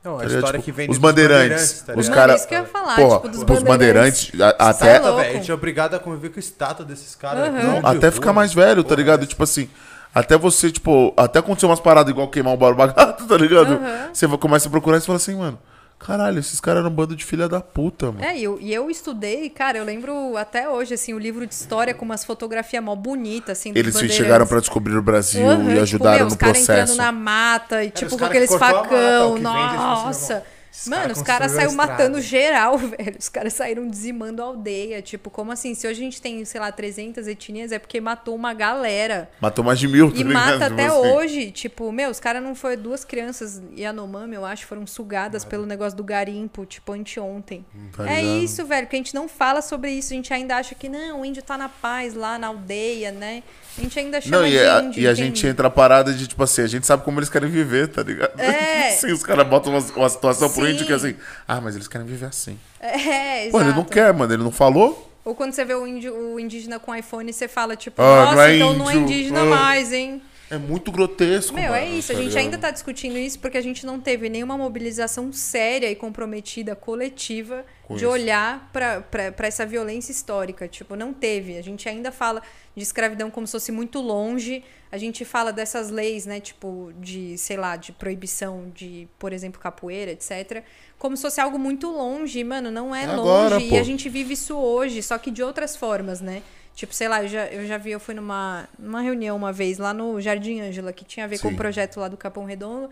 [0.04, 2.16] Não, a Tá história Tipo, que vem os dos bandeirantes, tá os ligado?
[2.16, 5.00] cara- isso que eu ia falar, Porra, tipo, dos os bandeirantes, a- Isso até, é
[5.00, 7.52] velho, a gente é obrigado a conviver com a estátua desses caras.
[7.52, 8.12] De até rua.
[8.12, 9.24] ficar mais velho, tá Porra, ligado?
[9.24, 9.26] é.
[9.26, 9.70] Tipo assim,
[10.16, 13.74] até você, tipo, até acontecer umas paradas igual queimar o Borba Gato, tá ligado?
[13.74, 14.10] Aham.
[14.14, 15.60] Você vai- começa a procurar e você fala assim, mano,
[16.00, 18.24] caralho, esses caras eram um bando de filha da puta, mano.
[18.24, 21.54] É, e eu, e eu estudei, cara, eu lembro até hoje, assim, o livro de
[21.54, 25.68] história com umas fotografias mó bonitas, assim, Eles chegaram pra descobrir o Brasil Aham, e
[25.70, 26.98] tipo, ajudaram meu, no os caras entrando processo.
[26.98, 29.36] na mata e, tipo, os com aqueles mata, facão.
[29.36, 30.44] tipo assim, Nossa.
[30.78, 33.16] Esses Mano, cara os caras saíram matando geral, velho.
[33.18, 35.02] Os caras saíram dizimando a aldeia.
[35.02, 35.74] Tipo, como assim?
[35.74, 39.28] Se hoje a gente tem, sei lá, 300 etnias, é porque matou uma galera.
[39.42, 40.98] Matou mais de mil, tá E mata Tipo até assim.
[40.98, 41.52] hoje.
[41.52, 45.98] Tipo, meu, os caras não foi duas crianças Yanomami, eu acho, foram sugadas pelo negócio
[45.98, 47.66] do garimpo, tipo, anteontem.
[47.96, 48.44] Tá é ligado?
[48.44, 50.14] isso, velho, que a gente não fala sobre isso.
[50.14, 53.42] A gente ainda acha que não, o índio tá na paz lá na aldeia, né?
[53.78, 55.02] A gente ainda chama Não, e de a, índio.
[55.04, 57.50] e a gente entra a parada de, tipo assim, a gente sabe como eles querem
[57.50, 58.40] viver, tá ligado?
[58.40, 58.92] É.
[58.98, 61.16] Sim, os caras botam uma, uma situação pro Índio que é assim,
[61.48, 62.58] ah, mas eles querem viver assim.
[62.80, 63.52] É, exato.
[63.52, 65.12] Pô, ele não quer, mano, ele não falou?
[65.26, 68.36] Ou quando você vê o, índio, o indígena com iPhone, você fala, tipo, Ah, nossa,
[68.36, 69.04] não é então não é índio.
[69.16, 69.46] indígena Ah.
[69.46, 70.22] mais, hein?
[70.50, 72.12] É muito grotesco, Meu, mano, é isso.
[72.12, 72.44] A tá gente ligado?
[72.46, 77.66] ainda tá discutindo isso porque a gente não teve nenhuma mobilização séria e comprometida coletiva
[77.86, 78.12] Com de isso.
[78.14, 79.04] olhar pra
[79.46, 80.66] essa violência histórica.
[80.68, 81.58] Tipo, não teve.
[81.58, 82.42] A gente ainda fala
[82.76, 84.64] de escravidão como se fosse muito longe.
[84.90, 86.40] A gente fala dessas leis, né?
[86.40, 90.64] Tipo, de, sei lá, de proibição de, por exemplo, capoeira, etc.
[90.98, 92.42] Como se fosse algo muito longe.
[92.46, 93.20] Mano, não é É longe.
[93.20, 96.42] agora, e a gente vive isso hoje, só que de outras formas, né?
[96.78, 99.80] Tipo, sei lá, eu já, eu já vi, eu fui numa, numa reunião uma vez
[99.80, 101.56] lá no Jardim Ângela, que tinha a ver com Sim.
[101.56, 102.88] o projeto lá do Capão Redondo.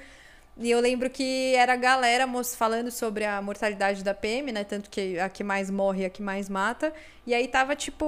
[0.57, 2.25] E eu lembro que era a galera
[2.57, 4.63] falando sobre a mortalidade da PM, né?
[4.63, 6.91] Tanto que a que mais morre a que mais mata.
[7.27, 8.05] E aí tava, tipo,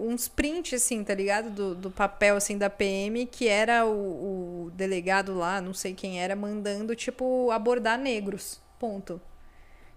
[0.00, 1.50] uns prints, assim, tá ligado?
[1.50, 6.22] Do, do papel, assim, da PM, que era o, o delegado lá, não sei quem
[6.22, 8.60] era, mandando, tipo, abordar negros.
[8.78, 9.20] Ponto.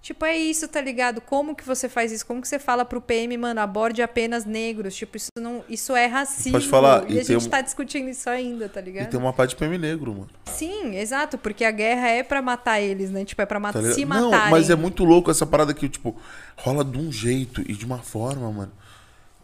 [0.01, 1.19] Tipo, é isso, tá ligado?
[1.19, 2.26] Como que você faz isso?
[2.26, 4.95] Como que você fala pro PM, mano, aborde apenas negros?
[4.95, 6.53] Tipo, isso não, isso é racismo.
[6.53, 9.09] Pode falar, E, e a gente um- tá discutindo isso ainda, tá E ligado?
[9.09, 10.30] tem uma parte de PM negro, mano.
[10.45, 13.26] Sim, exato, porque a guerra é pra matar eles, né?
[13.26, 13.95] Tipo, é pra Tá matar, ligado?
[13.95, 14.51] se Não, matarem.
[14.51, 16.15] mas é muito louco essa parada que, tipo,
[16.55, 18.71] rola de um jeito e de uma forma, mano.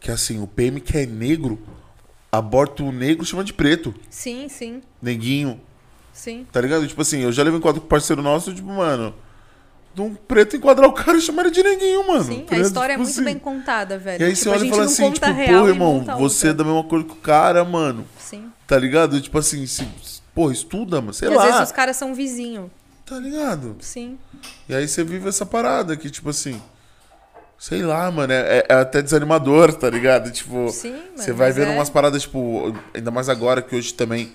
[0.00, 1.60] Que assim, o PM que é negro,
[2.32, 3.94] aborta o negro chama de preto.
[4.08, 5.60] Sim, sim, Neguinho.
[6.14, 6.46] sim.
[6.50, 6.88] Tá ligado?
[6.88, 9.14] Tipo assim, eu já levei um quadro com um parceiro nosso, tipo, mano.
[9.96, 12.22] De um preto enquadrar o cara e chamar ele de neguinho, mano.
[12.24, 13.24] Sim, a história é Tipo muito assim.
[13.24, 14.20] bem contada, velho.
[14.22, 16.84] E aí tipo, você olha e fala assim, tipo, e irmão, você é da mesma
[16.84, 18.06] cor que o cara, mano.
[18.18, 18.52] Sim.
[18.66, 19.18] Tá ligado?
[19.22, 19.88] Tipo assim, se,
[20.34, 21.14] porra, estuda, mano.
[21.14, 21.42] Sei E lá.
[21.42, 22.70] às vezes os caras são vizinho.
[23.06, 23.76] Tá ligado?
[23.80, 24.18] Sim.
[24.68, 26.60] E aí você vive essa parada que, tipo assim.
[27.58, 30.30] Sei lá, mano, é, é até desanimador, tá ligado?
[30.30, 33.94] Tipo, Sim, mano, você vai vendo é- umas paradas, tipo, ainda mais agora que hoje
[33.94, 34.30] também.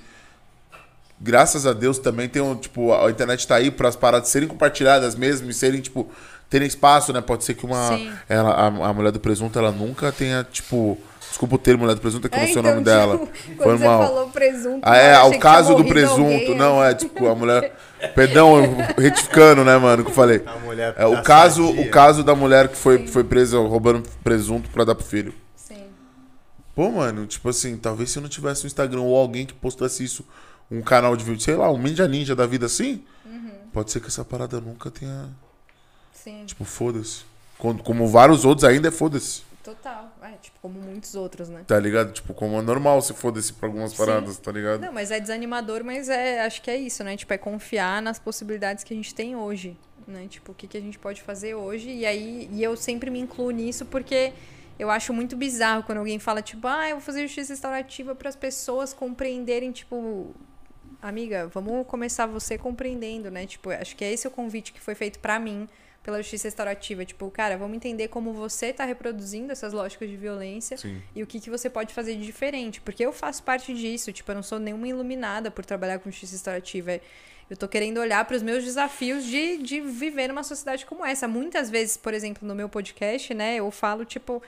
[1.24, 4.48] Graças a Deus também tem um, tipo, a internet tá aí para as paradas serem
[4.48, 6.10] compartilhadas mesmo e serem, tipo,
[6.50, 7.22] terem espaço, né?
[7.22, 7.90] Pode ser que uma.
[7.90, 8.12] Sim.
[8.28, 10.98] Ela, a, a mulher do presunto, ela nunca tenha, tipo.
[11.30, 13.18] Desculpa o termo mulher do presunto, é que eu não sei o nome então, dela.
[13.20, 14.04] tipo, Foi quando você mal.
[14.06, 16.20] falou presunto, Ah, é, que caso do presunto.
[16.22, 17.74] alguém, não, é tipo, a mulher.
[18.14, 20.44] Perdão, eu retificando, né, mano, que eu falei.
[20.46, 21.82] A mulher É, o, caso, sadia.
[21.84, 25.34] o caso da mulher que foi, foi presa roubando presunto pra dar pro filho.
[25.56, 25.84] Sim.
[26.76, 30.04] Pô, mano, tipo assim, talvez se eu não tivesse um Instagram ou alguém que postasse
[30.04, 30.26] isso,
[30.72, 33.52] um canal de vídeo, sei lá, um Ninja Ninja da vida assim, Uhum.
[33.74, 35.30] pode ser que essa parada nunca tenha.
[36.14, 36.44] Sim.
[36.46, 37.24] Tipo, foda-se.
[37.58, 39.44] Como, vários outros ainda é foda-se.
[39.64, 40.12] Total.
[40.24, 41.64] É, tipo, como muitos outros, né?
[41.68, 42.12] Tá ligado?
[42.14, 43.98] Tipo, como é normal se foda-se pra algumas Sim.
[43.98, 44.82] paradas, tá ligado?
[44.82, 47.16] Não, mas é desanimador, mas é, acho que é isso, né?
[47.16, 49.78] Tipo, é confiar nas possibilidades que a gente tem hoje,
[50.08, 50.26] né?
[50.28, 51.92] Tipo, o que, que a gente pode fazer hoje.
[51.92, 54.34] E aí, e eu sempre me incluo nisso porque
[54.80, 58.30] eu acho muito bizarro quando alguém fala, tipo, ah, eu vou fazer justiça restaurativa para
[58.30, 60.34] as pessoas compreenderem, tipo,
[61.02, 63.46] amiga, vamos começar você compreendendo, né?
[63.46, 65.68] Tipo, acho que é esse o convite que foi feito para mim
[66.04, 67.06] pela justiça restaurativa.
[67.06, 71.02] Tipo, cara, vamos entender como você tá reproduzindo essas lógicas de violência Sim.
[71.16, 72.82] e o que, que você pode fazer de diferente.
[72.82, 76.34] Porque eu faço parte disso, tipo, eu não sou nenhuma iluminada por trabalhar com justiça
[76.34, 77.00] restaurativa.
[77.50, 81.28] Eu tô querendo olhar para os meus desafios de, de viver numa sociedade como essa.
[81.28, 84.42] Muitas vezes, por exemplo, no meu podcast, né, eu falo, tipo,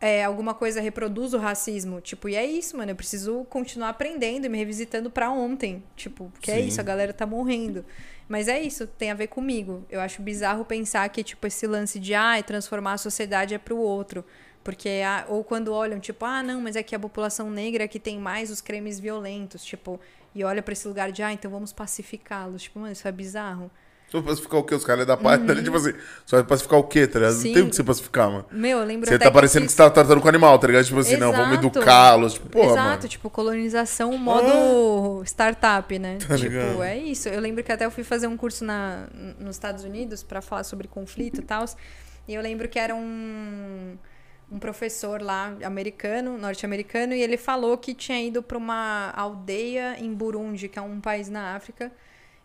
[0.00, 2.00] é, alguma coisa reproduz o racismo.
[2.00, 2.92] Tipo, e é isso, mano.
[2.92, 5.82] Eu preciso continuar aprendendo e me revisitando pra ontem.
[5.96, 6.68] Tipo, porque é Sim.
[6.68, 7.84] isso, a galera tá morrendo.
[8.28, 9.84] Mas é isso, tem a ver comigo.
[9.90, 13.78] Eu acho bizarro pensar que, tipo, esse lance de, ah, transformar a sociedade é pro
[13.78, 14.24] outro.
[14.62, 17.88] Porque, ah, ou quando olham, tipo, ah, não, mas é que a população negra é
[17.88, 19.98] que tem mais os crimes violentos, tipo,
[20.34, 22.64] e olha pra esse lugar de, ah, então vamos pacificá-los.
[22.64, 23.70] Tipo, mano, isso é bizarro.
[24.10, 24.74] Só pacificar o quê?
[24.74, 25.92] Os caras da parte dali, tipo assim,
[26.24, 27.32] só vai pacificar o quê, tá ligado?
[27.32, 27.42] Não Uhum.
[27.42, 27.52] Sim.
[27.52, 28.46] tem o que você pacificar, mano.
[28.50, 30.66] Meu, eu lembro Você tá que parecendo que fiz- você tá tratando com animal, tá
[30.66, 30.84] ligado?
[30.86, 31.66] Tipo assim, não, vamos Exato.
[31.78, 32.32] educá-los.
[32.34, 33.08] Tipo, porra, Exato, mano.
[33.08, 36.16] tipo, colonização modo startup, né?
[36.26, 36.82] Tá tipo, ligado?
[36.82, 37.28] é isso.
[37.28, 39.08] Eu lembro que até eu fui fazer um curso na,
[39.38, 41.64] nos Estados Unidos pra falar sobre conflito e tal.
[42.26, 43.96] E eu lembro que era um,
[44.50, 50.12] um professor lá, americano, norte-americano, e ele falou que tinha ido pra uma aldeia em
[50.14, 51.92] Burundi, que é um país na África.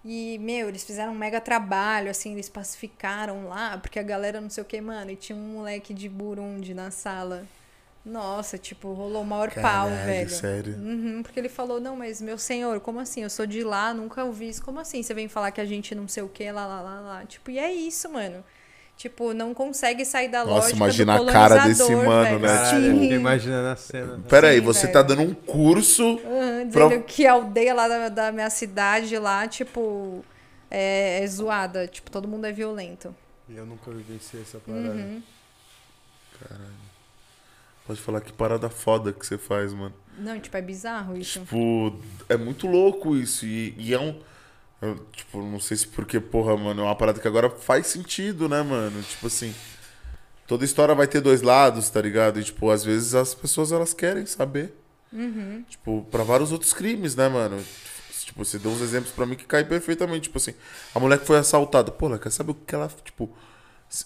[0.06, 4.50] E, meu, eles fizeram um mega trabalho, assim, eles pacificaram lá, porque a galera não
[4.50, 7.48] sei o que, mano, e tinha um moleque de Burundi na sala.
[8.06, 10.30] Nossa, tipo, rolou o maior pau, Caralho, velho.
[10.30, 10.76] sério?
[10.76, 13.24] Uhum, porque ele falou, não, mas meu senhor, como assim?
[13.24, 14.62] Eu sou de lá, nunca ouvi isso.
[14.62, 15.02] Como assim?
[15.02, 17.26] Você vem falar que a gente não sei o que, lá, lá, lá, lá.
[17.26, 18.44] Tipo, e é isso, mano.
[18.96, 22.40] Tipo, não consegue sair da Nossa, lógica imagina do a cara desse mano, velho.
[22.40, 22.48] né?
[22.48, 24.18] Caralho, imaginando a cena.
[24.18, 24.24] né?
[24.30, 24.94] Pera aí, Sim, você velho.
[24.94, 26.04] tá dando um curso.
[26.06, 30.24] Uhum, Pra- dizendo que a aldeia lá da, da minha cidade lá, tipo,
[30.72, 31.86] é, é zoada.
[31.88, 33.14] Tipo, todo mundo é violento.
[33.50, 34.88] E eu nunca vivenciei essa parada.
[34.90, 35.22] Uhum.
[37.86, 39.94] Pode falar que parada foda que você faz, mano.
[40.18, 41.40] Não, tipo, é bizarro isso.
[41.42, 42.00] Tipo,
[42.30, 43.46] é muito louco isso.
[43.46, 44.18] E, e é um.
[44.84, 48.48] Eu, tipo, não sei se porque, porra, mano, é uma parada que agora faz sentido,
[48.50, 49.02] né, mano?
[49.02, 49.54] Tipo assim.
[50.46, 52.40] Toda história vai ter dois lados, tá ligado?
[52.40, 54.74] E, tipo, às vezes as pessoas elas querem saber.
[55.12, 55.64] Uhum.
[55.70, 57.64] Tipo, pra vários outros crimes, né, mano?
[58.26, 60.24] Tipo, você deu uns exemplos pra mim que cai perfeitamente.
[60.24, 60.54] Tipo assim,
[60.94, 61.92] a mulher que foi assaltada.
[61.92, 62.90] Pô, ela quer saber o que ela.
[63.04, 63.30] Tipo,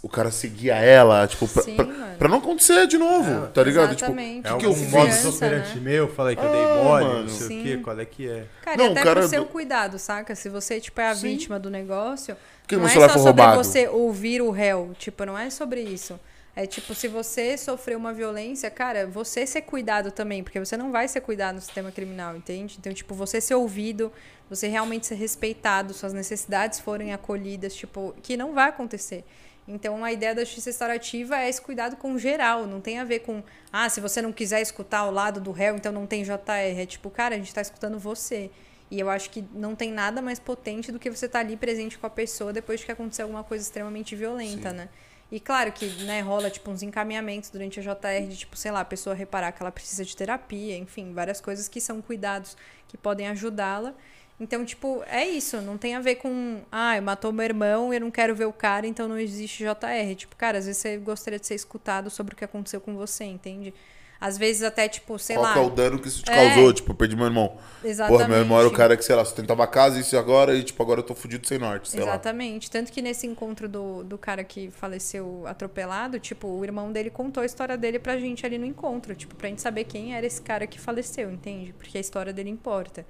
[0.02, 2.18] o cara seguia ela, tipo, pra, Sim, pra, mano.
[2.18, 3.94] pra não acontecer de novo, É, tá ligado?
[3.94, 4.40] Exatamente.
[4.40, 4.90] É que algum eu fiz?
[4.92, 5.82] modus Criança, operandi né?
[5.82, 7.22] meu, falei que eu Ah, dei mole, mano.
[7.22, 7.60] não sei Sim.
[7.60, 8.46] o quê, qual é que é.
[8.64, 10.36] Cara, Não, e até o cara pro seu do- cuidado, saca?
[10.36, 11.30] Se você, tipo, é a Sim.
[11.30, 12.36] vítima do negócio,
[12.68, 13.64] Que não é só sobre roubado.
[13.64, 14.92] você ouvir o réu.
[15.00, 16.20] Tipo, não é sobre isso.
[16.54, 20.92] É tipo, se você sofreu uma violência, cara, você ser cuidado também, porque você não
[20.92, 22.78] vai ser cuidado no sistema criminal, entende?
[22.80, 24.12] Então, tipo, você ser ouvido,
[24.50, 29.24] você realmente ser respeitado, suas necessidades forem acolhidas, tipo, que não vai acontecer.
[29.68, 33.20] Então, a ideia da justiça restaurativa é esse cuidado com geral, não tem a ver
[33.20, 36.80] com, ah, se você não quiser escutar o lado do réu, então não tem JR.
[36.80, 38.50] É tipo, cara, a gente tá escutando você.
[38.90, 41.98] E eu acho que não tem nada mais potente do que você estar ali presente
[41.98, 44.88] com a pessoa depois de que acontecer alguma coisa extremamente violenta, né?
[45.30, 48.80] E claro que, né, rola, tipo, uns encaminhamentos durante a JR de, tipo, sei lá,
[48.80, 52.56] a pessoa reparar que ela precisa de terapia, enfim, várias coisas que são cuidados
[52.88, 53.94] que podem ajudá-la.
[54.40, 58.02] Então, tipo, é isso, não tem a ver com, ah, matou meu irmão e eu
[58.02, 60.16] não quero ver o cara, então não existe JR.
[60.16, 63.24] Tipo, cara, às vezes você gostaria de ser escutado sobre o que aconteceu com você,
[63.24, 63.74] entende?
[64.20, 65.54] Às vezes até, tipo, sei Qual lá.
[65.54, 66.36] que é o dano que isso te É.
[66.36, 66.74] causou?
[66.74, 67.56] Tipo, eu perdi meu irmão.
[67.84, 68.18] Exatamente.
[68.20, 70.64] Porra, meu irmão era o cara que, sei lá, sustentava a casa, isso agora, e
[70.64, 72.08] tipo, agora eu tô fudido sem norte, sei lá.
[72.08, 72.70] Exatamente.
[72.70, 77.42] Tanto que nesse encontro do, do cara que faleceu atropelado, tipo, o irmão dele contou
[77.44, 80.42] a história dele pra gente ali no encontro, tipo, pra gente saber quem era esse
[80.42, 81.74] cara que faleceu, entende?
[81.74, 83.06] Porque a história dele importa.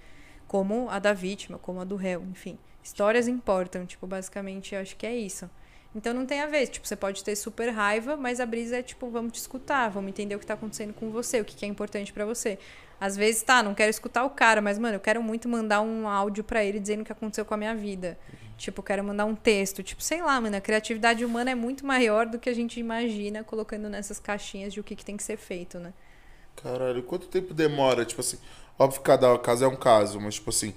[0.47, 2.57] Como a da vítima, como a do réu, enfim.
[2.83, 5.49] Histórias importam, tipo, basicamente, eu acho que é isso.
[5.95, 8.83] Então não tem a ver, tipo, você pode ter super raiva, mas a brisa é
[8.83, 11.65] tipo, vamos te escutar, vamos entender o que tá acontecendo com você, o que, que
[11.65, 12.59] é importante pra você.
[12.99, 16.07] Às vezes, tá, não quero escutar o cara, mas, mano, eu quero muito mandar um
[16.07, 18.17] áudio pra ele dizendo o que aconteceu com a minha vida.
[18.57, 19.83] Tipo, eu quero mandar um texto.
[19.83, 23.43] Tipo, sei lá, mano, a criatividade humana é muito maior do que a gente imagina
[23.43, 25.93] colocando nessas caixinhas de o que, que tem que ser feito, né?
[26.55, 28.03] Caralho, quanto tempo demora?
[28.03, 28.37] Tipo assim,
[28.79, 30.73] óbvio que cada caso é um caso, mas tipo assim,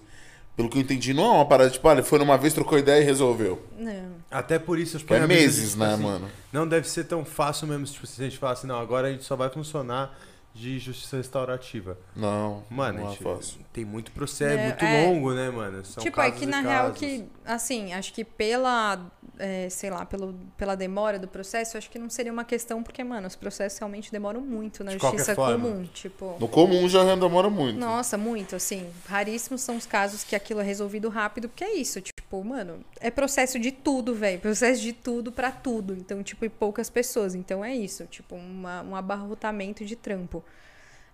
[0.57, 2.79] pelo que eu entendi, não é uma parada, tipo, ah, ele foi numa vez, trocou
[2.79, 3.63] ideia e resolveu.
[3.79, 4.11] Não.
[4.31, 6.29] Até por isso Tipo, é brisa de, meses, tipo né, assim, mano?
[6.53, 9.11] Não deve ser tão fácil mesmo, tipo, se a gente falar assim, não, agora a
[9.13, 10.17] gente só vai funcionar
[10.53, 11.97] de justiça restaurativa.
[12.15, 13.61] Não, Mano, não a é gente- fácil.
[13.73, 15.07] tem muito processo, É, muito é.
[15.07, 15.85] longo, né, mano?
[15.85, 16.99] São tipo, é casos que na real casos.
[16.99, 19.01] que, assim, acho que pela,
[19.41, 23.03] é, sei lá, pelo, pela demora do processo, acho que não seria uma questão, porque,
[23.03, 25.85] mano, os processos realmente demoram muito na De justiça comum.
[25.93, 26.37] Tipo.
[26.39, 27.79] No comum já demora muito.
[27.79, 28.89] Nossa, muito, assim.
[29.07, 33.11] Raríssimos são os casos que aquilo é resolvido rápido, porque é isso, tipo, mano, é
[33.11, 34.39] processo de tudo, velho.
[34.39, 35.95] Processo de tudo pra tudo.
[35.95, 37.35] Então, tipo, e poucas pessoas.
[37.35, 40.45] Então é isso, tipo, uma, um abarrotamento de trampo.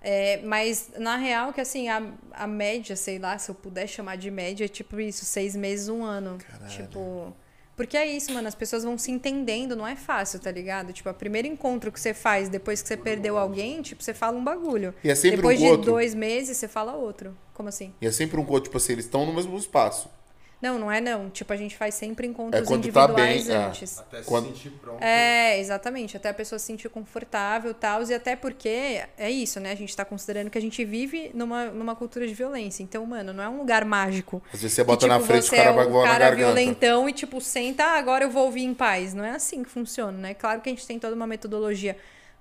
[0.01, 4.16] É, mas, na real, que assim, a, a média, sei lá, se eu puder chamar
[4.16, 6.39] de média, é tipo isso, seis meses, um ano.
[6.69, 7.35] Tipo.
[7.77, 10.93] Porque é isso, mano, as pessoas vão se entendendo, não é fácil, tá ligado?
[10.94, 14.36] Tipo, o primeiro encontro que você faz depois que você perdeu alguém, tipo, você fala
[14.39, 14.94] um bagulho.
[15.05, 15.93] E é sempre depois um de outro.
[15.93, 17.36] dois meses, você fala outro.
[17.53, 17.93] Como assim?
[18.01, 20.09] E é sempre um coach, tipo assim, eles estão no mesmo espaço.
[20.61, 21.28] Não, não é não.
[21.28, 23.59] Tipo, a gente faz sempre encontros É quando tá individuais bem, é.
[23.66, 23.99] antes.
[23.99, 25.03] Até se Quando- sentir pronto.
[25.05, 26.16] É, exatamente.
[26.16, 28.03] Até a pessoa se sentir confortável e tal.
[28.03, 29.70] E até porque é isso, né?
[29.73, 32.83] A gente tá considerando que a gente vive numa, numa cultura de violência.
[32.83, 34.43] Então, mano, não é um lugar mágico.
[34.53, 36.12] Às vezes você Que, bota na tipo, frente, o cara é vai o voar na
[36.12, 36.55] cara garganta.
[36.55, 39.12] violentão e, tipo, senta, ah, agora eu vou ouvir em paz.
[39.12, 40.33] Não é assim que funciona, né?
[40.35, 41.99] Claro que a gente tem toda uma metodologia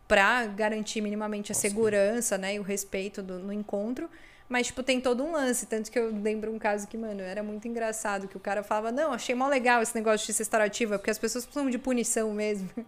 [0.07, 2.55] pra garantir minimamente a segurança, né?
[2.55, 4.09] E o respeito do- no encontro.
[4.47, 5.65] Mas, tipo, tem todo um lance.
[5.65, 8.27] Tanto que eu lembro um caso que, mano, era muito engraçado.
[8.27, 11.17] Que o cara falava, não, achei mó legal esse negócio de justiça restaurativa, porque as
[11.17, 12.69] pessoas precisam de punição mesmo.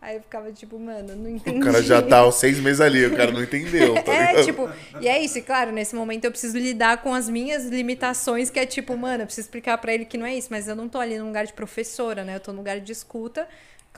[0.00, 1.58] Aí eu ficava, tipo, mano, não entendi.
[1.58, 4.70] O cara já tá seis meses ali, o cara não entendeu, tá É, tipo,
[5.00, 8.60] e é isso, e claro, nesse momento eu preciso lidar com as minhas limitações, que
[8.60, 10.88] é tipo, mano, eu preciso explicar pra ele que não é isso, mas eu não
[10.88, 12.36] tô ali num lugar de professora, né?
[12.36, 13.48] Eu tô num lugar de escuta,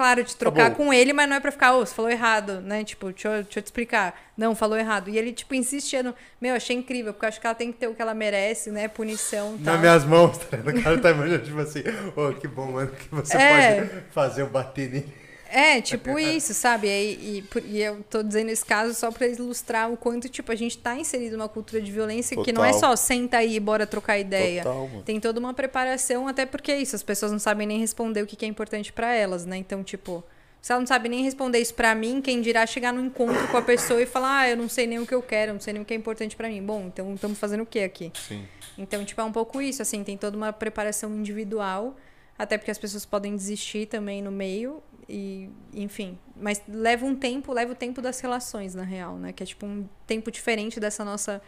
[0.00, 2.82] claro, de trocar com ele, mas não é pra ficar, ô, você falou errado, né?
[2.82, 4.18] Tipo, deixa eu, deixa eu te explicar.
[4.34, 5.10] Não, falou errado.
[5.10, 7.86] E ele, tipo, insistia meu, achei incrível, porque eu acho que ela tem que ter
[7.86, 8.88] o que ela merece, né?
[8.88, 9.74] Punição e tal.
[9.74, 10.56] Nas minhas mãos, tá?
[10.56, 11.82] O cara tá imaginando, tipo assim,
[12.16, 13.82] ô, que bom, mano, que você É.
[13.84, 15.19] pode fazer eu bater nele.
[15.52, 16.88] É, tipo isso, sabe?
[16.88, 20.54] E, e, e eu tô dizendo esse caso só pra ilustrar o quanto, tipo, a
[20.54, 22.90] gente tá inserido numa cultura de violência que não é Total.
[22.90, 24.62] só senta aí e bora trocar ideia.
[24.62, 24.88] Total.
[25.04, 28.26] Tem toda uma preparação, até porque é isso, as pessoas não sabem nem responder o
[28.26, 29.56] que que é importante pra elas, né?
[29.56, 30.24] Então, tipo,
[30.62, 33.56] se ela não sabe nem responder isso pra mim, quem dirá chegar no encontro com
[33.56, 35.72] a pessoa e falar, ah, eu não sei nem o que eu quero, não sei
[35.72, 36.62] nem o que é importante pra mim.
[36.62, 38.12] Bom, então estamos fazendo o que aqui?
[38.14, 38.46] Sim.
[38.76, 41.96] Então, tipo, é um pouco isso, assim, tem toda uma preparação individual,
[42.40, 46.18] até porque as pessoas podem desistir também no meio, e, enfim.
[46.34, 49.30] Mas leva um tempo, leva o tempo das relações, na real, né?
[49.30, 51.42] Que é, tipo, um tempo diferente dessa nossa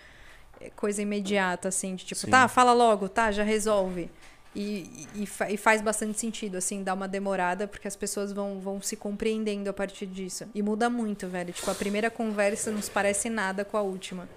[0.61, 2.31] eh, coisa imediata, assim, de tipo, Sim.
[2.31, 4.11] tá, fala logo, tá, já resolve.
[4.55, 8.83] E, e, e faz bastante sentido, assim, dar uma demorada, porque as pessoas vão, vão
[8.83, 10.45] se compreendendo a partir disso.
[10.55, 11.55] E muda muito, velho.
[11.55, 14.29] Tipo, a primeira conversa não se parece nada com a última.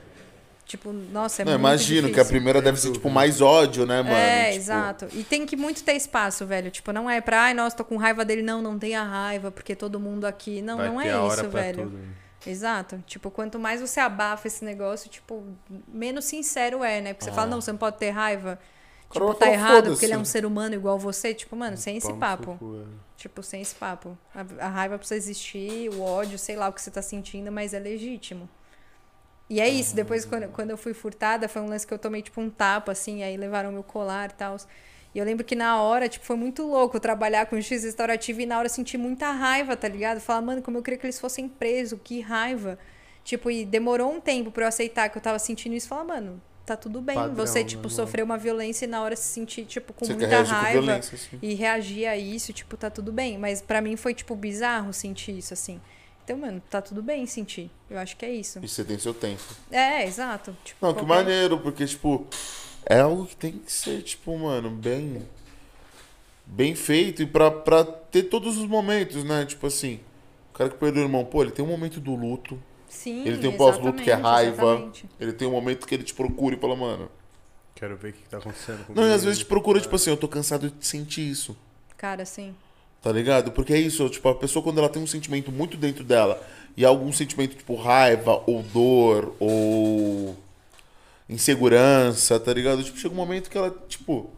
[0.66, 2.30] Tipo, nossa, é não, muito imagino que a difícil.
[2.32, 4.16] primeira deve ser, tipo, mais ódio, né, mano?
[4.16, 5.08] É, Tipo, exato.
[5.14, 6.72] E tem que muito ter espaço, velho.
[6.72, 8.42] Tipo, não é pra, ai, nossa, tô com raiva dele.
[8.42, 10.64] Não, não tenha raiva, porque todo mundo aqui.
[10.64, 11.84] Não, Vai não ter é a hora isso, pra velho.
[11.84, 12.08] tudo, né?
[12.48, 13.04] Exato.
[13.06, 15.44] Tipo, quanto mais você abafa esse negócio, tipo,
[15.88, 17.14] menos sincero é, né?
[17.14, 18.60] Porque você fala, não, você não pode ter raiva.
[18.62, 19.14] Ah.
[19.14, 21.34] Tipo, tá errado porque ele é um ser humano igual você.
[21.34, 22.58] Tipo, mano, sem esse papo.
[22.82, 23.06] é.
[23.18, 24.18] Tipo, sem esse papo.
[24.34, 27.74] A, a raiva precisa existir, o ódio, sei lá o que você tá sentindo, mas
[27.74, 28.50] é legítimo.
[29.50, 32.22] E é isso, depois quando, quando eu fui furtada, foi um lance que eu tomei,
[32.22, 34.58] tipo, um tapa, assim, aí levaram meu colar e tal.
[35.14, 38.46] E eu lembro que na hora, tipo, foi muito louco trabalhar com justiça restaurativa e
[38.46, 40.20] na hora eu senti muita raiva, tá ligado?
[40.20, 42.78] Falar, mano, como eu queria que eles fossem presos, que raiva.
[43.24, 46.42] Tipo, e demorou um tempo pra eu aceitar que eu tava sentindo isso falar, mano,
[46.66, 47.16] tá tudo bem.
[47.16, 47.96] Padrão, você, tipo, normal.
[47.96, 51.16] sofreu uma violência e na hora se sentir, tipo, com Você muita com raiva violência,
[51.16, 51.40] assim.
[51.42, 53.38] e reagir a isso, tipo, tá tudo bem.
[53.38, 55.80] Mas pra mim foi, tipo, bizarro sentir isso, assim.
[56.26, 57.70] Então, mano, tá tudo bem sentir.
[57.88, 58.60] Eu acho que é isso.
[58.64, 59.44] E você tem seu tempo.
[59.72, 60.58] É, exato.
[60.66, 62.26] Tipo, Não, que qualquer- maneiro, porque, tipo,
[62.84, 65.22] é algo que tem que ser, tipo, mano, bem.
[66.48, 69.46] Bem feito e pra, pra ter todos os momentos, né?
[69.46, 70.00] Tipo assim,
[70.52, 73.38] o cara que perdeu o irmão, pô, ele tem um momento do luto, Sim, ele
[73.40, 75.06] tem um pós-luto que é raiva, exatamente.
[75.20, 77.10] ele tem um momento que ele te procura e fala, mano.
[77.76, 79.00] Quero ver o que que tá acontecendo comigo.
[79.02, 81.56] Não, e às vezes te procura, tipo assim, eu tô cansado de sentir isso.
[81.98, 82.56] Cara, sim.
[83.02, 83.52] Tá ligado?
[83.52, 86.42] Porque é isso, tipo, a pessoa quando ela tem um sentimento muito dentro dela
[86.76, 90.36] e algum sentimento tipo raiva ou dor ou
[91.30, 92.84] insegurança, tá ligado?
[92.84, 94.30] Tipo, chega um momento que ela, tipo,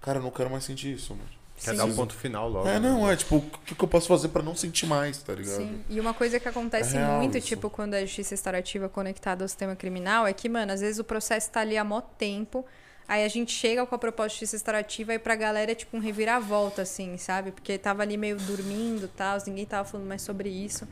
[0.00, 1.28] cara, eu não quero mais sentir isso, mano.
[1.62, 1.76] Quer Sim.
[1.76, 2.68] dar um ponto final logo.
[2.68, 2.88] É, né?
[2.88, 5.56] não, é tipo, o que, que eu posso fazer pra não sentir mais, tá ligado?
[5.56, 5.80] Sim.
[5.88, 7.48] E uma coisa que acontece É muito, isso.
[7.48, 11.04] tipo, quando a justiça restaurativa conectada ao sistema criminal, é que, mano, às vezes o
[11.04, 12.64] processo tá ali há mó tempo.
[13.08, 15.96] Aí a gente chega com a proposta de justiça restaurativa e pra galera é tipo
[15.96, 17.52] um reviravolta, assim, sabe?
[17.52, 20.86] Porque tava ali meio dormindo e tal, ninguém tava falando mais sobre isso.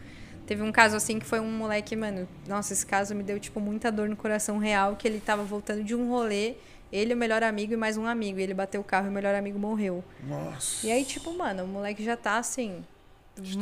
[0.46, 2.26] Teve um caso assim que foi um moleque, mano.
[2.48, 5.84] Nossa, esse caso me deu, tipo, muita dor no coração real, que ele tava voltando
[5.84, 6.54] de um rolê,
[6.90, 8.38] ele, o melhor amigo e mais um amigo.
[8.38, 10.02] E ele bateu o carro e o melhor amigo morreu.
[10.22, 10.86] Nossa.
[10.86, 12.84] E aí, tipo, mano, o moleque já tá assim,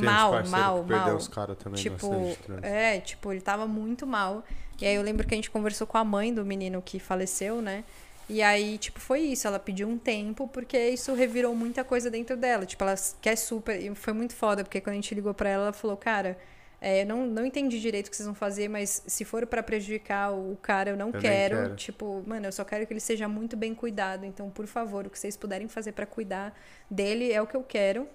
[0.01, 1.17] mal, mal, que perdeu mal.
[1.17, 4.43] os caras também Tipo, é, tipo, ele tava muito mal.
[4.79, 7.61] E aí eu lembro que a gente conversou com a mãe do menino que faleceu,
[7.61, 7.83] né?
[8.27, 9.47] E aí, tipo, foi isso.
[9.47, 12.65] Ela pediu um tempo, porque isso revirou muita coisa dentro dela.
[12.65, 13.79] Tipo, ela quer super.
[13.79, 16.37] E foi muito foda, porque quando a gente ligou pra ela, ela falou, cara.
[16.81, 19.63] É, eu não, não entendi direito o que vocês vão fazer, mas se for pra
[19.63, 21.55] prejudicar o cara, eu não nem quero.
[21.55, 21.75] quero.
[21.75, 24.25] Tipo, mano, eu só quero que ele seja muito bem cuidado.
[24.25, 26.53] Então, por favor, o que vocês puderem fazer pra cuidar
[26.91, 28.07] dele é o que eu quero.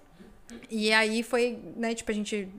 [0.69, 2.49] E aí foi, né, tipo, a gente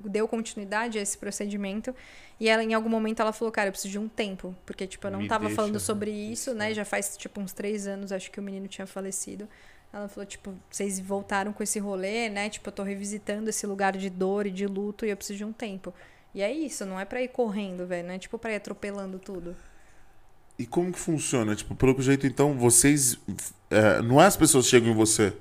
[0.00, 1.94] deu continuidade a esse procedimento.
[2.38, 4.54] E ela, em algum momento, ela falou, cara, eu preciso de um tempo.
[4.66, 6.74] Porque, tipo, eu não Me tava deixa falando sobre isso, isso, né?
[6.74, 9.48] Já faz, tipo, uns três anos, acho que o menino tinha falecido.
[9.92, 12.48] Ela falou, tipo, vocês voltaram com esse rolê, né?
[12.48, 15.44] Tipo, eu tô revisitando esse lugar de dor e de luto e eu preciso de
[15.44, 15.92] um tempo.
[16.34, 18.08] E é isso, não é pra ir correndo, velho.
[18.08, 19.54] Não é tipo pra ir atropelando tudo.
[20.58, 21.54] E como que funciona?
[21.54, 23.18] Tipo, pelo jeito, então, vocês.
[23.70, 25.32] é, não é as pessoas que chegam em você.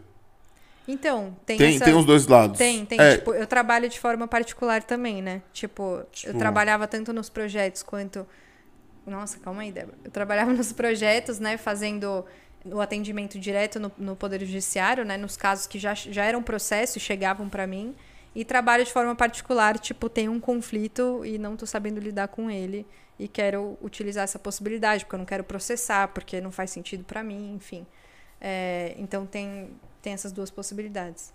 [0.88, 1.86] Então, tem, Tem, essa...
[1.86, 2.58] tem os dois lados.
[2.58, 3.00] Tem, tem.
[3.00, 5.42] É, Tipo, eu trabalho de forma particular também, né?
[5.54, 8.26] Tipo, Tipo- eu trabalhava tanto nos projetos quanto.
[9.06, 9.98] Nossa, calma aí, Débora.
[10.04, 11.58] Eu trabalhava nos projetos, né?
[11.58, 12.26] Fazendo
[12.66, 15.18] o atendimento direto no, no Poder Judiciário, né?
[15.18, 17.96] Nos casos que já, já eram processo e chegavam pra mim.
[18.34, 22.50] E trabalho de forma particular, tipo, tenho um conflito e não tô sabendo lidar com
[22.50, 22.86] ele.
[23.20, 27.22] E quero utilizar essa possibilidade, porque eu não quero processar, porque não faz sentido pra
[27.24, 27.86] mim, enfim.
[28.40, 29.70] É, então tem,
[30.02, 31.32] tem essas duas possibilidades.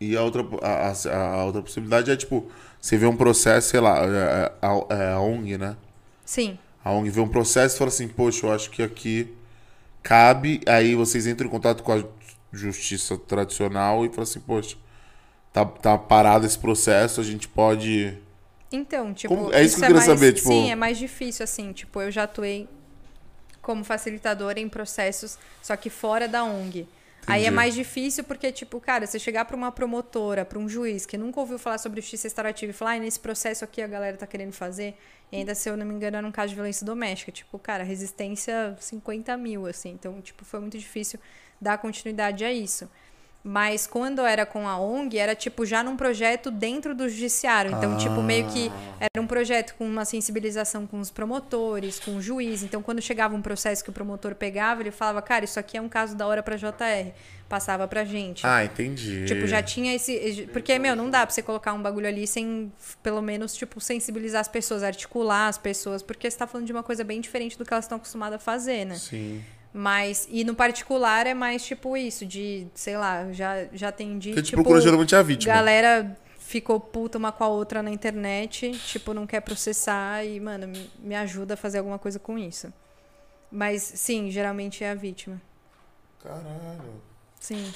[0.00, 2.50] E a outra, a, a- a outra possibilidade é, tipo,
[2.80, 5.76] você vê um processo, sei lá, é, a, é a ONG, né?
[6.24, 9.32] Sim, A ONG vê um processo e fala assim, poxa, eu acho que aqui
[10.02, 10.60] cabe.
[10.66, 12.02] Aí vocês entram em contato com a
[12.52, 14.76] justiça tradicional e falam assim, poxa,
[15.52, 18.18] tá, tá parado esse processo, a gente pode.
[18.72, 20.98] Então, tipo, Como- é isso que eu é queria mais, saber, tipo- Sim, é mais
[20.98, 22.68] difícil, assim, tipo, eu já atuei
[23.60, 26.88] como facilitadora em processos, só que fora da ONG.
[27.26, 31.06] Aí é mais difícil porque, tipo, cara, você chegar pra uma promotora, pra um juiz
[31.06, 34.16] que nunca ouviu falar sobre justiça restaurativa e falar, ah, nesse processo aqui a galera
[34.16, 34.96] tá querendo fazer,
[35.30, 37.32] e ainda, se eu não me engano, era um caso de violência doméstica.
[37.32, 39.90] Tipo, cara, resistência 50 mil, assim.
[39.90, 41.18] Então, tipo, foi muito difícil
[41.60, 42.88] dar continuidade a isso.
[43.44, 47.72] Mas quando era com a ONG, era tipo já num projeto dentro do judiciário.
[47.72, 48.70] Então, tipo, meio que
[49.00, 52.62] era um projeto com uma sensibilização com os promotores, com o juiz.
[52.62, 55.80] Então, quando chegava um processo que o promotor pegava, ele falava, cara, isso aqui é
[55.80, 57.12] um caso da hora pra JR.
[57.48, 58.46] Passava pra gente.
[58.46, 59.26] Ah, entendi.
[59.26, 60.48] Tipo, já tinha esse.
[60.52, 64.40] Porque, meu, não dá pra você colocar um bagulho ali sem, pelo menos, tipo, sensibilizar
[64.40, 67.64] as pessoas, articular as pessoas, porque você tá falando de uma coisa bem diferente do
[67.64, 68.94] que elas estão acostumadas a fazer, né?
[68.94, 69.42] Sim.
[69.74, 74.28] Mas, e no particular é mais tipo isso, de, sei lá, já, já atendi.
[74.32, 75.54] Que a gente tipo, procura geralmente a vítima.
[75.54, 80.70] Galera ficou puta uma com a outra na internet, tipo, não quer processar e, mano,
[80.98, 82.70] me- ajuda a fazer alguma coisa com isso.
[83.50, 85.40] Mas, sim, geralmente é a vítima.
[86.22, 87.02] Caralho.
[87.40, 87.72] Sim.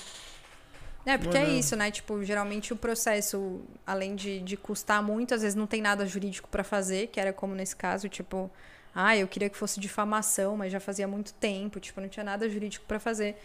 [1.06, 1.58] É, porque é Mano.
[1.58, 1.90] isso, né?
[1.90, 6.48] Tipo, geralmente o processo, além de, de custar muito, às vezes não tem nada jurídico
[6.48, 8.50] pra fazer, que era como nesse caso, tipo,
[8.98, 12.48] ah, eu queria que fosse difamação, mas já fazia muito tempo, tipo, não tinha nada
[12.48, 13.36] jurídico pra fazer.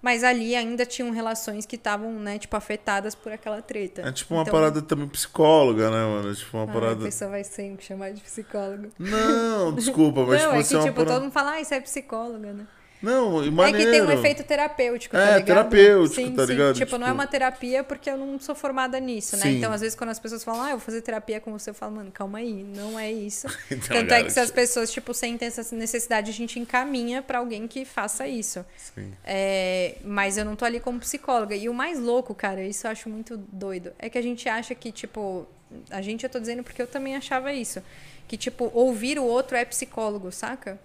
[0.00, 4.02] Mas ali ainda tinham relações que estavam, né, tipo, afetadas por aquela treta.
[4.02, 6.32] É tipo uma Então, parada também psicóloga, né, mano?
[6.34, 7.04] Tipo uma ah, A parada.
[7.04, 8.88] pessoa vai sempre chamar de psicólogo.
[8.98, 11.14] Não, desculpa, mas não, tipo, é que, uma tipo, parada...
[11.14, 12.66] todo mundo fala, ah, isso é psicóloga, né?
[13.02, 13.78] Não, e É maneiro.
[13.78, 15.46] que tem um efeito terapêutico, tá É, ligado?
[15.46, 16.74] terapêutico, tá ligado?
[16.76, 19.42] Tipo, não é Tipo- uma terapia porque eu não sou formada nisso, né?
[19.44, 19.56] Sim.
[19.58, 21.74] Então, às vezes, quando as pessoas falam, ah, eu vou fazer terapia com você, eu
[21.74, 23.46] falo, mano, calma aí, não é isso.
[23.70, 27.38] Então, Tanto é que se as pessoas, tipo, sentem essa necessidade, a gente encaminha pra
[27.38, 28.64] alguém que faça isso.
[28.76, 29.12] Sim.
[29.24, 31.54] É, mas eu não tô ali como psicóloga.
[31.56, 34.74] E o mais louco, cara, isso eu acho muito doido, é que a gente acha
[34.74, 35.46] que, tipo,
[35.90, 37.82] a gente, eu tô dizendo porque eu também achava isso,
[38.28, 40.78] que, tipo, ouvir o outro é psicólogo, saca?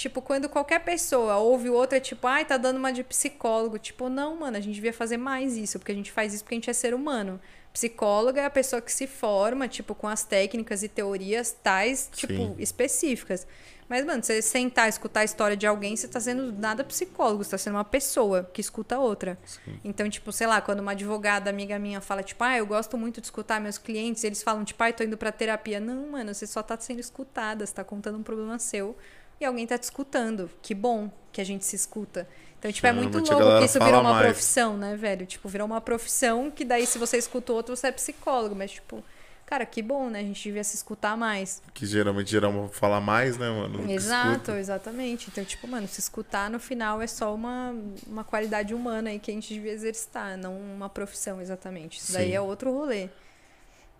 [0.00, 3.78] Tipo, quando qualquer pessoa ouve o outro, é tipo, ai, tá dando uma de psicólogo.
[3.78, 6.54] Tipo, não, mano, a gente devia fazer mais isso, porque a gente faz isso porque
[6.54, 7.38] a gente é ser humano.
[7.70, 12.32] Psicóloga é a pessoa que se forma, tipo, com as técnicas e teorias tais, tipo,
[12.32, 12.56] Sim.
[12.58, 13.46] específicas.
[13.90, 17.44] Mas, mano, você sentar e escutar a história de alguém, você tá sendo nada psicólogo,
[17.44, 19.38] você tá sendo uma pessoa que escuta outra.
[19.84, 23.20] Então, tipo, sei lá, quando uma advogada amiga minha fala, tipo, ah, eu gosto muito
[23.20, 25.78] de escutar meus clientes, eles falam, tipo, ah, tô indo pra terapia.
[25.78, 28.96] Não, mano, você só tá sendo escutada, você tá contando um problema seu
[29.40, 30.50] e alguém tá te escutando.
[30.60, 32.28] Que bom que a gente se escuta.
[32.58, 34.26] Então, tipo, é muito louco que isso virou uma mais.
[34.26, 35.24] profissão, né, velho?
[35.24, 38.54] Tipo, virou uma profissão que daí, se você escuta o outro, você é psicólogo.
[38.54, 39.02] Mas, tipo,
[39.46, 40.20] cara, que bom, né?
[40.20, 41.62] A gente devia se escutar mais.
[41.72, 43.90] Que geralmente geral fala mais, né, mano?
[43.90, 45.28] Exato, exatamente.
[45.32, 47.74] Então, tipo, mano, se escutar no final é só uma,
[48.06, 51.98] uma qualidade humana aí que a gente devia exercitar, não uma profissão exatamente.
[51.98, 52.34] Isso daí Sim.
[52.34, 53.08] é outro rolê.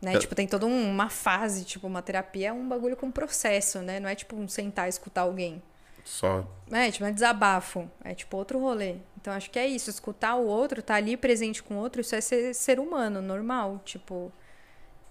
[0.00, 0.14] Né?
[0.14, 0.18] É.
[0.18, 4.00] Tipo, tem toda um- uma fase, tipo, uma terapia é um bagulho com processo, né?
[4.00, 5.62] Não é tipo um sentar e escutar alguém.
[6.04, 6.46] Só.
[6.72, 7.88] É, tipo, é desabafo.
[8.02, 8.96] É tipo outro rolê.
[9.20, 9.90] Então acho que é isso.
[9.90, 13.80] Escutar o outro, tá ali presente com o outro, isso é ser, ser humano, normal.
[13.84, 14.32] Tipo.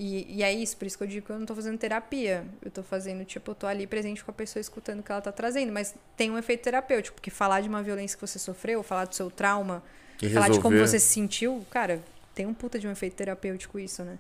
[0.01, 2.45] E, e é isso, por isso que eu digo que eu não tô fazendo terapia.
[2.61, 5.21] Eu tô fazendo, tipo, eu tô ali presente com a pessoa escutando o que ela
[5.21, 5.71] tá trazendo.
[5.73, 9.13] Mas tem um efeito terapêutico, porque falar de uma violência que você sofreu, falar do
[9.13, 9.83] seu trauma,
[10.21, 10.87] E falar de como resolver.
[10.87, 12.01] você se sentiu, cara,
[12.33, 14.17] tem um puta de um efeito terapêutico isso, né?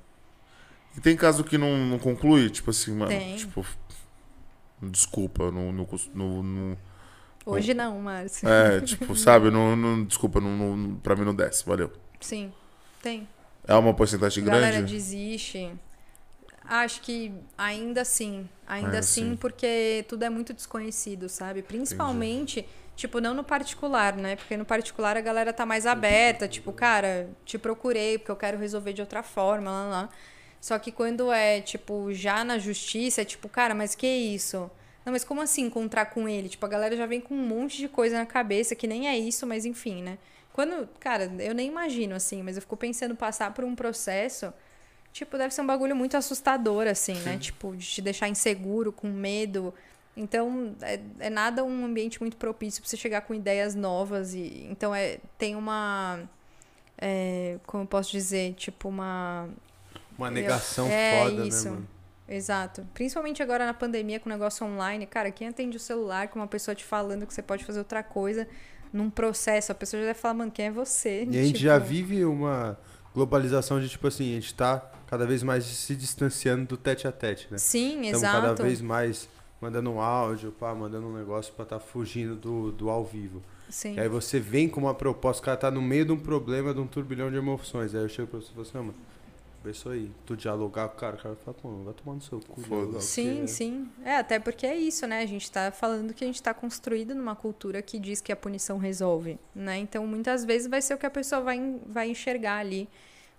[0.97, 3.09] E tem caso que não, não conclui, tipo assim, mano.
[3.11, 3.35] Tem.
[3.35, 3.65] Tipo.
[4.81, 5.71] Desculpa, não.
[5.71, 6.77] não, cons- não, não-
[7.45, 8.47] Hoje não, Márcio.
[8.47, 9.49] é, tipo, sabe?
[9.49, 11.91] Não, não, desculpa, não, não, pra mim não desce, valeu.
[12.19, 12.53] Sim,
[13.01, 13.27] tem.
[13.67, 14.93] É uma porcentagem A galera grande?
[14.93, 15.71] desiste.
[16.63, 18.47] Acho que ainda assim.
[18.67, 19.35] Ainda É, assim, sim.
[19.35, 21.63] porque tudo é muito desconhecido, sabe?
[21.63, 24.35] Principalmente, tipo, não no particular, né?
[24.35, 28.57] Porque no particular a galera tá mais aberta, tipo, cara, te procurei porque eu quero
[28.59, 30.09] resolver de outra forma, lá, lá.
[30.61, 34.69] Só que quando é, tipo, já na justiça, é tipo, cara, mas que isso?
[35.05, 36.49] Não, mas como assim encontrar com ele?
[36.49, 39.17] Tipo, a galera já vem com um monte de coisa na cabeça que nem é
[39.17, 40.17] isso, mas enfim, né?
[40.53, 44.53] Quando, cara, eu nem imagino assim, mas eu fico pensando passar por um processo,
[45.13, 47.37] tipo, deve ser um bagulho muito assustador, assim, né?
[47.37, 49.73] Tipo, de te deixar inseguro, com medo.
[50.17, 54.33] Então, é, é nada um ambiente muito propício pra você chegar com ideias novas.
[54.33, 56.19] e Então, é, tem uma.
[56.97, 58.53] é, como eu posso dizer?
[58.55, 59.47] Tipo, uma.
[60.19, 61.65] Uma negação É foda, isso.
[61.65, 61.87] né, mano?
[62.27, 62.85] Exato.
[62.93, 65.05] Principalmente agora na pandemia com o negócio online.
[65.07, 68.03] Cara, quem atende o celular com uma pessoa te falando que você pode fazer outra
[68.03, 68.47] coisa
[68.93, 71.23] num processo, a pessoa já deve falar, mano, quem é você?
[71.29, 72.77] E a gente Tipo, já vive uma
[73.15, 77.11] globalização de, tipo assim, a gente tá cada vez mais se distanciando do tete a
[77.11, 77.57] tete, né?
[77.57, 78.41] Sim, Estamos exato.
[78.47, 79.27] cada vez mais
[79.59, 83.41] mandando um áudio, pá, mandando um negócio pra tá fugindo do, do ao vivo.
[83.69, 83.95] Sim.
[83.95, 86.73] E aí você vem com uma proposta, o cara tá no meio de um problema,
[86.73, 87.93] de um turbilhão de emoções.
[87.93, 88.95] Aí eu chego pra você e falo assim, não, mano,
[89.67, 90.11] isso aí.
[90.25, 92.61] Tu dialogar com o cara, o cara fala, pô, vai tomar no seu cu.
[92.61, 92.69] Foda-se.
[92.69, 93.89] dialogar o Sim, sim.
[94.05, 95.21] É, até porque é isso, né?
[95.21, 98.35] A gente tá falando que a gente tá construído numa cultura que diz que a
[98.35, 99.77] punição resolve, né?
[99.77, 102.87] Então, muitas vezes vai ser o que a pessoa vai, vai enxergar ali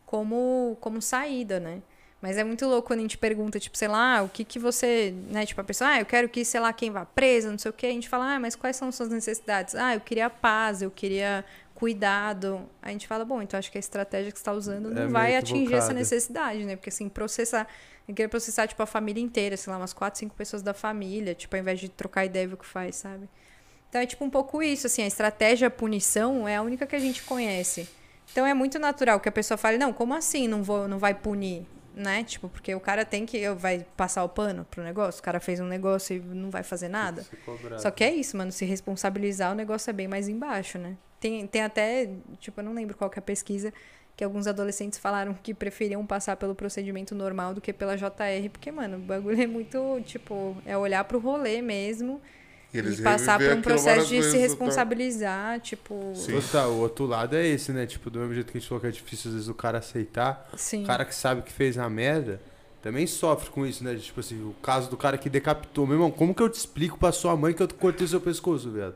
[0.05, 1.81] como, como saída, né?
[2.21, 5.15] Mas é muito louco quando a gente pergunta, tipo, sei lá, o que que você,
[5.31, 5.47] né?
[5.47, 7.73] Tipo, a pessoa, ah, eu quero que, sei lá, quem vá presa, não sei o
[7.75, 7.87] quê.
[7.87, 9.75] A gente fala, ah, mas quais são suas necessidades?
[9.75, 11.45] Ah, eu queria paz, eu queria
[11.81, 12.69] cuidado.
[12.83, 15.07] A gente fala, bom, então acho que a estratégia que você está usando não É
[15.07, 16.77] vai atingir essa necessidade, né?
[16.77, 17.67] Porque assim, processar,
[18.07, 21.35] eu queria processar, tipo, a família inteira, sei lá, umas quatro, cinco pessoas da família,
[21.35, 23.27] tipo, ao invés de trocar ideia ver o que faz, sabe?
[23.89, 26.99] Então é tipo um pouco isso, assim, a estratégia punição é a única que a
[26.99, 27.89] gente conhece.
[28.31, 31.15] Então é muito natural que a pessoa fale, não, como assim não, vou, não vai
[31.15, 31.67] punir?
[31.93, 32.23] Né?
[32.23, 33.51] Tipo, porque o cara tem que.
[33.51, 36.89] Vai passar o pano pro negócio, o cara fez um negócio e não vai fazer
[36.89, 37.27] nada.
[37.79, 38.53] Só que é isso, mano.
[38.53, 40.97] Se responsabilizar, o negócio é bem mais embaixo, né?
[41.21, 42.09] Tem, tem até,
[42.41, 43.73] tipo, eu não lembro qual que é a pesquisa,
[44.17, 48.73] que alguns adolescentes falaram que preferiam passar pelo procedimento normal do que pela JR, porque,
[48.73, 52.21] mano, o bagulho é muito, tipo, é olhar pro rolê mesmo
[52.73, 54.39] E e passar por um processo de se tá?
[54.39, 56.13] responsabilizar, tipo.
[56.15, 56.35] Sim.
[56.69, 57.87] O outro lado é esse, né?
[57.87, 59.79] Tipo, do mesmo jeito que a gente falou que é difícil às vezes o cara
[59.79, 60.85] aceitar, Sim.
[60.85, 62.41] o cara que sabe que fez a merda
[62.83, 63.95] também sofre com isso, né?
[63.97, 65.87] Tipo assim, o caso do cara que decapitou.
[65.87, 68.71] Meu irmão, como que eu te explico pra sua mãe que eu cortei seu pescoço,
[68.71, 68.95] viado?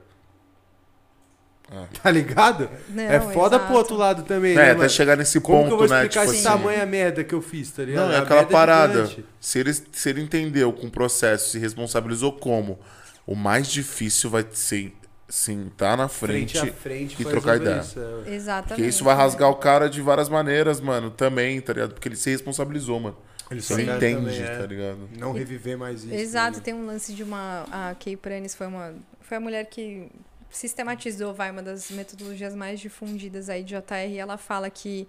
[1.73, 1.87] É.
[2.03, 2.69] Tá ligado?
[2.89, 3.67] Não, é foda exato.
[3.67, 4.63] pro outro lado também, É, né?
[4.71, 4.91] até mano?
[4.91, 6.03] chegar nesse Como que eu ponto, vou né?
[6.05, 6.57] explicar Tipo esse assim.
[6.59, 8.07] tamanho a merda que eu fiz, tá ligado?
[8.09, 9.07] Não, é A aquela merda parada.
[9.07, 9.25] gigante.
[9.41, 12.79] Se ele, se ele entendeu com o processo, se responsabilizou como,
[13.27, 14.95] o mais difícil vai ser
[15.27, 17.81] sentar na frente, Frente a frente e pra trocar ideia.
[17.81, 18.35] isso, é.
[18.35, 18.69] Exatamente.
[18.69, 21.95] Porque isso vai rasgar o cara de várias maneiras, mano, também, tá ligado?
[21.95, 23.17] Porque ele se responsabilizou, mano.
[23.51, 24.99] Ele só entende, também, é, tá ligado?
[25.19, 26.15] Não reviver mais isso.
[26.15, 26.63] Exato, né?
[26.65, 27.65] tem um lance de uma.
[27.73, 28.95] A Kay Pranis foi uma.
[29.23, 30.09] Foi a mulher que
[30.57, 34.17] sistematizou, vai, uma das metodologias mais difundidas aí de JR.
[34.19, 35.07] Ela fala que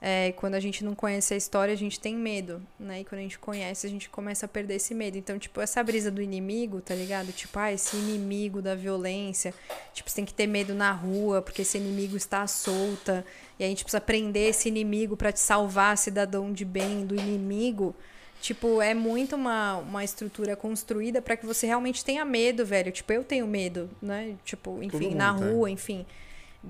[0.00, 3.00] é, quando a gente não conhece a história, a gente tem medo, né?
[3.00, 5.18] E quando a gente conhece, a gente começa a perder esse medo.
[5.18, 7.32] Então, tipo, essa brisa do inimigo, tá ligado?
[7.32, 9.52] Tipo, ah, esse inimigo da violência.
[9.92, 13.24] Tipo, você tem que ter medo na rua, porque esse inimigo está à solta.
[13.58, 17.94] E a gente precisa prender esse inimigo para te salvar, cidadão de bem, do inimigo.
[18.40, 22.92] Tipo, é muito uma, uma estrutura construída para que você realmente tenha medo, velho.
[22.92, 24.36] Tipo, eu tenho medo, né?
[24.44, 26.06] Tipo, enfim, mundo na rua, enfim.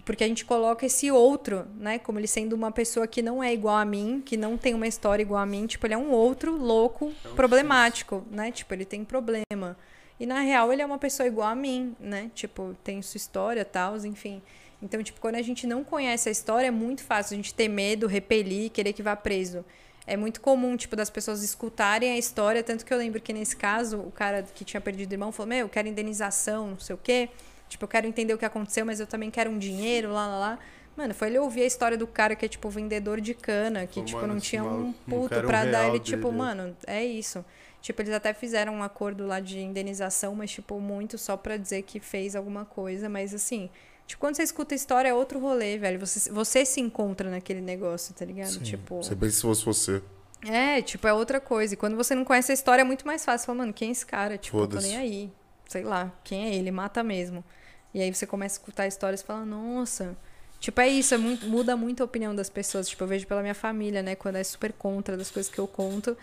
[0.04, 1.98] Porque a gente coloca esse outro, né?
[1.98, 4.86] Como ele sendo uma pessoa que não é igual a mim, que não tem uma
[4.86, 5.66] história igual a mim.
[5.66, 8.50] Tipo, ele é um outro louco, problemático, né?
[8.50, 9.76] Tipo, ele tem problema.
[10.18, 12.30] E na real, ele é uma pessoa igual a mim, né?
[12.34, 14.42] Tipo, tem sua história, tal, enfim.
[14.82, 17.68] Então, tipo, quando a gente não conhece a história, é muito fácil a gente ter
[17.68, 19.64] medo, repelir, querer que vá preso.
[20.08, 23.54] É muito comum, tipo, das pessoas escutarem a história, tanto que eu lembro que nesse
[23.54, 26.94] caso, o cara que tinha perdido o irmão falou, meu, eu quero indenização, não sei
[26.94, 27.28] o quê.
[27.68, 30.38] Tipo, eu quero entender o que aconteceu, mas eu também quero um dinheiro, lá, lá,
[30.38, 30.58] lá.
[30.96, 34.00] Mano, foi ele ouvir a história do cara que é, tipo, vendedor de cana, que,
[34.00, 35.88] Pô, tipo, mano, não tinha um não puto quero um pra dar.
[35.88, 36.36] Ele, tipo, dele.
[36.36, 37.44] mano, é isso.
[37.80, 41.82] Tipo, eles até fizeram um acordo lá de indenização, mas, tipo, muito só pra dizer
[41.82, 43.08] que fez alguma coisa.
[43.08, 43.70] Mas, assim,
[44.08, 46.00] tipo, quando você escuta a história é outro rolê, velho.
[46.00, 48.50] Você, você se encontra naquele negócio, tá ligado?
[48.50, 48.60] Sim.
[48.60, 48.96] Tipo.
[48.96, 50.02] Você pensa se fosse você.
[50.42, 51.74] É, tipo, é outra coisa.
[51.74, 53.46] E quando você não conhece a história, é muito mais fácil.
[53.46, 54.38] Falar, mano, quem é esse cara?
[54.38, 55.32] Tipo, eu tô nem aí.
[55.68, 56.70] Sei lá, quem é ele?
[56.70, 57.44] Mata mesmo.
[57.92, 60.16] E aí você começa a escutar histórias e fala, nossa.
[60.60, 62.88] Tipo, é isso, é muito, muda muito a opinião das pessoas.
[62.88, 64.14] Tipo, eu vejo pela minha família, né?
[64.14, 66.16] Quando é super contra das coisas que eu conto.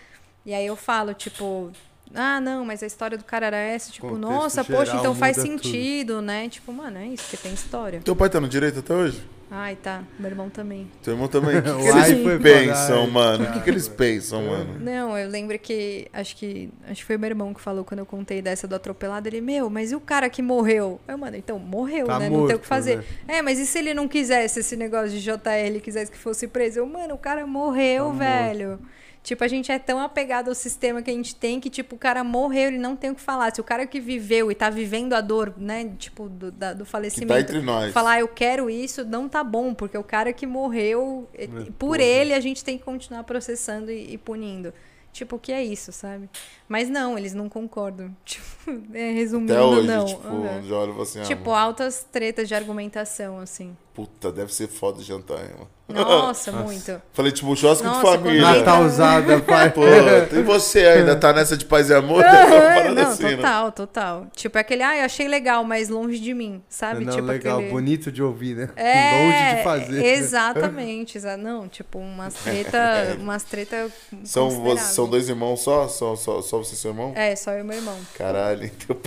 [0.46, 1.72] E aí eu falo, tipo,
[2.14, 3.92] ah, não, mas a história do cara era essa.
[3.92, 5.62] Tipo, Contexto nossa, poxa, então faz muda tudo.
[5.64, 6.48] sentido, né?
[6.50, 8.00] Tipo, mano, é isso, porque tem história.
[8.02, 9.22] Teu pai tá no direito até hoje?
[9.52, 10.02] Ai, tá.
[10.18, 10.90] Meu irmão também.
[11.04, 11.58] Teu irmão também.
[11.60, 13.44] O que, que eles foi pensam, mano?
[13.46, 14.80] O que, que eles pensam, mano?
[14.80, 18.06] Não, eu lembro que acho que acho que foi meu irmão que falou quando eu
[18.08, 21.00] contei dessa do atropelado, ele, meu, mas e o cara que morreu?
[21.08, 22.26] Eu, mano, então, morreu, Tá né?
[22.28, 22.98] não tem o morto, que fazer.
[22.98, 23.04] né?
[23.28, 26.48] É, mas e se ele não quisesse esse negócio de JR, ele quisesse que fosse
[26.48, 26.80] preso?
[26.80, 28.80] Eu, mano, o cara morreu, Tá velho.
[29.26, 31.98] Tipo, a gente é tão apegado ao sistema que a gente tem que, tipo, o
[31.98, 33.52] cara morreu, ele não tem o que falar.
[33.56, 36.86] Se o cara que viveu e tá vivendo a dor, né, tipo, do, da- do
[36.86, 37.34] Que falecimento.
[37.34, 37.92] tá entre nós.
[37.92, 42.04] Falar, eu quero isso, não tá bom, porque o cara que morreu, Mas, por porra.
[42.04, 44.72] ele, a gente tem que continuar processando e, e punindo.
[45.12, 46.30] Tipo, o que é isso, sabe?
[46.68, 48.16] Mas não, eles não concordam.
[48.24, 48.46] Tipo,
[48.94, 50.06] é, resumindo, Até hoje, não.
[50.06, 50.62] tipo, Aham.
[50.62, 53.76] já fala assim, ah, Tipo, altas tretas de argumentação, assim.
[53.96, 55.70] Puta, deve ser foda de jantar, hein, mano.
[55.88, 57.02] Nossa, muito.
[57.14, 58.40] Falei, tipo, churrasco de Nossa, quando família.
[58.42, 59.70] entra- Natalzada, pai.
[59.72, 62.22] Pô, e você ainda tá nessa de paz e amor?
[62.26, 63.36] Parada não, assim, né?
[63.38, 64.28] total, total.
[64.36, 67.06] Tipo, aquele, ah, eu achei legal, mas longe de mim, sabe?
[67.06, 67.72] Não, tipo, legal, aquele...
[67.72, 68.70] bonito de ouvir, né?
[68.76, 70.06] É, Longe de fazer.
[70.06, 73.90] Exatamente, exa- não, tipo, umas treta, umas treta
[74.24, 75.88] São, são dois irmãos só?
[75.88, 77.14] Só, só, só você e seu irmão?
[77.16, 77.98] É, só eu e meu irmão.
[78.18, 78.98] Caralho, então...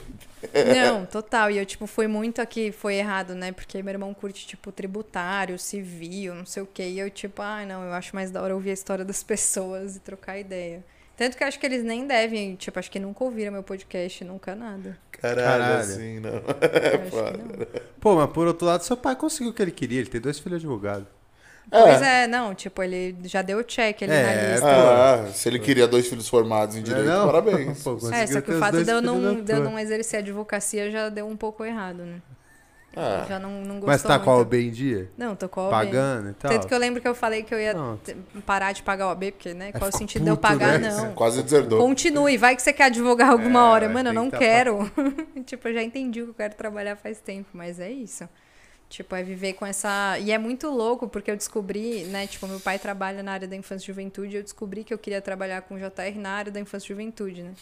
[0.74, 1.50] Não, total.
[1.50, 3.52] E eu, tipo, fui muito aqui, foi errado, né?
[3.52, 6.84] Porque meu irmão curte, tipo, tributário, civil, não sei o quê.
[6.84, 9.96] E eu, tipo, ai, não, eu acho mais da hora ouvir a história das pessoas
[9.96, 10.84] e trocar ideia.
[11.16, 14.22] Tanto que eu acho que eles nem devem, tipo, acho que nunca ouviram meu podcast,
[14.24, 14.96] nunca nada.
[15.10, 15.80] Caralho, Caralho.
[15.80, 16.30] assim, não.
[16.30, 16.44] Eu
[17.02, 17.82] acho que não.
[18.00, 19.98] Pô, mas por outro lado, seu pai conseguiu o que ele queria.
[19.98, 21.08] Ele tem dois filhos advogados.
[21.70, 24.66] Pois é, não, tipo, ele já deu check ali É, na lista.
[24.68, 27.26] Ah, se ele queria dois filhos formados em direito, Não é não?
[27.26, 27.82] parabéns.
[27.84, 30.90] Pô, É, só que o fato de eu, não, de eu não exercer a advocacia
[30.90, 32.20] já deu um pouco errado, né?
[32.96, 34.46] Ah, Já não, não gostou Mas tá com a muito.
[34.48, 35.08] OB em dia?
[35.16, 35.72] Não, tô com a OAB.
[35.72, 36.50] Pagando e tal?
[36.50, 37.74] Tanto que eu lembro que eu falei que eu ia
[38.44, 39.70] parar de pagar o OAB, porque, né?
[39.72, 40.80] Qual o ficou sentido de eu puto, pagar?
[40.80, 40.90] né?
[40.90, 41.12] Não.
[41.12, 41.78] quase deserdou.
[41.78, 43.88] Continue, vai que você quer advogar alguma É, hora.
[43.88, 44.90] Mano, eu não quero.
[45.46, 48.28] tipo, eu já entendi o que eu quero trabalhar faz tempo, mas é isso.
[48.88, 50.18] Tipo, é viver com essa.
[50.18, 52.26] E é muito louco, porque eu descobri, né?
[52.26, 55.20] Tipo, meu pai trabalha na área da infância e juventude, eu descobri que eu queria
[55.20, 57.54] trabalhar com JR na área da infância e juventude, né?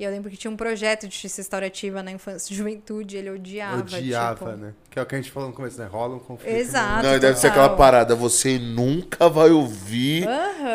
[0.00, 3.28] E eu lembro que tinha um projeto de justiça restaurativa na infância e juventude, ele
[3.28, 3.80] odiava.
[3.82, 4.56] Odiava, tipo...
[4.56, 4.72] né?
[4.88, 5.86] Que é o que a gente falou no começo, né?
[5.86, 6.56] Rola um conflito.
[6.56, 7.02] Exato.
[7.04, 8.14] Não, e deve ser aquela parada.
[8.14, 10.26] Você nunca vai ouvir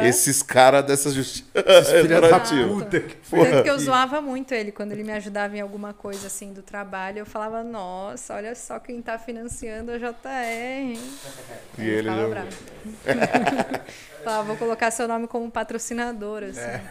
[0.03, 2.67] esses caras dessa justiça restaurativa.
[2.67, 2.99] puta.
[2.99, 6.53] que Tanto que eu zoava muito ele quando ele me ajudava em alguma coisa assim
[6.53, 7.17] do trabalho.
[7.17, 10.99] Eu falava, nossa, olha só quem tá financiando a JR, hein?
[11.79, 12.49] E Aí ele ficava já- bravo.
[14.23, 16.59] falava, vou colocar seu nome como patrocinador, assim.
[16.59, 16.81] É.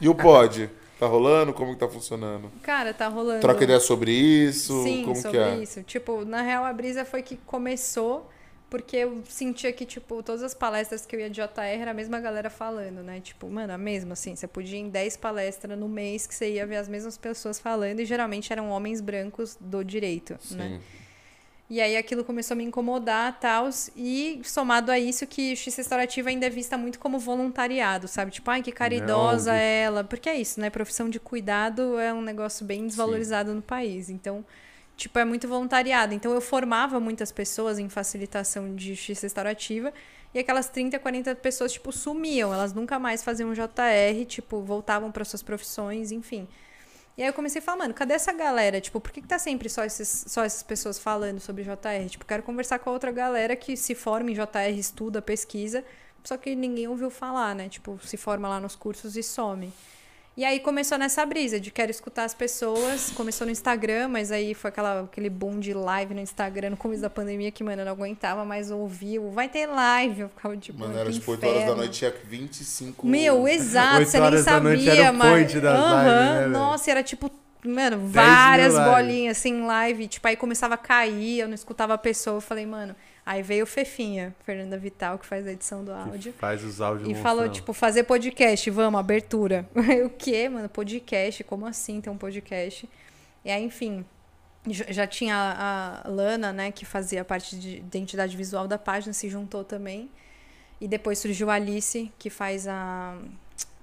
[0.00, 0.68] E o pod?
[0.98, 1.52] Tá rolando?
[1.52, 2.50] Como que tá funcionando?
[2.62, 3.40] Cara, tá rolando.
[3.40, 4.82] Troca ideia sobre isso?
[4.84, 5.56] Sim, como sobre que é?
[5.56, 5.82] isso.
[5.82, 8.30] Tipo, na real, a brisa foi que começou
[8.70, 11.94] porque eu sentia que, tipo, todas as palestras que eu ia de JR era a
[11.94, 13.20] mesma galera falando, né?
[13.20, 14.34] Tipo, mano, a mesma, assim.
[14.34, 17.60] Você podia ir em 10 palestras no mês que você ia ver as mesmas pessoas
[17.60, 20.80] falando e geralmente eram homens brancos do direito, né?
[20.80, 21.03] Sim.
[21.68, 26.28] E aí aquilo começou a me incomodar, tal, e somado a isso que justiça restaurativa
[26.28, 28.30] ainda é vista muito como voluntariado, sabe?
[28.30, 30.04] Tipo, ai, que caridosa Não, ela.
[30.04, 30.68] Porque é isso, né?
[30.68, 34.10] Profissão de cuidado é um negócio bem desvalorizado no país.
[34.10, 34.44] Então,
[34.94, 36.12] tipo, é muito voluntariado.
[36.12, 39.90] Então eu formava muitas pessoas em facilitação de justiça restaurativa
[40.34, 42.52] e aquelas 30, 40 pessoas, tipo, sumiam.
[42.52, 46.46] Elas nunca mais faziam JR, tipo, voltavam para suas profissões, enfim.
[47.16, 48.80] E aí eu comecei a falar, mano, cadê essa galera?
[48.80, 52.08] Tipo, por que, que tá sempre só, esses, só essas pessoas falando sobre JR?
[52.08, 55.84] Tipo, quero conversar com a outra galera que se forma em JR, estuda, pesquisa,
[56.24, 57.68] só que ninguém ouviu falar, né?
[57.68, 59.72] Tipo, se forma lá nos cursos e some.
[60.36, 63.10] E aí começou nessa brisa de quero escutar as pessoas.
[63.10, 67.02] Começou no Instagram, mas aí foi aquela, aquele boom de live no Instagram no começo
[67.02, 69.20] da pandemia que, mano, eu não aguentava mais ouvir.
[69.20, 70.22] o Vai ter live.
[70.22, 73.06] Eu ficava tipo, Mano, mano, era tipo 8 horas da noite, tinha 25.
[73.06, 75.30] Meu, exato, você nem horas da noite sabia, mas.
[75.30, 76.46] point das Aham, lives, né?
[76.48, 77.30] Nossa, era tipo,
[77.64, 80.08] mano, várias bolinhas assim em live.
[80.08, 82.38] Tipo, aí começava a cair, eu não escutava a pessoa.
[82.38, 82.96] Eu falei, mano.
[83.26, 86.32] Aí veio o Fefinha, Fernanda Vital, que faz a edição do Que áudio.
[86.34, 87.52] faz os áudios E falou, monstrão.
[87.54, 89.66] tipo, fazer podcast, vamos, abertura.
[90.04, 90.68] o quê, mano?
[90.68, 91.42] Podcast?
[91.44, 92.86] Como assim ter um podcast?
[93.42, 94.04] E aí, enfim,
[94.68, 95.36] já tinha
[96.04, 100.10] a Lana, né, que fazia parte de identidade visual da página, se juntou também.
[100.80, 103.16] E depois surgiu a Alice, que faz a.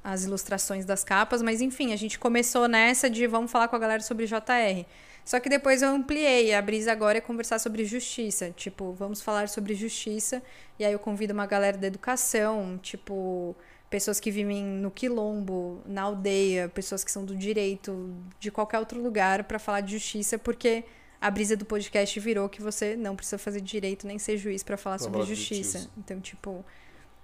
[0.04, 3.80] as ilustrações das capas, mas enfim, a gente começou nessa de vamos falar com a
[3.80, 4.86] galera sobre JR.
[5.24, 6.54] Só que depois eu ampliei.
[6.54, 8.52] A brisa agora é conversar sobre justiça.
[8.52, 10.42] Tipo, vamos falar sobre justiça.
[10.80, 13.56] E aí eu convido uma galera da educação, tipo,
[13.90, 19.02] pessoas que vivem no quilombo, na aldeia, pessoas que são do direito, de qualquer outro
[19.02, 20.84] lugar, para falar de justiça, porque
[21.20, 24.76] a brisa do podcast virou que você não precisa fazer direito nem ser juiz para
[24.76, 25.90] falar sobre justiça.
[25.98, 26.66] Então, tipo.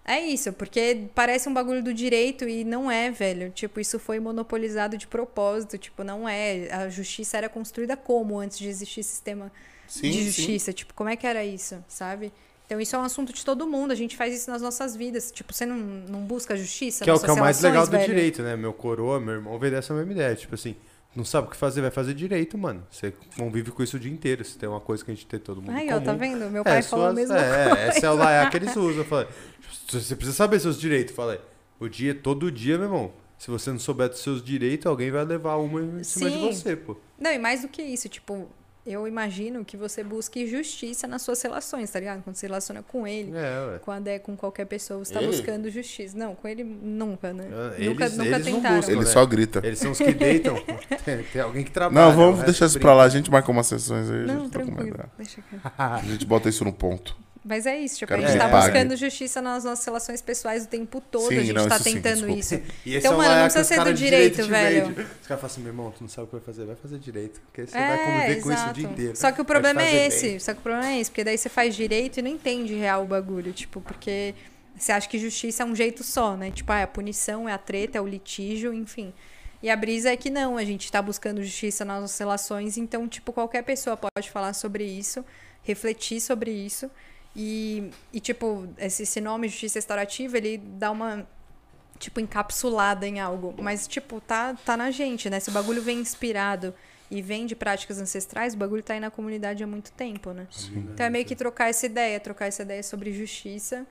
[0.10, 3.52] É isso, porque parece um bagulho do direito e não é, velho.
[3.52, 5.78] Tipo, isso foi monopolizado de propósito.
[5.78, 6.72] Tipo, não é.
[6.72, 9.52] A justiça era construída como antes de existir sistema
[9.86, 10.24] Sim, de sim.
[10.24, 10.72] justiça?
[10.72, 12.32] Tipo, como é que era isso, sabe?
[12.66, 13.92] Então, isso é um assunto de todo mundo.
[13.92, 15.30] A gente faz isso nas nossas vidas.
[15.30, 17.04] Tipo, você não, não busca justiça?
[17.04, 18.06] Que é o que é o mais legal do velho?
[18.06, 18.56] direito, né?
[18.56, 20.36] Meu coroa, meu irmão veio dessa mesma ideia.
[20.36, 20.76] Tipo assim,
[21.16, 22.86] não sabe o que fazer, vai fazer direito, mano.
[22.92, 24.44] Você convive com isso o dia inteiro.
[24.46, 25.98] Se tem uma coisa que a gente tem todo mundo Aí, comum.
[25.98, 26.50] ó, tá vendo?
[26.52, 27.82] Meu pai é, falou a suas- mesma é, coisa.
[27.82, 28.98] Essa é o laiá que eles usam.
[29.00, 29.28] Eu falei,
[29.90, 31.12] você precisa saber seus direitos.
[31.12, 31.40] Eu falei,
[31.80, 33.12] o dia, todo dia, meu irmão.
[33.38, 36.42] Se você não souber dos seus direitos, alguém vai levar uma em cima de Sim.
[36.52, 36.98] você, pô.
[37.20, 38.50] Não, e mais do que isso, tipo,
[38.88, 42.24] eu imagino que você busque justiça nas suas relações, tá ligado?
[42.24, 45.28] Quando você relaciona com ele, É, quando é com qualquer pessoa, você tá Ele?
[45.32, 46.18] buscando justiça.
[46.18, 47.48] Não, com ele nunca, né?
[47.52, 48.76] Ah, nunca eles- nunca eles não tentaram.
[48.78, 48.92] buscam.
[48.92, 49.06] Ele né?
[49.06, 49.62] só grita.
[49.64, 50.56] Eles são os que deitam.
[51.06, 52.06] tem, tem alguém que trabalha.
[52.08, 52.88] Não, o vamos deixar isso brinca.
[52.88, 53.04] pra lá.
[53.04, 54.24] A gente marca umas sessões aí.
[54.24, 55.10] a Não, gente troca uma tranquilo.
[55.18, 55.72] Deixa quieto.
[55.78, 57.16] A gente bota isso no ponto.
[57.48, 58.72] Mas é isso, tipo, Quero a gente tá pague.
[58.74, 61.30] buscando justiça nas nossas relações pessoais o tempo todo.
[61.30, 62.40] Sim, a gente não, tá isso sim, tentando desculpa.
[62.40, 62.62] isso.
[62.86, 64.88] Então, é mano, não precisa ser do direito, te velho.
[64.90, 67.00] Os caras falam assim, meu irmão, tu não sabe o que vai fazer, vai fazer
[67.00, 67.40] direito.
[67.46, 68.74] Porque você É, vai conviver com isso o exato.
[68.74, 69.16] dia inteiro.
[69.16, 70.28] Só que o problema é esse.
[70.30, 70.40] bem.
[70.40, 73.04] Só que o problema é esse, porque daí você faz direito e não entende real
[73.04, 74.36] o bagulho, tipo, porque
[74.76, 76.52] você acha que justiça é um jeito só, né?
[76.52, 79.14] Tipo, ah, é a punição, é a treta, é o litígio, enfim.
[79.64, 83.08] E a brisa é que não, a gente tá buscando justiça nas nossas relações, então,
[83.08, 85.26] tipo, qualquer pessoa pode falar sobre isso,
[85.64, 86.92] refletir sobre isso.
[87.40, 91.28] E, e tipo, esse, esse nome, justiça restaurativa, ele dá uma,
[92.00, 93.54] tipo, encapsulada em algo.
[93.62, 95.40] Mas, tipo, tá, tá na gente, né?
[95.40, 96.74] Se o bagulho vem inspirado
[97.12, 100.48] e vem de práticas ancestrais, o bagulho tá aí na comunidade há muito tempo, né?
[100.94, 103.86] Então é meio que trocar essa ideia, trocar essa ideia sobre justiça.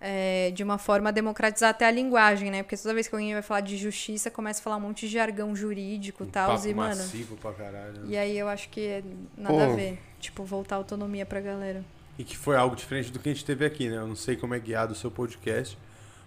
[0.00, 2.62] é, de uma forma a democratizar até a linguagem, né?
[2.62, 5.12] Porque toda vez que alguém vai falar de justiça, começa a falar um monte de
[5.12, 6.54] jargão jurídico e Um tal.
[6.54, 7.02] papo E, mano,
[7.40, 8.00] pra caralho.
[8.02, 8.06] né?
[8.08, 9.02] e aí eu acho que é
[9.36, 9.60] nada Pô.
[9.72, 9.98] a ver.
[10.20, 11.84] Tipo, voltar a autonomia pra galera.
[12.18, 13.96] E que foi algo diferente do que a gente teve aqui, né?
[13.96, 15.78] Eu não sei como é guiado o seu podcast,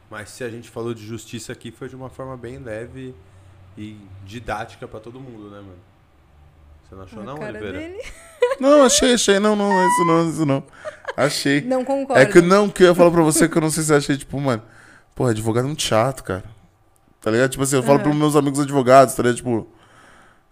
[0.09, 3.13] mas se a gente falou de justiça aqui, foi de uma forma bem leve
[3.77, 5.91] e didática pra todo mundo, né, mano?
[6.87, 7.77] Você não achou, a não, cara Oliveira?
[7.79, 8.01] dele.
[8.59, 9.39] Não, achei, achei.
[9.39, 10.63] Não, não, isso não, isso não.
[11.15, 11.61] Achei.
[11.61, 12.21] Não concordo.
[12.21, 14.17] É que não, que eu ia falar pra você que eu não sei se achei,
[14.17, 14.61] tipo, mano,
[15.15, 16.43] porra, advogado é muito chato, cara.
[17.21, 17.51] Tá ligado?
[17.51, 18.03] Tipo assim, eu falo Aham.
[18.03, 19.37] pros meus amigos advogados, tá ligado?
[19.37, 19.67] Tipo,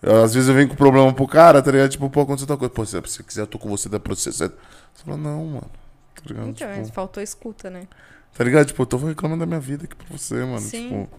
[0.02, 1.90] eu, às vezes eu venho com problema pro cara, tá ligado?
[1.90, 2.74] Tipo, pô, aconteceu tal coisa.
[2.74, 4.52] Pô, se você quiser, eu tô com você da processo.
[5.00, 5.72] Você fala, não, mano.
[6.16, 6.50] Tá ligado?
[6.50, 7.88] Então, tipo, faltou escuta, né?
[8.36, 8.68] tá ligado?
[8.68, 10.60] Tipo, eu tô reclamando da minha vida aqui pra você, mano.
[10.60, 10.90] Sim.
[10.90, 11.10] Tipo,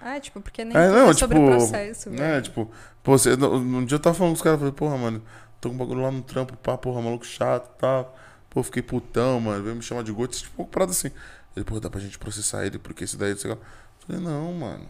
[0.00, 2.42] Ah, tipo, porque nem É, não, é sobre tipo, o processo, né, velho.
[2.42, 2.70] tipo,
[3.02, 5.22] pô, você, um dia eu tava falando com os caras, falei, porra, mano,
[5.60, 8.16] tô com um bagulho lá no trampo, pá, porra, maluco chato e tal.
[8.48, 11.10] Pô, fiquei putão, mano, veio me chamar de gordo, tipo, parada assim.
[11.56, 13.58] Ele, pô, dá pra gente processar ele, porque esse daí, sei lá.
[14.06, 14.86] Falei, não, mano,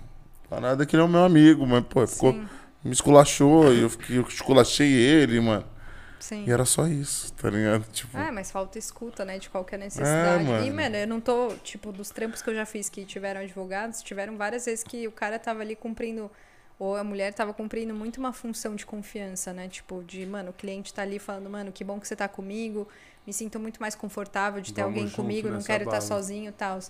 [0.48, 2.46] pra nada que ele é o meu amigo, mas, pô, ficou, Sim,
[2.84, 5.64] me esculachou, e eu, fiquei, eu esculachei ele, mano.
[6.20, 6.44] Sim.
[6.46, 7.84] E era só isso, tá ligado?
[7.92, 9.38] Tipo, Ah, mas falta escuta, né?
[9.38, 10.44] De qualquer necessidade.
[10.44, 10.64] mano.
[10.66, 14.02] E, mano, eu não tô, tipo, dos trampos que eu já fiz que tiveram advogados,
[14.02, 16.30] tiveram várias vezes que o cara tava ali cumprindo,
[16.78, 19.68] ou a mulher tava cumprindo muito uma função de confiança, né?
[19.68, 22.86] Tipo, de, mano, o cliente tá ali falando, mano, que bom que você tá comigo,
[23.30, 26.52] me sinto muito mais confortável de ter Vamos alguém comigo, não quero estar sozinho e
[26.52, 26.80] tal.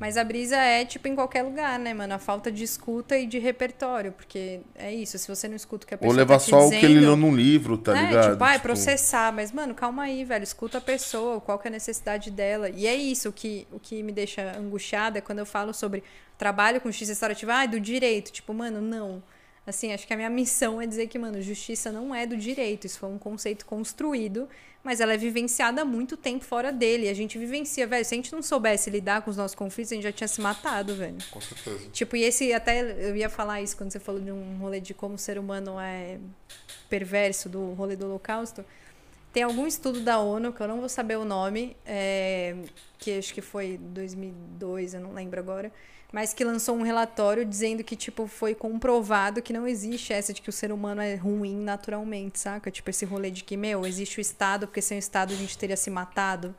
[0.00, 2.12] Mas a brisa é, tipo, em qualquer lugar, né, mano?
[2.14, 5.86] A falta de escuta e de repertório, porque é isso, se você não escuta o
[5.88, 7.96] que a Ou pessoa levar tá só o que ele dizendo- leu num livro, tá
[7.96, 8.32] é, ligado?
[8.32, 10.42] tipo, ah, é processar, mas, mano, calma aí, velho.
[10.42, 12.68] Escuta a pessoa, qual que é a necessidade dela.
[12.70, 16.02] E é isso que, o que me deixa angustiada é quando eu falo sobre
[16.36, 18.32] trabalho com justiça restaurativa, ah, é do direito.
[18.32, 19.22] Tipo, mano, não.
[19.66, 22.86] Assim, acho que a minha missão é dizer que, mano, justiça não é do direito.
[22.86, 24.46] Isso foi um conceito construído,
[24.82, 27.08] mas ela é vivenciada há muito tempo fora dele.
[27.08, 28.04] A gente vivencia, velho.
[28.04, 30.40] Se a gente não soubesse lidar com os nossos conflitos, a gente já tinha se
[30.40, 31.16] matado, velho.
[31.30, 31.88] Com certeza.
[31.92, 34.92] Tipo, e esse até eu ia falar isso quando você falou de um rolê de
[34.92, 36.18] como o ser humano é
[36.90, 38.62] perverso do rolê do Holocausto.
[39.32, 42.54] Tem algum estudo da ONU, que eu não vou saber o nome, é,
[42.98, 45.72] que acho que foi 2002, eu não lembro agora,
[46.14, 50.40] mas que lançou um relatório dizendo que, tipo, foi comprovado que não existe essa de
[50.40, 52.70] que o ser humano é ruim naturalmente, saca?
[52.70, 55.58] Tipo, esse rolê de que, meu, existe o Estado, porque sem o Estado a gente
[55.58, 56.54] teria se matado.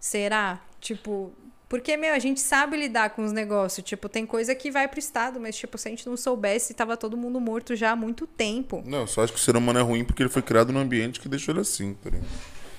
[0.00, 0.60] Será?
[0.80, 1.32] Tipo,
[1.68, 3.86] porque, meu, a gente sabe lidar com os negócios.
[3.86, 6.96] Tipo, tem coisa que vai pro Estado, mas, tipo, se a gente não soubesse, tava
[6.96, 8.82] todo mundo morto já há muito tempo.
[8.84, 10.80] Não, eu só acho que o ser humano é ruim porque ele foi criado num
[10.80, 12.26] ambiente que deixou ele assim, tá ligado?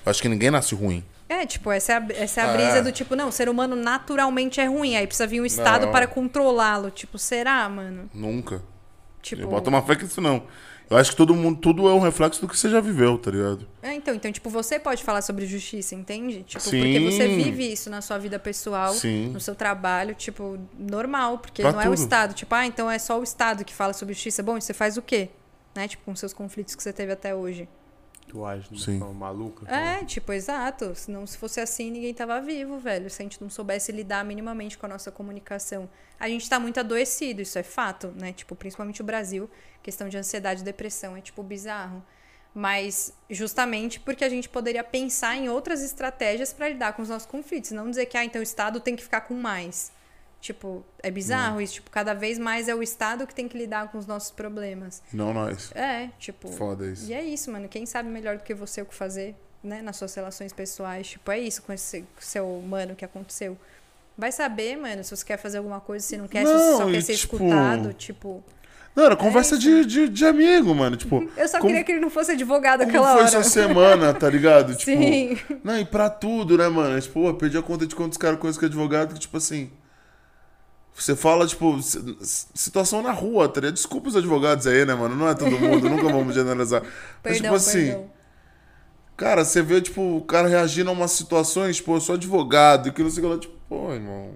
[0.04, 1.02] Acho que ninguém nasce ruim.
[1.28, 2.82] É, tipo, essa é a, essa é a Ah, brisa é.
[2.82, 5.92] do tipo, não, o ser humano naturalmente é ruim, aí precisa vir um Estado Não.
[5.92, 6.90] para controlá-lo.
[6.90, 8.08] Tipo, será, mano?
[8.14, 8.62] Nunca.
[9.20, 9.42] Tipo.
[9.42, 10.44] Eu boto uma fé que isso não.
[10.90, 13.30] Eu acho que todo mundo, tudo é um reflexo do que você já viveu, tá
[13.30, 13.68] ligado?
[13.82, 16.44] É, então, então, tipo, você pode falar sobre justiça, entende?
[16.44, 16.80] Tipo, Sim.
[16.80, 19.28] porque você vive isso na sua vida pessoal, Sim.
[19.28, 21.98] no seu trabalho, tipo, normal, porque Pra não é o tudo.
[22.00, 22.32] Estado.
[22.32, 24.42] Tipo, ah, então é só o Estado que fala sobre justiça.
[24.42, 25.28] Bom, e você faz o quê?
[25.74, 25.86] Né?
[25.88, 27.68] Tipo, com seus conflitos que você teve até hoje.
[28.28, 28.98] Tu age de uma Sim.
[28.98, 29.66] forma maluca.
[29.72, 30.94] É, tipo, exato.
[30.94, 33.08] Senão, se fosse assim, ninguém tava vivo, velho.
[33.08, 35.88] Se a gente não soubesse lidar minimamente com a nossa comunicação.
[36.20, 38.32] A gente tá muito adoecido, isso é fato, né?
[38.32, 39.48] Tipo, principalmente o Brasil,
[39.82, 42.04] questão de ansiedade e depressão é, tipo, bizarro.
[42.54, 47.26] Mas justamente porque a gente poderia pensar em outras estratégias para lidar com os nossos
[47.26, 47.70] conflitos.
[47.70, 49.92] Não dizer que, ah, então o Estado tem que ficar com mais.
[50.40, 51.74] Tipo, é bizarro isso.
[51.74, 55.02] Tipo, cada vez mais é o Estado que tem que lidar com os nossos problemas.
[55.12, 55.72] Não nós.
[55.74, 56.48] É, tipo.
[56.48, 57.10] Foda isso.
[57.10, 57.68] E é isso, mano.
[57.68, 59.82] Quem sabe melhor do que você o que fazer, né?
[59.82, 61.08] Nas suas relações pessoais.
[61.08, 63.58] Tipo, é isso com esse seu humano que aconteceu.
[64.16, 66.84] Vai saber, mano, se você quer fazer alguma coisa, se não quer, se você só
[66.84, 67.92] Não, quer e, ser tipo, escutado.
[67.92, 68.44] Tipo,
[68.94, 69.62] Não, era conversa isso.
[69.62, 70.96] de, de, de amigo, mano.
[70.96, 73.30] Tipo, eu só como, queria que ele não fosse advogado aquela foi hora.
[73.30, 74.74] sua semana, tá ligado?
[74.78, 75.38] Tipo, Sim.
[75.64, 77.00] Não, e pra tudo, né, mano?
[77.00, 79.70] Tipo, pô, perdi a conta de quantos caras conhecem que é advogado que, tipo assim.
[80.98, 82.16] Você fala, tipo, si-
[82.54, 83.60] situação na rua, tá?
[83.70, 85.14] Desculpa os advogados aí, né, mano?
[85.14, 86.82] Não é todo mundo, nunca vamos generalizar.
[86.82, 86.92] Mas,
[87.22, 88.10] Perdão, tipo assim, perdão.
[89.16, 92.92] cara, você vê, tipo, o cara reagindo a umas situações, tipo, eu sou advogado, e
[92.92, 94.32] que não sei o que lá, tipo, pô, irmão.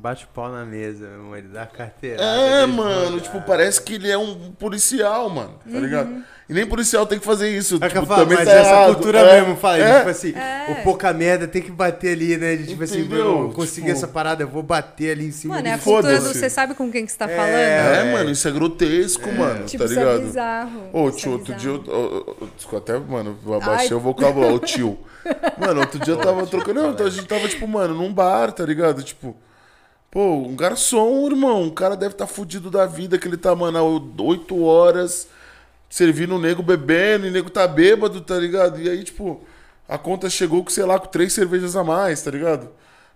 [0.00, 1.36] Bate o pau na mesa, meu irmão.
[1.36, 2.22] Ele dá a carteira.
[2.22, 5.80] É, mano, tipo, parece que ele é um policial, mano, tá Uhum.
[5.80, 6.22] ligado?
[6.48, 7.74] E nem policial tem que fazer isso.
[7.80, 8.94] É que eu tipo, falo, também mas tá essa errado.
[8.94, 9.98] cultura É, mesmo, fala, é.
[9.98, 10.66] tipo assim, É.
[10.78, 12.56] o pouca merda tem que bater ali, né?
[12.58, 13.24] Tipo assim, Entendeu?
[13.24, 15.78] meu, eu consegui Tipo- essa parada, eu vou bater ali em cima Mano, é a
[15.78, 17.52] cultura do você sabe com quem que você tá É, falando?
[18.08, 20.20] É, mano, isso é grotesco, mano, Tipo, tá isso é ligado?
[20.22, 20.80] bizarro.
[20.92, 21.84] Ô, é tio, outro dia eu.
[21.86, 23.94] eu- eu- desculpa, até, mano, eu abaixei Ai.
[23.94, 24.96] o vocabulário, o tio.
[25.60, 26.80] Mano, outro dia eu tava trocando.
[26.80, 29.02] Não, a gente tava, tipo, mano, num bar, tá ligado?
[29.02, 29.36] Tipo.
[30.10, 31.62] Pô, um garçom, irmão.
[31.62, 35.28] Um cara deve estar tá fudido da vida, que ele tá, mano, oito horas
[35.90, 38.80] servindo o nego bebendo, e o nego tá bêbado, tá ligado?
[38.80, 39.40] E aí, tipo,
[39.88, 42.68] a conta chegou com, sei lá, com três cervejas a mais, tá ligado?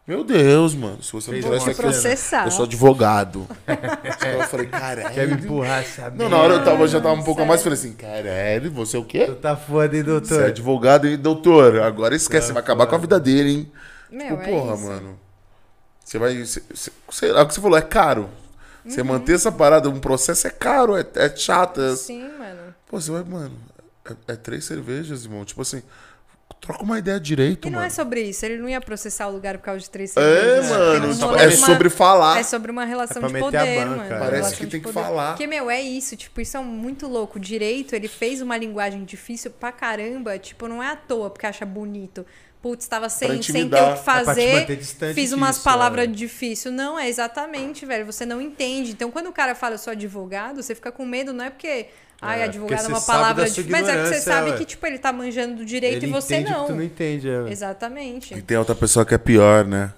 [0.06, 1.00] Meu Deus, mano.
[1.02, 1.80] Se você não tivesse aqui.
[1.80, 2.44] processar.
[2.46, 3.46] Eu sou advogado.
[4.36, 5.14] Eu falei, caralho.
[5.14, 6.18] Quer me empurrar, sabe?
[6.18, 8.96] Não, na hora eu tava, já tava um pouco a mais, falei assim, caralho, você
[8.96, 9.26] é o quê?
[9.26, 10.44] Tu tá foda, hein, Você é doutor?
[10.44, 11.80] advogado, hein, doutor?
[11.80, 13.72] Agora esquece, você vai acabar com a vida dele, hein?
[14.10, 14.84] Meu, Tipo, é porra, isso.
[14.84, 15.18] mano.
[16.12, 16.44] Você vai.
[16.44, 18.28] Você, você- sei lá, o que você falou, é caro.
[18.84, 21.80] Você manter essa parada, um processo é caro, é, é chato.
[21.80, 22.74] é- Sim, mano.
[22.86, 23.56] Pô, você vai, mano.
[24.28, 25.44] É, é três cervejas, irmão.
[25.44, 25.82] Tipo assim,
[26.60, 27.86] troca uma ideia direito, E não mano.
[27.86, 28.44] é sobre isso.
[28.44, 30.68] Ele não ia processar o lugar por causa de três É, cervejas.
[30.70, 31.08] mano.
[31.08, 32.38] Um tipo, é de uma- sobre falar.
[32.40, 34.02] É sobre uma relação É pra de meter a poder, banca, mano.
[34.02, 35.28] uma Parece relação que de tem que falar.
[35.28, 36.16] Porque, meu, é isso.
[36.16, 37.38] Tipo, isso é muito louco.
[37.38, 40.38] O direito, ele fez uma linguagem difícil pra caramba.
[40.38, 42.26] Tipo, não é à toa porque acha bonito.
[42.62, 44.76] Putz, tava sem, sem ter o que É fazer.
[44.76, 46.06] distante fiz umas disso, palavras é.
[46.06, 46.72] difíceis.
[46.72, 48.06] Não, é exatamente, velho.
[48.06, 48.92] Você não entende.
[48.92, 51.86] Então, quando o cara fala eu sou advogado, você fica com medo, não é porque.
[52.20, 53.68] Ai, É, advogado é uma palavra difícil.
[53.68, 54.56] Mas é que você sabe ué.
[54.56, 56.60] que, tipo, ele tá manjando do direito Ele e você entende não.
[56.66, 57.50] que tu não entende, é.
[57.50, 58.32] Exatamente.
[58.34, 59.92] E tem outra pessoa que é pior, né?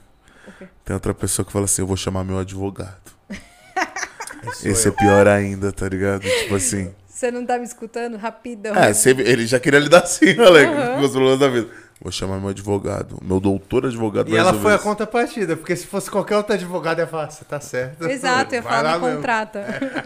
[0.48, 0.66] O quê?
[0.86, 2.96] Tem outra pessoa que fala assim, eu vou chamar meu advogado.
[4.64, 4.94] Esse é eu.
[4.94, 6.22] pior ainda, tá ligado?
[6.22, 6.94] Tipo assim.
[7.06, 8.16] Você não tá me escutando?
[8.16, 8.74] Rapidão.
[8.74, 11.68] É, você- ele já queria lidar assim, Alex, com os problemas da vida.
[12.04, 14.84] Vou chamar meu advogado, meu doutor advogado E ela foi a isso.
[14.84, 18.06] contrapartida, porque se fosse qualquer outro advogado, ia falar, você tá certo.
[18.06, 19.16] Exato, ia falar, mesmo.
[19.16, 19.64] contrata.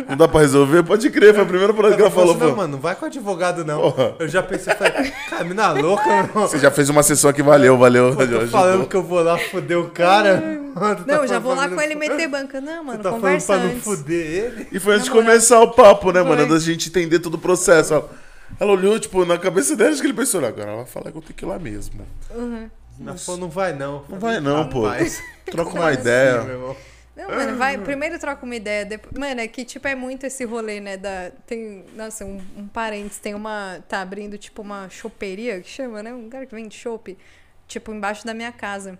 [0.08, 0.84] Não dá pra resolver?
[0.84, 3.64] Pode crer, foi a primeira parada que ela falou, não, mano, não vai com advogado,
[3.64, 3.80] não.
[3.90, 4.14] Porra.
[4.20, 6.46] Eu já pensei, falei, cara, mina louca, irmão.
[6.46, 8.14] Você já fez uma sessão que valeu, valeu.
[8.14, 10.40] Pô, tô falando que eu vou lá foder o cara.
[10.76, 12.60] Mano, tá Não, eu já falando vou lá com ele não- meter banca.
[12.60, 14.68] Não, mano, Tu tá falando conversa pra não fuder ele.
[14.70, 16.46] E foi antes de começar o papo, né, mano?
[16.46, 16.48] Foi.
[16.48, 17.92] Da gente entender todo o processo.
[17.96, 18.27] ó.
[18.58, 21.10] Ela olhou, tipo, na cabeça dela, acho que ele pensou, "Não, agora ela vai falar
[21.10, 22.06] que eu tenho que ir lá mesmo.
[22.98, 24.04] Não, pô, não vai não.
[24.08, 24.86] Não vai não, pô.
[24.86, 25.22] Rapaz.
[25.46, 26.42] Troca uma assim, ideia.
[27.16, 27.76] Não, mano, vai.
[27.78, 28.84] Primeiro troca uma ideia.
[28.84, 29.12] Depois...
[29.18, 30.96] Mano, é que, tipo, é muito esse rolê, né?
[30.96, 31.32] Da...
[31.46, 31.84] Tem.
[31.96, 33.80] Nossa, um, um parênteses, tem uma.
[33.88, 36.14] Tá abrindo, tipo, uma choperia que chama, né?
[36.14, 37.18] Um lugar que vende chopp.
[37.66, 38.98] Tipo, embaixo da minha casa.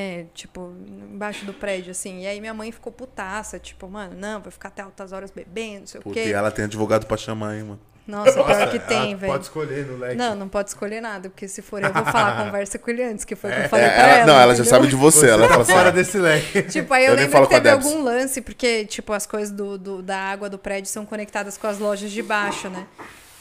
[0.00, 0.74] É, tipo,
[1.12, 2.22] embaixo do prédio, assim.
[2.22, 5.80] E aí minha mãe ficou putaça, tipo, mano, não, vai ficar até altas horas bebendo,
[5.80, 6.30] não sei o Puta, e quê.
[6.30, 7.80] ela tem advogado pra chamar, hein, mano.
[8.10, 9.32] Nossa, pior que tem, velho.
[9.32, 10.16] Pode escolher no leque.
[10.16, 13.24] Não, não pode escolher nada, porque se for eu vou falar, conversa com ele antes,
[13.24, 14.26] que foi o que eu falei pra É, ela- ela.
[14.26, 14.70] não, ela já entendeu?
[14.70, 15.20] sabe de você.
[15.20, 16.62] Você ela tá fala assim, fora ah, desse leque.
[16.70, 20.02] Tipo, aí eu, Eu lembro que teve algum lance, porque, tipo, as coisas do, do-
[20.02, 22.86] da água do prédio são conectadas com as lojas de baixo, né?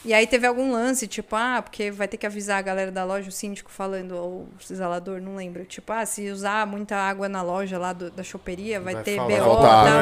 [0.06, 3.04] E aí teve algum lance, tipo, ah, porque vai ter que avisar a galera da
[3.04, 5.66] loja, o síndico falando, ou o zelador, não lembro.
[5.66, 9.28] Tipo, ah, se usar muita água na loja lá do- da choperia, vai, ter falar,
[9.28, 9.56] BO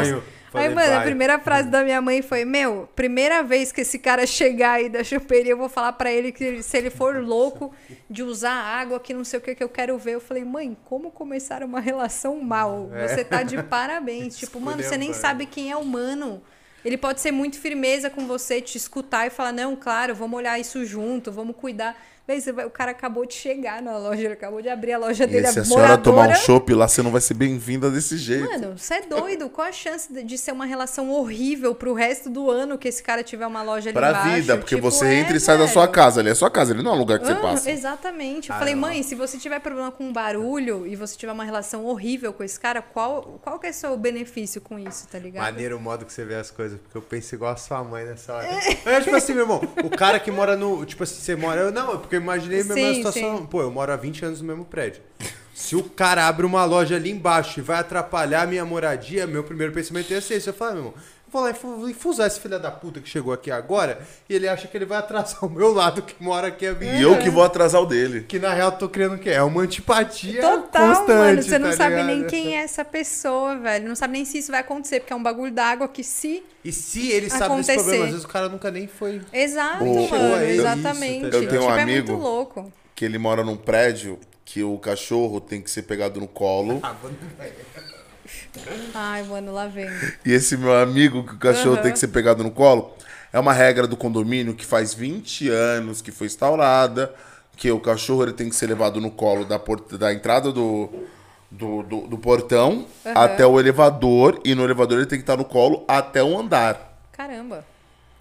[0.04, 0.18] banho.
[0.18, 1.06] Aí, Falei, mano, a vai.
[1.06, 5.04] primeira frase da minha mãe foi: Meu, primeira vez que esse cara chegar aí da
[5.04, 7.74] choperia, eu vou falar pra ele que se ele for louco
[8.10, 10.14] de usar água, que não sei o que que eu quero ver.
[10.14, 12.90] Eu falei, mãe, como começar uma relação mal?
[12.94, 13.08] É.
[13.08, 14.38] Você tá de parabéns.
[14.38, 16.42] tipo, mano, você nem sabe quem é o mano.
[16.88, 20.58] Ele pode ser muito firmeza com você, te escutar e falar, não, claro, vamos olhar
[20.58, 22.02] isso junto, vamos cuidar.
[22.28, 25.24] Você vai- o cara acabou de chegar na loja, ele acabou de abrir a loja
[25.24, 27.34] E dele, se a a senhora tomar um moradora- chopp lá, você não vai ser
[27.36, 28.44] bem-vinda desse jeito.
[28.50, 29.50] Mano, você é doido?
[29.50, 33.02] Qual a chance de, de ser uma relação horrível pro resto do ano que esse
[33.02, 34.36] cara tiver uma loja ali pra embaixo?
[34.36, 35.74] vida, porque Tipo, você é, entra e sai da velho.
[35.74, 36.20] sua casa.
[36.20, 37.72] Ali é sua casa, ele não é um lugar que você Ah, passa.
[37.72, 38.50] Exatamente.
[38.50, 38.82] Eu Ah, falei, não.
[38.82, 42.60] mãe, se você tiver problema com barulho e você tiver uma relação horrível com esse
[42.60, 45.44] cara, qual, qual que é o seu benefício com isso, tá ligado?
[45.44, 48.04] Maneiro o modo que você vê as coisas, porque eu penso igual a sua mãe
[48.04, 48.48] nessa hora.
[48.86, 50.86] É tipo assim, meu irmão, o cara que mora no.
[50.86, 51.62] Tipo assim, você mora.
[51.62, 53.38] Eu, não, é porque eu imaginei a mesma Sim, situação.
[53.38, 53.46] sim.
[53.46, 55.02] Pô, eu moro há 20 anos no mesmo prédio.
[55.54, 59.44] Se o cara abre uma loja ali embaixo e vai atrapalhar a minha moradia, meu
[59.44, 60.48] primeiro pensamento é esse.
[60.48, 60.94] Eu falo, meu irmão,
[61.32, 64.00] vou lá e fu- infusar esse filho da puta que chegou aqui agora
[64.30, 66.90] e ele acha que ele vai atrasar o meu lado que mora aqui há 20
[66.98, 68.22] E eu que vou atrasar o dele.
[68.28, 69.30] Que na real eu tô criando o quê?
[69.32, 71.44] É uma antipatia Total, constante, mano.
[71.44, 72.08] Você não tá sabe ligado?
[72.08, 73.88] nem quem é essa pessoa, velho.
[73.88, 76.44] Não sabe nem se isso vai acontecer, porque é um bagulho d'água que se.
[76.64, 77.74] E se ele sabe Acontecer.
[77.74, 79.22] desse problema, às vezes o cara nunca nem foi.
[79.32, 80.36] Exato, Ô, mano.
[80.38, 81.24] é isso, tá exatamente.
[81.26, 82.74] Eu tenho um tipo, amigo- É muito louco.
[82.96, 86.80] Que ele mora num prédio que o cachorro tem que ser pegado no colo.
[88.94, 89.88] Ai, mano, lá vem.
[90.26, 91.84] E esse meu amigo, que o cachorro Aham.
[91.84, 92.94] tem que ser pegado no colo,
[93.32, 97.14] é uma regra do condomínio que faz 20 anos que foi instaurada,
[97.56, 100.90] que o cachorro ele tem que ser levado no colo da, porta, da entrada do,
[101.50, 103.14] do, do, do portão Aham.
[103.24, 106.98] até o elevador, e no elevador ele tem que estar no colo até o andar.
[107.12, 107.66] Caramba.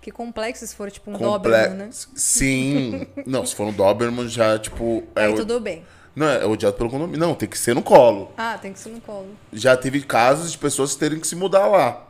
[0.00, 1.88] Que complexo se for tipo um Comple- Doberman, né?
[1.90, 3.08] Sim.
[3.26, 5.02] Não, se for um Doberman, já, tipo.
[5.16, 5.84] É, Aí o- tudo bem.
[6.16, 7.20] Não, é odiado pelo condomínio.
[7.20, 8.32] Não, tem que ser no colo.
[8.38, 9.36] Ah, tem que ser no colo.
[9.52, 12.02] já teve casos de pessoas terem que se mudar lá.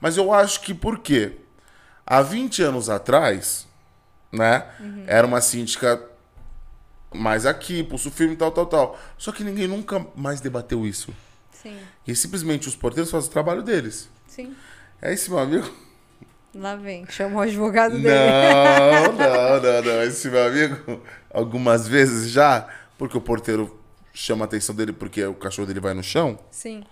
[0.00, 1.32] Mas eu acho que por quê?
[2.06, 3.66] Há 20 anos atrás,
[4.32, 4.66] né?
[5.06, 6.02] Era uma síndica
[7.14, 8.98] mais aqui, pulso firme, tal, tal, tal.
[9.18, 11.12] Só que ninguém nunca mais debateu isso.
[11.52, 11.76] Sim,
[12.06, 14.08] E simplesmente os porteiros fazem o trabalho deles.
[14.26, 14.54] sim.
[15.02, 15.70] É esse meu amigo?
[16.54, 17.04] Lá vem.
[17.10, 18.08] Chama o advogado dele.
[18.08, 20.02] Não, não, não, não.
[20.02, 22.66] Esse meu amigo, algumas vezes já,
[22.98, 23.78] porque o porteiro
[24.12, 26.38] chama a atenção dele porque o cachorro dele vai no chão.
[26.50, 26.84] Sim.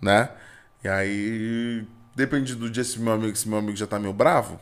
[0.00, 0.30] né?
[0.82, 1.84] E aí,
[2.14, 4.58] depende do dia se meu amigo, se meu amigo já tá meio bravo,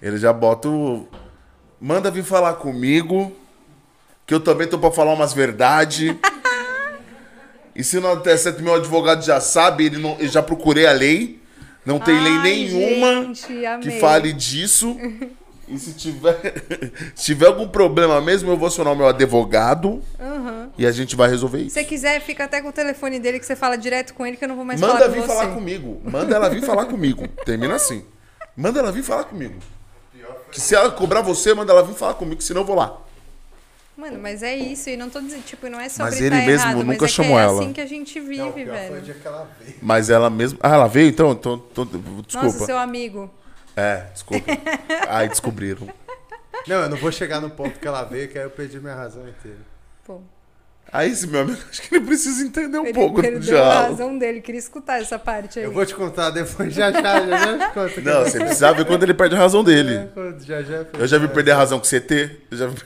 [0.00, 1.06] ele já bota o...
[1.80, 3.36] Manda vir falar comigo,
[4.26, 6.16] que eu também tô pra falar umas verdades.
[7.76, 10.92] e se não der certo, meu advogado já sabe, ele não, eu já procurei a
[10.92, 11.40] lei,
[11.84, 13.46] não tem lei Ai, nenhuma gente,
[13.82, 14.96] que fale disso.
[15.70, 16.36] E se tiver,
[17.14, 20.02] se tiver algum problema mesmo, eu vou acionar o meu advogado
[20.76, 21.70] e a gente vai resolver isso.
[21.70, 24.36] Se você quiser, fica até com o telefone dele que você fala direto com ele
[24.36, 25.26] que eu não vou mais Manda falar com vir você.
[25.26, 26.00] falar comigo.
[26.04, 27.28] Manda ela vir falar comigo.
[27.44, 28.04] Termina assim.
[28.56, 29.54] Manda ela vir falar comigo.
[30.50, 32.98] Que se ela cobrar você, manda ela vir falar comigo, senão eu vou lá.
[33.96, 34.88] Mano, mas é isso.
[34.88, 37.04] E não tô dizendo, tipo, não é sobre Mas tá ele mesmo errado, mas nunca
[37.04, 37.60] é que chamou é ela.
[37.60, 39.00] assim que a gente vive, Não, velho.
[39.02, 39.76] dia que ela veio.
[39.82, 40.58] Mas ela mesma.
[40.62, 41.32] Ah, ela veio então?
[41.32, 42.46] então, então desculpa.
[42.46, 43.28] Nossa, seu amigo.
[43.78, 44.44] É, desculpa.
[45.08, 45.88] Ai, descobriram.
[46.66, 48.94] Não, eu não vou chegar no ponto que ela veio, que aí eu perdi minha
[48.94, 49.58] razão inteira.
[50.04, 50.20] Pô,
[50.90, 53.42] Aí esse meu amigo, acho que ele precisa entender um ele pouco do perdeu a
[53.62, 53.90] diálogo.
[53.90, 54.40] razão dele.
[54.40, 55.64] Queria escutar essa parte aí.
[55.66, 58.00] Eu vou te contar depois, já já, já já te conto.
[58.02, 60.08] Não, você precisa ver quando ele perde a razão dele.
[60.40, 60.84] Já já.
[60.98, 62.40] Eu já vi perder a razão com CT.
[62.50, 62.82] Eu já vi...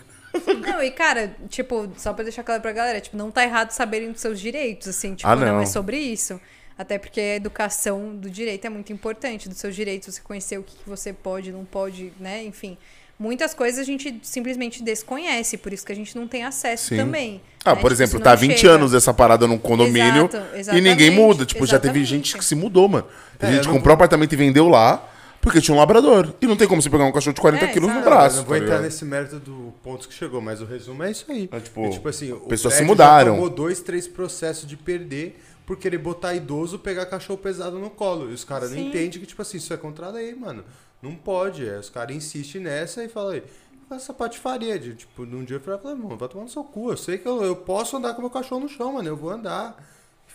[0.67, 4.11] Não, e cara, tipo, só pra deixar claro pra galera, tipo, não tá errado saberem
[4.11, 5.47] dos seus direitos, assim, tipo, Ah, não.
[5.47, 5.61] não.
[5.61, 6.41] é sobre isso.
[6.83, 10.63] Até porque a educação do direito é muito importante, dos seus direitos, você conhecer o
[10.63, 12.77] que você pode, não pode, né, enfim.
[13.19, 16.97] Muitas coisas a gente simplesmente desconhece, por isso que a gente não tem acesso Sim.
[16.97, 17.41] também.
[17.65, 17.81] Ah, né?
[17.81, 18.73] por Tipo, exemplo, isso tá não 20 chega.
[18.73, 21.47] anos essa parada num condomínio Exato, e ninguém exatamente, muda.
[21.47, 22.09] Tipo, já teve exatamente.
[22.27, 23.07] gente que se mudou, mano.
[23.39, 25.09] Teve É, gente que comprou um apartamento e vendeu lá
[25.41, 26.35] porque tinha um labrador.
[26.41, 28.11] E não tem como você pegar um cachorro de 40 É, quilos no exato.
[28.11, 28.37] braço.
[28.37, 28.85] Eu não vou tá entrar ligado?
[28.87, 31.49] nesse mérito do ponto que chegou, mas o resumo é isso aí.
[31.53, 33.33] É, tipo, É, tipo assim, o pessoas se mudaram.
[33.35, 37.91] Já tomou dois, três processos de perder por querer botar idoso pegar cachorro pesado no
[37.91, 38.31] colo.
[38.31, 40.65] E os caras não entendem que, tipo assim, isso é contra a lei, mano.
[41.01, 41.69] Não pode.
[41.69, 43.43] É, os caras insistem nessa e falam aí.
[43.91, 46.91] Essa patifaria de, tipo, num dia eu falei, mano, vai tomar no seu cu.
[46.91, 49.09] Eu sei que eu, eu posso andar com meu cachorro no chão, mano.
[49.09, 49.77] Eu vou andar.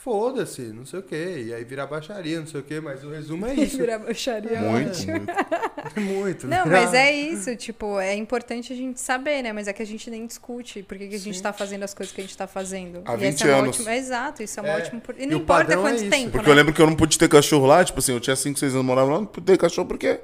[0.08, 1.44] Foda-se, não sei o quê.
[1.48, 3.76] E aí virar baixaria, não sei o quê, mas o resumo é isso.
[3.78, 4.62] Virar baixaria.
[4.62, 5.28] Muito, muito.
[6.00, 6.48] Muito.
[6.48, 9.52] Não, virar- mas é isso, tipo, é importante a gente saber, né?
[9.52, 11.94] Mas é que a gente nem discute por que, que a gente tá fazendo as
[11.94, 13.02] coisas que a gente tá fazendo.
[13.04, 13.76] Há e 20 essa é uma anos.
[13.80, 15.02] ótima- Exato, isso é uma É, ótima.
[15.18, 16.10] E e não o importa é quanto isso.
[16.10, 16.32] tempo.
[16.32, 16.52] Porque né?
[16.54, 18.74] eu lembro que eu não pude ter cachorro lá, tipo assim, eu tinha 5, 6
[18.76, 20.22] anos, morava lá, não pude ter cachorro porque.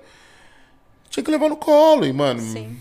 [1.09, 2.05] tinha que levar no colo.
[2.05, 2.77] E, mano, Sim.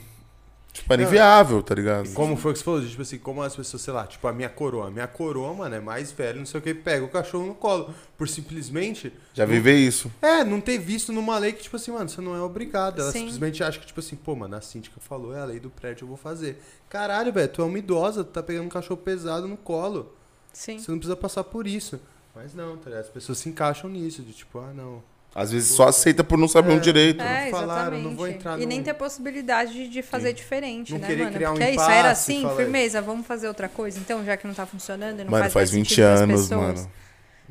[0.72, 2.12] Tipo, era inviável, tá ligado?
[2.14, 2.84] Como foi que você falou?
[2.84, 4.88] Tipo assim, como as pessoas, sei lá, tipo a minha coroa.
[4.88, 7.54] A minha coroa, mano, é mais velha, não sei o que, pega o cachorro no
[7.54, 7.94] colo.
[8.16, 9.12] Por simplesmente.
[9.34, 10.10] Já viver isso.
[10.20, 13.00] É, não ter visto numa lei que, tipo assim, mano, você não é obrigado.
[13.00, 13.20] Ela Sim.
[13.20, 16.04] simplesmente acha que, tipo assim, pô, mano, a síndica falou, é a lei do prédio,
[16.04, 16.62] eu vou fazer.
[16.88, 20.14] Caralho, velho, tu é uma idosa, tu tá pegando um cachorro pesado no colo.
[20.52, 20.78] Sim.
[20.78, 22.00] Você não precisa passar por isso.
[22.34, 23.04] Mas não, tá ligado?
[23.04, 25.02] As pessoas se encaixam nisso, de tipo, ah, não.
[25.34, 27.22] Às vezes só aceita por não saber um direito.
[27.22, 28.02] É, falaram, exatamente.
[28.04, 31.34] não vou entrar E nem no- ter possibilidade de, fazer diferente, Não né, querer mano?
[31.36, 34.36] criar um Porque é isso, era impasse, assim, firmeza, vamos fazer outra coisa, então, já
[34.36, 36.60] que não tá funcionando e não Mano, faz, faz mais 20 sentido pras anos, pessoas.
[36.80, 36.90] mano.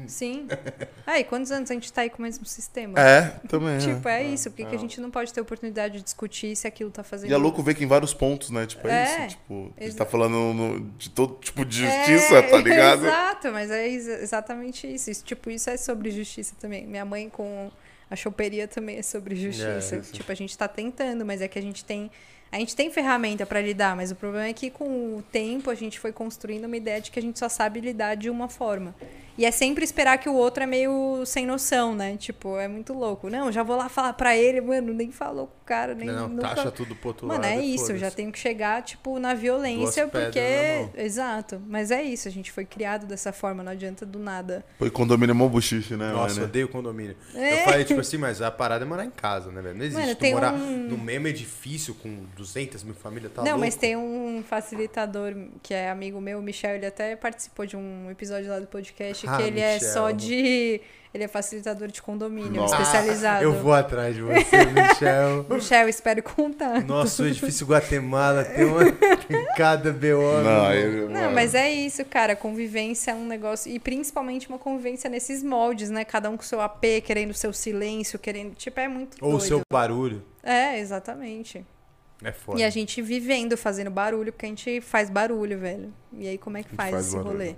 [0.07, 0.47] Sim.
[1.05, 2.97] Ah, e quantos anos a gente tá aí com o mesmo sistema?
[2.97, 3.75] É, também.
[3.75, 3.77] é.
[3.95, 4.49] Tipo, é isso.
[4.49, 7.29] Por que, que a gente não pode ter oportunidade de discutir se aquilo tá fazendo...
[7.29, 8.65] E é louco ver que em vários pontos, né?
[8.65, 9.27] Tipo, é, É, isso.
[9.35, 13.05] Tipo, a gente tá falando no- de todo tipo de É, justiça, tá ligado?
[13.05, 15.09] Exato, mas é exa- exatamente isso.
[15.11, 15.23] isso.
[15.25, 16.85] Tipo, isso é sobre justiça também.
[16.87, 17.69] Minha mãe com
[18.09, 19.95] a choperia também é sobre justiça.
[19.95, 20.13] É, isso.
[20.13, 22.09] tipo, a gente tá tentando, mas é que a gente tem.
[22.51, 25.75] A gente tem ferramenta pra lidar, mas o problema é que com o tempo a
[25.75, 28.93] gente foi construindo uma ideia de que a gente só sabe lidar de uma forma.
[29.37, 32.17] E é sempre esperar que o outro é meio sem noção, né?
[32.17, 33.29] Tipo, é muito louco.
[33.29, 36.27] Não, já vou lá falar pra ele, mano, nem falou com o cara, nem não,
[36.27, 36.49] nunca...
[36.49, 37.49] taxa tudo pro outro Mano, lado.
[37.53, 40.37] é e isso, eu já tenho que chegar, tipo, na violência, Duas porque.
[40.39, 40.91] pedras na mão.
[40.97, 41.61] Exato.
[41.65, 44.65] Mas é isso, a gente foi criado dessa forma, não adianta do nada.
[44.77, 46.47] Foi condomínio mó buchiche, né, Nossa, eu mano?
[46.47, 47.15] odeio condomínio.
[47.33, 47.61] É.
[47.61, 49.77] Eu falei, tipo assim, mas a parada é morar em casa, né, velho?
[49.77, 53.51] Não existe Mano, tu morar um- no mesmo edifício com 200 mil famílias, tá não,
[53.51, 53.59] louco?
[53.65, 58.09] mas tem um facilitador que é amigo meu, o Michel, ele até participou de um
[58.09, 59.93] episódio lá do podcast Ah, que ele é Michel.
[59.93, 60.81] só de.
[61.13, 62.73] Ele é facilitador de condomínio, Nossa.
[62.81, 63.43] especializado.
[63.43, 65.45] Eu vou atrás de você, Michel.
[65.49, 66.85] Michel, espero contar.
[66.85, 68.81] Nossa, o edifício Guatemala tem uma.
[69.31, 70.41] Tem cada BO.
[70.43, 71.09] Não, irmão.
[71.09, 72.35] Não, mas é isso, cara.
[72.35, 73.71] Convivência é um negócio.
[73.71, 76.03] E principalmente uma convivência nesses moldes, né?
[76.03, 78.55] Cada um com seu AP, querendo o seu silêncio, querendo.
[78.55, 79.47] Tipo, é muito Ou o doido.
[79.47, 80.21] seu barulho.
[80.43, 81.65] É, exatamente.
[82.23, 82.59] É foda.
[82.59, 85.93] E a gente vivendo, fazendo barulho, porque a gente faz barulho, velho.
[86.13, 87.31] E aí, como é que faz, faz esse barulho.
[87.33, 87.55] rolê?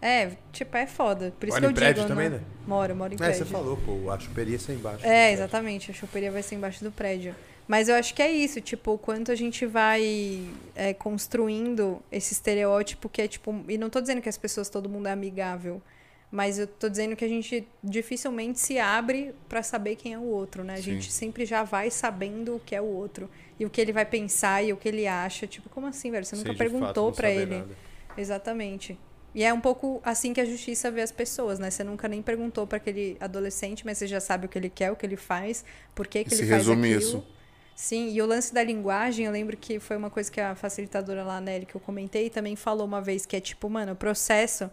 [0.00, 1.34] É, tipo, é foda.
[1.38, 2.08] Por isso Mora que eu em prédio digo.
[2.14, 2.38] também, não...
[2.38, 2.44] né?
[2.66, 3.38] Moro, moro em É, prédio.
[3.38, 4.98] você falou, pô, a choperia é embaixo.
[4.98, 5.34] do É, prédio.
[5.34, 5.90] exatamente.
[5.90, 7.34] A choperia vai ser embaixo do prédio.
[7.66, 12.32] Mas eu acho que é isso, tipo, o quanto a gente vai é, construindo esse
[12.32, 13.54] estereótipo que é, tipo...
[13.68, 15.82] E não tô dizendo que as pessoas, todo mundo é amigável.
[16.30, 20.24] Mas eu tô dizendo que a gente dificilmente se abre pra saber quem é o
[20.24, 20.74] outro, né?
[20.74, 20.82] A Sim.
[20.82, 23.30] gente sempre já vai sabendo o que é o outro.
[23.58, 25.46] E o que ele vai pensar e o que ele acha.
[25.46, 26.24] Tipo, como assim, velho?
[26.24, 27.58] Você nunca perguntou saber ele.
[27.58, 27.76] nada.
[28.16, 28.98] Exatamente.
[29.34, 31.70] E é um pouco assim que a justiça vê as pessoas, né?
[31.70, 34.90] Você nunca nem perguntou pra aquele adolescente, mas você já sabe o que ele quer,
[34.90, 35.64] o que ele faz,
[35.94, 36.98] por que, que E ele se faz resume aquilo.
[36.98, 37.26] isso.
[37.74, 41.22] Sim, e o lance da linguagem, eu lembro que foi uma coisa que a facilitadora
[41.22, 44.68] lá, Nelly, que eu comentei, também falou uma vez, que é tipo, mano, o processo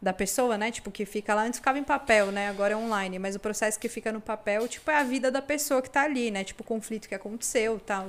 [0.00, 0.70] da pessoa, né?
[0.70, 2.48] Tipo, que fica lá, antes ficava em papel, né?
[2.48, 5.42] Agora é online, mas o processo que fica no papel, tipo, é a vida da
[5.42, 6.44] pessoa que tá ali, né?
[6.44, 8.08] Tipo, o conflito que aconteceu e tal.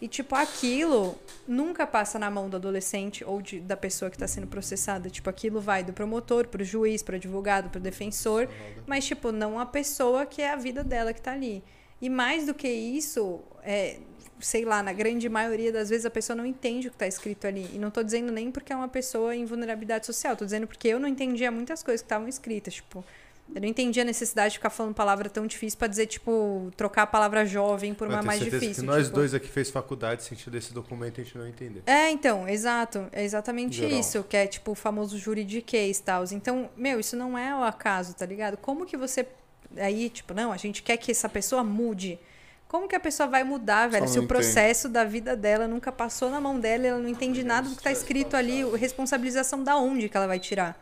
[0.00, 1.16] E, tipo, aquilo
[1.46, 5.08] nunca passa na mão do adolescente ou de, da pessoa que está sendo processada.
[5.08, 8.48] Tipo, aquilo vai do promotor pro juiz, pro advogado, pro defensor.
[8.84, 11.62] Mas, tipo, não a pessoa que é a vida dela que tá ali.
[12.00, 14.00] E mais do que isso, é,
[14.42, 17.46] sei lá, na grande maioria das vezes a pessoa não entende o que está escrito
[17.46, 17.70] ali.
[17.72, 20.36] E não tô dizendo nem porque é uma pessoa em vulnerabilidade social.
[20.36, 22.74] Tô dizendo porque eu não entendia muitas coisas que estavam escritas.
[22.74, 23.04] Tipo,
[23.54, 27.02] eu não entendia a necessidade de ficar falando palavra tão difícil para dizer, tipo, trocar
[27.02, 28.74] a palavra jovem por uma mais difícil.
[28.76, 29.16] que nós tipo.
[29.16, 31.82] dois aqui fez faculdade, sentido desse documento a gente não entender.
[31.86, 33.06] É, então, exato.
[33.12, 33.98] É exatamente Geral.
[33.98, 36.24] isso, que é tipo o famoso juridiquês e tal.
[36.32, 38.56] Então, meu, isso não é o acaso, tá ligado?
[38.56, 39.26] Como que você.
[39.76, 42.18] Aí, tipo, não, a gente quer que essa pessoa mude.
[42.72, 44.08] Como que a pessoa vai mudar, velho?
[44.08, 47.68] Se o processo da vida dela nunca passou na mão dela, ela não entende nada
[47.68, 50.74] do que tá escrito ali, o- responsabilização da onde que ela vai tirar?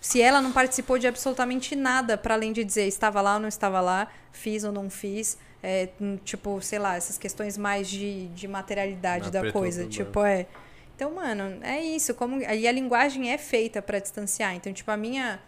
[0.00, 3.48] Se ela não participou de absolutamente nada, para além de dizer estava lá ou não
[3.48, 8.28] estava lá, fiz ou não fiz, é, hum, tipo, sei lá, essas questões mais de,
[8.28, 9.84] de materialidade Na da coisa.
[9.86, 10.46] Tipo, é.
[10.96, 12.14] Então, mano, é isso.
[12.14, 14.54] Como, e a linguagem é feita para distanciar.
[14.54, 15.38] Então, tipo, a minha,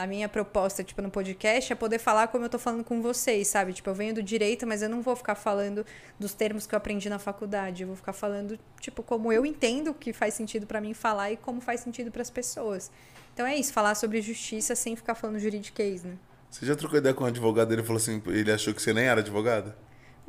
[0.00, 3.48] a minha proposta, tipo, no podcast é poder falar como eu tô falando com vocês,
[3.48, 3.74] sabe?
[3.74, 5.84] Tipo, eu venho do direito, mas eu não vou ficar falando
[6.18, 7.82] dos termos que eu aprendi na faculdade.
[7.82, 11.36] Eu vou ficar falando, tipo, como eu entendo que faz sentido para mim falar e
[11.36, 12.90] como faz sentido para as pessoas.
[13.34, 16.14] Então é isso, falar sobre justiça sem ficar falando juridiquês, né?
[16.50, 19.04] Você já trocou ideia com um advogado ele falou assim, ele achou que você nem
[19.04, 19.76] era advogada?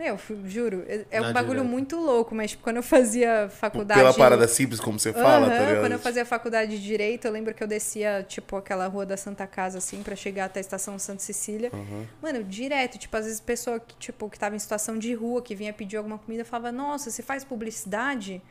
[0.02, 1.70] Meu, f- juro, é- é um Na bagulho direta.
[1.70, 4.00] muito louco, mas tipo, quando eu fazia faculdade.
[4.00, 5.80] Pela parada simples, como você fala, Aham, tá ligado?
[5.82, 9.16] Quando eu fazia faculdade de Direito, eu lembro que eu descia, tipo, aquela rua da
[9.16, 11.72] Santa Casa, assim, pra chegar até a estação Santa Cecília.
[12.20, 15.54] Mano, direto, tipo, às vezes pessoa que, tipo, que tava em situação de rua, que
[15.54, 18.42] vinha pedir alguma comida, falava, nossa, você faz publicidade?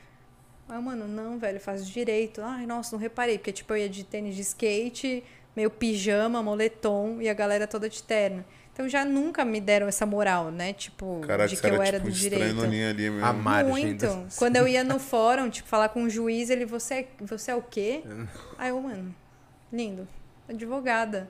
[0.68, 2.40] Aí, eu, mano, não, velho, eu faço direito.
[2.44, 5.24] Ai, nossa, não reparei, porque, tipo, eu ia de tênis de skate,
[5.56, 8.44] meio pijama, moletom, e a galera toda de terno.
[8.80, 10.72] Então já nunca me deram essa moral, né?
[10.72, 12.62] Tipo, Caraca, de que eu era, era tipo, do direito.
[12.62, 13.22] ali mesmo.
[13.22, 14.00] A margem Muito.
[14.06, 17.50] das- Quando eu ia no fórum, tipo, falar com o juiz, ele, você, é- você
[17.50, 18.02] é o quê?
[18.58, 19.14] Aí eu, mano,
[19.70, 20.08] lindo.
[20.48, 21.28] Advogada.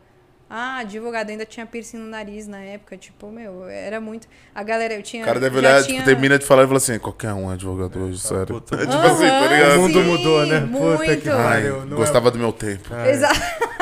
[0.53, 4.27] Ah, advogada, ainda tinha piercing no nariz na época, tipo, meu, era muito.
[4.53, 5.23] A galera, eu tinha.
[5.23, 5.99] O cara deve olhar, tinha...
[5.99, 8.47] tipo, termina de falar e fala assim, qualquer um é advogado hoje, sério.
[8.47, 8.77] puta.
[8.79, 9.75] tipo assim, tá Aham, ligado?
[9.79, 10.61] O mundo mudou, né?
[10.61, 11.31] Puta que Muito.
[11.31, 11.83] pariu.
[11.83, 12.93] É- gostava do meu tempo.
[12.93, 13.29] É, Exa-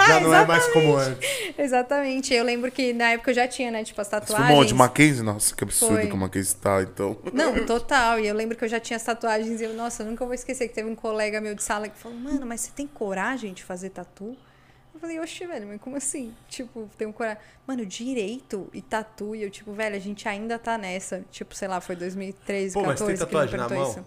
[0.09, 1.29] Já não é mais como antes.
[1.59, 2.35] Exatamente.
[2.35, 4.49] Eu lembro que na época eu já tinha, né, tipo, as tatuagens.
[4.49, 4.75] foi onde?
[4.75, 5.23] Mackenzie?
[5.23, 6.07] Nossa, que absurdo Foi.
[6.07, 7.17] que o Mackenzie tá, então.
[7.33, 8.19] Não, total.
[8.19, 10.35] E eu lembro que eu já tinha as tatuagens e eu, nossa, eu nunca vou
[10.35, 13.53] esquecer que teve um colega meu de sala que falou, mano, mas você tem coragem
[13.53, 14.37] de fazer tatu?
[14.95, 16.35] Eu falei, oxe, velho, mas como assim?
[16.49, 17.41] Tipo, tenho coragem.
[17.67, 19.37] Mano, direito e tatu.
[19.37, 21.25] E eu, tipo, velho, a gente ainda tá nessa.
[21.31, 23.91] Tipo, sei lá, foi 2013, Pô, mas 14 tem que ele me tatuagem na mão?
[23.91, 24.05] isso.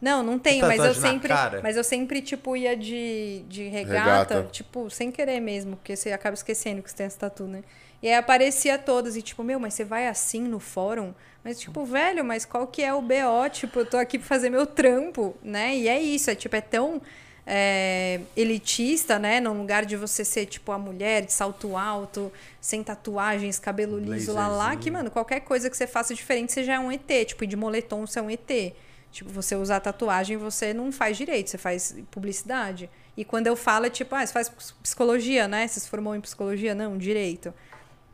[0.00, 1.28] Não, não tenho, mas eu sempre.
[1.28, 1.60] cara?
[1.62, 4.48] Mas eu sempre, tipo, ia de, de regata, Regata.
[4.52, 7.62] tipo, sem querer mesmo, porque você acaba esquecendo que você tem essa tatu, né?
[8.02, 11.14] E aí aparecia todas, e tipo, meu, mas você vai assim no fórum?
[11.42, 13.48] Mas, tipo, velho, mas qual que é o BO?
[13.50, 15.76] Tipo, eu tô aqui pra fazer meu trampo, né?
[15.76, 17.00] E é isso, é tipo, é tão
[17.46, 19.38] é, elitista, né?
[19.40, 24.32] Num lugar de você ser, tipo, a mulher de salto alto, sem tatuagens, cabelo liso
[24.32, 27.26] lá lá, que, mano, qualquer coisa que você faça diferente, você já é um ET.
[27.26, 28.74] Tipo, e de moletom você é um ET.
[29.16, 32.90] Tipo, você usar tatuagem, você não faz direito, você faz publicidade.
[33.16, 34.50] E quando eu falo, é tipo, ah, você faz
[34.82, 35.66] psicologia, né?
[35.66, 36.74] Você se formou em psicologia?
[36.74, 37.54] Não, direito.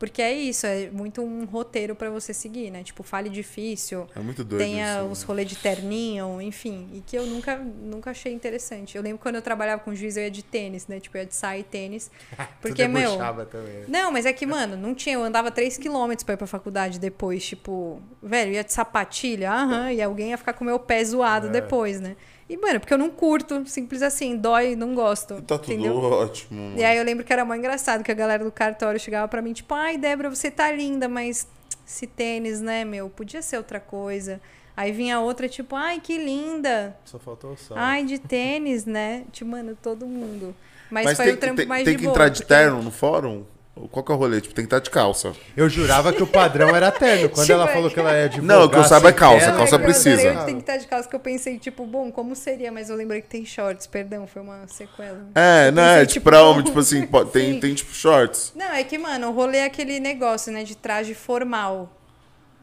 [0.03, 2.83] Porque é isso, é muito um roteiro pra você seguir, né?
[2.83, 5.25] Tipo, fale difícil, É muito doido tenha isso, os né?
[5.27, 6.89] rolês de terninho, enfim.
[6.91, 8.97] E que eu nunca, nunca achei interessante.
[8.97, 10.99] Eu lembro quando eu trabalhava com juiz, eu ia de tênis, né?
[10.99, 12.11] Tipo, eu ia de saia e tênis.
[12.61, 13.17] Porque, meu.
[13.49, 13.73] também.
[13.79, 13.85] né?
[13.87, 15.15] Não, mas é que, mano, não tinha.
[15.15, 17.45] Eu andava 3km pra ir pra faculdade depois.
[17.45, 21.47] Tipo, velho, ia de sapatilha, aham, e alguém ia ficar com o meu pé zoado
[21.47, 21.49] É.
[21.49, 22.17] depois, né?
[22.53, 25.41] E, mano, porque eu não curto, simples assim, dói, não gosto.
[25.41, 25.95] Tá tudo entendeu?
[25.97, 26.61] ótimo.
[26.61, 26.77] mano.
[26.77, 29.41] E aí eu lembro que era mó engraçado que a galera do cartório chegava pra
[29.41, 31.47] mim, tipo, ai, Débora, você tá linda, mas
[31.87, 34.39] esse tênis, né, meu, podia ser outra coisa.
[34.77, 36.95] Aí vinha outra, tipo, ai, que linda.
[37.05, 37.75] Só faltou o sol.
[37.75, 39.23] Ai, de tênis, né?
[39.31, 40.55] Tipo, mano, todo mundo.
[40.91, 42.53] Mas, Mas foi tem, o trampo tem, mais tem de que boa, entrar de porque-
[42.53, 43.45] terno no fórum?
[43.91, 44.39] Qual que é o rolê?
[44.39, 45.33] Tipo, tem que estar de calça.
[45.57, 47.27] Eu jurava que o padrão era terno.
[47.29, 49.13] Quando Tipo, ela é- falou que ela é de Não, o que eu saiba é
[49.13, 50.35] calça, Não, calça é que eu precisa.
[50.35, 52.71] que tem que estar de calça, que eu pensei, tipo, bom, como seria?
[52.71, 55.27] Mas eu lembrei que tem shorts, perdão, foi uma sequela.
[55.33, 55.81] É, Eu né?
[55.93, 58.53] pensei, Tipo, tipo, pra homem, tipo assim, pode- tem, tem tipo shorts.
[58.55, 61.91] Não, é que, mano, o rolê é aquele negócio, né, de traje formal.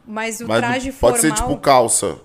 [0.07, 1.19] Mas o Mas traje pode formal...
[1.19, 2.15] ser tipo calça.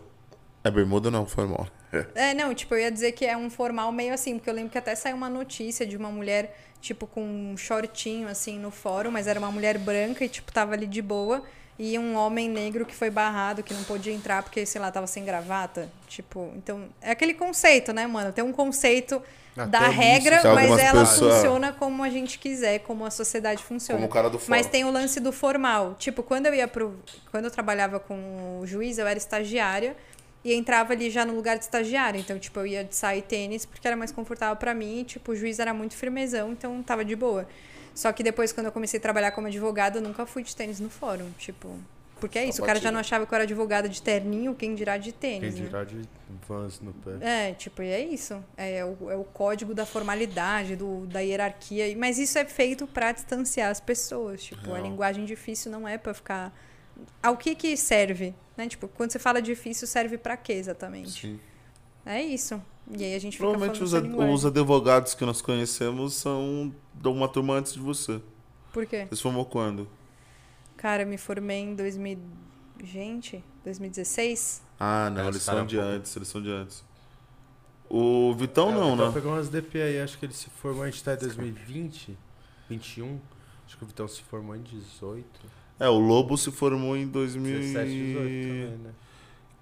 [0.62, 1.66] É bermuda não, formal.
[2.14, 4.70] É, não, tipo, eu ia dizer que é um formal meio assim, porque eu lembro
[4.70, 9.10] que até saiu uma notícia de uma mulher, tipo, com um shortinho, assim, no fórum,
[9.10, 11.42] mas era uma mulher branca e, tipo, tava ali de boa.
[11.78, 15.06] E um homem negro que foi barrado, que não podia entrar porque, sei lá, tava
[15.06, 15.90] sem gravata.
[16.08, 18.32] Tipo, então, é aquele conceito, né, mano?
[18.32, 19.22] Tem um conceito
[19.54, 23.10] Até da nisso, regra, se mas ela pessoas- funciona como a gente quiser, como a
[23.10, 23.98] sociedade funciona.
[23.98, 24.50] Como o cara do fórum.
[24.56, 25.94] Mas tem o lance do formal.
[25.98, 26.98] Tipo, quando eu ia pro.
[27.30, 29.94] Quando eu trabalhava com o juiz, eu era estagiária
[30.46, 32.18] e entrava ali já no lugar de estagiária.
[32.20, 35.00] Então, tipo, eu ia de sair tênis porque era mais confortável pra mim.
[35.00, 37.48] E, tipo, o juiz era muito firmezão, então tava de boa.
[37.92, 40.78] Só que depois, quando eu comecei a trabalhar como advogada, eu nunca fui de tênis
[40.78, 41.28] no fórum.
[41.36, 41.76] Tipo.
[42.20, 44.74] Porque é isso, o cara já não achava que eu era advogada de terninho, quem
[44.74, 45.54] dirá de Quem tênis.
[45.56, 45.66] né?
[45.66, 46.00] dirá de
[46.48, 47.10] vans no pé.
[47.20, 48.42] É, tipo, e é isso.
[48.56, 51.94] É o, é o código da formalidade, do, da hierarquia.
[51.96, 54.44] Mas isso é feito pra distanciar as pessoas.
[54.44, 56.56] Tipo, a linguagem difícil não é pra ficar.
[57.22, 58.34] Ao que que serve?
[58.56, 58.68] Né?
[58.68, 61.10] Tipo, quando você fala difícil, serve pra quê exatamente?
[61.20, 61.40] Sim.
[62.04, 62.60] É isso.
[62.96, 67.08] E aí a gente fica Provavelmente os, ad- os advogados que nós conhecemos são de
[67.08, 68.20] uma turma antes de você.
[68.72, 69.06] Por quê?
[69.08, 69.88] Você se formou quando?
[70.76, 72.18] Cara, eu me formei em 2000.
[72.84, 74.62] Gente, 2016?
[74.78, 76.84] Ah, não, É, eles são de um pouco- antes, eles são de antes.
[77.88, 79.12] O Vitão não, Então né?
[79.14, 82.16] pegou umas DP aí, acho que ele se formou, a gente tá em 2020,
[82.68, 83.18] 21.
[83.66, 85.24] Acho que o Vitão se formou em 18.
[85.78, 88.90] É, o Lobo se formou em 17, 18 também, né?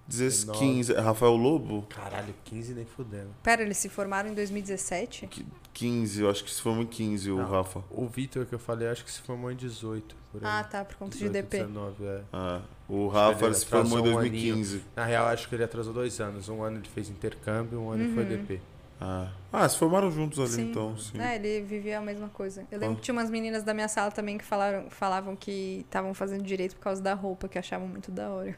[0.07, 0.93] 2015.
[0.95, 1.83] Rafael Lobo?
[1.89, 3.31] Caralho, 15 nem fudendo.
[3.43, 5.29] Pera, eles se formaram em 2017?
[5.73, 7.49] 15, eu acho que se formou em 15, o Não.
[7.51, 7.83] Rafa.
[7.91, 10.15] O Vitor que eu falei, acho que se formou em 18.
[10.31, 10.51] Por aí.
[10.53, 11.57] Ah, tá, por conta de 18, DP.
[11.65, 12.21] 19, é.
[12.33, 14.83] Ah, o Rafa ele se formou em atrasou um 2015.
[14.95, 16.49] Na real, acho que ele atrasou dois anos.
[16.49, 18.29] Um ano ele fez intercâmbio, um ano foi Uhum.
[18.29, 18.61] DP.
[19.01, 19.29] Ah.
[19.53, 20.71] ah, se formaram juntos ali Sim.
[20.71, 21.21] então, sim.
[21.21, 22.65] É, ele vivia a mesma coisa.
[22.71, 22.97] Eu lembro Ah.
[22.97, 26.77] que tinha umas meninas da minha sala também que falaram, falavam que estavam fazendo direito
[26.77, 28.57] por causa da roupa, que achavam muito da hora.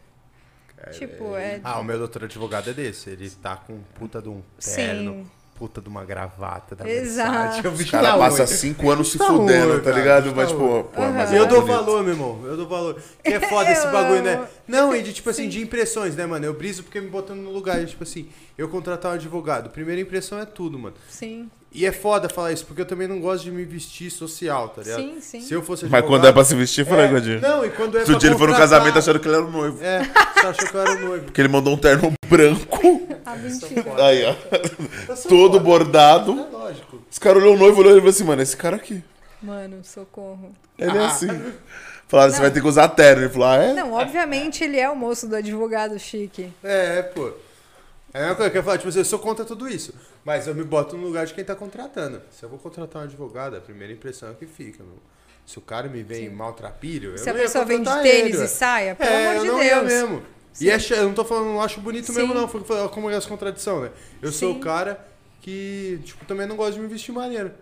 [0.93, 1.59] tipo, é.
[1.65, 3.09] Ah, o meu doutor advogado é desse.
[3.11, 5.31] Ele tá com puta de um terno, Sim.
[5.59, 7.63] Puta de uma gravata da Exato.
[7.63, 7.83] Versace.
[7.89, 8.47] O cara tá passa ruim.
[8.47, 10.31] cinco anos se Tá fudendo, ruim, tá ligado?
[10.31, 10.83] tá Mas, pô, ruim.
[10.85, 11.77] pô, mas é Eu dou bonito.
[11.77, 12.41] valor, meu irmão.
[12.45, 13.01] Eu dou valor.
[13.25, 14.47] Que é foda esse bagulho, né?
[14.69, 16.45] Não, e de tipo assim, de impressões, né, mano?
[16.45, 17.83] Eu briso porque me botando no lugar.
[17.83, 18.29] E, tipo assim,
[18.59, 19.71] eu contratar um advogado.
[19.71, 20.95] Primeira impressão é tudo, mano.
[21.09, 21.51] Sim.
[21.79, 24.81] E é foda falar isso, porque eu também não gosto de me vestir social, tá
[24.83, 24.99] ligado?
[24.99, 25.41] Sim, sim.
[25.43, 27.41] Se eu fosse Mas advogado- quando é pra se vestir, fala, É, Godinho.
[27.41, 29.45] Não, e quando é Outro pra dia ele foi no casamento achando que ele era
[29.45, 29.79] o noivo.
[29.85, 31.25] É, você achou que eu era o noivo.
[31.27, 33.07] Porque ele mandou um terno branco.
[33.29, 34.07] Ah, mentira.
[34.07, 34.35] Aí, ó.
[35.29, 35.59] Todo foda.
[35.59, 36.31] bordado.
[36.49, 37.03] É lógico.
[37.11, 39.03] Os caras olhou o noivo, olhou e falou assim, mano, esse cara aqui.
[39.43, 40.53] Mano, socorro.
[40.79, 41.27] Ele é assim.
[42.07, 43.23] Falaram, você vai ter que usar terno.
[43.25, 43.73] Ele falou, ah, é?
[43.73, 46.53] Não, obviamente ele é o moço do advogado chique.
[46.63, 47.33] É, pô.
[48.17, 49.93] É a mesma coisa que eu falo, tipo assim, eu sou contra tudo isso.
[50.25, 52.23] Mas eu me boto no lugar de quem tá contratando.
[52.31, 54.97] Se eu vou contratar um advogado, a primeira impressão é que fica, meu.
[55.45, 58.37] Se o cara me vem maltrapilho, eu Se a não ia pessoa vem de tênis
[58.37, 59.93] ele, e saia, pelo é, amor de eu não ia Deus.
[59.93, 60.23] mesmo.
[60.59, 62.41] E é, eu não tô falando, não acho bonito mesmo, Sim.
[62.41, 62.49] não.
[62.49, 63.91] Foi foi como é essa contradição, né?
[64.23, 64.59] Eu sou Sim.
[64.59, 65.07] o cara
[65.43, 67.53] que, tipo, também não gosto de me vestir maneiro.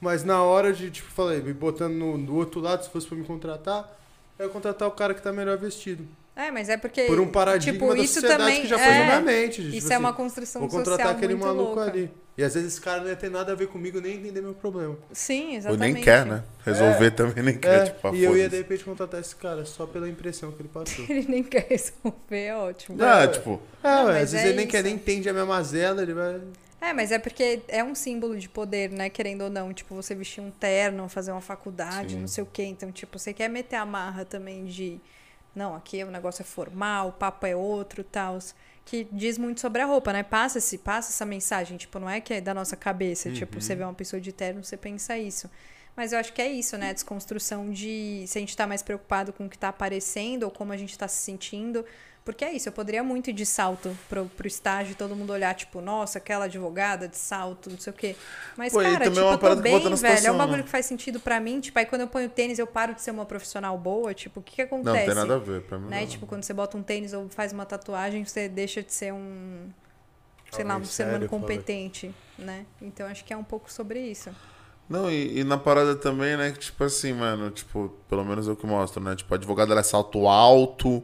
[0.00, 3.18] Mas na hora de, tipo, falei, me botando no, do outro lado, se fosse pra
[3.18, 3.90] me contratar,
[4.38, 6.06] eu ia contratar o cara que tá melhor vestido.
[6.36, 7.02] É, mas é porque.
[7.04, 9.62] Por um paradigma tipo, da isso sociedade também que já foi é, na minha mente.
[9.62, 11.90] de, Isso tipo é assim, uma construção Vou social contratar aquele muito maluco louca.
[11.90, 12.10] ali.
[12.36, 14.54] E às vezes esse cara não ia ter nada a ver comigo, nem entender meu
[14.54, 14.98] problema.
[15.12, 15.94] Sim, Ou exatamente.
[15.94, 16.42] nem quer, né?
[16.64, 19.64] Resolver também nem quer, É, tipo, ah, e eu ia de repente contratar esse cara
[19.64, 21.04] só pela impressão que ele passou.
[21.08, 23.00] Ele nem quer resolver, é ótimo.
[23.00, 25.46] Ah, tipo, É, Não, ué, às vezes é ele nem quer nem entende a minha
[25.46, 26.40] mazela, ele vai.
[26.80, 29.08] É, mas é porque é um símbolo de poder, né?
[29.08, 29.72] Querendo ou não.
[29.72, 32.20] Tipo, você vestir um terno, fazer uma faculdade, Sim.
[32.20, 32.64] não sei o quê.
[32.64, 35.00] Então, tipo, você quer meter a marra também de.
[35.54, 38.38] Não, aqui o negócio é formal, o papo é outro tal.
[38.84, 40.22] Que diz muito sobre a roupa, né?
[40.22, 41.76] Passa, -se, passa essa mensagem.
[41.76, 43.30] Tipo, não é que é da nossa cabeça.
[43.32, 45.48] Tipo, você vê uma pessoa de terno, você pensa isso.
[45.96, 46.90] Mas eu acho que é isso, né?
[46.90, 50.50] A desconstrução de se a gente tá mais preocupado com o que tá aparecendo ou
[50.50, 51.84] como a gente tá se sentindo.
[52.24, 55.30] Porque é isso, eu poderia muito ir de salto pro, pro estágio e todo mundo
[55.30, 58.16] olhar, tipo, nossa, aquela advogada de salto, não sei o quê.
[58.56, 60.26] Mas, Pô, cara, também tipo, é uma eu tô bem, velho.
[60.26, 60.62] É um bagulho né?
[60.62, 61.60] que faz sentido pra mim.
[61.60, 64.14] Tipo, aí quando eu ponho tênis, eu paro de ser uma profissional boa.
[64.14, 64.96] Tipo, o que que acontece?
[64.96, 65.62] não, tem nada a ver.
[65.62, 66.00] Pra mim, Né?
[66.00, 66.06] não.
[66.06, 69.68] Tipo, quando você bota um tênis ou faz uma tatuagem, você deixa de ser um,
[70.50, 72.64] sei lá, um Alguém ser humano competente, né?
[72.80, 74.30] Então acho que é um pouco sobre isso.
[74.88, 78.52] Não, e, e na parada também, né, que tipo assim, mano, tipo, pelo menos é
[78.52, 79.14] o que mostra, né?
[79.14, 81.02] Tipo, a advogada ela é salto alto,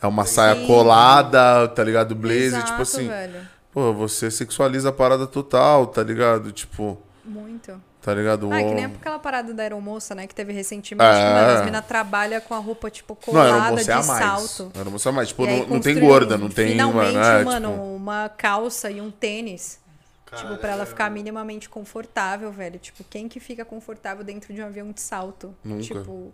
[0.00, 2.14] é uma saia colada, tá ligado?
[2.14, 3.08] Blazer, Exato, tipo assim.
[3.08, 3.48] velho.
[3.72, 6.50] Pô, você sexualiza a parada total, tá ligado?
[6.50, 7.78] Tipo, Muito.
[8.00, 8.50] tá ligado?
[8.50, 10.26] Ah, é que nem aquela parada da aeromoça, né?
[10.26, 11.14] Que teve recentemente, É.
[11.62, 14.06] que, mano, as trabalham com a roupa, tipo, Não, colada você de a mais.
[14.06, 14.72] salto.
[14.74, 15.28] Era você a mais.
[15.28, 17.26] Tipo, não, não tem gorda, não tem, Finalmente, mano.
[17.40, 19.78] É, mano, tipo, uma calça e um tênis.
[20.26, 20.86] tipo, pra ela Caralho.
[20.86, 22.78] ficar minimamente confortável, velho.
[22.78, 25.54] Tipo, quem que fica confortável dentro de um avião de salto?
[25.64, 25.82] Nunca.
[25.82, 26.32] Tipo,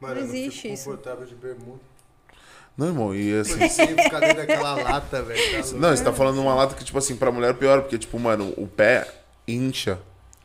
[0.00, 0.84] Mano, Não eu existe fico isso.
[0.84, 1.80] confortável de bermuda.
[2.80, 3.68] Não, irmão, e assim.
[3.68, 5.62] Sem ficar dentro daquela lata, velho.
[5.62, 5.76] tá.
[5.76, 8.18] Não, você tá falando uma lata que, tipo assim, pra mulher é pior, porque, tipo,
[8.18, 9.06] mano, o pé
[9.46, 9.98] incha,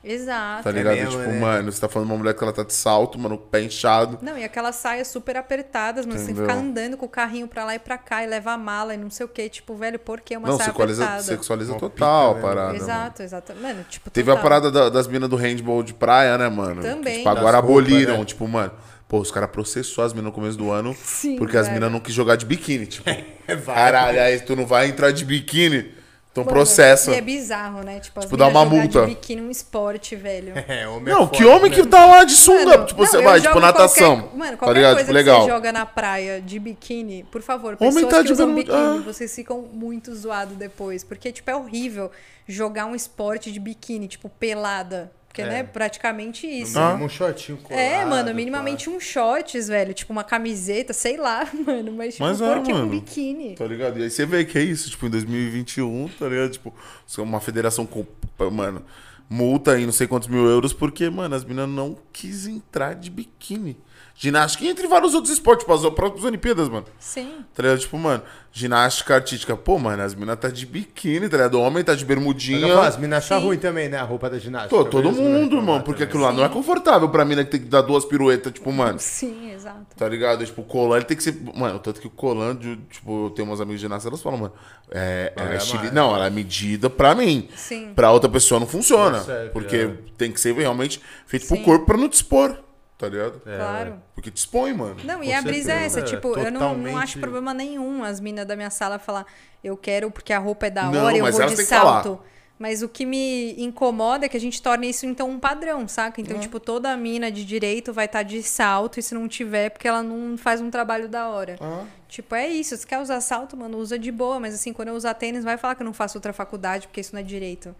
[0.03, 0.63] exato.
[0.63, 0.95] tá ligado?
[0.95, 1.39] mesmo, tipo, né?
[1.39, 3.61] mano, você tá falando de uma mulher que ela tá de salto, mano, o pé
[3.61, 4.19] inchado.
[4.21, 6.55] Não, e aquelas saias super apertadas, mas você tem que Entendeu?
[6.57, 8.97] ficar andando com o carrinho pra lá e pra cá e levar a mala e
[8.97, 9.47] não sei o que.
[9.47, 11.23] Tipo, velho, por que uma não, saia sexualiza, apertada?
[11.23, 12.67] sexualiza Uma total a pica, né, parada.
[12.73, 12.83] mano.
[12.83, 13.53] Exato, exato.
[13.61, 16.81] Mano, tipo, Teve a parada da- das minas do handball de praia, né, mano?
[16.81, 17.17] Que, Também.
[17.17, 18.25] tipo, agora Das roupas, aboliram, né?
[18.25, 18.71] tipo, mano.
[19.07, 21.99] Pô, os caras processou as minas no começo do ano Sim, porque as minas não
[21.99, 22.87] quis jogar de biquíni.
[22.87, 23.09] Tipo,
[23.47, 23.75] É, vai.
[23.75, 25.91] caralho, aí tu não vai entrar de biquíni,
[26.31, 27.11] então Mano, processa.
[27.11, 27.99] E é bizarro, né?
[27.99, 29.01] Tipo, Tipo, dá uma jogar multa.
[29.01, 30.51] de biquíni um esporte, velho.
[30.67, 31.75] É, homem Não, é que homem né?
[31.77, 34.21] que tá lá de sunga, Mano, tipo, não, você vai, tipo, natação.
[34.21, 34.93] Qualquer, mano, tá qualquer ligado?
[34.95, 35.41] coisa Tipo, que legal.
[35.43, 38.75] você joga na praia de biquíni, por favor, Homem pessoas tá que de usam biquíni,
[38.75, 39.01] ah.
[39.05, 41.03] vocês ficam muito zoados depois.
[41.03, 42.09] Porque, tipo, é horrível
[42.47, 45.11] jogar um esporte de biquíni, tipo, pelada.
[45.35, 45.49] Porque, É.
[45.49, 46.79] né, praticamente isso.
[46.79, 46.91] Ah.
[46.91, 47.77] mínimo um shortinho colado.
[47.77, 49.93] É, mano, minimamente um shorts, velho.
[49.93, 51.91] Tipo, uma camiseta, sei lá, mano.
[51.91, 52.89] Mas, tipo, Mas é, por que um mano.
[52.91, 53.53] biquíni?
[53.55, 53.99] Tá ligado?
[53.99, 56.51] E aí você vê que é isso, tipo, em 2021, tá ligado?
[56.51, 56.73] Tipo,
[57.17, 58.05] uma federação com,
[58.49, 58.81] mano,
[59.29, 63.09] multa aí não sei quantos mil euros, porque, mano, as meninas não quis entrar de
[63.09, 63.75] biquíni.
[64.17, 66.85] Ginástica e entre vários outros esportes, tipo, as próprias Olimpíadas, mano.
[66.97, 67.43] Sim.
[67.53, 67.79] Tá ligado?
[67.79, 69.57] Tipo, mano, ginástica artística.
[69.57, 71.55] Pô, mano, as minas tá de biquíni, tá ligado?
[71.55, 72.65] O homem tá de bermudinha.
[72.65, 73.45] falo, as minas acham Sim.
[73.47, 73.97] ruim também, né?
[73.97, 74.73] A roupa da ginástica.
[74.73, 76.07] Pô, todo minas mundo, mano, porque também.
[76.07, 78.97] aquilo lá não é confortável pra mina que tem que dar duas piruetas, tipo, mano.
[78.99, 79.93] Sim, exato.
[79.97, 80.45] Tá ligado?
[80.45, 81.37] Tipo, o colan, ele tem que ser.
[81.53, 84.39] Mano, tanto que o colan, de, tipo, eu tenho umas amigas de ginástica, elas falam,
[84.39, 84.53] mano,
[84.91, 85.91] é, ela é é mais.
[85.91, 87.49] Não, ela é medida pra mim.
[87.53, 87.91] Sim.
[87.93, 89.17] Pra outra pessoa não funciona.
[89.17, 89.93] Não serve, porque é.
[90.17, 91.63] tem que ser realmente feito pro Sim.
[91.63, 92.63] corpo pra não te expor.
[92.97, 93.41] Tá ligado?
[93.45, 93.57] É.
[93.57, 94.01] Claro.
[94.13, 94.97] Porque te expõe, mano.
[95.03, 98.03] Não, e Com a brisa é essa, é tipo, eu não, não acho problema nenhum
[98.03, 99.25] as minas da minha sala falar,
[99.63, 102.19] eu quero porque a roupa é da Não, hora, eu mas vou elas de salto.
[102.57, 106.21] Mas o que me incomoda é que a gente torne isso então um padrão, saca?
[106.21, 109.85] Então, tipo, toda mina de direito vai estar de salto e se não tiver, porque
[109.85, 111.57] ela não faz um trabalho da hora.
[111.59, 111.83] Ah.
[112.07, 112.77] Tipo, é isso.
[112.77, 114.39] Se quer usar salto, mano, usa de boa.
[114.39, 117.01] Mas assim, quando eu usar tênis, vai falar que eu não faço outra faculdade, porque
[117.01, 117.75] isso não é direito.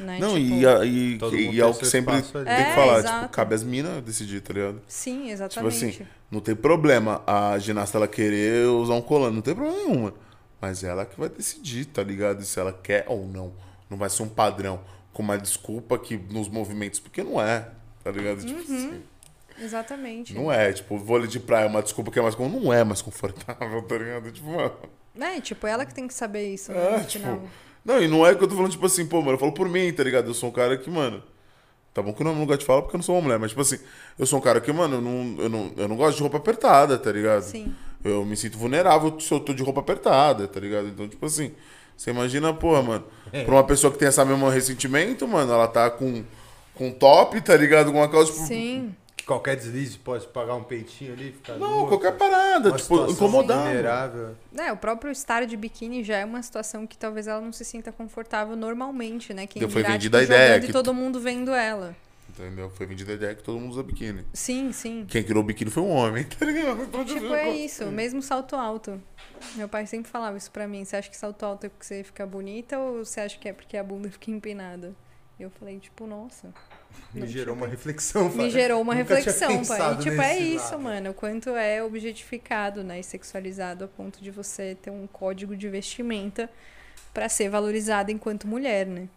[0.00, 0.18] Né?
[0.18, 1.18] Não, Tipo, e, a- e,
[1.54, 2.22] e, é o que sempre ali.
[2.22, 2.98] tem que É, falar.
[3.00, 3.20] exato.
[3.22, 4.80] Tipo, cabe as minas decidir, tá ligado?
[4.88, 5.84] Sim, Tipo exatamente.
[5.86, 10.12] assim, não tem problema a ginasta ela querer usar um colando, não tem problema nenhum.
[10.60, 12.42] Mas ela que vai decidir, tá ligado?
[12.44, 13.52] Se ela quer ou não.
[13.88, 14.80] Não vai ser um padrão.
[15.12, 17.68] com uma desculpa que nos movimentos, porque não é,
[18.04, 18.44] tá ligado?
[18.46, 19.02] Tipo assim,
[19.60, 20.32] Exatamente.
[20.34, 22.84] não é, tipo, vôlei de praia é uma desculpa que é mais com- não é
[22.84, 24.30] mais confortável, tá ligado?
[24.30, 24.72] Tipo, mano,
[25.20, 26.78] É, tipo, ela que tem que saber isso, né?
[26.94, 27.42] é, no tipo, final.
[27.90, 29.68] Não, e não é que eu tô falando tipo assim, pô, mano, eu falo por
[29.68, 30.28] mim, tá ligado?
[30.28, 31.22] Eu sou um cara que, mano,
[31.92, 33.50] Tá bom que eu não lugar de fala porque eu não sou uma mulher, mas
[33.50, 33.78] tipo assim,
[34.16, 36.36] eu sou um cara que, mano, eu não, eu não, eu não gosto de roupa
[36.36, 37.42] apertada, tá ligado?
[37.42, 37.74] Sim.
[38.04, 40.86] Eu me sinto vulnerável se eu tô de roupa apertada, tá ligado?
[40.86, 41.52] Então, tipo assim,
[41.96, 43.04] você imagina, porra, mano,
[43.44, 46.22] pra uma pessoa que tem essa mesma ressentimento, mano, ela tá com,
[46.74, 47.90] com top, tá ligado?
[47.90, 48.94] Com uma calça, tipo, Sim.
[49.30, 53.08] Que qualquer deslize pode pagar um peitinho ali, ficar não, nua, qualquer parada, uma tipo,
[53.08, 53.62] incomodar.
[53.62, 54.34] vulnerável.
[54.58, 57.64] É, o próprio estar de biquíni já é uma situação que talvez ela não se
[57.64, 59.46] sinta confortável normalmente, né?
[59.46, 61.94] Quem Então foi vendida tipo, a ideia que- e todo mundo vendo ela.
[62.28, 62.70] Entendeu?
[62.70, 64.24] Foi vendida a ideia que todo mundo usa biquíni.
[64.32, 65.04] Sim, sim.
[65.08, 66.82] Quem criou o biquíni foi um homem, tá ligado?
[66.82, 69.00] Então, Tipo, é isso, mesmo salto alto.
[69.54, 70.84] Meu pai sempre falava isso pra mim.
[70.84, 73.52] Você acha que salto alto é porque você fica bonita ou você acha que é
[73.52, 74.92] porque a bunda fica empinada?
[75.38, 76.52] E eu falei, tipo, nossa.
[77.12, 78.28] Me Não, gerou tipo, uma reflexão.
[78.28, 78.50] Me pai.
[78.50, 79.94] gerou uma Nunca reflexão, pai.
[79.94, 80.80] E, tipo, é isso, lado.
[80.80, 81.10] mano.
[81.10, 83.00] O quanto é objetificado, né?
[83.00, 86.48] E sexualizado a ponto de você ter um código de vestimenta
[87.12, 89.08] pra ser valorizada enquanto mulher, né?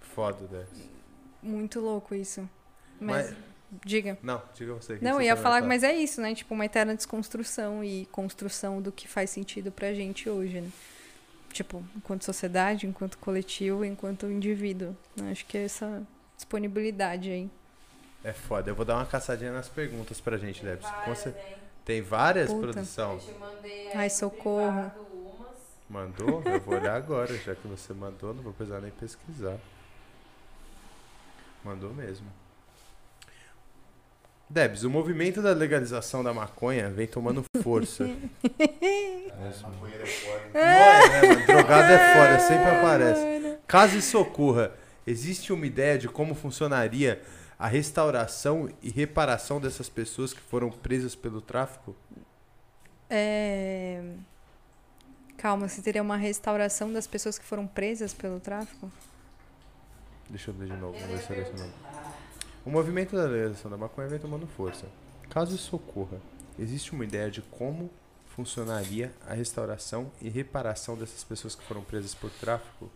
[0.00, 0.64] Foda, né?
[1.42, 2.48] Muito louco isso.
[3.00, 3.36] Mas, Mas-
[3.84, 4.18] diga.
[4.22, 4.98] Não, diga você.
[5.00, 5.66] Não, você ia falar, fala.
[5.68, 6.34] mas é isso, né?
[6.34, 10.70] Tipo, uma eterna desconstrução e construção do que faz sentido pra gente hoje, né?
[11.52, 14.96] Tipo, enquanto sociedade, enquanto coletivo, enquanto indivíduo.
[15.30, 16.02] Acho que é essa
[16.36, 17.50] disponibilidade aí.
[18.24, 18.70] É foda.
[18.70, 20.88] Eu vou dar uma caçadinha nas perguntas pra gente, Debs.
[21.04, 21.34] Com cer-
[21.84, 22.60] Tem várias, Puta.
[22.72, 23.20] produção?
[23.94, 24.90] Ai, socorro.
[25.88, 26.42] Mandou?
[26.44, 29.56] Eu vou olhar agora, já que você mandou, não vou precisar nem pesquisar.
[31.64, 32.26] Mandou mesmo.
[34.48, 38.04] Debs, o movimento da legalização da maconha vem tomando força.
[40.54, 41.46] Não é, né, mano?
[41.46, 43.58] Drogado é foda, sempre aparece.
[43.66, 44.72] Caso isso ocorra,
[45.06, 47.22] existe uma ideia de como funcionaria
[47.58, 51.94] a restauração e reparação dessas pessoas que foram presas pelo tráfico?
[53.08, 54.02] É...
[55.36, 58.90] Calma, você teria uma restauração das pessoas que foram presas pelo tráfico?
[60.28, 61.72] Deixa eu ler de novo, vou ver se é esse o nome.
[62.64, 64.86] O movimento da legalização da maconha vem tomando força.
[65.30, 66.20] Caso isso ocorra,
[66.58, 67.90] existe uma ideia de como
[68.34, 72.90] funcionaria a restauração e reparação dessas pessoas que foram presas por tráfico?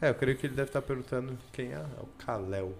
[0.00, 2.72] É, eu creio que ele deve estar perguntando quem é, é o Kalel.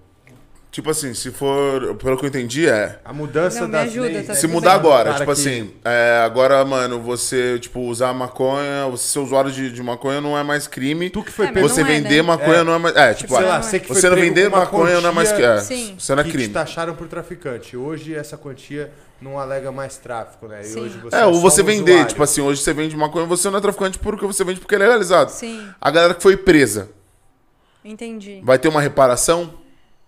[0.72, 3.00] Tipo assim, se for, pelo que eu entendi, é.
[3.04, 4.34] A mudança Não, me das ajuda, leis, tá?
[4.36, 9.18] Se mudar agora, tipo que- assim, é, agora, mano, você, tipo, usar maconha, você ser
[9.18, 11.10] usuário de, de maconha não é mais crime.
[11.10, 12.22] Tu que foi É, pego, Você é, vender né?
[12.22, 12.62] maconha É.
[12.62, 12.94] não é mais.
[12.94, 13.62] É, tipo, Tipo, sei não lá, é.
[13.62, 15.42] você que foi você não vender maconha não é mais que.
[15.42, 15.96] É, Sim.
[15.98, 16.46] Você não é que crime.
[16.46, 17.76] te taxaram por traficante.
[17.76, 20.60] Hoje essa quantia não alega mais tráfico, né?
[20.60, 20.80] E Sim.
[20.82, 22.08] hoje você É, ou só você vender, usuário.
[22.10, 24.78] tipo assim, hoje você vende maconha, você não é traficante porque você vende porque é
[24.78, 25.32] legalizado.
[25.32, 26.88] Sim, A galera que foi presa,
[27.84, 28.40] entendi.
[28.42, 29.54] vai ter uma reparação?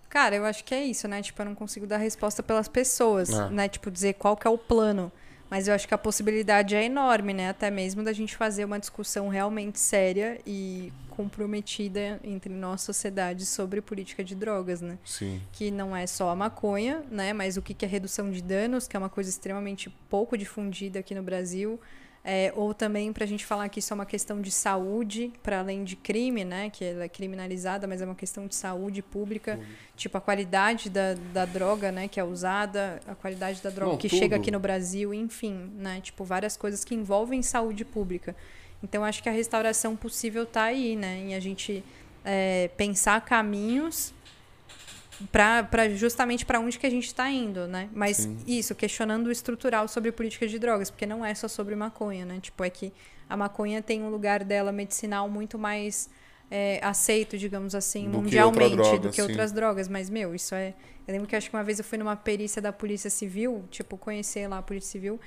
[0.09, 1.21] Cara, eu acho que é isso, né?
[1.21, 3.49] Tipo, eu não consigo dar resposta pelas pessoas, É.
[3.49, 3.67] né?
[3.67, 5.11] Tipo, dizer qual que é o plano.
[5.49, 7.49] Mas eu acho que a possibilidade é enorme, né?
[7.49, 13.81] Até mesmo da gente fazer uma discussão realmente séria e comprometida entre nós, sociedade, sobre
[13.81, 14.97] política de drogas, né?
[15.05, 15.41] Sim.
[15.51, 17.33] Que não é só a maconha, né?
[17.33, 21.13] Mas o que é redução de danos, que é uma coisa extremamente pouco difundida aqui
[21.13, 21.79] no Brasil.
[22.25, 25.59] É, ou também para a gente falar que isso é uma questão de saúde, para
[25.59, 26.69] além de crime, né?
[26.69, 29.59] Que ela é criminalizada, mas é uma questão de saúde pública.
[29.97, 32.07] Tipo, a qualidade da, da droga, né?
[32.07, 34.19] Que é usada, a qualidade da droga Não, que tudo.
[34.19, 35.99] chega aqui no Brasil, enfim, né?
[36.01, 38.33] Tipo, várias coisas que envolvem saúde pública.
[38.81, 41.17] Então, acho que a restauração possível tá aí, né?
[41.17, 41.83] Em a gente
[42.23, 44.13] é, pensar caminhos
[45.31, 47.89] para justamente para onde que a gente está indo, né?
[47.93, 48.37] Mas Sim.
[48.47, 52.39] isso, questionando o estrutural sobre política de drogas, porque não é só sobre maconha, né?
[52.41, 52.93] Tipo, é que
[53.29, 56.09] a maconha tem um lugar dela medicinal muito mais
[56.51, 59.21] é, aceito, digamos assim, Do que mundialmente outra droga, do que sim.
[59.21, 59.87] outras drogas.
[59.87, 60.73] Mas, meu, isso é.
[61.07, 63.97] Eu lembro que acho que uma vez eu fui numa perícia da Polícia Civil, tipo,
[63.97, 65.19] conhecer lá a Polícia Civil.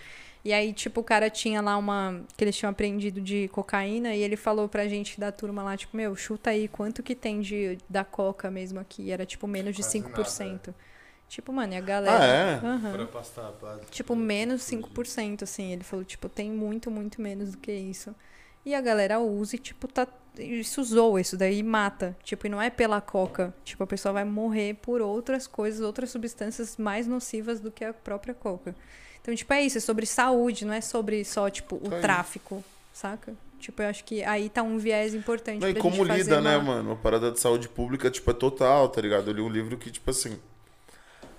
[0.46, 2.20] E aí, tipo, o cara tinha lá uma.
[2.36, 5.96] que eles tinham apreendido de cocaína, e ele falou pra gente da turma lá, tipo,
[5.96, 9.02] meu, chuta aí quanto que tem de, da coca mesmo aqui.
[9.02, 10.72] E era, tipo, menos de Quase 5%.
[11.28, 12.60] Tipo, mano, e a galera.
[12.62, 12.92] Ah, é?
[12.92, 13.52] Pra pastar.
[13.90, 15.72] Tipo, menos 5%, assim.
[15.72, 18.14] Ele falou, tipo, tem muito, muito menos do que isso.
[18.64, 20.06] E a galera usa e, tipo, tá.
[20.38, 22.16] Isso usou, isso daí mata.
[22.22, 23.52] Tipo, e não é pela coca.
[23.64, 27.92] Tipo, a pessoa vai morrer por outras coisas, outras substâncias mais nocivas do que a
[27.92, 28.76] própria coca.
[29.26, 32.00] Então, tipo, é isso, é sobre saúde, não é sobre só, tipo, o Tá aí.
[32.00, 32.62] tráfico,
[32.92, 33.32] saca?
[33.58, 36.40] Tipo, eu acho que aí tá um viés importante Não, e como gente fazer lida,
[36.40, 36.92] né, uma- mano?
[36.92, 39.28] A parada de saúde pública, tipo, é total, tá ligado?
[39.28, 40.38] Eu li um livro que, tipo assim.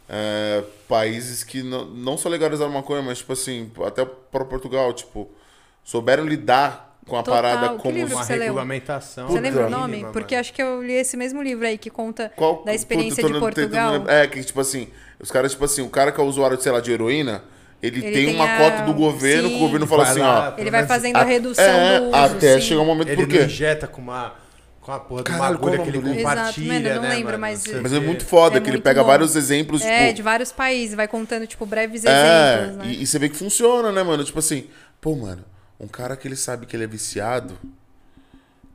[0.09, 5.30] é, países que não, não só legalizaram maconha, mas, tipo assim, até para Portugal, tipo,
[5.84, 7.41] souberam lidar com a Total.
[7.41, 8.05] parada Que como.
[8.05, 9.27] Uma regulamentação.
[9.27, 9.91] Você lembra o nome?
[9.97, 10.41] mínima, Porque mano.
[10.41, 13.34] acho que eu li esse mesmo livro aí que conta Qual- da experiência puta, de
[13.34, 13.91] tentando Portugal.
[13.93, 14.14] lembrar.
[14.14, 14.88] É, que tipo assim,
[15.19, 17.43] os caras, tipo assim, o cara que é usuário, sei lá, de heroína,
[17.82, 20.20] ele, Ele tem, tem uma a- cota do governo, que o governo fala Vai assim,
[20.22, 20.60] lá, ó.
[20.62, 22.16] Ele vai fazendo a- a redução é, do uso.
[22.16, 22.62] até sim.
[22.68, 24.34] chegar um momento, Ele injeta com uma,
[24.82, 26.88] com a porra de uma Caralho, qual agulha é que ele do compartilha, Exato, mano,
[26.88, 27.40] eu não né, lembro, mano?
[27.40, 29.08] mas- Mas é muito foda, É que ele muito pega bom.
[29.08, 30.16] vários exemplos, É, tipo.
[30.16, 32.91] de vários países, vai contando, tipo, breves É, exemplos, né?
[32.94, 34.24] e, e você vê que funciona, né, mano?
[34.24, 34.66] Tipo assim,
[34.99, 35.44] pô, mano,
[35.80, 37.58] um cara que ele sabe que ele é viciado,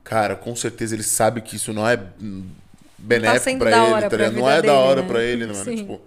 [0.05, 2.45] cara, com certeza ele sabe que isso não é hum,
[2.99, 4.33] benéfico Tá da ele, tá ligado?
[4.35, 5.09] Não é da hora né?
[5.09, 5.77] pra ele, né, mano?
[5.77, 6.01] Tipo,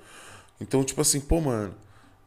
[0.61, 1.73] então, tipo assim, pô, mano,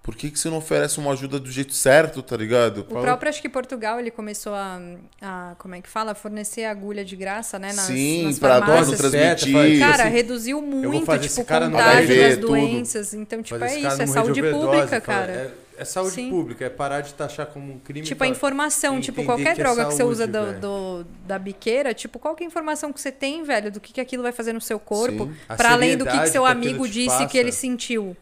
[0.09, 2.79] por que, que você não oferece uma ajuda do jeito certo, tá ligado?
[2.79, 4.81] O próprio, acho que Portugal, ele começou a,
[5.21, 6.15] a como é que fala?
[6.15, 7.75] Fornecer agulha de graça, né?
[7.75, 9.53] Nas, Sim, nas pra Dose transmitir.
[9.53, 12.47] faz- Cara, assim, reduziu muito, tipo, cara contágio HIV, das tudo.
[12.47, 13.13] doenças.
[13.13, 15.33] Então, tipo, é isso, é saúde pública, fala, cara.
[15.33, 15.51] É,
[15.83, 16.31] é saúde Sim.
[16.31, 18.07] pública, é parar de taxar como um crime.
[18.07, 20.61] Tipo, a informação, tipo, qualquer que é droga que você usa saúde, do,
[21.03, 23.93] do- da biqueira, tipo, qual que é a informação que você tem, velho, do que,
[23.93, 25.35] que aquilo vai fazer no seu corpo, Sim.
[25.51, 27.27] A pra além do que, que seu amigo disse passa.
[27.27, 28.17] que ele sentiu.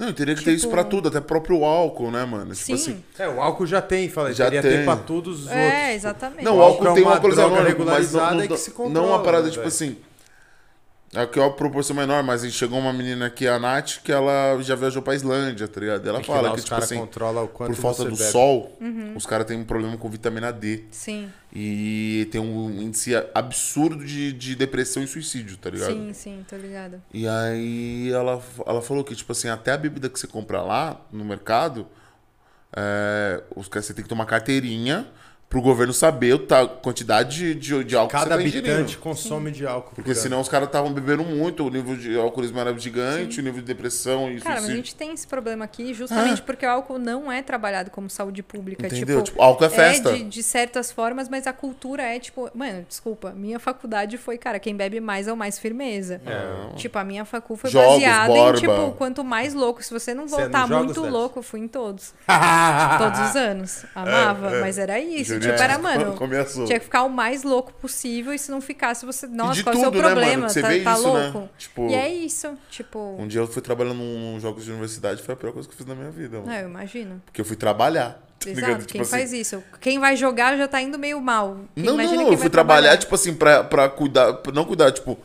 [0.00, 2.54] Não, teria que ter isso Tipo- pra tudo, até próprio álcool, né, mano?
[2.54, 2.72] Tipo Sim.
[2.72, 3.04] assim.
[3.18, 4.70] É, o álcool já tem, falei, Já teria tem.
[4.78, 5.94] ter pra todos os É, outros.
[5.94, 6.42] exatamente.
[6.44, 8.48] Não, o O álcool álcool tem é uma uma coisa mas não, regularizada não, e
[8.48, 9.96] que se não controla, uma parada, né, tipo assim.
[11.12, 14.76] Aqui é uma proporção menor, mas chegou uma menina aqui, a Nath, que ela já
[14.76, 16.08] viajou pra Islândia, tá ligado?
[16.08, 18.16] Ela É que fala que, os tipo cara assim, controla o quanto por falta do
[18.16, 18.30] bebe.
[18.30, 19.14] sol, Uhum.
[19.16, 20.84] os caras têm um problema com vitamina D.
[20.92, 25.90] Sim, E tem um índice absurdo de, de depressão e suicídio, tá ligado?
[25.92, 27.02] sim, sim, tô ligada.
[27.12, 31.00] E aí ela, ela falou que, tipo assim, até a bebida que você compra lá
[31.10, 31.88] no mercado,
[32.72, 35.08] é, você tem que tomar carteirinha
[35.50, 39.50] pro governo saber a quantidade de, de, de álcool Cada que você tá habitante consome
[39.50, 39.90] de álcool.
[39.96, 40.20] Porque por ano.
[40.22, 43.66] senão os caras estavam bebendo muito, o nível de alcoolismo era gigante, o nível de
[43.66, 47.30] depressão e Cara, mas a gente tem esse problema aqui justamente porque o álcool não
[47.32, 48.86] é trabalhado como saúde pública.
[48.86, 49.22] Entendeu?
[49.24, 50.12] Tipo, Tipo, álcool é festa.
[50.12, 52.48] de, de certas formas, mas a cultura é tipo.
[52.54, 56.20] Mano, desculpa, minha faculdade foi, cara, quem bebe mais é o mais firmeza.
[56.24, 56.76] É.
[56.76, 58.56] Tipo, a minha facu foi Jogos, baseada borba.
[58.56, 59.82] em, tipo, quanto mais louco.
[59.82, 61.12] Se você não é voltar jogos, muito Debs?
[61.12, 62.14] louco, eu fui em todos.
[62.98, 63.84] Todos os anos.
[63.94, 64.60] Amava, É, é.
[64.60, 65.39] mas era isso.
[65.40, 66.14] Tipo, era, mano.
[66.14, 66.64] começou.
[66.66, 69.26] Tinha que ficar o mais louco possível e se não ficasse, você.
[69.26, 70.48] Nossa, qual é o seu né, problema?
[70.48, 71.30] Você tá vê tá isso, né?
[71.32, 71.48] louco?
[71.58, 72.56] Tipo- E é isso.
[72.70, 73.16] Tipo.
[73.18, 75.78] Um dia eu fui trabalhando num jogos de universidade, foi a pior coisa que eu
[75.78, 76.50] fiz na minha vida, mano.
[76.52, 77.20] É, eu imagino.
[77.26, 78.20] Porque eu fui trabalhar.
[78.40, 78.86] Tá Exato, ligado?
[78.86, 79.62] quem Tipo faz assim, isso?
[79.80, 81.58] Quem vai jogar já tá indo meio mal.
[81.74, 84.32] Quem Não, não, quem eu fui trabalhar, tipo assim, pra, pra cuidar.
[84.34, 85.18] pra não cuidar, tipo,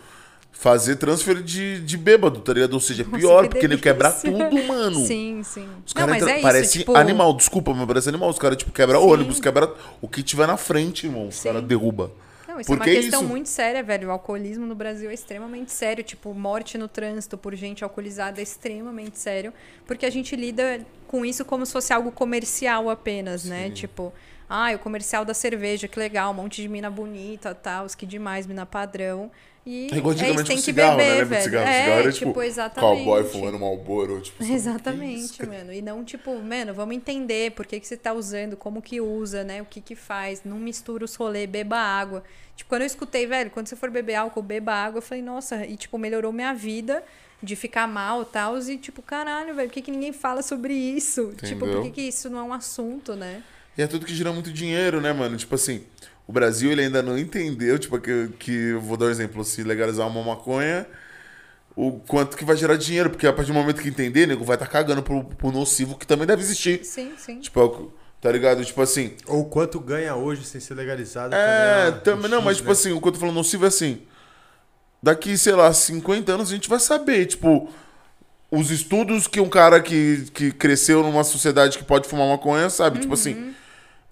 [0.57, 2.73] fazer transfer de, de bêbado, tá ligado?
[2.73, 4.95] Ou seja, é Nossa, pior, que porque ele quebra tudo, mano.
[5.05, 5.67] Sim, sim.
[5.85, 6.95] Os caras é parece tipo...
[6.95, 8.29] animal, desculpa, mas parece animal.
[8.29, 9.05] Os caras, tipo, quebra Sim.
[9.05, 9.71] ônibus, quebra
[10.01, 11.27] o que tiver na frente, irmão.
[11.27, 11.49] Os Sim.
[11.49, 12.09] caras derruba.
[12.47, 14.07] Não, isso Porque é uma questão isso- muito séria, velho.
[14.07, 16.03] O alcoolismo no Brasil é extremamente sério.
[16.03, 19.53] Tipo, morte no trânsito por gente alcoolizada é extremamente sério.
[19.85, 23.69] Porque a gente lida com isso como se fosse algo comercial apenas, né?
[23.71, 24.13] Tipo,
[24.49, 28.47] ah, o comercial da cerveja, que legal, um monte de mina bonita, tal, que demais,
[28.47, 29.29] mina padrão.
[29.65, 31.03] E É igual antigamente com cigarro, né?
[31.03, 31.43] beber, Lembra de velho.
[31.43, 31.67] cigarro?
[31.67, 32.97] É, cigarro era, tipo, tipo, exatamente.
[33.03, 34.43] cowboy fumando Malboro, tipo...
[34.43, 35.73] Exatamente, mano.
[35.73, 39.43] E não, tipo, mano, vamos entender por que, que você tá usando, como que usa,
[39.43, 39.61] né?
[39.61, 40.43] O que que faz.
[40.43, 42.23] Não mistura os rolês, beba água.
[42.55, 45.65] Tipo, quando eu escutei, velho, quando você for beber álcool, beba água, eu falei, nossa,
[45.65, 47.03] e tipo, melhorou minha vida
[47.41, 48.57] de ficar mal e tal.
[48.59, 51.33] E tipo, caralho, velho, por que, que ninguém fala sobre isso?
[51.43, 51.81] Tipo, por Entendeu?
[51.83, 53.41] que, que isso não é um assunto, né?
[53.77, 55.35] E é tudo que gira muito dinheiro, né, mano?
[55.35, 55.83] Tipo assim,
[56.27, 59.63] o Brasil ele ainda não entendeu, tipo, que, que eu vou dar um exemplo, se
[59.63, 60.87] legalizar uma maconha,
[61.75, 64.55] o quanto que vai gerar dinheiro, porque a partir do momento que entender, nego vai
[64.55, 66.83] estar cagando pro, pro nocivo que também deve existir.
[66.83, 67.39] Sim, sim.
[67.39, 67.59] Tipo,
[67.91, 68.63] é tá ligado?
[68.65, 71.35] Tipo assim, Ou quanto ganha hoje sem ser legalizado.
[71.35, 72.73] é, também um não, X, mas tipo né?
[72.73, 74.01] assim, o que eu tô falando nocivo é assim,
[75.03, 77.69] daqui, sei lá, 50 anos a gente vai saber, tipo,
[78.49, 82.99] os estudos que um cara que, que cresceu numa sociedade que pode fumar maconha sabe,
[82.99, 83.53] tipo assim,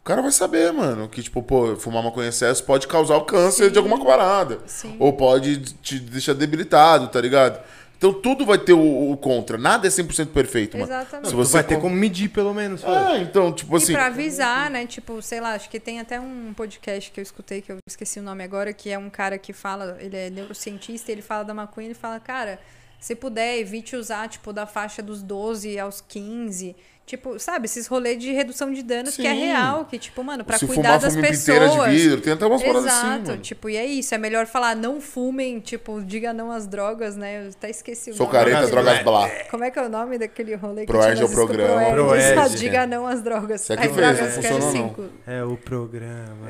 [0.03, 3.21] o cara vai saber, mano, que tipo, pô, fumar maconha em excesso pode causar o
[3.23, 4.59] câncer de alguma parada.
[4.67, 4.97] Sim.
[4.99, 7.63] Ou pode te deixar debilitado, tá ligado?
[7.97, 10.91] Então tudo vai ter o, o contra, nada é 100% perfeito, mano.
[10.91, 11.29] Exatamente.
[11.29, 12.83] Se você vai ter com- como medir, pelo menos.
[12.83, 14.85] Ah, então, tipo E assim, pra avisar, né?
[14.85, 18.19] Tipo, sei lá, acho que tem até um podcast que eu escutei, que eu esqueci
[18.19, 21.53] o nome agora, que é um cara que fala, ele é neurocientista, ele fala da
[21.53, 22.59] maconha, ele fala, cara,
[22.99, 26.75] se puder, evite usar, tipo, da faixa dos 12 aos 15.
[27.05, 29.47] Tipo, sabe, esses rolês de redução de danos que é Sim.
[29.47, 31.71] real, que, tipo, mano, pra se cuidar fumar das fume pessoas.
[31.73, 33.37] de vidro, tem até umas paradas Exato, assim, mano.
[33.41, 34.15] tipo, e é isso.
[34.15, 37.45] É melhor falar não fumem, tipo, diga não às drogas, né?
[37.45, 38.37] Eu até esqueci o Sou nome.
[38.37, 39.29] careta, Drogas blá.
[39.51, 41.91] Como é que é o nome daquele rolê que Proerd tinha é o programa.
[41.91, 43.61] Proerd, Proerd, diga não às drogas.
[43.61, 45.09] Você que As fez, drogas não não.
[45.27, 46.47] É o programa.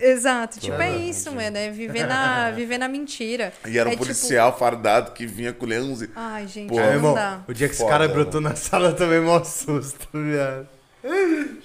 [0.00, 1.56] Exato, tipo, é isso, mano.
[1.56, 3.52] É viver na, viver na mentira.
[3.66, 6.10] E era um é, tipo, policial fardado que vinha com leões e...
[6.14, 7.40] Ai, gente, Meu não irmão, dá.
[7.46, 10.68] o dia que esse cara brotou na sala também, mó susto, viado.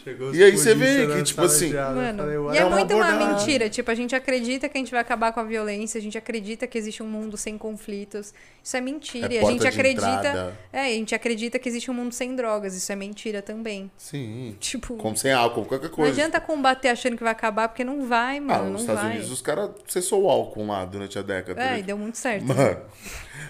[0.01, 2.63] Chegou E aí você vê polícia que, na tipo assim, Mano, falei, e "Ué, é
[2.63, 3.69] uma muito uma abordagem." mentira.
[3.69, 6.65] Tipo, a gente acredita que a gente vai acabar com a violência, a gente acredita
[6.65, 8.33] que existe um mundo sem conflitos.
[8.63, 9.27] Isso é mentira.
[9.27, 10.05] É e a porta gente acredita.
[10.19, 10.57] entrada.
[10.71, 12.77] É, a gente acredita que existe um mundo sem drogas.
[12.77, 13.91] Isso é mentira também.
[13.97, 14.55] Sim.
[14.57, 16.11] Tipo, Como sem álcool, qualquer não coisa.
[16.13, 18.63] adianta combater achando que vai acabar, porque não vai, Ah, mano.
[18.63, 19.11] nos não Estados vai.
[19.11, 21.61] Unidos os caras cessou o álcool lá durante a década.
[21.61, 21.79] É, né?
[21.79, 22.45] e deu muito certo.
[22.45, 22.77] Mano,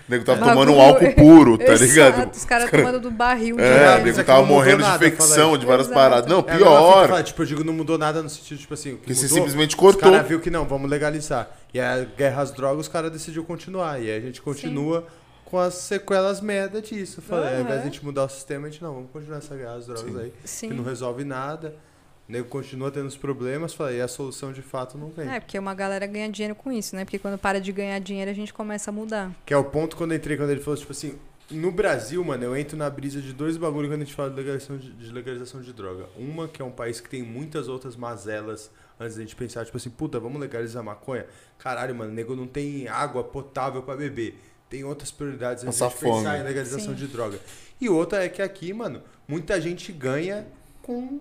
[0.08, 2.34] o nego tava Bagulho- tomando um álcool puro, tá Exato, ligado?
[2.34, 3.60] Os caras tomando do barril.
[3.60, 6.00] É, o Mas nego é tava morrendo de infecção, de várias Exato.
[6.00, 6.30] paradas.
[6.30, 7.24] Não, É, pior.
[7.24, 9.80] tipo, eu digo, não mudou nada no sentido, tipo assim, o que, você simplesmente Os
[9.80, 10.12] cortou.
[10.12, 11.50] caras viu que não, vamos legalizar.
[11.74, 14.02] E a guerra às drogas, os caras decidiu continuar.
[14.02, 15.06] E aí a gente continua
[15.44, 17.22] com as sequelas merda disso.
[17.22, 19.56] Falei, ao invés de a gente mudar o sistema, a gente não, vamos continuar essa
[19.56, 20.20] guerra às drogas Sim.
[20.20, 20.34] aí.
[20.44, 20.68] Sim.
[20.70, 21.76] Que não resolve nada.
[22.28, 25.30] O nego continua tendo os problemas, falei, e a solução de fato não vem.
[25.30, 27.06] É, porque uma galera ganha dinheiro com isso, né?
[27.06, 29.32] Porque quando para de ganhar dinheiro, a gente começa a mudar.
[29.46, 31.20] Que é o ponto quando eu entrei, quando ele falou, tipo assim,
[31.52, 34.36] no Brasil, mano, eu entro na brisa de dois bagulhos quando a gente fala de
[34.38, 36.08] legalização de, de legalização de droga.
[36.18, 39.78] Uma, que é um país que tem muitas outras mazelas antes da gente pensar, tipo
[39.78, 41.28] assim, puta, vamos legalizar maconha?
[41.60, 44.40] Caralho, mano, nego não tem água potável pra beber.
[44.68, 46.40] Tem outras prioridades antes Passar de pensar fome.
[46.40, 46.96] em legalização Sim.
[46.96, 47.40] de droga.
[47.80, 50.48] E outra é que aqui, mano, muita gente ganha
[50.82, 51.20] com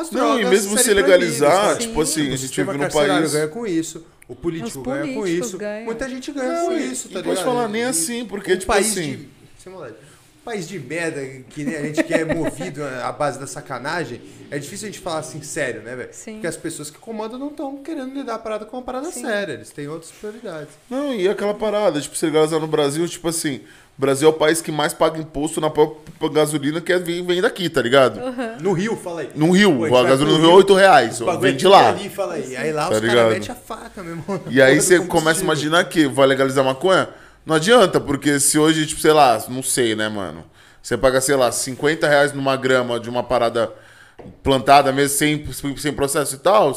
[0.00, 0.46] as Não, drogas.
[0.46, 2.22] e mesmo se legalizar, tipo Sim.
[2.22, 3.32] assim, a gente vive num país.
[3.32, 4.04] ganha com isso.
[4.26, 5.58] O político Os ganha com isso.
[5.58, 5.84] ganham.
[5.84, 7.44] Muita gente ganha Não, com e- isso, e tá pode ligado?
[7.44, 9.28] falar nem E assim, porque, um tipo país assim- De,
[9.62, 13.38] sem maldade, um país de merda que nem a gente que é movido à base
[13.38, 16.08] da sacanagem, é difícil a gente falar assim sério, né, velho?
[16.12, 16.32] Sim.
[16.34, 19.20] Porque as pessoas que comandam não estão querendo lidar a parada com uma parada Sim.
[19.22, 19.52] séria.
[19.52, 20.70] Eles têm outras prioridades.
[20.88, 23.60] Não, e aquela parada, tipo, se legalizar no Brasil, tipo assim,
[23.96, 27.24] o Brasil é o país que mais paga imposto na própria gasolina que é- vem,
[27.24, 28.20] vem daqui, tá ligado?
[28.60, 29.30] No Rio, fala aí.
[29.34, 31.90] No Rio, Pô, a gasolina no Rio é 8 reais, vem de lá.
[31.90, 32.56] Ali, fala aí.
[32.56, 34.24] aí lá Tá os caras metem a faca mesmo.
[34.50, 37.08] E aí você começa a imaginar que vai legalizar maconha?
[37.46, 40.44] Não adianta, porque se hoje, tipo, sei lá, não sei, né, mano?
[40.82, 43.70] Você paga, sei lá, 50 reais numa grama de uma parada
[44.42, 46.72] plantada mesmo, sem, sem processo e tal.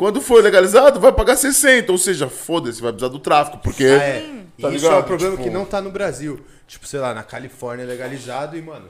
[0.00, 1.92] Quando for legalizado, vai pagar 60.
[1.92, 3.84] Ou seja, foda-se, vai precisar do tráfico, porque.
[3.84, 4.20] Ah, é.
[4.58, 5.00] Tá isso é ligado?
[5.00, 6.40] um problema Tipo- que não tá no Brasil.
[6.66, 8.86] Tipo, sei lá, na Califórnia é legalizado e, mano,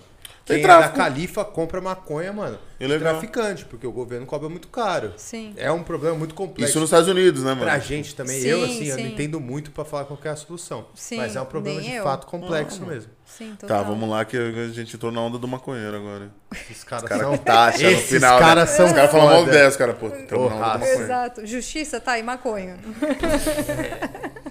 [0.54, 0.88] Tem quem é da.
[0.88, 3.12] Califa compra maconha, mano, Ilegal.
[3.12, 5.12] traficante, porque o governo cobra muito caro.
[5.16, 5.54] Sim.
[5.56, 6.70] É um problema muito complexo.
[6.70, 7.62] Isso nos Estados Unidos, né, mano?
[7.62, 9.12] Pra gente também, Sim, eu assim, eu não sim.
[9.12, 10.86] entendo muito pra falar qual que é a solução.
[10.94, 12.02] Sim, mas é um problema de eu.
[12.04, 13.84] fato complexo mesm Sim, Tá, total.
[13.84, 16.30] vamos lá que a gente entrou na onda do maconheiro agora.
[16.68, 17.36] Esses caras Os caras são...
[17.38, 18.38] com taxa no Esses final.
[18.40, 18.76] caras né?
[18.76, 19.52] são Os caras falam mal foda.
[19.52, 19.94] 10, cara.
[19.94, 20.78] Pô, estamos na onda do raça.
[20.78, 21.02] maconheiro.
[21.04, 21.46] Exato.
[21.46, 22.76] Justiça, tá aí, maconha.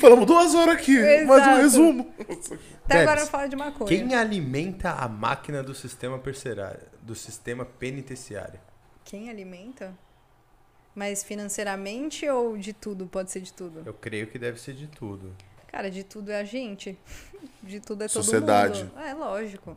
[0.00, 1.56] Falamos duas horas aqui, mais um Exato.
[1.60, 2.14] resumo.
[2.18, 2.34] Até
[2.88, 3.88] Debs, agora eu falo de maconha.
[3.88, 6.20] Quem alimenta a máquina do sistema
[7.02, 8.60] do sistema penitenciário?
[9.04, 9.92] Quem alimenta?
[10.94, 13.06] Mas financeiramente ou de tudo?
[13.06, 13.82] Pode ser de tudo.
[13.86, 15.32] Eu creio que deve ser de tudo.
[15.68, 16.98] Cara, de tudo é a gente.
[17.62, 18.84] De tudo é todo Sociedade.
[18.84, 18.98] mundo.
[19.00, 19.76] É, lógico.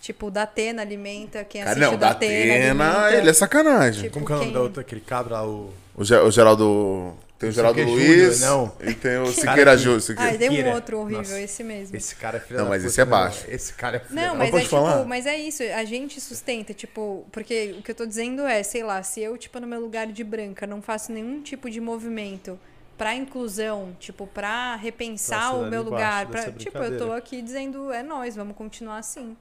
[0.00, 3.16] Tipo, o Datena alimenta, quem Cara, assiste não, o da Datena Atena, alimenta.
[3.18, 4.02] ele é sacanagem.
[4.04, 5.72] Tipo, Como que é o nome da outra, aquele cabra lá, o...
[5.94, 7.14] O, Ge- o Geraldo.
[7.40, 8.38] Tem o Geraldo Siqueira Luiz.
[8.38, 8.86] Júnior, não.
[8.86, 10.02] E tem o Siqueira que- Júnior.
[10.18, 11.40] Ah, e tem um outro horrível, Nossa.
[11.40, 11.96] esse mesmo.
[11.96, 13.44] Esse cara é filho Não, mas puta, esse é né, baixo.
[13.48, 16.74] Esse cara é filho Não, da- mas é tipo, mas é isso, a gente sustenta,
[16.74, 19.80] tipo, porque o que eu tô dizendo é, sei lá, se eu, tipo, no meu
[19.80, 22.60] lugar de branca, não faço nenhum tipo de movimento
[22.98, 27.90] pra inclusão, tipo, pra repensar Nossa, o meu lugar, pra, tipo, eu tô aqui dizendo,
[27.90, 29.34] é nós, vamos continuar assim.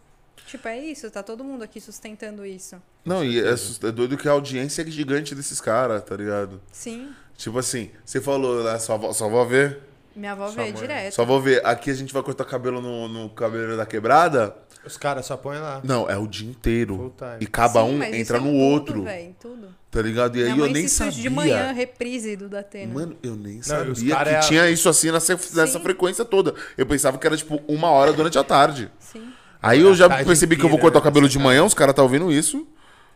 [0.48, 2.82] Tipo, é isso, tá todo mundo aqui sustentando isso.
[3.04, 6.62] Não, e é, é doido que a audiência é gigante desses caras, tá ligado?
[6.72, 8.78] Sim, Tipo assim, você falou, né?
[8.80, 9.78] Sua avó, sua avó vê?
[10.14, 10.74] minha avó Sua vê mãe.
[10.74, 11.14] direto.
[11.16, 11.62] Sua avó vê.
[11.64, 14.54] Aqui a gente vai cortar cabelo no, no cabelo da quebrada.
[14.86, 15.80] Os caras só põem lá.
[15.82, 17.14] Não, é o dia inteiro.
[17.18, 17.38] Time.
[17.40, 19.04] E cada Sim, um mas isso entra é no tudo, outro.
[19.04, 19.68] véi, tudo.
[19.90, 20.36] Tá ligado?
[20.38, 21.12] E aí Minha eu mãe nem se sabia.
[21.14, 22.94] surge de manhã, reprise do Datena.
[22.94, 26.26] Mano, eu nem e os sabia cara que é tinha isso assim nessa, nessa frequência
[26.26, 26.54] toda.
[26.78, 28.92] Eu pensava que era tipo uma hora durante a tarde.
[29.00, 29.32] Sim.
[29.62, 31.06] Aí eu já tarde percebi que eu vou inteira, cortar o né?
[31.06, 32.68] cabelo de manhã, os caras tá ouvindo isso.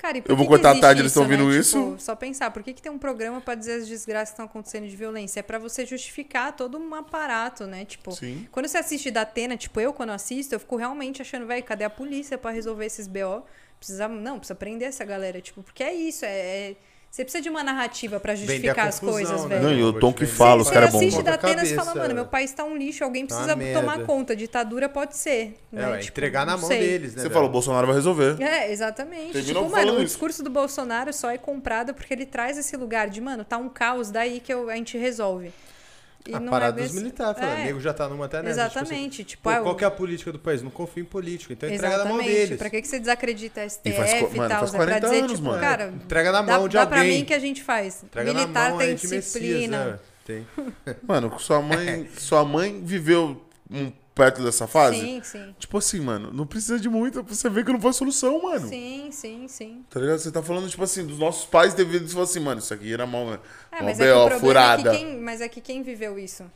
[0.04, 1.56] Cara, Eu vou cortar a tarde, eles tão ouvindo né?
[1.56, 1.82] isso?
[1.82, 4.46] Tipo, só pensar, por que, que tem um programa pra dizer as desgraças que estão
[4.46, 5.40] acontecendo de violência?
[5.40, 7.86] É pra você justificar todo um aparato, né?
[7.86, 8.46] Tipo, Sim.
[8.52, 11.86] quando você assiste da Atena, tipo, eu quando assisto, eu fico realmente achando, velho, cadê
[11.86, 13.46] a polícia pra resolver esses BO?
[13.80, 16.32] Precisa, não, precisa prender essa galera, tipo, porque é isso, é.
[16.72, 16.76] é-
[17.14, 19.60] você precisa de uma narrativa pra Vender justificar as coisas, né?
[19.60, 19.62] velho.
[19.62, 20.98] Não, e o tom que fala, os Você caras é bom.
[20.98, 23.36] assiste Ponta da Atena e você fala, mano, meu país tá um lixo, alguém Tá
[23.36, 24.36] precisa uma tomar conta.
[24.36, 25.56] Ditadura pode ser.
[25.72, 25.88] É, né?
[25.92, 26.80] ué, Tipo, entregar na não mão sei.
[26.80, 27.18] deles, né?
[27.18, 27.34] Você velho?
[27.36, 28.42] falou, o Bolsonaro vai resolver.
[28.42, 29.32] É, exatamente.
[29.34, 30.06] Terminou tipo, mano, o isso.
[30.06, 33.70] discurso do Bolsonaro só é comprado porque ele traz esse lugar de, mano, tá um
[33.70, 35.54] caos, daí que eu- a gente resolve.
[36.28, 38.42] E A não parada é dos militares, falando, É, o nego já tá numa até
[38.42, 39.24] nessa, tipo assim, Exatamente.
[39.26, 40.62] Tipo, pô, ah, qual que é a política do país?
[40.62, 42.58] Não confio em político, então entrega na mão deles.
[42.58, 44.60] Pra que, que você desacredita a STF E faz e, mano, tal?
[44.60, 45.60] faz É pra 40 dizer, anos, tipo, mano.
[45.60, 47.18] cara, Entrega na dá, mão de dá pra alguém.
[47.20, 48.04] mim que a gente faz.
[48.04, 49.86] Entrega Militar na mão, tem é de Messias, disciplina.
[49.86, 50.00] né?
[50.26, 50.48] Tem.
[51.06, 55.00] Mano, sua mãe, sua mãe viveu um perto dessa fase?
[55.00, 55.56] Sim, sim.
[55.58, 58.68] Tipo assim, mano, não precisa de muita pra você ver que não foi solução, mano.
[58.68, 59.86] Sim, sim, sim.
[59.90, 60.20] Tá ligado?
[60.20, 63.06] Você tá falando, tipo assim, dos nossos pais e falar assim, mano, isso aqui era
[63.08, 63.34] mal,
[63.72, 64.90] É, mas é que o B.O., problema furada.
[64.90, 66.50] é que quem, mas é que quem viveu isso?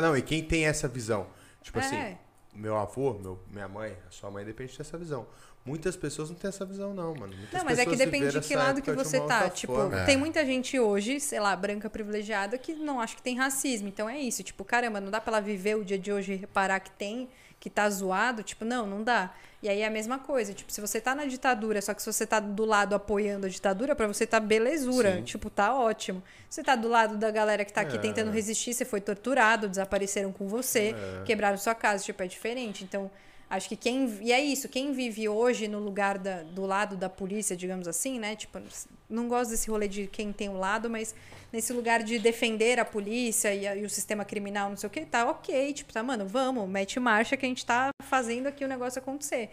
[0.00, 1.26] Não, e quem tem essa visão?
[1.62, 1.82] Tipo É.
[1.82, 2.16] assim,
[2.54, 5.26] meu avô, meu, minha mãe, a sua mãe depende dessa visão.
[5.66, 7.34] Muitas pessoas não têm essa visão, não, mano.
[7.36, 9.50] Muitas Não, mas é que pessoas depende de que essa lado que você tá.
[9.50, 10.04] Tipo, forma.
[10.04, 13.88] tem muita gente hoje, sei lá, branca privilegiada, que não acha que tem racismo.
[13.88, 14.44] Então é isso.
[14.44, 17.28] Tipo, caramba, não dá pra ela viver o dia de hoje e reparar que tem,
[17.58, 18.44] que tá zoado.
[18.44, 19.34] Tipo, não, não dá.
[19.60, 20.52] E aí é a mesma coisa.
[20.54, 23.48] Tipo, se você tá na ditadura, só que se você tá do lado apoiando a
[23.48, 25.16] ditadura, pra você tá belezura.
[25.16, 25.22] Sim.
[25.24, 26.22] Tipo, tá ótimo.
[26.48, 27.98] Se você tá do lado da galera que tá aqui É.
[27.98, 31.22] tentando resistir, você foi torturado, desapareceram com você, É.
[31.24, 32.04] quebraram sua casa.
[32.04, 32.84] Tipo, é diferente.
[32.84, 33.10] Então.
[33.48, 34.18] Acho que quem.
[34.22, 38.18] E é isso, quem vive hoje no lugar da, do lado da polícia, digamos assim,
[38.18, 38.34] né?
[38.34, 38.60] Tipo,
[39.08, 41.14] não gosto desse rolê de quem tem um lado, mas
[41.52, 44.90] nesse lugar de defender a polícia e, a- e o sistema criminal, não sei o
[44.90, 45.72] que, tá ok.
[45.72, 49.50] Tipo, tá, mano, vamos, mete marcha que a gente tá fazendo aqui o negócio acontecer.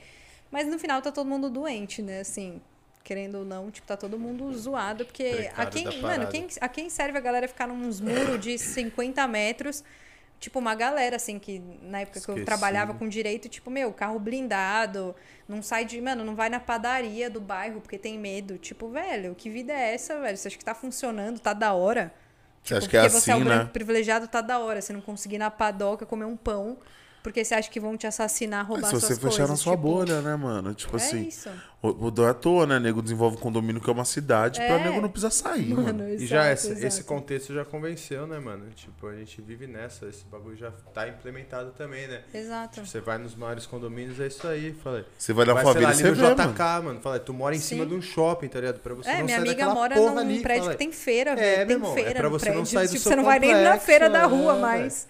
[0.49, 2.22] Mas no final tá todo mundo doente, né?
[2.22, 2.59] Assim,
[3.03, 5.23] querendo ou não, tipo, tá todo mundo zoado, porque
[5.55, 9.83] a quem, mano, quem, a quem serve a galera ficar nos muros de 50 metros?
[10.43, 14.19] Tipo, uma galera, assim, que na época que eu trabalhava com direito, tipo, meu, carro
[14.19, 15.15] blindado,
[15.47, 16.01] não sai de.
[16.01, 18.57] Mano, não vai na padaria do bairro porque tem medo.
[18.57, 20.35] Tipo, velho, que vida é essa, velho?
[20.35, 22.13] Você acha que tá funcionando, tá da hora?
[22.61, 23.69] Você acha Tipo, que é porque você é um assim, né?
[23.72, 24.81] privilegiado, tá da hora.
[24.81, 26.77] Você não conseguir ir na padoca comer um pão,
[27.23, 29.35] porque você acha que vão te assassinar, roubar Mas suas se você coisas.
[29.37, 30.73] fechar na sua tipo, bolha, né, mano?
[30.73, 31.49] Tipo É assim, isso.
[31.81, 32.79] o, o é à toa, né?
[32.79, 34.83] Nego desenvolve um condomínio que é uma cidade pra É.
[34.83, 35.83] nego não precisar sair, mano.
[35.83, 37.05] Mano, E já exato, esse, esse exato.
[37.05, 38.65] contexto já convenceu, né, mano?
[38.75, 42.21] Tipo, a gente vive nessa, esse bagulho já tá implementado também, né?
[42.33, 42.75] Exato.
[42.75, 45.05] Tipo, você vai nos maiores condomínios, é isso aí, falei.
[45.17, 46.83] Você vai na e ali você no vê, JK, mano.
[46.83, 46.99] mano.
[47.01, 47.89] Fala, tu mora em cima Sim.
[47.89, 48.79] de um shopping, tá ligado?
[48.79, 50.73] Pra você É, não minha sair amiga mora num ali, prédio fala.
[50.75, 51.35] que tem feira, É,
[51.65, 51.79] velho.
[51.79, 52.71] meu tem feira é pra no você não prédio.
[52.71, 54.61] sair do tipo, você não vai nem na feira da é, rua velho.
[54.61, 55.07] mais.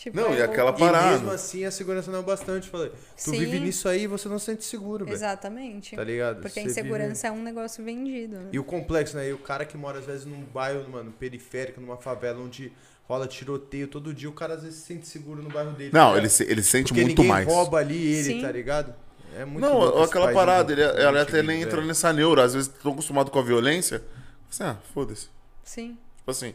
[0.00, 0.78] Tipo, Não, é e aquela louco.
[0.78, 1.10] E parada.
[1.10, 2.90] mesmo assim a segurança não é bastante, falei.
[2.90, 3.32] Tu Sim.
[3.40, 5.12] vive nisso aí e você não se sente seguro, velho.
[5.16, 5.96] Exatamente.
[5.96, 6.40] Tá ligado?
[6.40, 8.34] Porque a insegurança é um negócio vendido.
[8.36, 8.42] Né?
[8.44, 9.28] vive- E o complexo, né?
[9.28, 12.72] E o cara que mora às vezes num bairro, mano, periférico, numa favela onde
[13.08, 15.90] rola tiroteio todo dia, o cara às vezes se sente seguro no bairro dele.
[15.90, 17.48] tá Não, ele, se- ele sente Porque muito ninguém mais.
[17.48, 18.40] rouba ali ele, Sim.
[18.40, 18.94] tá ligado?
[19.36, 22.44] É muito Não, aquela país parada, ele, a ela até nem vive, entra nessa neura.
[22.44, 24.00] Às vezes tô acostumado com a violência.
[24.48, 25.28] Assim, ah, foda-se.
[25.64, 25.98] Sim.
[26.18, 26.54] Tipo assim,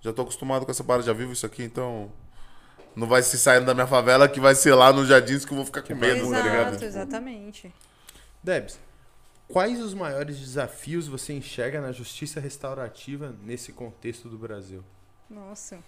[0.00, 2.10] já tô acostumado com essa parada, já vivo isso aqui, então.
[2.94, 5.56] Não vai se saindo da minha favela que vai ser lá nos jardins que eu
[5.56, 6.68] vou ficar com medo, tá ligado?
[6.68, 7.74] Exato, exatamente.
[8.42, 8.78] Debs,
[9.48, 14.84] quais os maiores desafios você enxerga na justiça restaurativa nesse contexto do Brasil?
[15.28, 15.78] Nossa.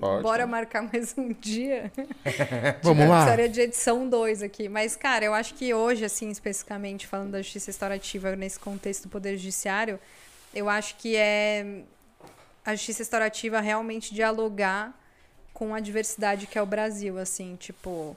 [0.00, 0.22] Ótimo.
[0.22, 1.92] Bora marcar mais um dia.
[2.82, 3.16] Vamos lá.
[3.16, 4.68] Precisaria de edição 2 aqui.
[4.68, 9.08] Mas, cara, eu acho que hoje, assim, especificamente, falando da justiça restaurativa nesse contexto do
[9.10, 10.00] Poder Judiciário,
[10.54, 11.82] eu acho que é
[12.64, 14.98] a justiça restaurativa realmente dialogar
[15.52, 18.16] com a diversidade que é o Brasil, assim, tipo.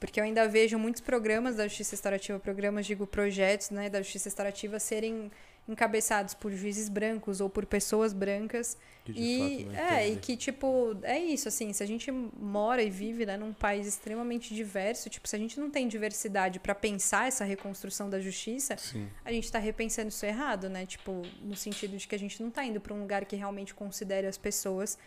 [0.00, 4.28] Porque eu ainda vejo muitos programas da justiça restaurativa, programas, digo, projetos, né, da justiça
[4.28, 5.30] restaurativa serem
[5.68, 11.18] encabeçados por juízes brancos ou por pessoas brancas Que e é, e que tipo, é
[11.18, 15.36] isso assim, se a gente mora e vive, né, num país extremamente diverso, tipo, se
[15.36, 19.08] a gente não tem diversidade para pensar essa reconstrução da justiça, Sim.
[19.24, 20.84] a gente tá repensando isso errado, né?
[20.84, 23.72] Tipo, no sentido de que a gente não tá indo para um lugar que realmente
[23.72, 24.98] considere as pessoas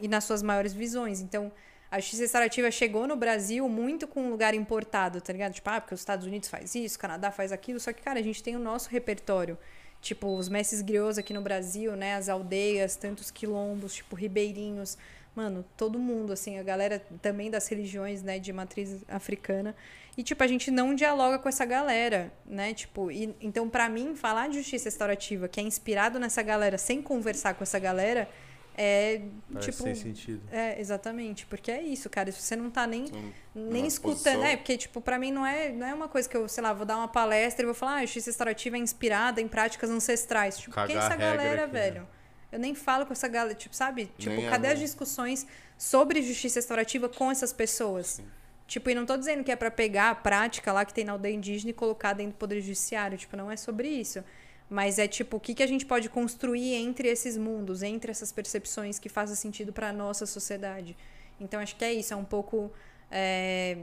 [0.00, 1.20] e nas suas maiores visões.
[1.20, 1.52] Então,
[1.90, 5.52] a justiça restaurativa chegou no Brasil muito com um lugar importado, tá ligado?
[5.52, 8.18] Tipo, ah, porque os Estados Unidos faz isso, o Canadá faz aquilo, só que, cara,
[8.18, 9.56] a gente tem o nosso repertório.
[10.00, 12.16] Tipo, os mestres griots aqui no Brasil, né?
[12.16, 14.98] As aldeias, tantos quilombos, tipo, ribeirinhos.
[15.34, 19.74] Mano, todo mundo, assim, a galera também das religiões, né, de matriz africana.
[20.16, 22.72] E, tipo, a gente não dialoga com essa galera, né?
[22.72, 27.02] Tipo, e, então, pra mim, falar de justiça restaurativa, que é inspirado nessa galera, sem
[27.02, 28.28] conversar com essa galera,
[28.76, 29.22] é,
[29.52, 29.82] Parece tipo...
[29.84, 30.42] sem sentido.
[30.52, 32.30] É, exatamente, porque é isso, cara.
[32.30, 33.06] Se você não tá nem,
[33.54, 34.14] nem escutando.
[34.22, 36.62] posição- É, porque, tipo, pra mim não é, não é uma coisa que eu, sei
[36.62, 39.48] lá, vou dar uma palestra e vou falar, ah, a justiça restaurativa é inspirada em
[39.48, 40.58] práticas ancestrais.
[40.58, 41.80] Tipo, quem é Cagar essa galera, aqui, né?
[41.80, 42.08] velho?
[42.52, 44.10] Eu nem falo com essa galera, tipo, sabe?
[44.18, 45.46] Tipo, Nem cadê a as discussões
[45.76, 48.20] sobre justiça restaurativa com essas pessoas?
[48.66, 51.12] Tipo, e não tô dizendo que é pra pegar a prática lá que tem na
[51.12, 53.16] aldeia indígena e colocar dentro do Poder Judiciário.
[53.16, 54.22] Tipo, não é sobre isso.
[54.68, 58.32] Mas é tipo, o que, que a gente pode construir entre esses mundos, entre essas
[58.32, 60.96] percepções que fazem sentido pra nossa sociedade.
[61.40, 62.72] Então, acho que é isso, é um pouco.
[63.10, 63.76] é,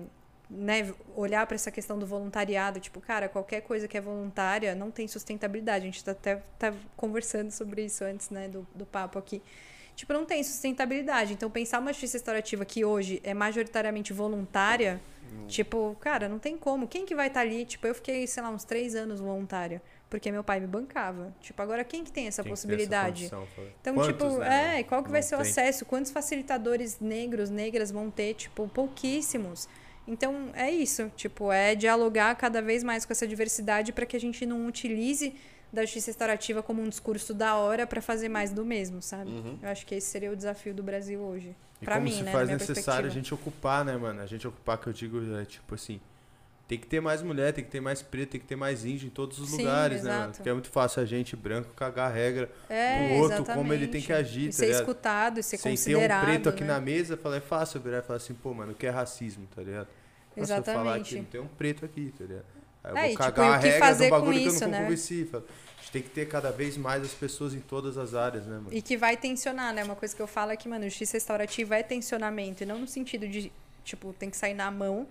[0.49, 4.91] né, olhar para essa questão do voluntariado, tipo, cara, qualquer coisa que é voluntária não
[4.91, 5.83] tem sustentabilidade.
[5.83, 9.41] A gente tá até tá conversando sobre isso antes, né, do, do papo aqui.
[9.95, 11.33] Tipo, não tem sustentabilidade.
[11.33, 14.99] Então, pensar uma justiça restaurativa que hoje é majoritariamente voluntária,
[15.47, 16.87] tipo, cara, não tem como.
[16.87, 17.65] Quem que vai estar ali?
[17.65, 19.81] Tipo, eu fiquei, sei lá, uns três anos voluntária,
[20.13, 21.33] porque meu pai me bancava.
[21.41, 23.21] Tipo, agora quem que tem essa Tem que ter essa possibilidade?
[23.21, 23.73] condição, falei.
[23.81, 25.49] Então, Quantos, tipo, né, é, qual que vai não ser o tem?
[25.49, 25.85] acesso?
[25.85, 28.35] Quantos facilitadores negros, negras vão ter?
[28.35, 29.67] Tipo, pouquíssimos.
[30.07, 31.11] Então, é isso.
[31.15, 35.33] Tipo, é dialogar cada vez mais com essa diversidade para que a gente não utilize
[35.71, 39.31] da justiça restaurativa como um discurso da hora para fazer mais do mesmo, sabe?
[39.31, 39.57] Uhum.
[39.63, 41.55] Eu acho que esse seria o desafio do Brasil hoje.
[41.83, 42.31] Como mim, se né?
[42.31, 44.21] faz necessário a gente ocupar, né, mano?
[44.21, 45.99] A gente ocupar, que eu digo, é tipo assim,
[46.67, 49.05] tem que ter mais mulher, tem que ter mais preto, tem que ter mais índio
[49.07, 50.23] em todos os Sim, lugares, né, mano?
[50.23, 50.37] exato.
[50.37, 53.87] Porque é muito fácil a gente branco cagar a regra É, pro outro, como ele
[53.87, 54.05] tem exatamente.
[54.05, 54.79] que agir, E tá ser ligado?
[54.81, 56.25] escutado, e ser Sem ter um considerado.
[56.25, 56.73] preto aqui né?
[56.73, 59.47] na mesa, falar, é fácil virar e falar assim, pô, mano, o que é racismo,
[59.55, 59.87] tá ligado?
[60.41, 60.99] Se eu falar Exatamente.
[60.99, 62.45] aqui, não tem um preto aqui, tá ligado?
[62.83, 64.53] Aí eu É, vou tipo, cagar e o a que regra do bagulho que eu
[64.53, 64.81] isso, não né?
[64.83, 65.25] convenci.
[65.25, 65.45] fala.
[65.79, 68.73] Gente tem que ter cada vez mais as pessoas em todas as áreas, né, mano?
[68.73, 69.83] E que vai tensionar, né?
[69.83, 72.63] Uma coisa que eu falo é que, mano, justiça restaurativa é tensionamento.
[72.63, 73.51] E não no sentido de,
[73.83, 75.07] tipo, tem que sair na mão.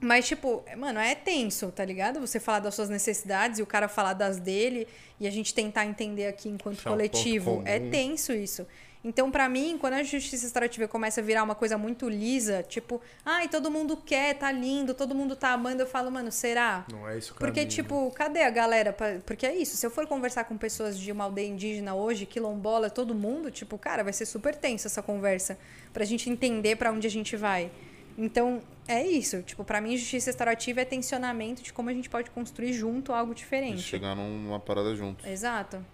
[0.00, 2.20] Mas, tipo, mano, é tenso, tá ligado?
[2.20, 4.86] Você falar das suas necessidades e o cara falar das dele
[5.18, 7.62] e a gente tentar entender aqui enquanto um ponto coletivo.
[7.64, 7.90] É comum.
[7.90, 8.66] tenso isso.
[9.02, 13.00] Então, pra mim, quando a justiça restaurativa começa a virar uma coisa muito lisa, tipo,
[13.24, 16.84] ai, todo mundo quer, tá lindo, todo mundo tá amando, eu falo, mano, será?
[16.90, 18.92] Não é isso o Porque, caminho, tipo, cadê a galera?
[18.92, 22.26] pra- Porque é isso, se eu for conversar com pessoas de uma aldeia indígena hoje,
[22.26, 25.56] quilombola, todo mundo, tipo, cara, vai ser super tenso essa conversa.
[25.92, 27.70] Pra gente entender pra onde a gente vai.
[28.18, 29.42] Então, é isso.
[29.42, 33.32] Tipo, pra mim, justiça restaurativa é tensionamento de como a gente pode construir junto algo
[33.32, 33.82] E diferente.
[33.82, 35.26] chegar numa parada junto.
[35.28, 35.84] Exato.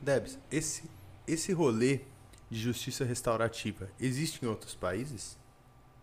[0.00, 0.82] Debs, esse,
[1.26, 2.00] esse rolê
[2.50, 5.38] de justiça restaurativa existe em outros países?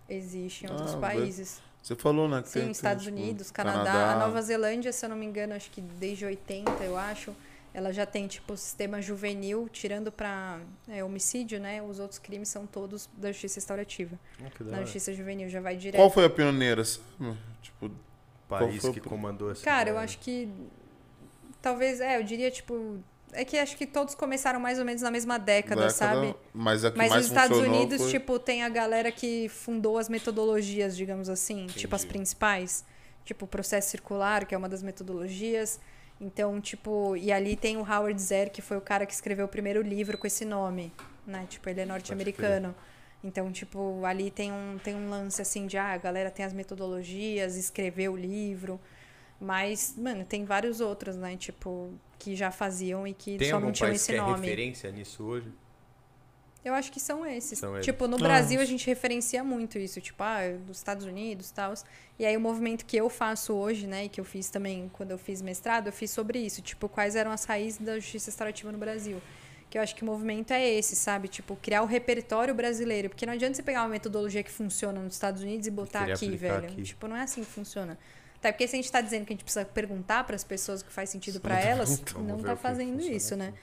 [0.08, 1.60] Existe em outros Ah, países.
[1.82, 2.42] Você falou, né?
[2.42, 5.26] que Sim, tem- Estados tem, tipo, Unidos, Canadá, a Nova Zelândia, se eu não me
[5.26, 7.34] engano, acho que desde 80, eu acho,
[7.78, 11.80] ela já tem tipo sistema juvenil, tirando pra é, homicídio, né?
[11.80, 14.18] Os outros crimes são todos da justiça restaurativa.
[14.40, 16.02] Oh, da justiça juvenil já vai direto.
[16.02, 17.06] Qual foi a pioneira, sabe?
[17.62, 17.92] Tipo,
[18.50, 20.50] país o que comandou essa Cara, eu acho que
[21.62, 22.98] talvez, é, eu diria tipo,
[23.32, 26.36] é que acho que todos começaram mais ou menos na mesma década, década, sabe?
[26.52, 28.10] Mas que Mas mais nos Estados Unidos, foi...
[28.10, 32.18] tipo, tem a galera que fundou as metodologias, digamos assim, tipo as Entendi.
[32.18, 32.84] principais.
[33.24, 35.80] Tipo, o processo circular, que é uma das metodologias.
[36.20, 39.50] Então, tipo, e ali tem o Howard Zer, que foi o cara que escreveu o
[39.50, 40.92] primeiro livro com esse nome,
[41.26, 41.46] né?
[41.48, 42.76] Tipo, ele é norte-americano.
[43.24, 46.54] Então, tipo, ali tem um, tem um lance assim de, ah, a galera tem as
[46.54, 48.80] metodologias, escreveu o livro.
[49.40, 51.38] Mas, mano, tem vários outros, né?
[51.38, 54.22] Tipo, que já faziam e que Tem só algum não tinham país esse que é
[54.22, 54.48] nome.
[54.48, 55.52] referência nisso hoje?
[56.68, 57.58] Eu acho que são esses.
[57.60, 57.86] São eles.
[57.86, 58.20] tipo, no Ah.
[58.20, 61.74] Brasil a gente referencia muito isso, tipo, ah, dos Estados Unidos e tal.
[62.20, 65.12] E aí o movimento que eu faço hoje, né, e que eu fiz também quando
[65.12, 68.72] eu fiz mestrado, eu fiz sobre isso, tipo, quais eram as raízes da justiça restaurativa
[68.72, 69.22] no Brasil.
[69.70, 71.28] Que eu acho que o movimento é esse, sabe?
[71.28, 73.10] Tipo, criar o repertório brasileiro.
[73.10, 76.36] Porque não adianta você pegar uma metodologia que funciona nos Estados Unidos e botar aqui,
[76.38, 76.56] velho.
[76.66, 76.84] aqui.
[76.84, 77.98] Tipo, não é assim que funciona.
[78.38, 80.82] Até porque se a gente tá dizendo que a gente precisa perguntar para as pessoas
[80.82, 83.48] o que faz sentido para elas, não tá que fazendo isso, né?
[83.50, 83.58] aqui.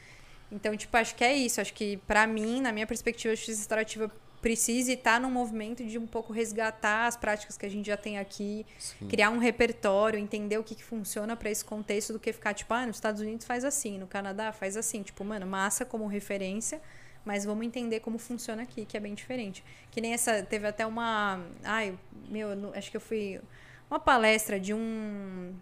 [0.51, 1.61] Então, tipo, acho que é isso.
[1.61, 4.11] Acho que, pra mim, na minha perspectiva, a justiça restaurativa
[4.45, 8.19] precisa estar num movimento de um pouco resgatar as práticas que a gente já tem
[8.19, 9.09] aqui, Sim.
[9.09, 12.75] criar um repertório, entender o que, que funciona pra esse contexto do que ficar, tipo,
[12.75, 15.03] ah, nos Estados Unidos faz assim, no Canadá faz assim.
[15.03, 16.79] Tipo, mano, massa como referência,
[17.25, 19.65] mas vamos entender como funciona aqui, que é bem diferente.
[19.91, 21.41] Que nem essa, teve até uma.
[21.63, 21.99] Ai,
[22.29, 23.41] meu, acho que eu fui.
[23.91, 25.55] Uma palestra de um.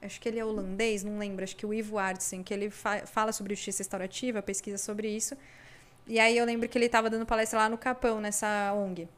[0.00, 3.04] Acho que ele é holandês, não lembro, acho que o Ivo Artsen, que ele fa-
[3.06, 5.36] fala sobre justiça restaurativa, pesquisa sobre isso.
[6.06, 9.08] E aí eu lembro que ele estava dando palestra lá no Capão, nessa ONG.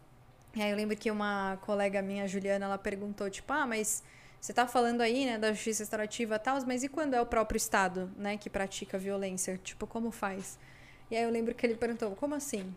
[0.57, 4.03] E aí eu lembro que uma colega minha, Juliana, ela perguntou, tipo, ah, mas
[4.41, 7.27] você tá falando aí, né, da justiça restaurativa e tal, mas e quando é o
[7.27, 9.61] próprio Estado, né, que pratica violência?
[9.63, 10.59] Tipo, como faz?
[11.11, 12.75] E aí eu lembro que ele perguntou, como assim?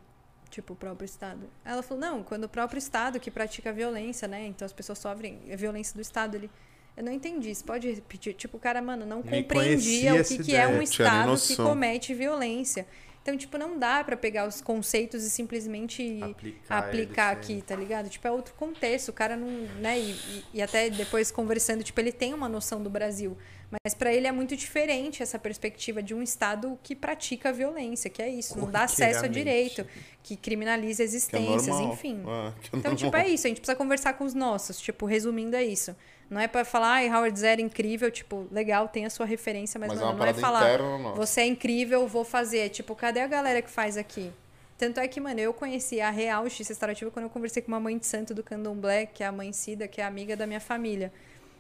[0.50, 1.50] Tipo, o próprio Estado.
[1.64, 5.40] Ela falou, não, quando o próprio Estado que pratica violência, né, então as pessoas sofrem
[5.52, 6.52] a violência do Estado, ele...
[6.96, 8.34] Eu não entendi, você pode repetir?
[8.36, 12.14] Tipo, o cara, mano, não Nem compreendia o que, que é um Estado que comete
[12.14, 12.86] violência.
[13.24, 18.10] Então, tipo, não dá pra pegar os conceitos e simplesmente Aplicar, aplicar aqui, tá ligado?
[18.10, 19.10] Tipo, é outro contexto.
[19.10, 19.48] O cara não,
[19.80, 19.98] né?
[19.98, 23.38] E, e- até depois conversando, tipo, ele tem uma noção do Brasil.
[23.72, 28.10] Mas pra ele é muito diferente essa perspectiva de um Estado que pratica a violência,
[28.10, 29.88] que é isso, não dá acesso a direito,
[30.22, 32.22] que criminaliza Que é existências, enfim.
[32.28, 35.56] Ah, é Então, tipo, é isso, a gente precisa conversar com os nossos, tipo, resumindo
[35.56, 35.96] é isso.
[36.34, 39.80] Não é pra falar, ai, Howard Zero é incrível, tipo, legal, tem a sua referência,
[39.80, 42.70] mas, Mas é mano, uma não é falar, interna você é incrível, vou fazer.
[42.70, 44.32] Tipo, cadê a galera que faz aqui?
[44.78, 47.80] Tanto é que, mano, eu conheci a real justiça restaurativa quando eu conversei com uma
[47.80, 50.60] mãe de santo do candomblé, que é a mãe Cida, que é amiga da minha
[50.60, 51.14] família.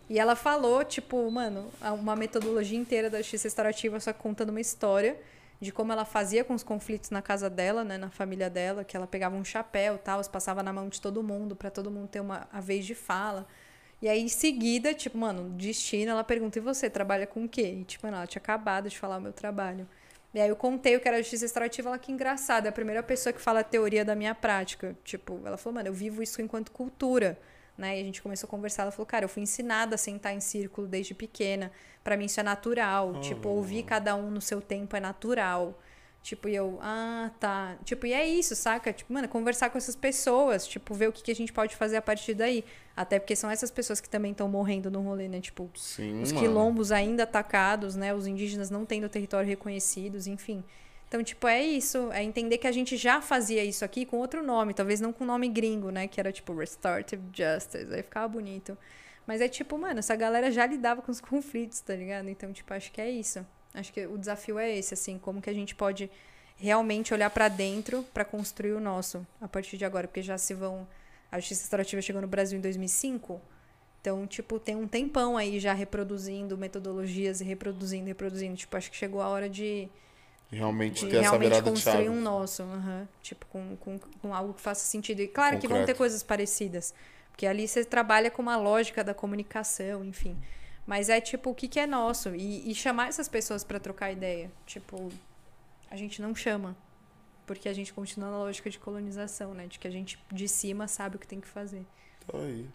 [0.09, 5.15] E ela falou, tipo, mano, uma metodologia inteira da justiça restaurativa, só contando uma história
[5.61, 8.97] de como ela fazia com os conflitos na casa dela, né, na família dela, que
[8.97, 12.19] ela pegava um chapéu, tal, passava na mão de todo mundo, pra todo mundo ter
[12.19, 13.47] uma a vez de fala.
[14.03, 17.77] E aí, em seguida, tipo, mano, destino, ela pergunta: e você trabalha com o quê?
[17.81, 19.87] E, tipo, mano, ela tinha acabado de falar o meu trabalho.
[20.33, 23.01] E aí eu contei o que era justiça restaurativa, ela que engraçada, é a primeira
[23.01, 24.93] pessoa que fala a teoria da minha prática.
[25.05, 27.39] Tipo, ela falou, mano, eu vivo isso enquanto cultura.
[27.77, 27.97] né?
[27.97, 30.41] E a gente começou a conversar, ela falou, cara, eu fui ensinada a sentar em
[30.41, 31.71] círculo desde pequena.
[32.03, 33.21] Pra mim isso é natural.
[33.21, 35.79] Tipo, ouvir cada um no seu tempo é natural.
[36.23, 37.75] Tipo, e eu, ah, tá.
[37.83, 38.93] Tipo, e é isso, saca?
[38.93, 41.97] Tipo, mano, conversar com essas pessoas, tipo, ver o que, que a gente pode fazer
[41.97, 42.63] a partir daí.
[42.95, 45.41] Até porque são essas pessoas que também estão morrendo no rolê, né?
[45.41, 46.47] Tipo, Sim, os mano.
[46.47, 48.13] quilombos ainda atacados, né?
[48.13, 50.63] Os indígenas não tendo território reconhecidos, enfim.
[51.09, 52.09] Então, tipo, é isso.
[52.13, 55.25] É entender que a gente já fazia isso aqui com outro nome, talvez não com
[55.25, 56.07] nome gringo, né?
[56.07, 57.93] Que era tipo Restorative Justice.
[57.93, 58.77] Aí ficava bonito.
[59.27, 62.29] Mas é tipo, mano, essa galera já lidava com os conflitos, tá ligado?
[62.29, 63.45] Então, tipo, acho que é isso.
[63.73, 66.09] Acho que o desafio é esse, assim, como que a gente pode
[66.57, 70.53] realmente olhar pra dentro pra construir o nosso a partir de agora, porque já se
[70.53, 70.87] vão.
[71.31, 73.41] A justiça restaurativa chegou no Brasil em 2005.
[73.99, 78.55] Então, tipo, tem um tempão aí já reproduzindo metodologias e reproduzindo, reproduzindo.
[78.55, 79.89] Tipo, acho que chegou a hora de,
[80.51, 82.09] Realmente de ter essa realmente de construir chave.
[82.09, 82.61] um nosso.
[82.61, 83.07] aham.
[83.21, 85.21] Tipo, com, com, com algo que faça sentido.
[85.21, 85.97] E claro que vão ter Concreto.
[85.97, 86.93] coisas parecidas.
[87.31, 90.37] Porque ali você trabalha com uma lógica da comunicação, enfim.
[90.85, 92.35] Mas é tipo, o que, que é nosso?
[92.35, 94.51] E, e chamar essas pessoas pra trocar ideia.
[94.65, 95.09] Tipo,
[95.89, 96.75] a gente não chama.
[97.45, 99.67] Porque a gente continua na lógica de colonização, né?
[99.67, 101.85] De que a gente de cima sabe o que tem que fazer.
[102.27, 102.67] Tá aí.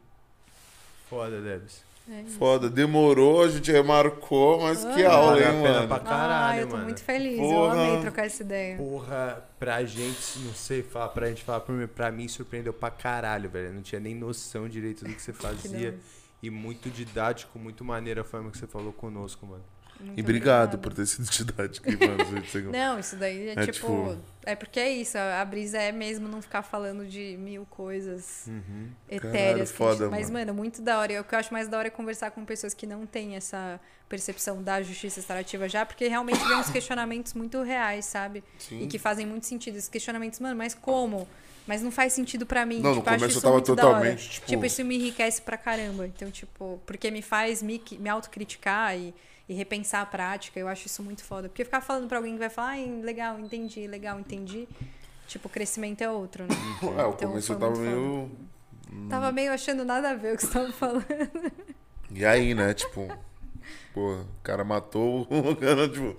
[1.09, 1.83] Foda, Debs.
[2.11, 2.25] É.
[2.39, 5.89] Foda, demorou, a gente remarcou, mas que aula, Vale a hein, pena mano?
[5.89, 6.85] pra caralho, ah, eu tô mano.
[6.85, 7.39] muito feliz.
[7.39, 7.73] Eu Porra.
[7.83, 8.77] amei trocar essa ideia.
[8.79, 12.91] Porra, pra gente, não sei falar, pra gente falar, pra mim, pra mim surpreendeu pra
[12.91, 13.67] caralho, velho.
[13.69, 15.93] Eu não tinha nem noção direito do que você Que fazia.
[15.93, 15.99] da-
[16.43, 19.65] e muito didático, muito maneira a forma que você falou conosco, mano.
[20.01, 20.79] muito E obrigado obrigada.
[20.79, 22.45] por ter sido didático, mano.
[22.47, 25.91] Você- Não, isso daí é, É tipo, tipo- É porque é isso, a brisa é
[25.93, 28.89] mesmo não ficar falando de mil coisas Uhum.
[29.09, 29.33] etéreas.
[29.33, 30.47] Caralho, que a gente- foda, Mas, mano.
[30.47, 31.21] mano, muito da hora.
[31.21, 33.81] O que eu acho mais da hora é conversar com pessoas que não têm essa
[34.09, 38.43] percepção da justiça restaurativa já, porque realmente vem uns questionamentos muito reais, sabe?
[38.59, 38.85] Sim.
[38.85, 39.77] E que fazem muito sentido.
[39.77, 41.29] Esses questionamentos, mano, mas como?
[41.69, 42.81] Mas não faz sentido pra mim.
[42.81, 43.95] Não, no tipo, acho começo eu isso tava muito da hora.
[43.99, 46.07] totalmente, tipo- Tipo, isso me enriquece pra caramba.
[46.07, 49.15] Então, tipo, porque me faz me, me autocriticar e,
[49.47, 50.59] e repensar a prática.
[50.59, 51.49] Eu acho isso muito foda.
[51.51, 54.67] Porque ficar falando pra alguém que vai falar, ai, legal, entendi, legal, entendi.
[55.27, 56.49] Tipo, o crescimento é outro, né?
[56.99, 58.31] É, o Então, começo eu tava meio.
[59.11, 61.05] Tava meio achando nada a ver o que você tava falando.
[62.11, 62.73] E aí, né?
[62.73, 63.07] Tipo,
[63.93, 66.17] pô, o cara matou o cara, tipo.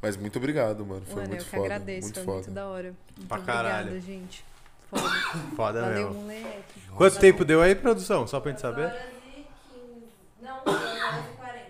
[0.00, 1.02] Mas muito obrigado, mano.
[1.06, 1.64] Foi Mano, muito eu que foda.
[1.64, 2.36] agradeço, muito foi foda.
[2.36, 2.94] muito da hora.
[3.16, 4.00] Muito Pra obrigada, caralho.
[4.00, 4.44] gente.
[4.90, 5.10] Foda.
[5.56, 6.22] Foda Valeu, mesmo.
[6.22, 6.64] moleque.
[6.96, 8.26] Quanto tempo deu aí, produção?
[8.26, 8.92] Só pra gente saber?
[10.40, 11.66] Não, duas horas 40.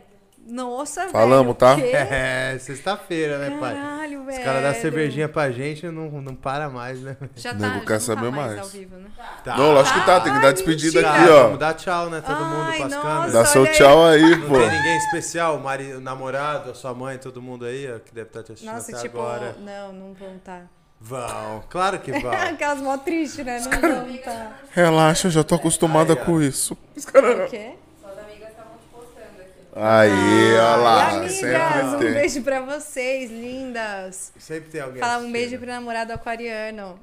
[0.48, 1.54] Nossa, Falamos, velho.
[1.56, 1.74] tá?
[1.74, 1.82] quê?
[1.96, 3.74] É, sexta-feira, né, pai?
[3.74, 4.38] Caralho, velho.
[4.38, 7.16] Os caras dão cervejinha pra gente não, não para mais, né?
[7.34, 8.58] Já Nego tá, quer já não saber tá mais, mais.
[8.60, 9.08] ao vivo, né?
[9.42, 9.56] Tá.
[9.56, 11.10] Não, lógico que tá, tem que dar despedida mentira.
[11.16, 11.42] aqui, Tá, ó.
[11.44, 12.20] Vamos dar tchau, né?
[12.20, 13.02] Todo mundo Ai, pras nossa.
[13.08, 13.32] câmeras.
[13.32, 13.76] Dá seu olha aí.
[13.76, 14.54] tchau aí, Não pô.
[14.58, 15.92] tem ninguém especial, o, mari...
[15.94, 18.92] o namorado, a sua mãe, todo mundo aí, ó, que deve estar te assistindo Nossa,
[18.92, 19.56] até tipo, agora.
[19.58, 20.62] não, não vão tá.
[21.00, 22.32] Vão, claro que vão.
[22.32, 23.60] Aquelas mó tristes, né?
[23.60, 24.52] Não vão tá.
[24.72, 26.16] Relaxa, eu já tô acostumada ó.
[26.16, 26.74] com isso.
[26.74, 27.72] O quê?
[28.00, 29.52] Suas amigas estavam te postando aqui.
[29.74, 31.08] Aí, olha Ai, lá.
[31.10, 32.12] amigas, Sempre um tem.
[32.14, 34.32] beijo pra vocês, lindas.
[34.38, 36.98] Sempre tem alguém Falar um beijo pro namorado aquariano.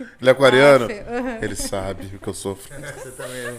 [0.00, 0.86] Ele é aquariano?
[0.86, 1.38] Aham.
[1.42, 2.72] Ele sabe o que eu sofro.
[2.74, 3.58] Você também, né?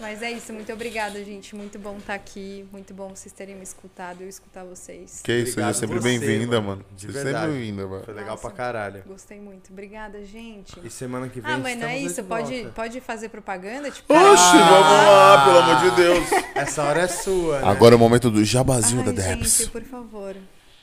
[0.00, 1.56] Mas é isso, muito obrigada, gente.
[1.56, 2.66] Muito bom estar aqui.
[2.70, 5.20] Muito bom vocês terem me escutado e eu escutar vocês.
[5.24, 6.84] Que isso, seja Obrigado sempre bem-vinda, mano.
[6.94, 8.04] De sempre bem-vinda, mano.
[8.04, 8.42] Foi legal Nossa.
[8.48, 9.02] pra caralho.
[9.06, 9.72] Gostei muito.
[9.72, 10.78] Obrigada, gente.
[10.84, 12.22] E semana que vem Ah, mas não é estamos isso.
[12.22, 12.72] de Pode, volta.
[12.72, 13.90] pode fazer propaganda?
[13.90, 16.28] Tipo, Oxe, vamos lá, pelo amor de Deus.
[16.54, 17.68] Essa hora é sua, né?
[17.68, 19.58] Agora é o momento do jabazinho Ai, da Debs.
[19.58, 20.36] gente, por favor.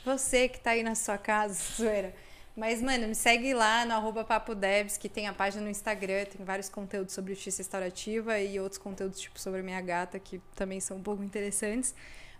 [0.04, 2.12] Você que tá aí na sua casa, zoeira.
[2.56, 6.24] Mas, mano, me segue lá no arroba Papo Debs, que tem a página no Instagram,
[6.26, 10.78] tem vários conteúdos sobre justiça restaurativa e outros conteúdos, tipo, sobre minha gata, que também
[10.78, 11.94] são um pouco interessantes.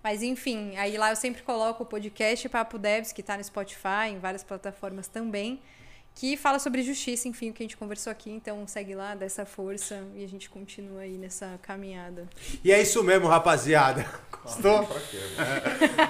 [0.04, 4.10] Mas, enfim, aí lá eu sempre coloco o podcast Papo Debs, que tá no Spotify,
[4.10, 5.60] em várias plataformas também,
[6.14, 8.30] que fala sobre justiça, enfim, o que a gente conversou aqui.
[8.30, 12.28] Então, segue lá, dá essa força e a gente continua aí nessa caminhada.
[12.62, 14.06] E é isso mesmo, rapaziada.
[14.44, 14.88] Gostou?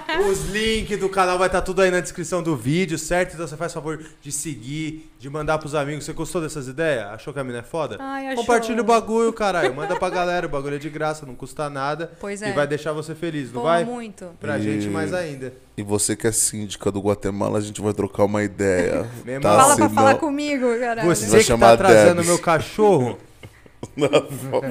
[0.09, 0.19] É.
[0.29, 3.33] Os links do canal vai estar tudo aí na descrição do vídeo, certo?
[3.33, 6.03] Então você faz favor de seguir, de mandar pros amigos.
[6.05, 7.05] Você gostou dessas ideias?
[7.07, 7.97] Achou que a mina é foda?
[7.99, 8.43] Ai, achou.
[8.43, 9.73] Compartilha o bagulho, caralho.
[9.73, 12.11] Manda pra galera, o bagulho é de graça, não custa nada.
[12.19, 12.51] Pois E é.
[12.51, 13.83] vai deixar você feliz, não Pô, vai?
[13.85, 14.29] muito.
[14.39, 15.53] Pra E- gente mais ainda.
[15.77, 19.05] E você que é síndica do Guatemala, a gente vai trocar uma ideia.
[19.41, 19.49] Tá?
[19.59, 21.07] Fala pra Senão- falar comigo, caralho.
[21.07, 22.27] Você que chamar tá atrasando Debs.
[22.27, 23.17] meu cachorro.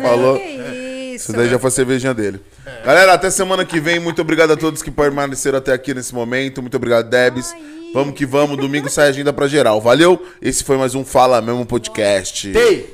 [0.03, 0.39] Falou?
[0.39, 1.25] Que isso?
[1.31, 2.41] Isso daí já foi a cervejinha dele.
[2.85, 4.01] Galera, até semana que vem.
[4.01, 6.61] Muito obrigado a todos que permaneceram até aqui nesse momento.
[6.61, 7.53] Muito obrigado, Debs.
[7.53, 7.91] Aí.
[7.95, 8.57] Vamos que vamos.
[8.57, 9.81] Domingo sai agenda pra geral.
[9.81, 10.21] Valeu?
[10.43, 12.51] Esse foi mais um Fala Mesmo Podcast.
[12.53, 12.93] Tei!